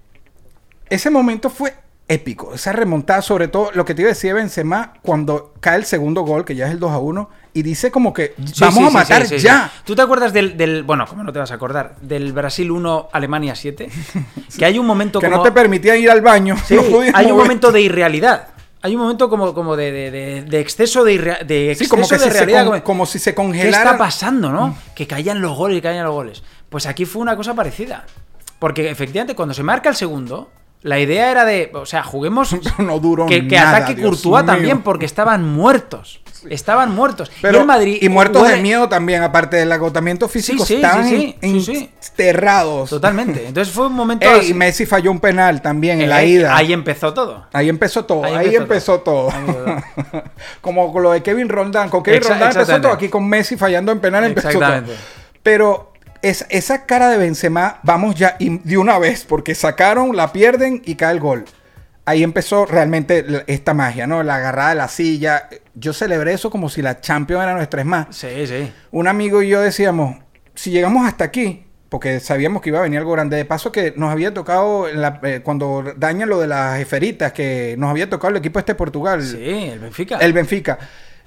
ese 0.91 1.09
momento 1.09 1.49
fue 1.49 1.73
épico. 2.09 2.53
Esa 2.55 2.73
remontada, 2.73 3.23
sobre 3.23 3.49
todo 3.49 3.71
lo 3.75 3.85
que 3.85 3.95
te 3.95 4.03
iba 4.03 4.09
a 4.11 4.13
decir 4.15 4.31
de 4.31 4.41
Benzema, 4.41 4.93
cuando 5.03 5.55
cae 5.61 5.77
el 5.77 5.85
segundo 5.85 6.23
gol, 6.23 6.45
que 6.45 6.55
ya 6.55 6.67
es 6.67 6.73
el 6.73 6.79
2 6.79 6.91
a 6.93 6.99
1, 6.99 7.31
y 7.55 7.63
dice 7.63 7.91
como 7.91 8.13
que 8.13 8.35
vamos 8.61 8.75
sí, 8.81 8.85
a 8.87 8.91
matar 8.91 9.27
sí, 9.27 9.39
ya. 9.39 9.71
¿Tú 9.85 9.95
te 9.95 10.03
acuerdas 10.03 10.33
del, 10.33 10.57
del- 10.57 10.83
Bueno, 10.83 11.07
¿cómo 11.09 11.23
no 11.23 11.33
te 11.33 11.39
vas 11.39 11.51
a 11.51 11.55
acordar? 11.55 11.95
Del 12.03 12.33
Brasil 12.33 12.71
1, 12.71 13.09
Alemania 13.13 13.55
7. 13.55 13.89
Que 14.59 14.65
hay 14.65 14.79
un 14.79 14.87
momento 14.87 15.19
Que 15.21 15.27
como. 15.27 15.39
no 15.39 15.43
te 15.43 15.53
permitían 15.53 15.99
ir 15.99 16.11
al 16.11 16.21
baño. 16.21 16.57
No 16.71 17.01
hay 17.15 17.27
un 17.31 17.37
momento 17.39 17.71
de 17.73 17.81
irrealidad. 17.81 18.49
Hay 18.83 18.95
un 18.97 19.01
momento 19.01 19.31
como, 19.31 19.55
como 19.55 19.77
de, 19.77 19.91
de- 19.93 20.11
de- 20.11 20.43
de 20.43 20.61
exceso 20.61 21.05
de, 21.05 21.15
irrea- 21.15 21.43
de 21.45 21.71
exceso 21.71 21.89
como 21.89 22.07
que 22.07 22.17
de 22.19 22.25
si 22.25 22.31
se 22.31 22.31
realidad. 22.35 22.67
con- 22.67 22.81
como 22.83 23.07
si 23.07 23.19
se 23.19 23.31
¿Qué 23.31 23.35
congelara. 23.37 23.79
está 23.85 23.97
pasando, 23.99 24.51
no? 24.53 24.77
Que 24.95 25.07
caían 25.07 25.41
los 25.41 25.57
goles 25.57 25.79
y 25.79 25.81
caían 25.81 26.05
los 26.05 26.13
goles. 26.13 26.43
Pues 26.69 26.87
aquí 26.87 27.07
fue 27.07 27.23
una 27.23 27.35
cosa 27.37 27.55
parecida. 27.55 28.05
Porque 28.59 28.91
efectivamente, 28.91 29.35
cuando 29.35 29.55
se 29.55 29.63
marca 29.63 29.89
el 29.89 29.95
segundo, 29.97 30.51
la 30.85 31.01
idea 31.01 31.31
era 31.33 31.45
de. 31.45 31.71
O 31.75 31.85
sea, 31.87 32.03
juguemos. 32.05 32.55
No 32.79 33.01
duró 33.01 33.27
que, 33.27 33.49
que 33.49 33.57
nada, 33.57 33.79
ataque 33.79 33.95
Dios 33.97 34.11
Courtois 34.23 34.45
mío. 34.45 34.53
también, 34.55 34.83
porque 34.83 35.07
estaban 35.07 35.43
muertos. 35.43 36.21
Estaban 36.51 36.95
muertos. 36.95 37.31
Pero, 37.41 37.57
y 37.59 37.61
el 37.63 37.67
Madrid. 37.67 37.99
y 38.03 38.09
muertos 38.11 38.47
de 38.47 38.59
miedo 38.59 38.87
también, 38.87 39.23
aparte 39.23 39.57
del 39.57 39.73
agotamiento 39.73 40.29
físico, 40.29 40.63
Sí, 40.67 40.75
sí, 40.75 40.83
estaban 40.83 41.09
sí, 41.09 41.91
enterrados. 42.11 42.91
Totalmente. 42.91 43.47
Entonces 43.49 43.73
fue 43.73 43.87
un 43.87 43.95
momento. 43.95 44.27
Ey, 44.27 44.51
y 44.51 44.55
Messi 44.55 44.85
falló 44.85 45.11
un 45.11 45.21
penal 45.21 45.63
también 45.63 46.03
en 46.03 46.11
la 46.11 46.23
Eh, 46.23 46.29
ida. 46.29 46.55
Ahí 46.55 46.73
empezó 46.75 47.15
todo. 47.15 47.47
Ahí 47.53 47.71
empezó 47.71 48.05
todo, 48.05 48.25
Ahí 48.25 48.35
ahí, 48.35 48.55
empezó 48.57 48.95
empezó 48.95 49.01
todo. 49.01 49.31
Empezó 49.31 50.23
Como 50.61 50.93
con 50.93 51.03
lo 51.03 51.13
de 51.13 51.23
Kevin 51.23 51.49
Rondán. 51.49 51.89
Con 51.89 52.03
Kevin 52.03 52.21
Exa- 52.21 52.29
Rondán 52.31 52.53
empezó 52.53 52.81
todo. 52.81 52.93
Aquí 52.93 53.09
con 53.09 53.27
Messi 53.27 53.57
fallando 53.57 53.91
en 53.93 54.01
penal 54.01 54.25
empezó 54.25 54.51
todo. 54.51 54.83
Pero 55.43 55.93
es, 56.29 56.47
esa 56.49 56.87
cara 56.87 57.09
de 57.09 57.19
Benzema, 57.19 57.79
vamos 57.83 58.15
ya 58.15 58.37
y 58.39 58.59
de 58.59 58.79
una 58.79 58.99
vez, 58.99 59.25
porque 59.25 59.55
sacaron, 59.55 60.17
la 60.17 60.33
pierden 60.33 60.83
y 60.85 60.95
cae 60.97 61.13
el 61.13 61.21
gol. 61.21 61.45
Ahí 62.07 62.23
empezó 62.23 62.67
realmente 62.67 63.25
esta 63.47 63.73
magia, 63.73 64.07
¿no? 64.07 64.23
La 64.23 64.37
agarrada 64.37 64.71
de 64.71 64.75
la 64.75 64.89
silla. 64.89 65.49
Yo 65.75 65.93
celebré 65.95 66.35
eso 66.35 66.51
como 66.51 66.69
si 66.69 66.83
la 66.83 67.01
Champions 67.01 67.43
era 67.43 67.55
nuestra. 67.55 67.81
Es 67.81 67.87
más, 67.87 68.07
Sí, 68.11 68.47
sí. 68.47 68.71
un 68.91 69.09
amigo 69.09 69.43
y 69.43 69.49
yo 69.49 69.61
decíamos, 69.63 70.19
si 70.55 70.71
llegamos 70.71 71.07
hasta 71.07 71.25
aquí, 71.25 71.65
porque 71.89 72.21
sabíamos 72.21 72.61
que 72.61 72.69
iba 72.71 72.79
a 72.81 72.83
venir 72.83 72.99
algo 72.99 73.13
grande, 73.13 73.37
de 73.37 73.45
paso 73.47 73.73
que 73.73 73.95
nos 73.97 74.11
había 74.13 74.35
tocado 74.35 74.87
la- 74.93 75.19
eh, 75.23 75.41
cuando 75.43 75.83
dañan 75.97 76.29
lo 76.29 76.41
de 76.41 76.47
las 76.49 76.77
jeferitas, 76.77 77.33
que 77.33 77.75
nos 77.79 77.89
había 77.91 78.11
tocado 78.11 78.33
el 78.33 78.37
equipo 78.37 78.59
este 78.59 78.73
de 78.73 78.77
Portugal, 78.77 79.23
Sí, 79.23 79.37
el 79.73 79.79
Benfica. 79.79 80.19
el 80.19 80.33
Benfica. 80.35 80.79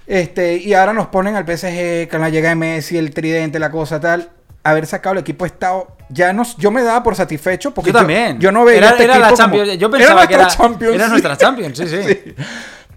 Este, 0.05 0.57
y 0.57 0.73
ahora 0.73 0.93
nos 0.93 1.07
ponen 1.07 1.35
al 1.35 1.45
PSG 1.45 2.07
con 2.09 2.21
la 2.21 2.29
llegada 2.29 2.49
de 2.49 2.55
Messi, 2.55 2.97
el 2.97 3.13
tridente, 3.13 3.59
la 3.59 3.71
cosa 3.71 3.99
tal. 3.99 4.29
Haber 4.69 4.85
sacado 4.87 5.13
el 5.13 5.19
equipo 5.19 5.45
estado. 5.45 5.95
Ya 6.09 6.31
nos, 6.33 6.55
yo 6.57 6.71
me 6.71 6.81
daba 6.83 7.03
por 7.03 7.15
satisfecho 7.15 7.73
porque 7.73 7.91
yo 7.91 7.97
también. 7.97 8.39
Yo, 8.39 8.51
no 8.51 8.63
veía 8.65 8.77
Era, 8.79 8.89
este 8.91 9.03
era 9.03 9.19
la 9.19 9.25
como- 9.27 9.37
Champions. 9.37 9.77
Yo 9.77 9.91
pensaba 9.91 10.27
que 10.27 10.35
nuestra 10.37 10.65
era, 10.65 10.69
Champions, 10.69 10.95
era 10.95 11.05
sí. 11.05 11.09
nuestra 11.11 11.37
Champions. 11.37 11.77
Sí, 11.77 11.87
sí. 11.87 11.97
Sí. 12.03 12.35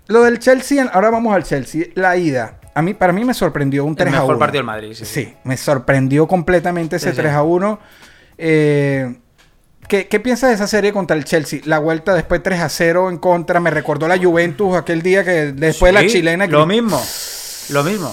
Lo 0.06 0.22
del 0.22 0.38
Chelsea, 0.38 0.88
ahora 0.92 1.10
vamos 1.10 1.34
al 1.34 1.44
Chelsea. 1.44 1.86
La 1.94 2.16
ida. 2.16 2.56
A 2.74 2.82
mí, 2.82 2.94
para 2.94 3.12
mí 3.12 3.24
me 3.24 3.34
sorprendió 3.34 3.84
un 3.84 3.96
3 3.96 4.08
El 4.08 4.14
a 4.14 4.18
1. 4.18 4.26
mejor 4.26 4.38
partido 4.38 4.58
del 4.60 4.66
Madrid. 4.66 4.92
Sí, 4.94 5.04
Sí, 5.04 5.34
me 5.44 5.56
sorprendió 5.56 6.26
completamente 6.28 6.96
ese 6.96 7.10
Sí, 7.10 7.16
sí. 7.16 7.20
3 7.22 7.32
a 7.34 7.42
1. 7.42 7.80
Eh, 8.38 9.16
¿qué, 9.88 10.06
qué 10.08 10.20
piensas 10.20 10.50
de 10.50 10.54
esa 10.54 10.66
serie 10.66 10.92
contra 10.92 11.16
el 11.16 11.24
Chelsea? 11.24 11.60
La 11.64 11.78
vuelta 11.78 12.14
después 12.14 12.42
3 12.42 12.60
a 12.60 12.68
0 12.68 13.10
en 13.10 13.18
contra. 13.18 13.60
Me 13.60 13.70
recordó 13.70 14.06
la 14.08 14.18
Juventus 14.18 14.76
aquel 14.76 15.02
día 15.02 15.24
que 15.24 15.52
después 15.52 15.92
de 15.92 16.00
la 16.02 16.08
chilena. 16.08 16.46
que- 16.46 16.52
Lo 16.52 16.66
mismo. 16.66 17.00
Lo 17.70 17.82
mismo. 17.84 18.12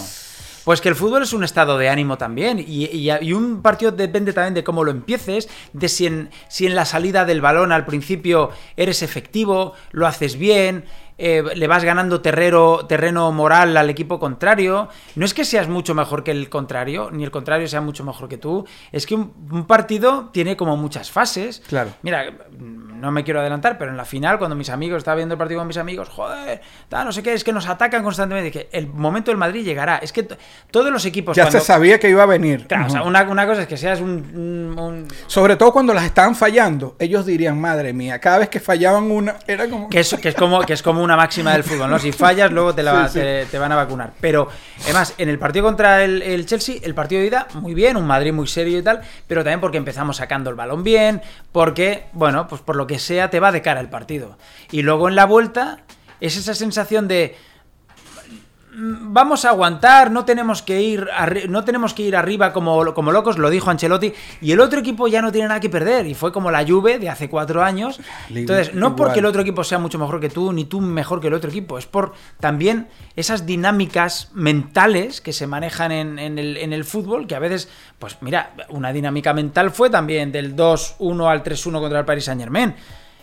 Pues 0.67 0.81
que 0.81 0.89
el 0.89 0.97
fútbol 0.97 1.23
es 1.23 1.31
un 1.31 1.45
estado 1.45 1.77
de 1.77 1.87
ánimo 1.87 2.17
también. 2.17 2.59
Y, 2.59 3.31
un 3.31 3.61
partido 3.61 3.93
depende 3.93 4.33
también 4.33 4.53
de 4.53 4.65
cómo 4.65 4.83
lo 4.83 4.91
empieces, 4.91 5.47
de 5.71 5.87
si 5.87 6.07
en, 6.07 6.29
si 6.49 6.65
en 6.65 6.75
la 6.75 6.83
salida 6.83 7.23
del 7.23 7.39
balón 7.39 7.71
al 7.71 7.85
principio 7.85 8.49
eres 8.75 9.01
efectivo, 9.01 9.75
lo 9.91 10.07
haces 10.07 10.37
bien. 10.37 10.83
Eh, 11.17 11.43
le 11.55 11.67
vas 11.67 11.83
ganando 11.83 12.21
terreno, 12.21 12.85
terreno 12.87 13.31
moral 13.31 13.75
al 13.75 13.89
equipo 13.89 14.19
contrario. 14.19 14.89
No 15.15 15.25
es 15.25 15.33
que 15.33 15.45
seas 15.45 15.67
mucho 15.67 15.95
mejor 15.95 16.23
que 16.23 16.31
el 16.31 16.49
contrario, 16.49 17.09
ni 17.11 17.23
el 17.23 17.31
contrario 17.31 17.67
sea 17.67 17.81
mucho 17.81 18.03
mejor 18.03 18.29
que 18.29 18.37
tú. 18.37 18.65
Es 18.91 19.05
que 19.05 19.15
un, 19.15 19.33
un 19.51 19.65
partido 19.65 20.29
tiene 20.31 20.55
como 20.57 20.77
muchas 20.77 21.09
fases. 21.11 21.61
Claro. 21.67 21.91
Mira, 22.03 22.25
no 22.59 23.11
me 23.11 23.23
quiero 23.23 23.39
adelantar, 23.39 23.77
pero 23.77 23.91
en 23.91 23.97
la 23.97 24.05
final, 24.05 24.37
cuando 24.39 24.55
mis 24.55 24.69
amigos, 24.69 24.97
estaba 24.99 25.15
viendo 25.15 25.33
el 25.35 25.37
partido 25.39 25.59
con 25.59 25.67
mis 25.67 25.77
amigos, 25.77 26.09
joder, 26.09 26.61
tal, 26.89 27.05
no 27.05 27.11
sé 27.11 27.21
qué, 27.23 27.33
es 27.33 27.43
que 27.43 27.53
nos 27.53 27.67
atacan 27.67 28.03
constantemente. 28.03 28.49
Dije, 28.51 28.69
el 28.71 28.87
momento 28.87 29.31
del 29.31 29.37
Madrid 29.37 29.63
llegará. 29.63 29.97
Es 29.97 30.11
que 30.11 30.27
todos 30.71 30.91
los 30.91 31.05
equipos. 31.05 31.35
ya 31.35 31.43
cuando- 31.43 31.59
se 31.59 31.65
sabía 31.65 31.99
que 31.99 32.09
iba 32.09 32.23
a 32.23 32.27
venir. 32.27 32.67
Claro, 32.67 32.87
o 32.87 32.89
sea, 32.89 33.03
una, 33.03 33.23
una 33.23 33.45
cosa 33.47 33.61
es 33.63 33.67
que 33.67 33.77
seas 33.77 33.99
un. 34.01 34.07
un- 34.35 34.79
un- 34.79 35.07
Sobre 35.27 35.55
todo 35.55 35.71
cuando 35.71 35.93
las 35.93 36.03
estaban 36.05 36.35
fallando, 36.35 36.95
ellos 36.99 37.25
dirían, 37.25 37.59
madre 37.59 37.93
mía, 37.93 38.19
cada 38.19 38.39
vez 38.39 38.49
que 38.49 38.59
fallaban 38.59 39.09
una, 39.11 39.35
era 39.47 39.67
como... 39.69 39.89
que, 39.89 39.99
es, 39.99 40.15
que, 40.21 40.29
es 40.29 40.35
como, 40.35 40.61
que 40.61 40.73
es 40.73 40.81
como 40.83 41.01
una 41.07 41.17
máxima 41.17 41.53
del 41.53 41.63
fútbol, 41.63 41.89
¿no? 41.89 41.97
Si 41.99 42.11
fallas, 42.11 42.51
luego 42.51 42.75
te, 42.75 42.83
la, 42.83 42.93
va- 42.93 43.07
Sí, 43.07 43.13
sí. 43.15 43.19
Te, 43.19 43.45
te 43.47 43.57
van 43.59 43.71
a 43.71 43.75
vacunar. 43.75 44.13
Pero, 44.21 44.47
además, 44.83 45.13
en 45.17 45.29
el 45.29 45.39
partido 45.39 45.65
contra 45.65 46.03
el, 46.03 46.21
el 46.21 46.45
Chelsea, 46.45 46.75
el 46.83 46.93
partido 46.93 47.21
de 47.21 47.27
ida, 47.27 47.47
muy 47.55 47.73
bien, 47.73 47.97
un 47.97 48.05
Madrid 48.05 48.31
muy 48.33 48.47
serio 48.47 48.77
y 48.77 48.83
tal, 48.83 49.01
pero 49.27 49.43
también 49.43 49.59
porque 49.61 49.77
empezamos 49.77 50.17
sacando 50.17 50.49
el 50.49 50.55
balón 50.55 50.83
bien, 50.83 51.21
porque, 51.51 52.05
bueno, 52.13 52.47
pues 52.47 52.61
por 52.61 52.75
lo 52.75 52.85
que 52.85 52.99
sea, 52.99 53.29
te 53.29 53.39
va 53.39 53.51
de 53.51 53.61
cara 53.61 53.79
el 53.79 53.89
partido. 53.89 54.37
Y 54.71 54.83
luego 54.83 55.09
en 55.09 55.15
la 55.15 55.25
vuelta, 55.25 55.79
es 56.21 56.37
esa 56.37 56.53
sensación 56.53 57.07
de. 57.07 57.35
"Mm, 58.77 59.13
Vamos 59.13 59.43
a 59.45 59.49
aguantar, 59.49 60.11
no 60.11 60.23
tenemos 60.25 60.61
que 60.61 60.81
ir, 60.81 61.07
arri- 61.17 61.47
no 61.47 61.63
tenemos 61.63 61.93
que 61.93 62.03
ir 62.03 62.15
arriba 62.15 62.53
como, 62.53 62.93
como 62.93 63.11
locos, 63.11 63.37
lo 63.39 63.49
dijo 63.49 63.69
Ancelotti, 63.71 64.13
y 64.41 64.51
el 64.51 64.59
otro 64.59 64.79
equipo 64.79 65.07
ya 65.07 65.21
no 65.21 65.31
tiene 65.31 65.47
nada 65.47 65.59
que 65.59 65.69
perder, 65.69 66.05
y 66.05 66.13
fue 66.13 66.31
como 66.31 66.51
la 66.51 66.63
Juve 66.65 66.99
de 66.99 67.09
hace 67.09 67.27
cuatro 67.29 67.63
años. 67.63 67.99
Entonces, 68.41 68.73
no 68.75 68.95
porque 68.95 69.19
el 69.19 69.25
otro 69.25 69.41
equipo 69.41 69.63
sea 69.63 69.79
mucho 69.79 69.97
mejor 69.97 70.19
que 70.19 70.29
tú, 70.29 70.53
ni 70.53 70.65
tú 70.65 70.79
mejor 70.81 71.19
que 71.19 71.27
el 71.27 71.33
otro 71.33 71.49
equipo, 71.49 71.77
es 71.77 71.85
por 71.87 72.13
también 72.39 72.87
esas 73.15 73.45
dinámicas 73.45 74.29
mentales 74.33 75.21
que 75.21 75.33
se 75.33 75.47
manejan 75.47 75.91
en, 75.91 76.19
en 76.19 76.37
el, 76.37 76.57
en 76.57 76.71
el 76.73 76.85
fútbol, 76.85 77.25
que 77.27 77.35
a 77.35 77.39
veces, 77.39 77.69
pues 77.99 78.17
mira, 78.21 78.53
una 78.69 78.93
dinámica 78.93 79.33
mental 79.33 79.71
fue 79.71 79.89
también 79.89 80.31
del 80.31 80.55
2-1 80.55 81.27
al 81.31 81.43
3-1 81.43 81.79
contra 81.79 81.99
el 81.99 82.05
Paris 82.05 82.25
Saint 82.25 82.41
Germain. 82.41 82.75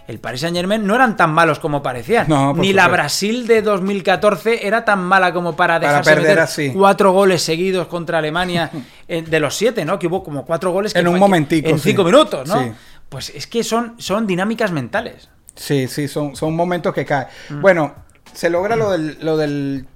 El 0.07 0.19
Paris 0.19 0.43
Saint 0.43 0.55
Germain 0.55 0.87
no 0.87 0.95
eran 0.95 1.17
tan 1.17 1.33
malos 1.33 1.59
como 1.59 1.83
parecían. 1.83 2.27
No, 2.29 2.53
Ni 2.53 2.73
la. 2.75 2.89
Brasil 2.89 3.47
de 3.47 3.63
2014 3.63 4.67
era 4.67 4.85
tan 4.85 5.03
mala 5.03 5.33
como 5.33 5.57
para 5.57 5.77
Para 5.81 5.89
dejarse 5.89 6.11
perder 6.11 6.23
meter 6.29 6.39
así. 6.41 6.73
cuatro 6.75 7.13
goles 7.13 7.41
seguidos 7.43 7.87
contra 7.87 8.19
Alemania 8.19 8.71
de 9.09 9.41
los 9.41 9.55
siete, 9.57 9.85
¿no? 9.85 9.99
Que 9.99 10.07
hubo 10.07 10.23
como 10.23 10.45
cuatro 10.45 10.73
goles 10.73 10.93
que 10.93 10.99
En 11.01 11.09
un 11.09 11.19
momentico, 11.19 11.69
en 11.71 11.79
sí. 11.79 11.91
cinco 11.91 12.05
minutos, 12.05 12.47
¿no? 12.49 12.63
Sí. 12.63 12.73
Pues 13.09 13.31
es 13.31 13.47
que 13.47 13.65
son, 13.65 13.95
son 13.99 14.27
dinámicas 14.27 14.73
mentales. 14.73 15.31
Sí, 15.55 15.87
sí, 15.89 16.09
son, 16.09 16.35
son 16.37 16.55
momentos 16.55 16.93
que 16.93 17.05
caen. 17.07 17.29
Mm. 17.49 17.61
Bueno, 17.63 17.95
se 18.33 18.51
logra 18.51 18.77
lo 18.77 18.91
del, 18.91 19.17
lo 19.23 19.37
del 19.37 19.87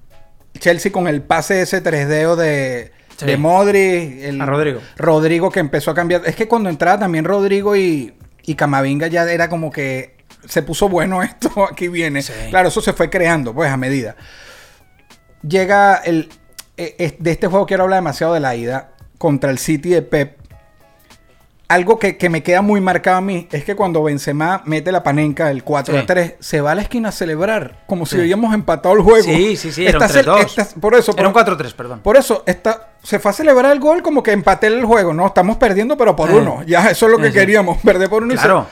Chelsea 0.59 0.90
con 0.92 1.06
el 1.09 1.20
pase 1.22 1.62
ese 1.62 1.82
3D 1.82 2.36
de, 2.36 2.92
Sí. 3.16 3.26
de 3.26 3.36
Modri. 3.36 4.20
el- 4.22 4.40
A 4.40 4.46
Rodrigo. 4.46 4.80
Rodrigo 4.96 5.50
que 5.50 5.61
empezó 5.61 5.90
a 5.90 5.94
cambiar. 5.94 6.22
Es 6.24 6.36
que 6.36 6.46
cuando 6.48 6.70
entraba 6.70 6.98
también 7.00 7.24
Rodrigo 7.24 7.74
y, 7.76 8.14
y 8.49 8.55
Camavinga 8.55 9.09
ya 9.09 9.30
era 9.30 9.51
como 9.51 9.70
que 9.70 10.16
se 10.46 10.62
puso 10.62 10.88
bueno 10.88 11.22
esto, 11.22 11.68
aquí 11.70 11.88
viene. 11.88 12.22
Sí. 12.22 12.32
Claro, 12.49 12.68
eso 12.68 12.80
se 12.80 12.94
fue 12.94 13.11
creando, 13.11 13.53
pues, 13.53 13.70
a 13.70 13.76
medida. 13.76 14.16
Llega 15.46 15.96
el... 15.96 16.30
eh, 16.78 16.96
eh, 16.99 17.16
de 17.18 17.30
este 17.30 17.46
juego 17.46 17.66
quiero 17.66 17.82
hablar 17.84 17.99
demasiado 17.99 18.32
de 18.32 18.40
la 18.40 18.57
ida 18.57 18.92
contra 19.18 19.51
el 19.51 19.59
City 19.59 19.90
de 19.90 20.03
Pep. 20.03 20.38
Algo 21.68 21.98
que, 21.98 22.16
que 22.16 22.30
me 22.30 22.42
queda 22.42 22.62
muy 22.62 22.80
marcado 22.80 23.18
a 23.18 23.20
mí 23.20 23.46
es 23.52 23.62
que 23.62 23.76
cuando 23.76 24.02
Benzema 24.02 24.62
mete 24.64 24.90
la 24.90 25.02
panenca, 25.02 25.50
el 25.50 25.64
4 25.64 25.98
Sí. 26.00 26.04
3, 26.06 26.34
se 26.40 26.62
va 26.62 26.70
a 26.70 26.74
la 26.74 26.80
esquina 26.80 27.10
a 27.10 27.12
celebrar, 27.12 27.84
como 27.86 28.06
si 28.06 28.16
Sí. 28.16 28.22
habíamos 28.22 28.54
empatado 28.54 28.94
el 28.94 29.02
juego. 29.02 29.22
Sí, 29.24 29.54
sí, 29.58 29.70
sí, 29.70 29.86
era 29.86 29.98
un 29.98 30.04
Está 30.04 30.18
cel- 30.20 30.24
3-2. 30.24 30.58
está- 30.58 30.80
por 30.80 30.94
eso, 30.94 31.12
Era 31.14 31.28
un 31.28 31.34
por- 31.34 31.42
4-3, 31.44 31.74
perdón. 31.74 32.00
por 32.00 32.16
eso, 32.16 32.42
está, 32.46 32.88
se 33.02 33.18
fue 33.18 33.32
a 33.32 33.34
celebrar 33.34 33.70
el 33.72 33.80
gol 33.80 34.02
como 34.02 34.22
que 34.22 34.32
empaté 34.32 34.68
el 34.68 34.82
juego. 34.86 35.12
No, 35.12 35.26
estamos 35.26 35.58
perdiendo, 35.58 35.98
pero 35.98 36.16
por 36.16 36.30
Eh. 36.30 36.36
uno. 36.36 36.62
Ya, 36.66 36.88
eso 36.88 37.04
es 37.04 37.12
lo 37.12 37.18
que 37.18 37.32
queríamos, 37.32 37.76
perder 37.84 38.08
por 38.08 38.22
uno. 38.22 38.32
y 38.32 38.36
se- 38.38 38.44
Claro. 38.44 38.66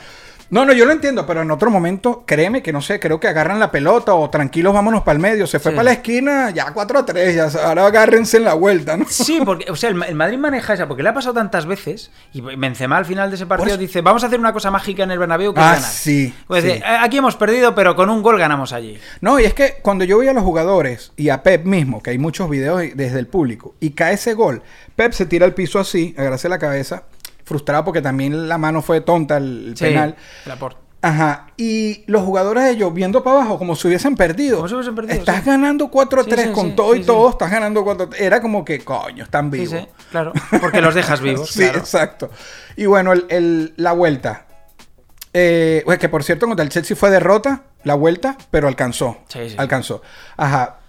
No, 0.49 0.65
no, 0.65 0.71
yo 0.73 0.85
lo 0.85 0.93
entiendo, 0.93 1.25
pero 1.25 1.41
en 1.41 1.51
otro 1.51 1.69
momento, 1.69 2.23
créeme 2.25 2.63
que 2.63 2.71
no 2.71 2.81
sé, 2.81 2.99
creo 2.99 3.19
que 3.19 3.27
agarran 3.27 3.59
la 3.59 3.69
pelota 3.69 4.13
o 4.13 4.29
tranquilos, 4.29 4.73
vámonos 4.73 5.03
para 5.03 5.17
el 5.17 5.19
medio. 5.21 5.45
Se 5.45 5.59
fue 5.59 5.71
Sí. 5.71 5.75
para 5.75 5.83
la 5.85 5.91
esquina, 5.91 6.49
ya 6.51 6.71
4 6.73 6.99
a 6.99 7.05
3, 7.05 7.35
ya, 7.35 7.49
ahora 7.65 7.85
agárrense 7.85 8.37
en 8.37 8.45
la 8.45 8.53
vuelta, 8.53 8.95
¿no? 8.95 9.05
Sí, 9.09 9.41
porque, 9.45 9.69
o 9.69 9.75
sea, 9.75 9.89
el, 9.89 10.01
el 10.03 10.15
Madrid 10.15 10.37
maneja 10.37 10.73
esa, 10.73 10.87
porque 10.87 11.03
le 11.03 11.09
ha 11.09 11.13
pasado 11.13 11.33
tantas 11.33 11.65
veces, 11.65 12.11
y 12.33 12.39
Benzema 12.41 12.97
al 12.97 13.05
final 13.05 13.29
de 13.29 13.35
ese 13.35 13.45
partido 13.45 13.65
Por 13.65 13.69
eso- 13.73 13.77
dice, 13.77 14.01
vamos 14.01 14.23
a 14.23 14.27
hacer 14.27 14.39
una 14.39 14.53
cosa 14.53 14.71
mágica 14.71 15.03
en 15.03 15.11
el 15.11 15.19
Bernabéu 15.19 15.53
que 15.53 15.59
Ah, 15.59 15.73
es 15.73 15.79
ganar. 15.81 15.91
sí, 15.91 16.33
Pues 16.47 16.63
sí. 16.63 16.69
dice, 16.71 16.79
"Eh, 16.79 16.97
aquí 17.01 17.17
hemos 17.17 17.35
perdido, 17.35 17.75
pero 17.75 17.95
con 17.95 18.09
un 18.09 18.21
gol 18.23 18.37
ganamos 18.39 18.71
allí. 18.71 18.97
No, 19.21 19.39
y 19.39 19.45
es 19.45 19.53
que 19.53 19.75
cuando 19.81 20.05
yo 20.05 20.17
veía 20.19 20.31
a 20.31 20.33
los 20.33 20.43
jugadores 20.43 21.11
y 21.17 21.29
a 21.29 21.43
Pep 21.43 21.65
mismo, 21.65 22.01
que 22.01 22.11
hay 22.11 22.17
muchos 22.19 22.49
videos 22.49 22.81
desde 22.95 23.19
el 23.19 23.27
público, 23.27 23.75
y 23.81 23.89
cae 23.91 24.13
ese 24.13 24.33
gol, 24.33 24.61
Pep 24.95 25.11
se 25.11 25.25
tira 25.25 25.45
al 25.45 25.53
piso 25.53 25.77
así, 25.79 26.15
agarrase 26.17 26.47
la 26.49 26.57
cabeza, 26.57 27.03
frustrado 27.47 27.83
porque 27.85 28.01
también 28.01 28.47
la 28.49 28.57
mano 28.57 28.81
fue 28.81 29.01
tonta 29.01 29.37
el, 29.37 29.73
Sí, 29.75 29.85
penal. 29.85 30.15
Laporte. 30.45 30.81
Ajá, 30.99 31.47
y 31.57 32.03
los 32.07 32.23
jugadores 32.23 32.63
de 32.63 32.71
ellos 32.71 32.91
viendo 32.93 33.23
para 33.23 33.37
abajo 33.37 33.57
como 33.59 33.75
si 33.75 33.87
hubiesen 33.87 34.15
perdido. 34.15 34.57
Como 34.57 34.67
si 34.67 34.73
hubiesen 34.73 34.95
perdido, 34.95 35.13
Estás 35.19 35.43
sí. 35.43 35.49
ganando 35.49 35.89
4-3 35.91 36.23
Sí, 36.25 36.41
sí, 36.47 36.51
con 36.51 36.69
sí, 36.69 36.73
todo 36.75 36.95
y 36.95 37.03
todo, 37.03 37.29
estás 37.29 37.51
ganando 37.51 37.83
4 37.83 38.09
Era 38.17 38.41
como 38.41 38.65
que, 38.65 38.79
coño, 38.83 39.23
están 39.23 39.49
vivos. 39.51 39.69
sí, 39.79 39.87
claro. 40.11 40.33
Porque 40.59 40.81
los 40.81 40.95
dejas 40.95 41.21
vivos. 41.21 41.49
Sí, 41.51 41.59
claro. 41.61 41.77
exacto. 41.79 42.29
Y 42.75 42.87
bueno, 42.87 43.13
el, 43.13 43.25
el- 43.29 43.73
la 43.77 43.91
vuelta. 43.93 44.47
Eh, 45.33 45.83
pues 45.85 45.99
que 45.99 46.09
por 46.09 46.23
cierto, 46.23 46.47
contra 46.47 46.63
el 46.63 46.69
Chelsea 46.69 46.97
fue 46.97 47.11
derrota, 47.11 47.63
la 47.83 47.93
vuelta, 47.93 48.35
pero 48.49 48.67
alcanzó. 48.67 49.17
Sí, 49.27 49.51
sí. 49.51 49.55
Alcanzó. 49.57 50.01
Ajá. 50.35 50.79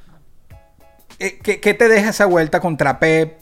Eh, 1.18 1.38
¿qué, 1.42 1.60
qué 1.60 1.74
te 1.74 1.86
deja 1.88 2.10
esa 2.10 2.24
vuelta 2.26 2.60
contra 2.60 2.98
Pep 2.98 3.38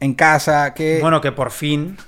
en 0.00 0.14
casa? 0.14 0.72
Que, 0.72 0.98
Bueno, 1.02 1.20
que 1.20 1.30
por 1.32 1.50
fin, 1.50 1.98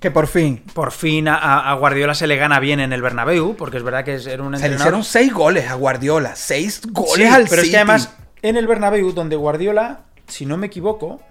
que 0.00 0.10
por 0.10 0.26
fin. 0.26 0.62
por 0.74 0.92
fin 0.92 1.26
a, 1.28 1.70
a 1.70 1.74
Guardiola 1.74 2.14
se 2.14 2.26
le 2.26 2.36
gana 2.36 2.60
bien 2.60 2.80
en 2.80 2.92
el 2.92 3.02
Bernabéu, 3.02 3.56
porque 3.56 3.78
es 3.78 3.82
verdad 3.82 4.04
que 4.04 4.14
es- 4.16 4.26
era 4.26 4.42
un 4.42 4.54
Se 4.56 4.60
le 4.60 4.66
entrenador... 4.74 4.80
hicieron 4.80 5.04
seis 5.04 5.32
goles 5.32 5.68
a 5.70 5.74
Guardiola. 5.74 6.36
Seis 6.36 6.82
goles 6.90 7.28
Sí, 7.28 7.34
al 7.34 7.46
pero 7.48 7.62
es 7.62 7.70
que 7.70 7.76
además, 7.76 8.14
en 8.42 8.56
el 8.56 8.66
Bernabéu, 8.66 9.12
donde 9.12 9.36
Guardiola, 9.36 10.00
si 10.26 10.44
no 10.46 10.56
me 10.56 10.66
equivoco, 10.66 11.22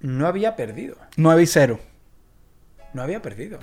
no 0.00 0.26
había 0.26 0.56
perdido. 0.56 0.96
9 1.16 1.42
y 1.42 1.46
0. 1.46 1.80
No 2.92 3.02
había 3.02 3.22
perdido. 3.22 3.58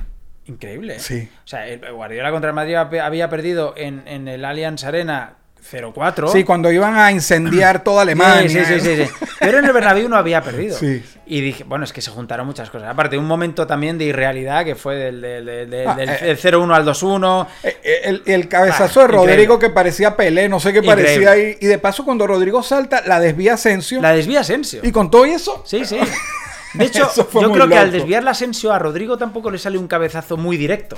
Increíble. 0.46 0.96
¿eh? 0.96 1.00
Sí. 1.00 1.30
O 1.44 1.48
sea, 1.48 1.68
el 1.68 1.80
Guardiola 1.94 2.32
contra 2.32 2.50
el 2.50 2.56
Madrid 2.56 2.76
había 2.76 3.06
había 3.06 3.30
perdido 3.30 3.74
en, 3.78 4.08
en 4.08 4.28
el 4.28 4.44
Allianz 4.46 4.84
Arena 4.84 5.36
0-4. 5.72 6.32
Sí, 6.32 6.44
cuando 6.44 6.72
iban 6.72 6.98
a 6.98 7.12
incendiar 7.12 7.84
toda 7.84 8.02
Alemania. 8.04 8.50
Sí, 8.50 8.60
sí, 8.66 8.80
sí, 8.80 8.96
sí, 8.98 9.04
sí. 9.06 9.26
Pero 9.40 9.60
en 9.60 9.66
el 9.66 9.72
Bernabéu 9.74 10.10
no 10.10 10.16
había 10.18 10.42
perdido. 10.42 10.78
Sí. 10.78 11.04
Y 11.26 11.42
dije, 11.42 11.64
bueno, 11.64 11.86
es 11.86 11.94
que 11.94 12.02
se 12.02 12.12
juntaron 12.12 12.46
muchas 12.46 12.70
cosas. 12.70 12.90
Aparte, 12.90 13.18
un 13.18 13.26
momento 13.26 13.66
también 13.66 13.98
de 13.98 14.06
irrealidad 14.06 14.66
que 14.66 14.76
fue 14.76 14.96
del, 14.96 15.22
del, 15.22 15.46
del- 15.46 15.70
del- 15.70 15.88
Ah, 15.88 15.96
del- 15.96 16.10
eh. 16.10 16.38
0-1 16.38 16.74
al 16.76 16.86
2-1. 16.86 17.48
Eh, 17.64 17.78
eh, 17.84 18.02
El, 18.04 18.24
el 18.26 18.48
cabezazo 18.50 19.00
Ah, 19.00 19.04
de 19.04 19.08
Rodrigo 19.08 19.32
increíble. 19.56 19.60
que 19.60 19.70
parecía 19.70 20.16
Pelé, 20.18 20.50
no 20.50 20.60
sé 20.60 20.74
qué 20.74 20.84
parecía 20.84 21.32
ahí. 21.32 21.58
Y 21.62 21.66
de 21.68 21.78
paso, 21.80 22.04
cuando 22.06 22.28
Rodrigo 22.28 22.62
salta, 22.62 23.02
la 23.06 23.20
desvía 23.20 23.54
Asensio. 23.54 24.02
La 24.02 24.12
desvía 24.14 24.42
Asensio. 24.42 24.82
Y 24.84 24.92
con 24.92 25.10
todo 25.10 25.26
eso. 25.26 25.64
Sí, 25.66 25.86
sí. 25.86 25.98
De 26.74 26.86
hecho, 26.86 27.08
yo 27.16 27.52
creo 27.52 27.68
que 27.68 27.78
al 27.78 27.92
desviar 27.92 28.24
la 28.24 28.32
Asensio 28.32 28.74
a 28.74 28.80
Rodrigo 28.80 29.16
tampoco 29.18 29.52
le 29.52 29.60
sale 29.60 29.78
un 29.78 29.88
cabezazo 29.88 30.38
muy 30.38 30.58
directo. 30.58 30.98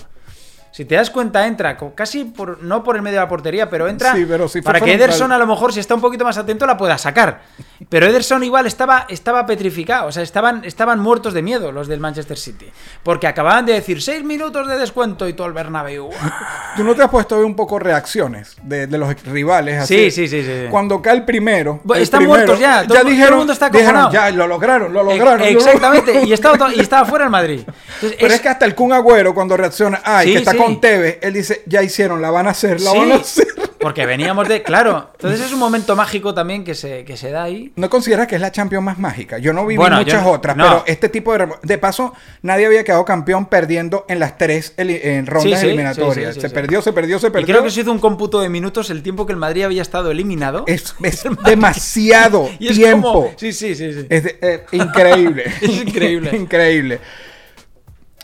Si 0.76 0.84
te 0.84 0.96
das 0.96 1.10
cuenta, 1.10 1.48
entra 1.48 1.78
casi 1.96 2.26
por, 2.26 2.62
no 2.62 2.84
por 2.84 2.98
el 2.98 3.02
medio 3.02 3.20
de 3.20 3.24
la 3.24 3.30
portería, 3.30 3.70
pero 3.70 3.88
entra 3.88 4.14
Sí, 4.14 4.26
pero 4.28 4.50
fue 4.50 4.62
para 4.62 4.82
que. 4.82 4.92
Ederson 4.94 5.32
a 5.32 5.38
lo 5.38 5.48
mejor, 5.48 5.72
si 5.72 5.80
está 5.80 5.96
un 5.96 6.02
poquito 6.02 6.26
más 6.26 6.38
atento, 6.38 6.66
la 6.66 6.76
pueda 6.76 6.98
sacar. 6.98 7.44
Pero 7.88 8.08
Ederson 8.08 8.44
igual 8.44 8.68
estaba, 8.68 9.06
estaba 9.08 9.46
petrificado, 9.46 10.08
o 10.08 10.12
sea, 10.12 10.22
estaban, 10.22 10.66
estaban 10.66 11.00
muertos 11.00 11.34
de 11.34 11.42
miedo 11.42 11.72
los 11.72 11.88
del 11.88 12.02
Manchester 12.02 12.38
City. 12.38 12.66
Porque 13.04 13.26
acababan 13.26 13.66
de 13.66 13.72
decir 13.72 14.02
seis 14.02 14.22
minutos 14.26 14.68
de 14.68 14.78
descuento 14.78 15.30
y 15.30 15.34
todo 15.34 15.48
el 15.48 15.54
Bernabéu. 15.54 16.10
Tú 16.76 16.84
no 16.84 16.94
te 16.94 17.04
has 17.04 17.10
puesto 17.10 17.36
a 17.36 17.38
ver 17.38 17.48
un 17.48 17.56
poco 17.56 17.80
reacciones 17.80 18.58
de, 18.62 18.88
de 18.88 18.98
los 18.98 19.24
rivales. 19.24 19.84
Así? 19.84 20.12
Sí, 20.12 20.28
sí, 20.28 20.28
sí, 20.28 20.44
sí. 20.44 20.68
Cuando 20.70 21.02
cae 21.02 21.16
el 21.16 21.24
primero. 21.24 21.80
El 21.94 22.02
están 22.02 22.18
primero, 22.20 22.40
muertos 22.40 22.60
ya, 22.60 22.82
todo- 22.86 22.98
todo 22.98 23.08
el 23.08 23.14
dijeron, 23.14 23.38
mundo 23.38 23.54
está 23.54 23.70
dijeron, 23.70 24.12
ya 24.12 24.30
lo 24.32 24.46
lograron, 24.46 24.92
lo 24.94 25.04
lograron. 25.04 25.40
Lo 25.40 25.46
Exactamente, 25.46 26.08
lograron. 26.08 26.28
y 26.28 26.34
estaba, 26.34 26.74
y 26.76 26.80
estaba 26.82 27.06
fuera 27.06 27.24
el 27.24 27.32
Madrid. 27.32 27.62
Entonces, 27.66 28.18
Pero 28.20 28.34
es, 28.34 28.42
que 28.42 28.50
hasta 28.50 28.66
el 28.66 28.76
Kun 28.76 28.92
Agüero 28.92 29.34
cuando 29.34 29.56
reacciona, 29.56 30.02
ay, 30.04 30.28
Sí, 30.28 30.34
que 30.34 30.40
está 30.40 30.52
sí. 30.52 30.58
Con 30.66 30.82
Tevez, 30.82 31.20
él 31.22 31.34
dice, 31.34 31.64
ya 31.66 31.82
hicieron, 31.84 32.22
la 32.22 32.32
van 32.32 32.48
a 32.48 32.52
hacer, 32.52 32.82
la 32.82 32.92
Sí, 32.92 32.98
van 32.98 33.12
a 33.12 33.16
hacer. 33.16 33.48
Porque 33.86 34.08
veníamos 34.08 34.48
de. 34.48 34.64
Claro, 34.64 35.12
entonces 35.14 35.42
es 35.42 35.54
un 35.54 35.60
momento 35.60 35.96
mágico 35.96 36.34
también 36.34 36.64
que 36.64 36.74
se, 36.74 37.06
que 37.06 37.18
se 37.18 37.30
da 37.30 37.44
ahí. 37.44 37.72
¿No 37.76 37.88
consideras 37.88 38.26
que 38.28 38.34
es 38.34 38.42
la 38.42 38.52
Champions 38.52 38.84
más 38.84 38.98
mágica? 38.98 39.38
Yo 39.38 39.54
no 39.54 39.64
viví 39.64 39.78
Bueno, 39.78 39.98
muchas 39.98 40.24
yo- 40.24 40.32
otras, 40.32 40.58
no. 40.58 40.64
pero 40.64 40.84
este 40.88 41.08
tipo 41.10 41.38
de... 41.38 41.48
De 41.62 41.78
paso, 41.78 42.12
nadie 42.42 42.66
había 42.66 42.84
quedado 42.84 43.06
campeón 43.06 43.46
perdiendo 43.46 44.04
en 44.10 44.18
las 44.20 44.40
tres 44.40 44.74
en 44.78 45.28
rondas 45.28 45.44
Sí, 45.44 45.56
sí, 45.60 45.66
eliminatorias. 45.68 46.34
se 46.36 46.50
perdió, 46.50 46.82
se 46.82 46.94
perdió, 46.94 47.20
se 47.20 47.28
Y 47.28 47.30
perdió. 47.30 47.48
creo 47.56 47.64
que 47.64 47.70
se 47.70 47.82
hizo 47.82 47.92
un 47.92 48.00
cómputo 48.00 48.42
de 48.42 48.50
minutos 48.50 48.90
el 48.90 49.04
tiempo 49.04 49.28
que 49.28 49.34
el 49.34 49.38
Madrid 49.38 49.64
había 49.66 49.84
estado 49.84 50.10
eliminado. 50.10 50.64
Es, 50.66 50.96
es 51.04 51.24
demasiado 51.46 52.50
y 52.60 52.70
es 52.70 52.78
tiempo. 52.78 53.14
como. 53.14 53.34
Sí, 53.38 53.54
sí, 53.54 53.76
sí. 53.76 53.94
sí. 53.94 54.08
Es 54.10 54.24
de- 54.24 54.40
eh, 54.42 54.66
increíble. 54.72 55.44
Es 55.62 55.70
increíble. 55.70 56.36
increíble. 56.36 57.00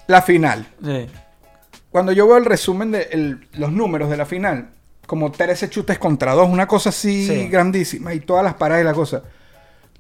La 0.08 0.24
final. 0.24 0.66
Sí. 0.84 1.06
Cuando 1.92 2.12
yo 2.12 2.28
veo 2.28 2.38
el 2.38 2.46
resumen 2.46 2.92
de 2.92 3.10
el- 3.12 3.48
los 3.54 3.72
números 3.72 4.10
de 4.10 4.18
la 4.18 4.26
final, 4.26 4.70
como 5.06 5.32
13 5.32 5.70
chutes 5.70 6.00
contra 6.00 6.34
2, 6.34 6.48
una 6.50 6.68
cosa 6.68 6.90
así 6.90 7.28
Sí. 7.28 7.48
grandísima 7.50 8.14
y 8.14 8.22
todas 8.22 8.44
las 8.44 8.54
paradas 8.54 8.84
y 8.84 8.86
la 8.86 8.94
cosa. 8.94 9.24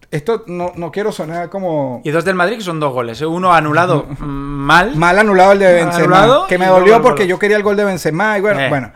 Esto 0.09 0.43
no, 0.47 0.73
no 0.75 0.91
quiero 0.91 1.11
sonar 1.13 1.49
como 1.49 2.01
Y 2.03 2.11
dos 2.11 2.25
del 2.25 2.35
Madrid 2.35 2.57
que 2.57 2.63
son 2.63 2.79
dos 2.81 2.91
goles. 2.93 3.21
¿eh? 3.21 3.25
Uno 3.25 3.53
anulado 3.53 4.05
mal. 4.19 4.95
mal 4.95 5.17
anulado 5.19 5.53
el 5.53 5.59
de 5.59 5.73
Benzema, 5.73 5.95
anulado 6.23 6.47
que 6.47 6.57
me 6.57 6.65
dolió 6.67 7.01
porque 7.01 7.27
yo 7.27 7.39
quería 7.39 7.55
el 7.57 7.63
gol 7.63 7.77
de 7.77 7.85
Benzema 7.85 8.37
y 8.37 8.41
bueno, 8.41 8.59
Eh. 8.61 8.69
bueno. 8.69 8.91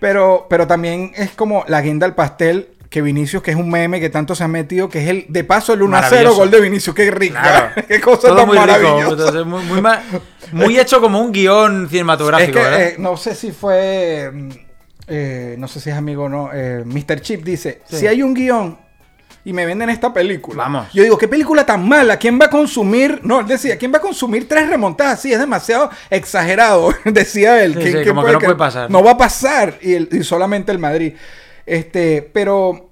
Pero, 0.00 0.46
pero 0.48 0.66
también 0.66 1.12
es 1.16 1.32
como 1.32 1.64
la 1.66 1.80
guinda 1.82 2.06
al 2.06 2.14
pastel 2.14 2.68
que 2.90 3.02
Vinicius, 3.02 3.42
que 3.42 3.50
es 3.50 3.56
un 3.56 3.70
meme 3.70 4.00
que 4.00 4.08
tanto 4.08 4.34
se 4.34 4.44
ha 4.44 4.48
metido, 4.48 4.88
que 4.88 5.02
es 5.02 5.08
el 5.08 5.26
de 5.28 5.44
paso 5.44 5.74
el 5.74 5.82
1 5.82 5.94
a 5.96 6.00
0 6.00 6.10
Maravilloso. 6.10 6.36
gol 6.38 6.50
de 6.50 6.60
Vinicius, 6.60 6.96
qué 6.96 7.10
rica, 7.10 7.40
Claro. 7.42 7.86
qué 7.88 8.00
cosa 8.00 8.28
Todo 8.28 8.36
tan 8.38 8.46
muy 8.46 8.56
rico. 8.56 8.66
maravillosa. 8.66 9.10
entonces, 9.10 9.44
muy, 9.46 9.62
muy, 9.64 9.80
ma- 9.82 10.02
muy 10.52 10.78
hecho 10.78 11.00
como 11.00 11.20
un 11.20 11.30
guion 11.32 11.84
Es 11.84 11.90
cinematográfico. 11.90 12.58
eh, 12.58 12.94
no 12.98 13.16
sé 13.18 13.34
si 13.34 13.52
fue, 13.52 14.30
mm, 14.32 14.48
eh, 15.08 15.56
no 15.58 15.68
sé 15.68 15.80
si 15.80 15.90
es 15.90 15.96
amigo 15.96 16.24
o 16.24 16.28
no, 16.30 16.50
eh, 16.54 16.82
Mr. 16.86 17.20
Chip 17.20 17.44
dice, 17.44 17.82
Sí. 17.88 17.96
si 17.98 18.06
hay 18.06 18.22
un 18.22 18.32
guion 18.32 18.78
y 19.44 19.52
me 19.52 19.66
venden 19.66 19.90
esta 19.90 20.12
película, 20.12 20.62
Vamos. 20.64 20.86
yo 20.94 21.02
digo, 21.02 21.16
¿qué 21.18 21.28
película 21.28 21.64
tan 21.66 21.86
mala? 21.86 22.16
¿Quién 22.18 22.38
va 22.40 22.46
a 22.46 22.50
consumir? 22.50 23.20
No, 23.22 23.40
él 23.40 23.46
decía, 23.46 23.76
¿quién 23.76 23.92
va 23.92 23.98
a 23.98 24.00
consumir 24.02 24.48
tres 24.48 24.66
remontadas? 24.68 25.20
Sí, 25.20 25.30
es 25.32 25.38
demasiado 25.38 25.90
exagerado, 26.10 26.94
decía 27.04 27.62
él. 27.62 27.74
Sí, 27.74 27.80
¿Quién- 27.80 27.86
sí, 27.92 27.98
quién 28.02 28.08
como 28.14 28.24
que 28.26 28.32
no 28.32 28.38
puede 28.38 28.56
pasar. 28.56 28.90
No 28.90 29.02
va 29.02 29.10
a 29.12 29.18
pasar 29.18 29.78
y, 29.82 29.92
el- 29.92 30.08
y 30.10 30.24
solamente 30.24 30.72
el 30.72 30.78
Madrid. 30.78 31.12
Este, 31.68 32.22
pero 32.22 32.88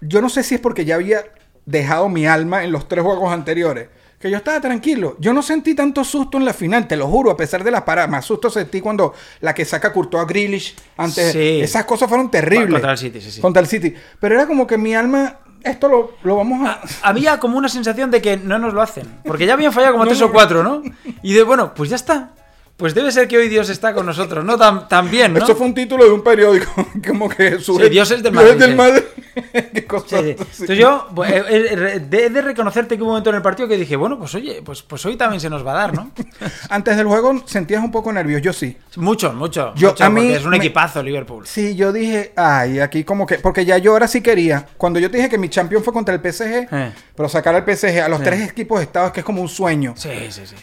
yo 0.00 0.22
no 0.22 0.28
sé 0.28 0.44
si 0.44 0.54
es 0.54 0.60
porque 0.60 0.84
ya 0.84 0.94
había 0.94 1.24
dejado 1.66 2.08
mi 2.08 2.26
alma 2.26 2.62
en 2.62 2.70
los 2.70 2.88
tres 2.88 3.02
juegos 3.02 3.32
anteriores. 3.32 3.88
Que 4.20 4.30
yo 4.30 4.38
estaba 4.38 4.60
tranquilo. 4.60 5.16
Yo 5.18 5.34
no 5.34 5.42
sentí 5.42 5.74
tanto 5.74 6.04
susto 6.04 6.38
en 6.38 6.44
la 6.44 6.54
final, 6.54 6.86
te 6.86 6.96
lo 6.96 7.08
juro, 7.08 7.30
a 7.32 7.36
pesar 7.36 7.64
de 7.64 7.70
las 7.70 7.82
paradas. 7.82 8.10
Más 8.10 8.24
susto 8.24 8.48
sentí 8.48 8.80
cuando 8.80 9.12
la 9.40 9.52
que 9.52 9.64
saca 9.64 9.92
Courtois 9.92 10.22
a 10.22 10.26
Grealish 10.26 10.76
antes. 10.96 11.32
Sí. 11.32 11.60
Esas 11.60 11.84
cosas 11.84 12.08
fueron 12.08 12.30
terribles. 12.30 12.70
Contra 12.70 12.92
el 12.92 12.98
City, 12.98 13.20
sí, 13.20 13.30
sí. 13.32 13.40
Contra 13.40 13.60
el 13.60 13.66
City. 13.66 13.92
Pero 14.20 14.36
era 14.36 14.46
como 14.46 14.66
que 14.66 14.78
mi 14.78 14.94
alma, 14.94 15.40
esto 15.62 15.88
lo, 15.88 16.12
lo 16.22 16.36
vamos 16.36 16.66
a. 16.66 16.80
Había 17.02 17.38
como 17.38 17.58
una 17.58 17.68
sensación 17.68 18.10
de 18.10 18.22
que 18.22 18.36
no 18.36 18.58
nos 18.58 18.72
lo 18.72 18.80
hacen. 18.80 19.20
Porque 19.24 19.46
ya 19.46 19.54
habían 19.54 19.72
fallado 19.72 19.94
como 19.94 20.04
tres 20.06 20.22
o 20.22 20.32
cuatro, 20.32 20.62
¿no? 20.62 20.82
Y 21.22 21.34
de, 21.34 21.42
bueno, 21.42 21.74
pues 21.74 21.90
ya 21.90 21.96
está. 21.96 22.34
Pues 22.76 22.92
debe 22.92 23.12
ser 23.12 23.28
que 23.28 23.36
hoy 23.36 23.48
Dios 23.48 23.68
está 23.70 23.94
con 23.94 24.04
nosotros, 24.04 24.44
¿no? 24.44 24.58
Tam- 24.58 24.88
También, 24.88 25.32
¿no? 25.32 25.38
Eso 25.38 25.54
fue 25.54 25.64
un 25.66 25.74
título 25.74 26.04
de 26.06 26.10
un 26.10 26.24
periódico. 26.24 26.72
como 27.06 27.28
que 27.28 27.60
su 27.60 27.76
Sí, 27.78 27.88
Dios 27.88 28.10
es 28.10 28.20
del 28.20 28.32
Dios 28.32 28.44
Madrid, 28.44 28.64
sí. 28.66 28.74
Madrid. 28.74 29.02
Qué 29.74 29.84
cosa. 29.86 30.18
Sí, 30.20 30.24
sí. 30.24 30.30
Entonces 30.62 30.78
yo 30.78 31.08
pues, 31.14 31.30
eh, 31.30 31.44
eh, 31.48 32.00
de, 32.08 32.30
de 32.30 32.42
reconocerte 32.42 32.96
que 32.96 33.02
hubo 33.02 33.10
un 33.10 33.12
momento 33.12 33.30
en 33.30 33.36
el 33.36 33.42
partido 33.42 33.68
que 33.68 33.76
dije, 33.76 33.94
bueno, 33.94 34.18
pues 34.18 34.34
oye, 34.34 34.60
pues, 34.64 34.82
pues 34.82 35.06
hoy 35.06 35.16
también 35.16 35.40
se 35.40 35.48
nos 35.48 35.64
va 35.64 35.70
a 35.72 35.74
dar, 35.76 35.94
¿no? 35.94 36.10
Antes 36.68 36.96
del 36.96 37.06
juego 37.06 37.42
sentías 37.46 37.82
un 37.82 37.92
poco 37.92 38.12
nervioso. 38.12 38.42
Yo 38.42 38.52
sí. 38.52 38.76
Mucho, 38.96 39.32
mucho. 39.32 39.72
Yo- 39.76 39.90
mucho, 39.90 40.04
a 40.04 40.10
mí 40.10 40.32
es 40.32 40.44
un 40.44 40.50
me- 40.50 40.56
equipazo 40.56 41.00
Liverpool. 41.00 41.46
Sí, 41.46 41.76
yo 41.76 41.92
dije, 41.92 42.32
ay, 42.34 42.80
aquí 42.80 43.04
como 43.04 43.24
que, 43.24 43.38
porque 43.38 43.64
ya 43.64 43.78
yo 43.78 43.92
ahora 43.92 44.08
sí 44.08 44.20
quería, 44.20 44.66
cuando 44.76 44.98
yo 44.98 45.08
te 45.12 45.18
dije 45.18 45.28
que 45.28 45.38
mi 45.38 45.48
champion 45.48 45.84
fue 45.84 45.92
contra 45.92 46.12
el 46.12 46.20
PSG, 46.20 46.68
Eh. 46.72 46.92
pero 47.14 47.28
sacar 47.28 47.54
al 47.54 47.64
PSG 47.64 48.00
a 48.00 48.08
los 48.08 48.20
tres 48.20 48.50
equipos 48.50 48.80
de 48.80 48.84
estados 48.86 49.12
que 49.12 49.20
es 49.20 49.26
como 49.26 49.40
un 49.40 49.48
sueño. 49.48 49.94
Sí, 49.96 50.10
sí, 50.30 50.42
sí. 50.44 50.56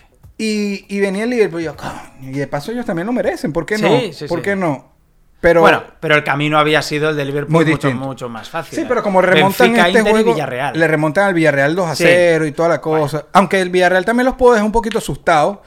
Y, 0.44 0.86
y 0.88 1.00
venía 1.00 1.26
el 1.26 1.30
Liverpool 1.30 1.62
y 1.62 1.66
yo, 1.66 1.76
"Coño", 1.78 1.92
y 2.22 2.32
de 2.32 2.48
paso 2.48 2.72
ellos 2.72 2.86
también 2.86 3.06
lo 3.06 3.14
merecen, 3.14 3.54
¿por 3.54 3.66
qué 3.66 3.78
Sí, 3.78 3.84
no? 3.84 4.00
sí, 4.14 4.26
¿Por 4.26 4.40
sí. 4.40 4.44
qué 4.44 4.56
no? 4.56 4.90
Pero, 5.40 5.62
bueno, 5.62 5.84
pero 6.00 6.16
el 6.16 6.24
camino 6.24 6.58
había 6.60 6.82
sido 6.84 7.10
el 7.10 7.16
de 7.16 7.26
Liverpool 7.26 7.52
Muy 7.54 7.66
mucho, 7.66 7.92
mucho 7.92 8.30
más 8.30 8.50
fácil. 8.50 8.76
sí, 8.76 8.82
¿eh? 8.82 8.86
pero 8.88 9.02
como 9.04 9.22
remontan 9.22 9.68
Benfica, 9.68 9.88
este 9.88 10.00
Inter 10.00 10.14
juego, 10.14 10.34
Villarreal. 10.34 10.80
le 10.80 10.88
remontan 10.88 11.26
al 11.28 11.34
Villarreal 11.34 11.76
2 11.76 11.90
a 11.90 11.96
Sí. 11.96 12.04
0 12.06 12.46
y 12.46 12.52
toda 12.52 12.70
la 12.70 12.82
cosa. 12.82 13.26
Aunque 13.34 13.60
el 13.62 13.70
Villarreal 13.72 14.06
también 14.06 14.26
los 14.26 14.36
puedo 14.36 14.54
dejar 14.54 14.66
un 14.66 14.72
poquito 14.72 14.98
asustados. 15.00 15.60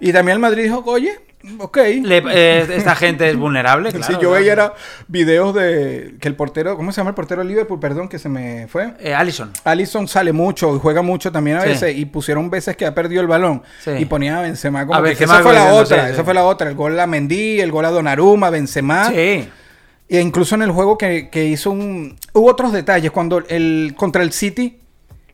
Y 0.00 0.12
también 0.12 0.34
el 0.36 0.40
Madrid 0.40 0.64
dijo, 0.64 0.82
oye, 0.86 1.18
ok. 1.58 1.76
Le- 2.02 2.22
eh, 2.30 2.66
esta 2.76 2.94
gente 2.96 3.28
es 3.30 3.36
vulnerable, 3.36 3.90
claro. 3.90 4.04
sí, 4.06 4.12
yo 4.14 4.18
claro. 4.18 4.34
veía 4.34 4.52
era 4.52 4.74
videos 5.06 5.54
de 5.54 6.16
que 6.20 6.28
el 6.28 6.34
portero, 6.34 6.76
¿cómo 6.76 6.90
se 6.92 6.96
llama 7.00 7.10
el 7.10 7.14
portero 7.14 7.42
de 7.42 7.48
Liverpool? 7.48 7.78
Perdón, 7.80 8.08
que 8.08 8.18
se 8.18 8.28
me 8.28 8.66
fue. 8.68 8.94
Eh, 9.00 9.14
Allison. 9.14 9.50
Allison 9.64 10.08
sale 10.08 10.32
mucho 10.32 10.74
y 10.76 10.78
juega 10.78 11.02
mucho 11.02 11.30
también 11.32 11.58
a 11.58 11.62
Sí. 11.62 11.68
veces 11.68 11.96
y 11.96 12.04
pusieron 12.06 12.50
veces 12.50 12.76
que 12.76 12.86
ha 12.86 12.94
perdido 12.94 13.20
el 13.22 13.28
balón 13.28 13.62
Sí. 13.84 13.92
y 13.98 14.04
ponían 14.04 14.36
a 14.36 14.42
Benzema 14.42 14.86
como 14.86 14.98
A 14.98 15.02
que, 15.02 15.08
Benzema 15.10 15.34
esa 15.34 15.42
fue 15.42 15.52
la 15.54 15.72
otra, 15.74 16.06
sí, 16.06 16.12
esa 16.12 16.24
fue 16.24 16.34
la 16.34 16.44
otra, 16.44 16.68
el 16.68 16.74
gol 16.74 16.98
a 16.98 17.06
Mendy, 17.06 17.60
el 17.60 17.70
gol 17.70 17.84
a 17.84 17.90
Donnarumma, 17.90 18.50
Benzema 18.50 19.08
Sí. 19.10 19.48
e 20.10 20.20
incluso 20.20 20.54
en 20.54 20.62
el 20.62 20.70
juego 20.70 20.98
que, 20.98 21.28
que 21.30 21.44
hizo 21.44 21.70
un 21.70 22.16
hubo 22.32 22.48
otros 22.50 22.72
detalles 22.72 23.10
cuando 23.10 23.42
el 23.48 23.94
contra 23.96 24.22
el 24.22 24.32
City 24.32 24.80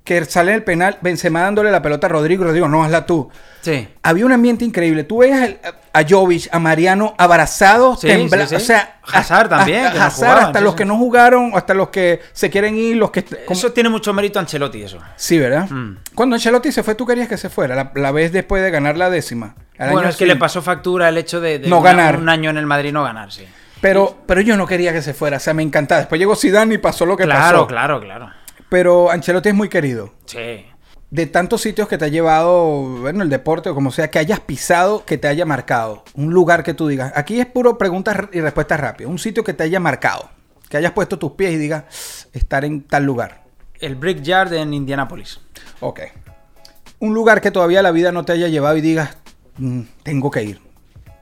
que 0.05 0.23
sale 0.27 0.53
el 0.53 0.63
penal 0.63 0.99
Benzema 1.01 1.41
dándole 1.41 1.71
la 1.71 1.81
pelota 1.81 2.07
a 2.07 2.11
Rodrigo, 2.11 2.45
Rodrigo, 2.45 2.69
no 2.69 2.85
hazla 2.85 3.07
tú. 3.07 3.31
Sí. 3.63 3.89
Había 4.03 4.27
un 4.27 4.33
ambiente 4.33 4.63
increíble. 4.65 5.05
Tú 5.05 5.19
veías 5.19 5.43
el- 5.43 5.59
a 5.95 6.03
Jovic, 6.07 6.49
a 6.53 6.59
Mariano 6.59 7.15
abrazados, 7.17 8.01
Sí, 8.01 8.09
tembla- 8.09 8.43
sí, 8.43 8.49
sí. 8.51 8.55
o 8.57 8.61
sea, 8.61 8.99
Hazard 9.11 9.49
también, 9.49 9.87
Hazard, 9.87 10.11
jugaban, 10.13 10.45
hasta 10.45 10.59
sí, 10.59 10.65
los 10.65 10.75
que 10.75 10.85
no 10.85 10.99
jugaron, 10.99 11.53
hasta 11.55 11.73
los 11.73 11.89
que 11.89 12.21
se 12.33 12.51
quieren 12.51 12.77
ir, 12.77 12.97
los 12.97 13.11
que 13.11 13.25
Eso 13.49 13.73
tiene 13.73 13.89
mucho 13.89 14.13
mérito 14.13 14.39
Ancelotti, 14.39 14.83
eso. 14.83 14.99
Sí, 15.17 15.39
¿verdad? 15.39 15.71
Mm. 15.71 15.97
Cuando 16.15 16.35
Ancelotti 16.37 16.71
se 16.71 16.83
fue, 16.83 16.95
tú 16.95 17.07
querías 17.07 17.29
que 17.29 17.39
se 17.39 17.49
fuera, 17.49 17.75
la, 17.75 17.93
la 17.95 18.13
vez 18.13 18.31
después 18.33 18.63
de 18.63 18.71
ganar 18.71 18.99
la 18.99 19.09
décima. 19.09 19.55
Bueno, 19.79 20.01
año 20.01 20.09
es 20.11 20.17
que 20.17 20.27
le 20.27 20.37
pasó 20.37 20.61
factura 20.61 21.09
el 21.09 21.17
hecho 21.17 21.41
de, 21.41 21.61
de 21.61 21.69
No 21.69 21.79
una- 21.81 21.91
ganar. 21.93 22.19
un 22.19 22.29
año 22.29 22.51
en 22.51 22.59
el 22.59 22.67
Madrid 22.67 22.93
no 22.93 23.03
ganar, 23.05 23.33
sí. 23.33 23.47
Pero, 23.81 24.19
pero 24.27 24.41
yo 24.43 24.57
no 24.57 24.67
quería 24.67 24.93
que 24.93 25.01
se 25.03 25.15
fuera, 25.15 25.39
o 25.39 25.41
sea, 25.41 25.55
me 25.55 25.63
encantaba. 25.63 26.01
Después 26.01 26.19
llegó 26.19 26.37
Zidane 26.37 26.75
y 26.75 26.79
pasó 26.79 27.07
lo 27.07 27.17
que 27.17 27.25
Claro, 27.25 27.59
pasó. 27.61 27.67
claro, 27.69 28.01
claro. 28.01 28.31
Pero 28.69 29.11
Ancelotti 29.11 29.51
es 29.51 29.55
muy 29.55 29.69
querido. 29.69 30.13
Sí. 30.27 30.67
De 31.11 31.27
tantos 31.27 31.61
sitios 31.61 31.87
que 31.87 31.97
te 31.97 32.07
ha 32.07 32.09
llevado, 32.09 32.81
bueno, 33.01 33.23
el 33.23 33.29
deporte 33.31 33.69
o 33.69 33.75
como 33.75 33.93
sea, 33.93 34.11
que 34.11 34.19
hayas 34.19 34.41
pisado, 34.41 35.05
que 35.05 35.17
te 35.17 35.29
haya 35.29 35.47
marcado. 35.47 36.03
Un 36.15 36.33
lugar 36.35 36.65
que 36.65 36.75
tú 36.75 36.89
digas. 36.89 37.13
Aquí 37.15 37.39
es 37.41 37.47
puro 37.47 37.79
preguntas 37.79 38.17
y 38.33 38.41
respuestas 38.41 38.81
rápidas. 38.81 39.11
Un 39.11 39.19
sitio 39.19 39.45
que 39.45 39.55
te 39.55 39.63
haya 39.63 39.79
marcado. 39.79 40.29
Que 40.69 40.77
hayas 40.79 40.93
puesto 40.93 41.19
tus 41.19 41.33
pies 41.33 41.53
y 41.53 41.57
digas, 41.57 41.85
estar 42.33 42.65
en 42.65 42.83
tal 42.83 43.05
lugar. 43.05 43.45
El 43.79 43.95
Brickyard 43.95 44.53
en 44.55 44.75
Indianapolis. 44.75 45.41
Ok. 45.81 46.01
Un 46.99 47.15
lugar 47.15 47.41
que 47.41 47.51
todavía 47.51 47.83
la 47.83 47.91
vida 47.93 48.11
no 48.11 48.25
te 48.25 48.33
haya 48.33 48.49
llevado 48.49 48.77
y 48.77 48.81
digas, 48.81 49.17
"Mm, 49.59 49.83
tengo 50.03 50.31
que 50.31 50.43
ir. 50.43 50.61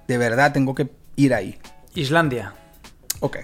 De 0.09 0.17
verdad, 0.17 0.53
tengo 0.53 0.75
que 0.75 0.89
ir 1.17 1.35
ahí. 1.35 1.59
Islandia. 1.95 2.55
Ok. 3.21 3.39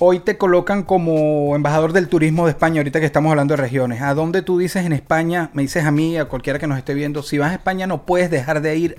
Hoy 0.00 0.18
te 0.20 0.36
colocan 0.36 0.82
como 0.82 1.54
embajador 1.54 1.92
del 1.92 2.08
turismo 2.08 2.46
de 2.46 2.50
España, 2.50 2.80
ahorita 2.80 2.98
que 2.98 3.06
estamos 3.06 3.30
hablando 3.30 3.52
de 3.56 3.62
regiones. 3.62 4.02
¿A 4.02 4.12
dónde 4.14 4.42
tú 4.42 4.58
dices 4.58 4.84
en 4.84 4.92
España, 4.92 5.50
me 5.52 5.62
dices 5.62 5.84
a 5.84 5.92
mí, 5.92 6.16
a 6.16 6.24
cualquiera 6.24 6.58
que 6.58 6.66
nos 6.66 6.78
esté 6.78 6.94
viendo, 6.94 7.22
si 7.22 7.38
vas 7.38 7.52
a 7.52 7.54
España 7.54 7.86
no 7.86 8.02
puedes 8.04 8.28
dejar 8.30 8.60
de 8.60 8.76
ir, 8.76 8.98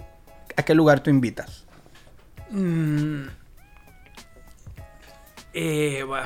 ¿a 0.55 0.63
qué 0.63 0.73
lugar 0.73 1.01
tú 1.01 1.09
invitas? 1.09 1.65
Eh, 5.53 6.03
buah, 6.07 6.25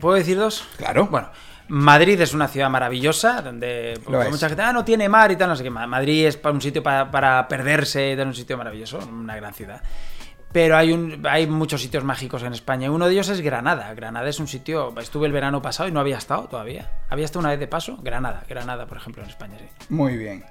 ¿Puedo 0.00 0.16
decir 0.16 0.36
dos? 0.38 0.66
Claro. 0.76 1.06
Bueno, 1.06 1.28
Madrid 1.68 2.20
es 2.20 2.34
una 2.34 2.48
ciudad 2.48 2.70
maravillosa, 2.70 3.42
donde 3.42 4.00
mucha 4.30 4.48
gente, 4.48 4.62
ah, 4.62 4.72
no 4.72 4.84
tiene 4.84 5.08
mar 5.08 5.30
y 5.30 5.36
tal, 5.36 5.48
no 5.50 5.56
sé 5.56 5.62
qué. 5.62 5.70
Ma- 5.70 5.86
Madrid 5.86 6.26
es 6.26 6.38
un 6.42 6.60
sitio 6.60 6.82
para, 6.82 7.10
para 7.12 7.46
perderse, 7.46 8.12
es 8.12 8.18
un 8.18 8.34
sitio 8.34 8.56
maravilloso, 8.58 8.98
una 8.98 9.36
gran 9.36 9.54
ciudad. 9.54 9.80
Pero 10.52 10.76
hay, 10.78 10.92
un, 10.92 11.26
hay 11.28 11.46
muchos 11.46 11.82
sitios 11.82 12.04
mágicos 12.04 12.42
en 12.42 12.54
España. 12.54 12.90
Uno 12.90 13.06
de 13.06 13.12
ellos 13.12 13.28
es 13.28 13.40
Granada. 13.42 13.92
Granada 13.94 14.28
es 14.28 14.40
un 14.40 14.48
sitio. 14.48 14.94
Estuve 14.98 15.26
el 15.26 15.32
verano 15.32 15.60
pasado 15.60 15.88
y 15.88 15.92
no 15.92 16.00
había 16.00 16.16
estado 16.16 16.44
todavía. 16.48 16.90
Había 17.10 17.26
estado 17.26 17.40
una 17.40 17.50
vez 17.50 17.60
de 17.60 17.66
paso. 17.68 17.98
Granada. 18.02 18.42
Granada, 18.48 18.86
por 18.86 18.96
ejemplo, 18.96 19.22
en 19.22 19.28
España, 19.28 19.56
sí. 19.58 19.66
Muy 19.90 20.16
bien. 20.16 20.44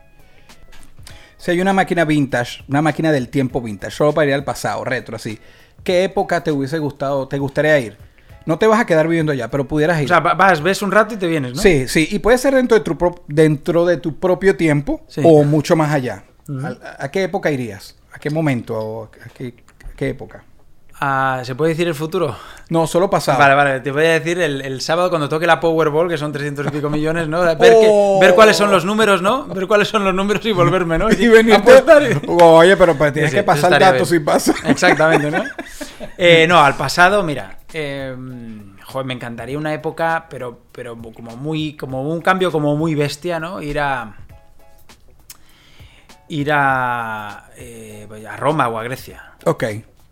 Si 1.38 1.52
hay 1.52 1.62
una 1.62 1.74
máquina 1.74 2.06
vintage, 2.06 2.64
una 2.68 2.82
máquina 2.82 3.12
del 3.12 3.30
tiempo 3.30 3.62
vintage, 3.62 3.92
solo 3.96 4.14
para 4.14 4.28
ir 4.28 4.34
al 4.34 4.44
pasado, 4.44 4.84
retro, 4.84 5.16
así, 5.16 5.40
¿qué 5.84 6.04
época 6.04 6.44
te 6.44 6.52
hubiese 6.52 6.80
gustado, 6.80 7.28
te 7.28 7.38
gustaría 7.38 7.80
ir? 7.80 7.98
No 8.46 8.58
te 8.58 8.66
vas 8.66 8.80
a 8.80 8.86
quedar 8.86 9.08
viviendo 9.08 9.32
allá, 9.32 9.50
pero 9.50 9.68
pudieras 9.68 10.00
ir. 10.00 10.06
O 10.06 10.08
sea, 10.08 10.20
va- 10.20 10.34
vas, 10.34 10.62
ves 10.64 10.82
un 10.82 10.92
rato 10.92 11.14
y 11.14 11.18
te 11.18 11.28
vienes, 11.28 11.54
¿no? 11.56 11.62
Sí, 11.62 11.88
sí, 11.88 12.08
y 12.10 12.20
puede 12.20 12.38
ser 12.40 12.56
dentro 12.56 12.78
de 12.78 12.84
tu, 12.84 12.98
pro- 12.98 13.24
dentro 13.28 13.86
de 13.86 13.98
tu 13.98 14.18
propio 14.20 14.56
tiempo 14.56 15.02
Sí. 15.08 15.22
o 15.24 15.44
mucho 15.44 15.76
más 15.76 15.92
allá. 15.92 16.24
¿A, 16.64 17.04
a 17.06 17.12
qué 17.12 17.24
época 17.24 17.52
irías? 17.52 17.96
¿A 18.14 18.20
qué 18.20 18.30
momento? 18.30 18.76
¿O 18.80 19.04
¿A 19.06 19.30
qué, 19.34 19.54
qué 19.98 20.10
época? 20.10 20.44
a- 21.00 21.42
¿Se 21.44 21.54
puede 21.54 21.72
decir 21.74 21.88
el 21.88 21.94
futuro? 21.94 22.36
No, 22.70 22.88
solo 22.88 23.08
pasado. 23.08 23.38
Vale, 23.38 23.54
vale, 23.54 23.80
te 23.82 23.92
voy 23.92 24.06
a 24.06 24.14
decir 24.14 24.40
el, 24.40 24.62
el 24.62 24.82
sábado 24.82 25.10
cuando 25.10 25.30
toque 25.30 25.46
la 25.46 25.60
Powerball, 25.60 26.10
que 26.10 26.18
son 26.18 26.32
300 26.32 26.66
y 26.66 26.70
pico 26.72 26.90
millones, 26.90 27.28
¿no? 27.28 27.42
Ver, 27.42 27.58
que- 27.58 27.88
Oh. 27.88 28.20
ver 28.20 28.34
cuáles 28.34 28.58
son 28.58 28.72
los 28.72 28.84
números, 28.84 29.22
¿no? 29.22 29.46
Ver 29.46 29.68
cuáles 29.68 29.88
son 29.90 30.04
los 30.04 30.14
números 30.16 30.44
y 30.48 30.52
volverme, 30.54 30.98
¿no? 30.98 31.10
Y 31.12 31.28
venirte- 31.28 31.54
apostar 31.76 32.02
y- 32.02 32.20
Oye, 32.28 32.76
pero 32.78 32.98
pues, 32.98 33.14
tienes 33.14 33.30
Sí, 33.32 33.38
que 33.38 33.44
pasar 33.44 33.78
datos 33.80 34.10
bien. 34.10 34.22
si 34.22 34.26
pasa. 34.26 34.56
Exactamente, 34.66 35.30
¿no? 35.30 35.44
Eh, 36.18 36.46
no, 36.48 36.60
al 36.64 36.76
pasado, 36.76 37.22
mira. 37.24 37.60
eh, 37.74 38.16
joder, 38.86 39.06
me 39.06 39.14
encantaría 39.14 39.56
una 39.58 39.74
época, 39.74 40.26
pero, 40.30 40.62
pero 40.72 40.98
como 41.14 41.36
muy. 41.38 41.76
como 41.78 42.02
un 42.12 42.22
cambio 42.22 42.52
como 42.52 42.76
muy 42.76 42.96
bestia, 42.96 43.40
¿no? 43.40 43.62
Ir 43.62 43.80
a. 43.80 44.16
Ir 46.30 46.52
a. 46.52 47.46
eh, 47.56 48.08
a 48.30 48.36
Roma 48.36 48.68
o 48.68 48.78
a 48.80 48.84
Grecia. 48.84 49.24
Ok. 49.50 49.64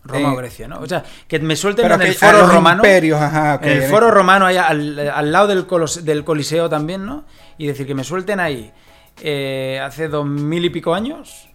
Roma 0.04 0.30
Eh, 0.30 0.34
o 0.34 0.36
Grecia, 0.36 0.68
¿no? 0.68 0.80
O 0.82 0.88
sea, 0.88 1.04
que 1.28 1.40
me 1.40 1.56
suelten 1.56 1.86
en 1.96 2.02
el 2.02 2.14
foro 2.14 2.48
romano. 2.54 2.84
imperios, 2.84 3.20
ajá, 3.20 3.56
ok, 3.56 3.64
en 3.64 3.70
el 3.72 3.84
foro 3.90 4.12
romano, 4.12 4.46
allá 4.46 4.68
al, 4.68 5.00
al 5.00 5.32
lado 5.32 5.48
del, 5.48 5.66
colos- 5.66 6.04
del 6.04 6.24
Coliseo 6.24 6.70
también, 6.70 7.06
¿no? 7.06 7.24
Y 7.58 7.66
decir 7.68 7.88
que 7.88 7.96
me 7.96 8.04
suelten 8.04 8.40
ahí 8.40 8.72
eh, 9.22 9.82
hace 9.84 10.08
dos 10.08 10.26
mil 10.28 10.64
y 10.64 10.70
pico 10.70 10.94
años. 10.94 11.50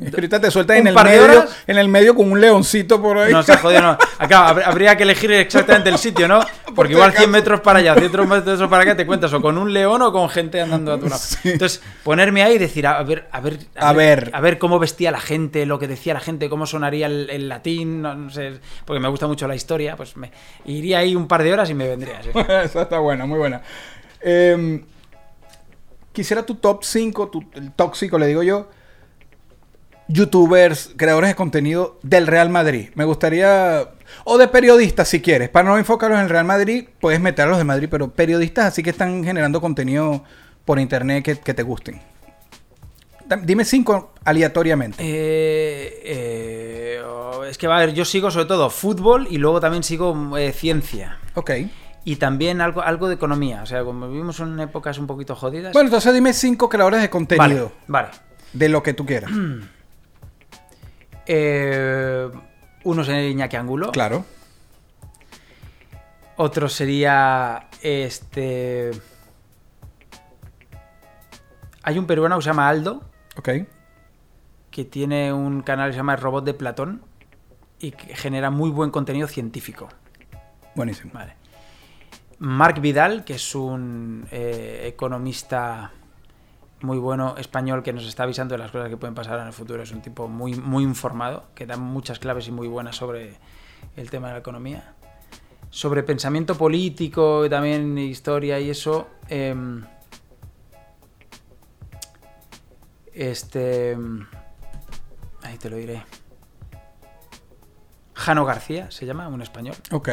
Ahorita 0.14 0.40
te 0.40 0.50
sueltas 0.50 0.78
en 0.78 0.86
el, 0.86 0.94
medio, 0.94 1.44
en 1.66 1.78
el 1.78 1.88
medio 1.88 2.14
con 2.14 2.32
un 2.32 2.40
leoncito 2.40 3.02
por 3.02 3.18
ahí. 3.18 3.32
No, 3.32 3.42
se 3.42 3.56
jodido, 3.58 3.82
no. 3.82 3.98
Acá 4.18 4.48
hab- 4.54 4.62
habría 4.64 4.96
que 4.96 5.02
elegir 5.02 5.30
exactamente 5.32 5.90
el 5.90 5.98
sitio, 5.98 6.26
¿no? 6.26 6.40
Porque 6.74 6.92
igual 6.92 7.10
acaso. 7.10 7.24
100 7.24 7.30
metros 7.30 7.60
para 7.60 7.80
allá, 7.80 7.94
100 7.94 8.28
metros 8.28 8.68
para 8.70 8.82
acá, 8.84 8.96
te 8.96 9.04
cuentas 9.06 9.32
o 9.34 9.40
con 9.42 9.58
un 9.58 9.72
león 9.72 10.00
o 10.02 10.10
con 10.12 10.28
gente 10.30 10.60
andando 10.60 10.94
a 10.94 10.98
tu 10.98 11.06
lado. 11.08 11.20
Sí. 11.20 11.50
Entonces, 11.50 11.82
ponerme 12.02 12.42
ahí 12.42 12.54
y 12.54 12.58
decir, 12.58 12.86
a 12.86 13.02
ver, 13.02 13.28
a 13.30 13.40
ver, 13.40 13.58
A 13.76 13.92
ver. 13.92 14.30
a 14.32 14.40
ver 14.40 14.58
cómo 14.58 14.78
vestía 14.78 15.10
la 15.10 15.20
gente, 15.20 15.66
lo 15.66 15.78
que 15.78 15.86
decía 15.88 16.14
la 16.14 16.20
gente, 16.20 16.48
cómo 16.48 16.64
sonaría 16.66 17.06
el, 17.06 17.28
el 17.28 17.48
latín, 17.48 18.00
no, 18.02 18.14
no 18.14 18.30
sé, 18.30 18.60
porque 18.84 19.00
me 19.00 19.08
gusta 19.08 19.26
mucho 19.26 19.46
la 19.46 19.54
historia, 19.54 19.96
pues 19.96 20.16
me 20.16 20.30
iría 20.64 20.98
ahí 21.00 21.14
un 21.14 21.28
par 21.28 21.42
de 21.42 21.52
horas 21.52 21.68
y 21.70 21.74
me 21.74 21.86
vendría. 21.88 22.22
sí. 22.22 22.30
Esa 22.64 22.82
está 22.82 22.98
buena, 23.00 23.26
muy 23.26 23.38
buena. 23.38 23.60
Eh, 24.22 24.82
quisiera 26.12 26.44
tu 26.44 26.54
top 26.56 26.84
5, 26.84 27.28
tu, 27.28 27.44
el 27.54 27.72
tóxico, 27.72 28.18
le 28.18 28.26
digo 28.26 28.42
yo. 28.42 28.68
Youtubers, 30.12 30.90
creadores 30.96 31.30
de 31.30 31.36
contenido 31.36 31.98
del 32.02 32.26
Real 32.26 32.50
Madrid. 32.50 32.90
Me 32.94 33.04
gustaría. 33.04 33.90
O 34.24 34.38
de 34.38 34.48
periodistas, 34.48 35.08
si 35.08 35.20
quieres. 35.20 35.48
Para 35.48 35.68
no 35.68 35.78
enfocarlos 35.78 36.18
en 36.18 36.24
el 36.24 36.30
Real 36.30 36.44
Madrid, 36.44 36.88
puedes 37.00 37.20
meter 37.20 37.46
a 37.46 37.48
los 37.48 37.58
de 37.58 37.64
Madrid, 37.64 37.88
pero 37.90 38.10
periodistas 38.10 38.66
así 38.66 38.82
que 38.82 38.90
están 38.90 39.22
generando 39.22 39.60
contenido 39.60 40.24
por 40.64 40.80
internet 40.80 41.24
que, 41.24 41.38
que 41.38 41.54
te 41.54 41.62
gusten. 41.62 42.00
Dime 43.44 43.64
cinco 43.64 44.12
aleatoriamente. 44.24 44.96
Eh, 44.98 46.02
eh, 46.04 47.02
oh, 47.06 47.44
es 47.44 47.56
que 47.56 47.68
va 47.68 47.76
a 47.76 47.80
ver, 47.80 47.94
yo 47.94 48.04
sigo 48.04 48.32
sobre 48.32 48.46
todo 48.46 48.68
fútbol 48.70 49.28
y 49.30 49.38
luego 49.38 49.60
también 49.60 49.84
sigo 49.84 50.36
eh, 50.36 50.52
ciencia. 50.52 51.18
Ok. 51.34 51.52
Y 52.04 52.16
también 52.16 52.60
algo, 52.60 52.82
algo 52.82 53.06
de 53.06 53.14
economía. 53.14 53.62
O 53.62 53.66
sea, 53.66 53.84
como 53.84 54.08
vivimos 54.08 54.40
en 54.40 54.58
épocas 54.58 54.98
un 54.98 55.06
poquito 55.06 55.36
jodidas. 55.36 55.72
Bueno, 55.72 55.86
entonces 55.86 56.12
dime 56.12 56.32
cinco 56.32 56.68
creadores 56.68 57.00
de 57.00 57.10
contenido. 57.10 57.70
vale, 57.86 58.08
vale. 58.08 58.08
De 58.52 58.68
lo 58.68 58.82
que 58.82 58.94
tú 58.94 59.06
quieras. 59.06 59.30
Eh, 61.26 62.30
uno 62.84 63.04
sería 63.04 63.28
Iñaki 63.28 63.56
Angulo. 63.56 63.92
Claro. 63.92 64.24
Otro 66.36 66.68
sería 66.68 67.68
este. 67.82 68.90
Hay 71.82 71.98
un 71.98 72.06
peruano 72.06 72.36
que 72.36 72.42
se 72.42 72.48
llama 72.50 72.68
Aldo, 72.68 73.02
Ok. 73.36 73.48
que 74.70 74.84
tiene 74.84 75.32
un 75.32 75.62
canal 75.62 75.88
que 75.88 75.92
se 75.94 75.96
llama 75.98 76.14
El 76.14 76.20
Robot 76.20 76.44
de 76.44 76.54
Platón 76.54 77.02
y 77.78 77.92
que 77.92 78.14
genera 78.14 78.50
muy 78.50 78.70
buen 78.70 78.90
contenido 78.90 79.26
científico. 79.28 79.88
Buenísimo. 80.74 81.10
Vale. 81.14 81.34
Marc 82.38 82.80
Vidal, 82.80 83.24
que 83.24 83.34
es 83.34 83.54
un 83.54 84.26
eh, 84.30 84.84
economista 84.86 85.90
muy 86.82 86.98
bueno 86.98 87.36
español 87.36 87.82
que 87.82 87.92
nos 87.92 88.06
está 88.06 88.22
avisando 88.24 88.54
de 88.54 88.58
las 88.58 88.70
cosas 88.70 88.88
que 88.88 88.96
pueden 88.96 89.14
pasar 89.14 89.38
en 89.40 89.46
el 89.46 89.52
futuro. 89.52 89.82
Es 89.82 89.92
un 89.92 90.02
tipo 90.02 90.28
muy, 90.28 90.54
muy 90.54 90.84
informado, 90.84 91.46
que 91.54 91.66
da 91.66 91.76
muchas 91.76 92.18
claves 92.18 92.48
y 92.48 92.52
muy 92.52 92.68
buenas 92.68 92.96
sobre 92.96 93.34
el 93.96 94.10
tema 94.10 94.28
de 94.28 94.34
la 94.34 94.38
economía. 94.40 94.94
Sobre 95.70 96.02
pensamiento 96.02 96.56
político 96.56 97.46
y 97.46 97.50
también 97.50 97.96
historia 97.98 98.58
y 98.58 98.70
eso. 98.70 99.08
em, 99.28 99.84
este. 103.12 103.96
Ahí 105.42 105.58
te 105.58 105.70
lo 105.70 105.76
diré. 105.76 106.02
Jano 108.14 108.44
García 108.44 108.90
se 108.90 109.06
llama, 109.06 109.28
un 109.28 109.42
español. 109.42 109.76
Ok. 109.92 110.08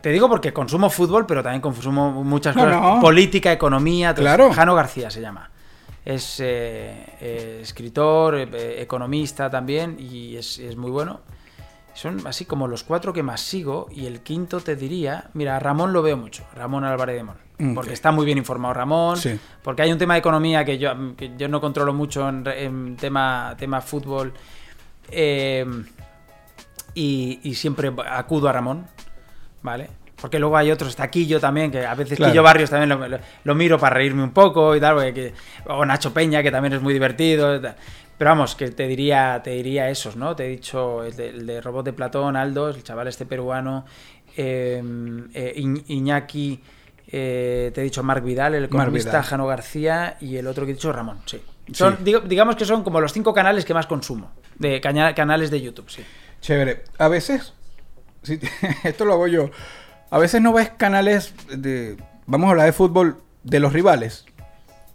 Te 0.00 0.10
digo 0.10 0.28
porque 0.28 0.52
consumo 0.52 0.90
fútbol, 0.90 1.26
pero 1.26 1.42
también 1.42 1.60
consumo 1.60 2.24
muchas 2.24 2.56
No, 2.56 2.64
cosas. 2.64 2.80
no. 2.80 3.00
Política, 3.00 3.52
economía. 3.52 4.14
Claro. 4.14 4.52
Jano 4.52 4.74
García 4.74 5.10
se 5.10 5.20
llama. 5.20 5.50
Es 6.04 6.40
eh, 6.40 7.14
eh, 7.20 7.58
escritor, 7.62 8.36
eh, 8.36 8.82
economista 8.82 9.48
también, 9.50 9.96
y 9.98 10.36
es, 10.36 10.58
es 10.58 10.76
muy 10.76 10.90
bueno. 10.90 11.20
Son 11.94 12.26
así 12.26 12.44
como 12.44 12.68
los 12.68 12.82
cuatro 12.84 13.12
que 13.12 13.22
más 13.22 13.40
sigo, 13.40 13.88
y 13.90 14.06
el 14.06 14.20
quinto 14.20 14.60
te 14.60 14.76
diría, 14.76 15.30
mira, 15.34 15.56
a 15.56 15.60
Ramón 15.60 15.92
lo 15.92 16.02
veo 16.02 16.16
mucho, 16.16 16.44
Ramón 16.54 16.84
Álvarez 16.84 17.16
de 17.16 17.22
Mon, 17.24 17.46
Mm, 17.58 17.74
porque 17.74 17.94
está 17.94 18.12
muy 18.12 18.26
bien 18.26 18.36
informado 18.36 18.74
Ramón, 18.74 19.16
Sí. 19.16 19.40
porque 19.62 19.80
hay 19.80 19.90
un 19.90 19.96
tema 19.96 20.12
de 20.12 20.18
economía 20.20 20.62
que 20.62 20.76
yo, 20.76 20.92
que 21.16 21.34
yo 21.38 21.48
no 21.48 21.58
controlo 21.58 21.94
mucho 21.94 22.28
en, 22.28 22.96
tema, 22.98 23.54
tema 23.58 23.80
fútbol, 23.80 24.34
y, 26.94 27.40
y 27.42 27.54
siempre 27.54 27.92
acudo 28.10 28.48
a 28.48 28.52
Ramón, 28.52 28.86
¿vale? 29.66 29.88
Porque 30.18 30.38
luego 30.38 30.56
hay 30.56 30.70
otros, 30.70 30.88
está 30.90 31.10
Quillo 31.10 31.38
también, 31.38 31.70
que 31.70 31.84
a 31.84 31.94
veces 31.94 32.16
Claro. 32.16 32.32
Quillo 32.32 32.42
Barrios 32.42 32.70
también 32.70 32.88
lo, 32.88 33.06
lo- 33.06 33.18
lo 33.44 33.54
miro 33.54 33.78
para 33.78 33.96
reírme 33.96 34.22
un 34.22 34.30
poco 34.32 34.74
y 34.74 34.80
tal, 34.80 34.94
porque 34.94 35.12
que- 35.12 35.34
o 35.66 35.84
Nacho 35.84 36.14
Peña, 36.14 36.42
que 36.42 36.50
también 36.50 36.72
es 36.72 36.80
muy 36.80 36.94
divertido. 36.94 37.54
y 37.56 37.60
tal. 37.60 37.76
Pero 38.16 38.30
vamos, 38.30 38.54
que 38.54 38.70
te 38.70 38.86
diría, 38.88 39.38
te 39.44 39.50
diría 39.50 39.90
esos, 39.90 40.16
¿no? 40.16 40.34
Te 40.34 40.46
he 40.46 40.48
dicho 40.48 41.04
el 41.04 41.14
de, 41.14 41.28
el 41.28 41.46
de 41.46 41.60
Robot 41.60 41.84
de 41.84 41.92
Platón, 41.92 42.34
Aldo, 42.34 42.70
el 42.70 42.82
chaval 42.82 43.08
este 43.08 43.26
peruano, 43.26 43.84
eh, 44.38 44.82
eh, 45.34 45.54
Iñ- 45.58 45.84
Iñaki, 45.88 46.60
eh, 47.08 47.70
te 47.74 47.80
he 47.82 47.84
dicho 47.84 48.02
Marc 48.02 48.24
Vidal, 48.24 48.54
el 48.54 48.64
economista. 48.64 49.22
Jano 49.22 49.46
García 49.46 50.16
y 50.22 50.36
el 50.36 50.46
otro 50.46 50.64
que 50.64 50.72
he 50.72 50.74
dicho 50.74 50.92
Ramón, 50.92 51.18
sí. 51.26 51.42
Son, 51.74 51.98
Sí. 51.98 52.04
digo- 52.04 52.20
digamos 52.20 52.56
que 52.56 52.64
son 52.64 52.82
como 52.82 53.00
los 53.02 53.12
cinco 53.12 53.34
canales 53.34 53.64
que 53.66 53.74
más 53.74 53.86
consumo, 53.86 54.30
de 54.58 54.80
canales 54.80 55.50
de 55.50 55.60
YouTube, 55.60 55.90
sí. 55.90 56.02
Chévere. 56.40 56.84
A 56.98 57.08
veces, 57.08 57.52
esto 58.84 59.04
lo 59.04 59.12
hago 59.14 59.26
yo. 59.26 59.50
A 60.10 60.18
veces 60.18 60.40
no 60.40 60.52
ves 60.52 60.70
canales 60.76 61.34
de. 61.48 61.96
Vamos 62.26 62.48
a 62.48 62.50
hablar 62.50 62.66
de 62.66 62.72
fútbol 62.72 63.22
de 63.42 63.60
los 63.60 63.72
rivales. 63.72 64.24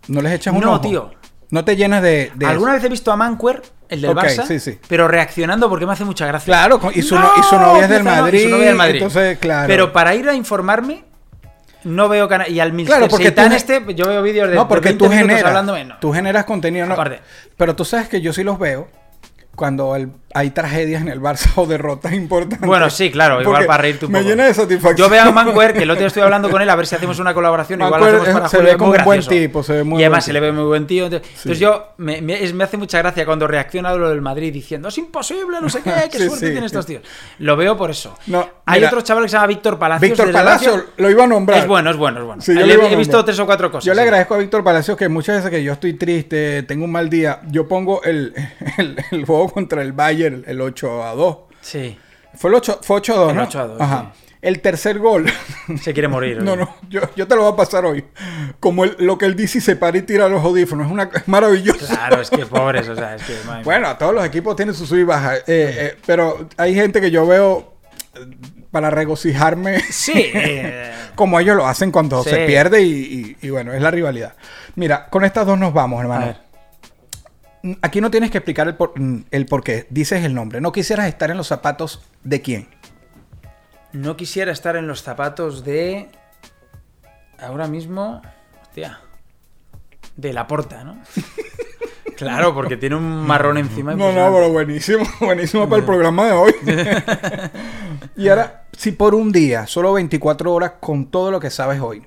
No 0.08 0.22
les 0.22 0.34
echas 0.34 0.54
un 0.54 0.62
No, 0.62 0.72
ojo? 0.74 0.82
tío. 0.82 1.12
No 1.50 1.66
te 1.66 1.76
llenas 1.76 2.02
de. 2.02 2.32
de 2.36 2.46
Alguna 2.46 2.72
eso? 2.72 2.78
vez 2.78 2.86
he 2.86 2.90
visto 2.90 3.12
a 3.12 3.18
Manquer, 3.18 3.62
el 3.90 4.02
del 4.02 4.12
Ok, 4.12 4.18
Barça, 4.24 4.46
sí, 4.48 4.60
sí. 4.60 4.80
pero 4.88 5.08
reaccionando 5.08 5.68
porque 5.70 5.86
me 5.86 5.92
hace 5.94 6.06
mucha 6.06 6.26
gracia. 6.26 6.46
Claro, 6.46 6.80
y 6.94 7.02
su 7.02 7.16
no- 7.20 7.32
y 7.38 7.44
su 7.44 7.58
novia 7.58 7.84
es 7.84 7.90
del 7.90 7.98
Empieza, 8.00 8.16
no, 8.16 8.22
y 8.22 8.22
Madrid, 8.22 8.44
su 8.44 8.50
novia 8.50 8.66
del 8.68 8.76
Madrid. 8.76 8.96
entonces, 8.96 9.38
claro. 9.38 9.68
Pero 9.68 9.92
para 9.92 10.16
ir 10.16 10.30
a 10.30 10.34
informarme, 10.34 11.04
no 11.84 12.08
veo 12.08 12.30
canal. 12.30 12.50
Y 12.50 12.60
al 12.62 12.72
Mr. 12.72 12.86
Claro, 12.86 13.08
porque 13.10 13.32
tú- 13.32 13.42
este, 13.42 13.84
yo 13.96 14.08
veo 14.08 14.24
vídeos 14.24 14.48
de 14.50 14.56
No, 14.56 14.68
porque 14.70 14.90
20 14.90 15.06
tú 15.06 15.12
generas, 15.12 15.44
hablándome, 15.44 15.84
no. 15.84 15.98
tú 16.00 16.14
generas 16.14 16.46
contenido. 16.46 16.86
¿no? 16.88 16.94
Aparte. 16.94 17.20
Pero 17.58 17.76
tú 17.76 17.84
sabes 17.84 18.08
que 18.08 18.22
yo 18.22 18.32
sí 18.32 18.44
los 18.44 18.58
veo 18.58 18.88
cuando 19.56 19.94
el- 19.98 20.12
hay 20.34 20.52
tragedias 20.52 21.02
en 21.02 21.08
el 21.08 21.20
Barça 21.22 21.50
o 21.56 21.66
derrotas 21.66 22.14
importantes. 22.14 22.68
Bueno, 22.68 22.90
sí, 22.90 23.12
claro, 23.12 23.42
igual 23.42 23.66
para 23.66 23.82
reírte 23.84 24.06
un 24.06 24.12
me 24.12 24.20
poco. 24.20 24.30
llena 24.30 24.46
de 24.46 24.54
satisfacción. 24.54 24.96
Yo 24.98 25.10
veo 25.10 25.24
a 25.24 25.32
Manquer, 25.32 25.74
que 25.74 25.84
el 25.84 25.90
otro 25.90 26.00
día 26.00 26.08
estoy 26.08 26.24
hablando 26.24 26.50
con 26.50 26.62
él, 26.62 26.70
a 26.70 26.76
ver 26.76 26.88
si 26.88 26.96
hacemos 26.96 27.20
una 27.20 27.34
colaboración. 27.34 27.82
igual 27.82 28.00
lo 28.02 28.08
hacemos 28.08 28.28
para 28.32 28.50
se 28.50 28.58
julio, 28.58 28.72
ve 28.72 28.78
como 28.78 28.92
un 28.92 29.04
buen 29.04 29.18
gracioso. 29.20 29.30
tipo, 29.30 29.64
se 29.64 29.74
ve 29.74 29.84
muy 29.84 30.00
Y 30.00 30.04
además 30.04 30.18
buen 30.20 30.26
se 30.26 30.34
le 30.34 30.40
ve 30.40 30.52
muy 30.52 30.64
buen 30.66 30.88
tío. 30.88 31.06
Entonces, 31.06 31.28
Sí. 31.34 31.40
entonces 31.44 31.60
yo, 31.60 31.88
me, 31.98 32.22
me- 32.22 32.44
es- 32.44 32.54
me 32.54 32.64
hace 32.64 32.78
mucha 32.78 32.98
gracia 32.98 33.26
cuando 33.26 33.48
reacciona 33.48 33.90
a 33.90 33.96
lo 33.96 34.10
del 34.10 34.22
Madrid 34.22 34.52
diciendo, 34.54 34.88
es 34.90 34.98
imposible, 34.98 35.58
no 35.62 35.70
sé 35.70 35.82
qué, 35.82 35.92
qué 36.12 36.18
Sí, 36.20 36.26
suerte 36.28 36.36
sí. 36.46 36.46
tienen 36.52 36.64
estos 36.64 36.86
tíos. 36.86 37.04
Lo 37.40 37.56
veo 37.56 37.78
por 37.78 37.90
eso. 37.92 38.18
No, 38.28 38.48
Hay 38.66 38.80
mira, 38.80 38.90
otro 38.90 39.02
chaval 39.02 39.24
que 39.24 39.30
se 39.30 39.34
llama 39.38 39.48
Víctor 39.48 39.78
Palacios. 39.80 40.10
Víctor 40.12 40.28
desde 40.28 40.40
Palacio 40.40 40.72
Lazio. 40.78 40.90
lo 40.98 41.10
iba 41.10 41.24
a 41.24 41.28
nombrar. 41.28 41.60
Es 41.60 41.68
bueno, 41.68 41.90
es 41.92 41.98
bueno, 41.98 42.20
es 42.20 42.26
bueno. 42.26 42.42
Yo 42.46 42.54
Le- 42.54 42.94
he 42.94 42.96
visto 42.96 43.24
tres 43.26 43.40
o 43.40 43.46
cuatro 43.46 43.72
cosas. 43.72 43.86
Yo 43.86 43.94
le 43.94 44.02
agradezco 44.02 44.36
a 44.36 44.38
Víctor 44.38 44.64
Palacios 44.64 44.98
que 44.98 45.10
muchas 45.10 45.38
veces 45.38 45.50
que 45.52 45.64
yo 45.64 45.74
estoy 45.74 45.94
triste, 45.94 46.64
tengo 46.64 46.86
un 46.86 46.92
mal 46.92 47.10
día, 47.10 47.42
yo 47.50 47.68
pongo 47.68 48.04
el, 48.04 48.34
el, 48.78 48.98
el 49.12 49.26
juego 49.26 49.50
contra 49.52 49.82
el 49.82 49.94
El 50.26 50.62
8 50.62 51.04
a 51.04 51.14
2. 51.16 51.38
Sí, 51.62 51.98
Fue 52.36 52.50
el 52.50 52.56
8, 52.56 52.80
fue 52.84 52.98
8 52.98 53.14
a 53.14 53.18
2, 53.18 53.30
El 53.32 53.36
¿no? 53.38 53.44
8 53.44 53.60
a 53.60 53.68
2, 53.68 53.82
Ajá. 53.82 54.14
El 54.42 54.60
tercer 54.62 54.98
gol. 54.98 55.32
se 55.82 55.94
quiere 55.94 56.08
morir. 56.08 56.42
no, 56.44 56.54
oye. 56.54 56.62
no, 56.64 56.76
yo, 56.90 57.02
yo 57.16 57.28
te 57.28 57.36
lo 57.36 57.44
voy 57.44 57.54
a 57.54 57.56
pasar 57.56 57.86
hoy. 57.86 58.04
Como 58.60 58.84
el- 58.86 58.96
lo 59.00 59.18
que 59.20 59.26
él 59.28 59.36
dice 59.36 59.60
y 59.60 59.62
se 59.62 59.76
para 59.76 59.98
y 60.00 60.02
tira 60.02 60.28
los 60.30 60.44
audífonos. 60.44 60.88
Es, 60.88 60.92
una, 60.92 61.10
es 61.14 61.28
maravilloso. 61.28 61.86
Claro, 61.86 62.20
es 62.22 62.30
que 62.32 62.46
pobres, 62.48 62.90
o 62.90 62.96
sea, 62.96 63.16
es 63.16 63.22
que. 63.24 63.34
mía. 63.46 63.62
Bueno, 63.64 63.88
a 63.88 63.98
todos 64.00 64.16
los 64.16 64.26
equipos 64.26 64.56
tienen 64.56 64.74
su 64.74 64.88
sub 64.88 64.98
y 64.98 65.04
baja. 65.04 65.38
eh, 65.38 65.44
eh, 65.48 65.98
pero 66.08 66.48
hay 66.58 66.74
gente 66.74 67.00
que 67.02 67.12
yo 67.12 67.28
veo 67.28 67.76
eh, 68.16 68.20
para 68.72 68.90
regocijarme. 68.90 69.80
Sí. 69.92 70.14
eh, 70.34 70.92
como 71.14 71.40
ellos 71.40 71.56
lo 71.56 71.68
hacen 71.68 71.92
cuando 71.92 72.24
Sí. 72.24 72.32
se 72.32 72.46
pierde 72.48 72.82
y, 72.82 73.36
y- 73.42 73.46
y 73.48 73.50
bueno, 73.52 73.74
es 73.74 73.82
la 73.84 73.92
rivalidad. 73.92 74.34
Mira, 74.76 75.08
con 75.10 75.24
estas 75.24 75.46
dos 75.46 75.60
nos 75.60 75.72
vamos, 75.74 76.02
hermano. 76.02 76.36
Aquí 77.82 78.02
no 78.02 78.12
tienes 78.12 78.32
que 78.32 78.38
explicar 78.38 78.68
el 78.68 78.76
por, 78.76 79.00
mm, 79.00 79.26
el 79.32 79.46
por 79.46 79.64
qué. 79.64 79.88
Dices 79.90 80.24
el 80.24 80.34
nombre. 80.34 80.62
No 80.62 80.72
quisieras 80.72 81.08
estar 81.08 81.32
en 81.32 81.38
los 81.38 81.48
zapatos 81.48 82.02
de 82.24 82.42
quién. 82.42 82.68
No 83.94 84.16
quisiera 84.16 84.52
estar 84.52 84.76
en 84.76 84.88
los 84.88 85.04
zapatos 85.04 85.64
de. 85.64 86.10
Ahora 87.40 87.68
mismo. 87.68 88.22
Hostia. 88.62 89.02
De 90.16 90.34
la 90.34 90.48
porta, 90.48 90.84
¿no? 90.84 91.02
claro, 92.18 92.54
porque 92.54 92.78
tiene 92.78 92.96
un 92.96 93.26
marrón 93.26 93.58
encima. 93.58 93.92
No, 93.92 93.98
no, 93.98 94.10
impresionante. 94.10 94.40
pero 94.40 94.54
buenísimo. 94.54 95.04
Buenísimo 95.20 95.70
para 95.70 95.80
el 95.80 95.86
programa 95.86 96.26
de 96.26 96.32
hoy. 96.32 96.54
y 98.16 98.30
ahora, 98.30 98.66
si 98.74 98.92
por 98.92 99.16
un 99.16 99.32
día, 99.32 99.68
solo 99.68 99.94
24 99.94 100.54
horas 100.54 100.74
con 100.80 101.08
todo 101.08 101.32
lo 101.32 101.40
que 101.40 101.50
sabes 101.50 101.82
hoy, 101.82 102.04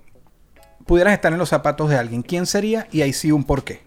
pudieras 0.86 1.14
estar 1.14 1.32
en 1.32 1.38
los 1.38 1.48
zapatos 1.48 1.90
de 1.90 1.96
alguien, 1.96 2.22
¿quién 2.22 2.46
sería? 2.46 2.86
Y 2.90 3.02
ahí 3.02 3.12
sí 3.12 3.32
un 3.32 3.44
porqué. 3.44 3.82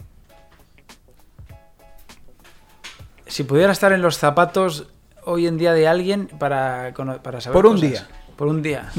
Si 3.28 3.44
pudiera 3.44 3.72
estar 3.72 3.92
en 3.92 4.02
los 4.02 4.18
zapatos 4.18 4.88
hoy 5.24 5.48
en 5.48 5.58
día 5.58 5.74
de 5.74 5.88
alguien 5.88 6.28
para, 6.40 6.94
para 7.24 7.42
saber. 7.42 7.54
Por 7.54 7.66
un 7.66 7.74
cosas. 7.76 7.90
día. 7.90 8.08
Por 8.36 8.48
un 8.48 8.62
día. 8.62 8.92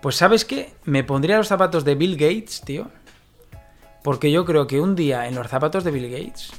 Pues 0.00 0.16
¿sabes 0.16 0.44
qué? 0.44 0.74
Me 0.84 1.04
pondría 1.04 1.36
los 1.36 1.48
zapatos 1.48 1.84
de 1.84 1.94
Bill 1.94 2.16
Gates, 2.16 2.62
tío. 2.62 2.88
Porque 4.02 4.32
yo 4.32 4.44
creo 4.44 4.66
que 4.66 4.80
un 4.80 4.96
día 4.96 5.28
en 5.28 5.34
los 5.34 5.46
zapatos 5.48 5.84
de 5.84 5.90
Bill 5.90 6.10
Gates 6.10 6.50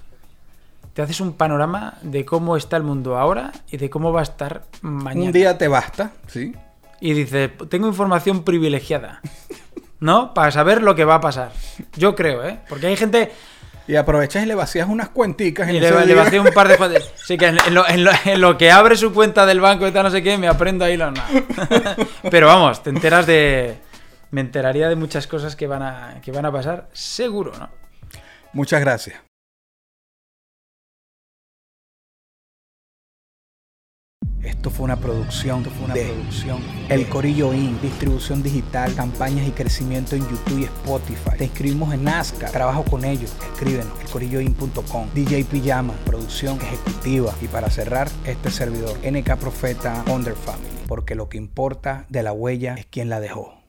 te 0.93 1.01
haces 1.01 1.21
un 1.21 1.33
panorama 1.33 1.95
de 2.01 2.25
cómo 2.25 2.57
está 2.57 2.77
el 2.77 2.83
mundo 2.83 3.17
ahora 3.17 3.51
y 3.71 3.77
de 3.77 3.89
cómo 3.89 4.11
va 4.11 4.19
a 4.19 4.23
estar 4.23 4.65
mañana. 4.81 5.25
Un 5.25 5.31
día 5.31 5.57
te 5.57 5.67
basta, 5.67 6.11
¿sí? 6.27 6.53
Y 6.99 7.13
dices, 7.13 7.51
tengo 7.69 7.87
información 7.87 8.43
privilegiada. 8.43 9.21
¿No? 9.99 10.33
Para 10.33 10.51
saber 10.51 10.81
lo 10.81 10.95
que 10.95 11.05
va 11.05 11.15
a 11.15 11.21
pasar. 11.21 11.51
Yo 11.95 12.15
creo, 12.15 12.43
¿eh? 12.45 12.59
Porque 12.67 12.87
hay 12.87 12.97
gente... 12.97 13.31
Y 13.87 13.95
aprovechas 13.95 14.43
y 14.43 14.45
le 14.45 14.55
vacías 14.55 14.87
unas 14.87 15.09
cuenticas. 15.09 15.67
en 15.69 15.75
Y 15.75 15.79
le, 15.79 16.05
le 16.05 16.15
vacío 16.15 16.41
un 16.41 16.51
par 16.53 16.67
de 16.67 16.77
cuentas. 16.77 17.09
Sí, 17.25 17.37
que 17.37 17.47
en, 17.47 17.57
en 17.65 17.73
lo, 17.73 17.87
en 17.87 18.03
lo- 18.03 18.11
en 18.25 18.39
lo 18.41 18.57
que 18.57 18.71
abre 18.71 18.95
su 18.95 19.13
cuenta 19.13 19.45
del 19.45 19.59
banco 19.59 19.87
y 19.87 19.91
tal, 19.91 20.03
no 20.03 20.11
sé 20.11 20.21
qué, 20.23 20.37
me 20.37 20.47
aprendo 20.47 20.85
ahí 20.85 20.97
lo 20.97 21.11
no. 21.11 21.21
Pero 22.31 22.47
vamos, 22.47 22.83
te 22.83 22.89
enteras 22.89 23.25
de. 23.25 23.77
Me 24.31 24.41
enteraría 24.41 24.87
de 24.87 24.95
muchas 24.95 25.27
cosas 25.27 25.55
que 25.55 25.67
van 25.67 25.81
a, 25.83 26.15
que 26.21 26.31
van 26.31 26.45
a 26.45 26.51
pasar, 26.51 26.87
seguro, 26.93 27.51
¿no? 27.59 27.69
Muchas 28.53 28.79
gracias. 28.81 29.19
Esto 34.43 34.69
fue 34.69 34.85
una 34.85 34.95
producción, 34.95 35.63
fue 35.63 35.85
una 35.85 35.93
producción. 35.93 36.59
El 36.89 37.07
Corillo 37.07 37.53
Inc. 37.53 37.81
Distribución 37.81 38.41
digital, 38.41 38.93
campañas 38.95 39.47
y 39.47 39.51
crecimiento 39.51 40.15
en 40.15 40.23
YouTube 40.23 40.59
y 40.59 40.63
Spotify. 40.63 41.37
Te 41.37 41.45
inscribimos 41.45 41.93
en 41.93 42.03
Nazca. 42.03 42.49
Trabajo 42.51 42.83
con 42.83 43.05
ellos. 43.05 43.35
Escríbenos. 43.53 43.99
elcorilloin.com. 44.01 45.07
DJ 45.13 45.45
Pijama. 45.45 45.93
Producción 46.05 46.59
ejecutiva. 46.61 47.33
Y 47.41 47.47
para 47.47 47.69
cerrar, 47.69 48.09
este 48.25 48.49
servidor. 48.49 48.97
NK 49.05 49.35
Profeta 49.37 50.03
Under 50.07 50.35
Family. 50.35 50.69
Porque 50.87 51.15
lo 51.15 51.29
que 51.29 51.37
importa 51.37 52.05
de 52.09 52.23
la 52.23 52.33
huella 52.33 52.75
es 52.75 52.85
quien 52.85 53.09
la 53.09 53.19
dejó. 53.19 53.60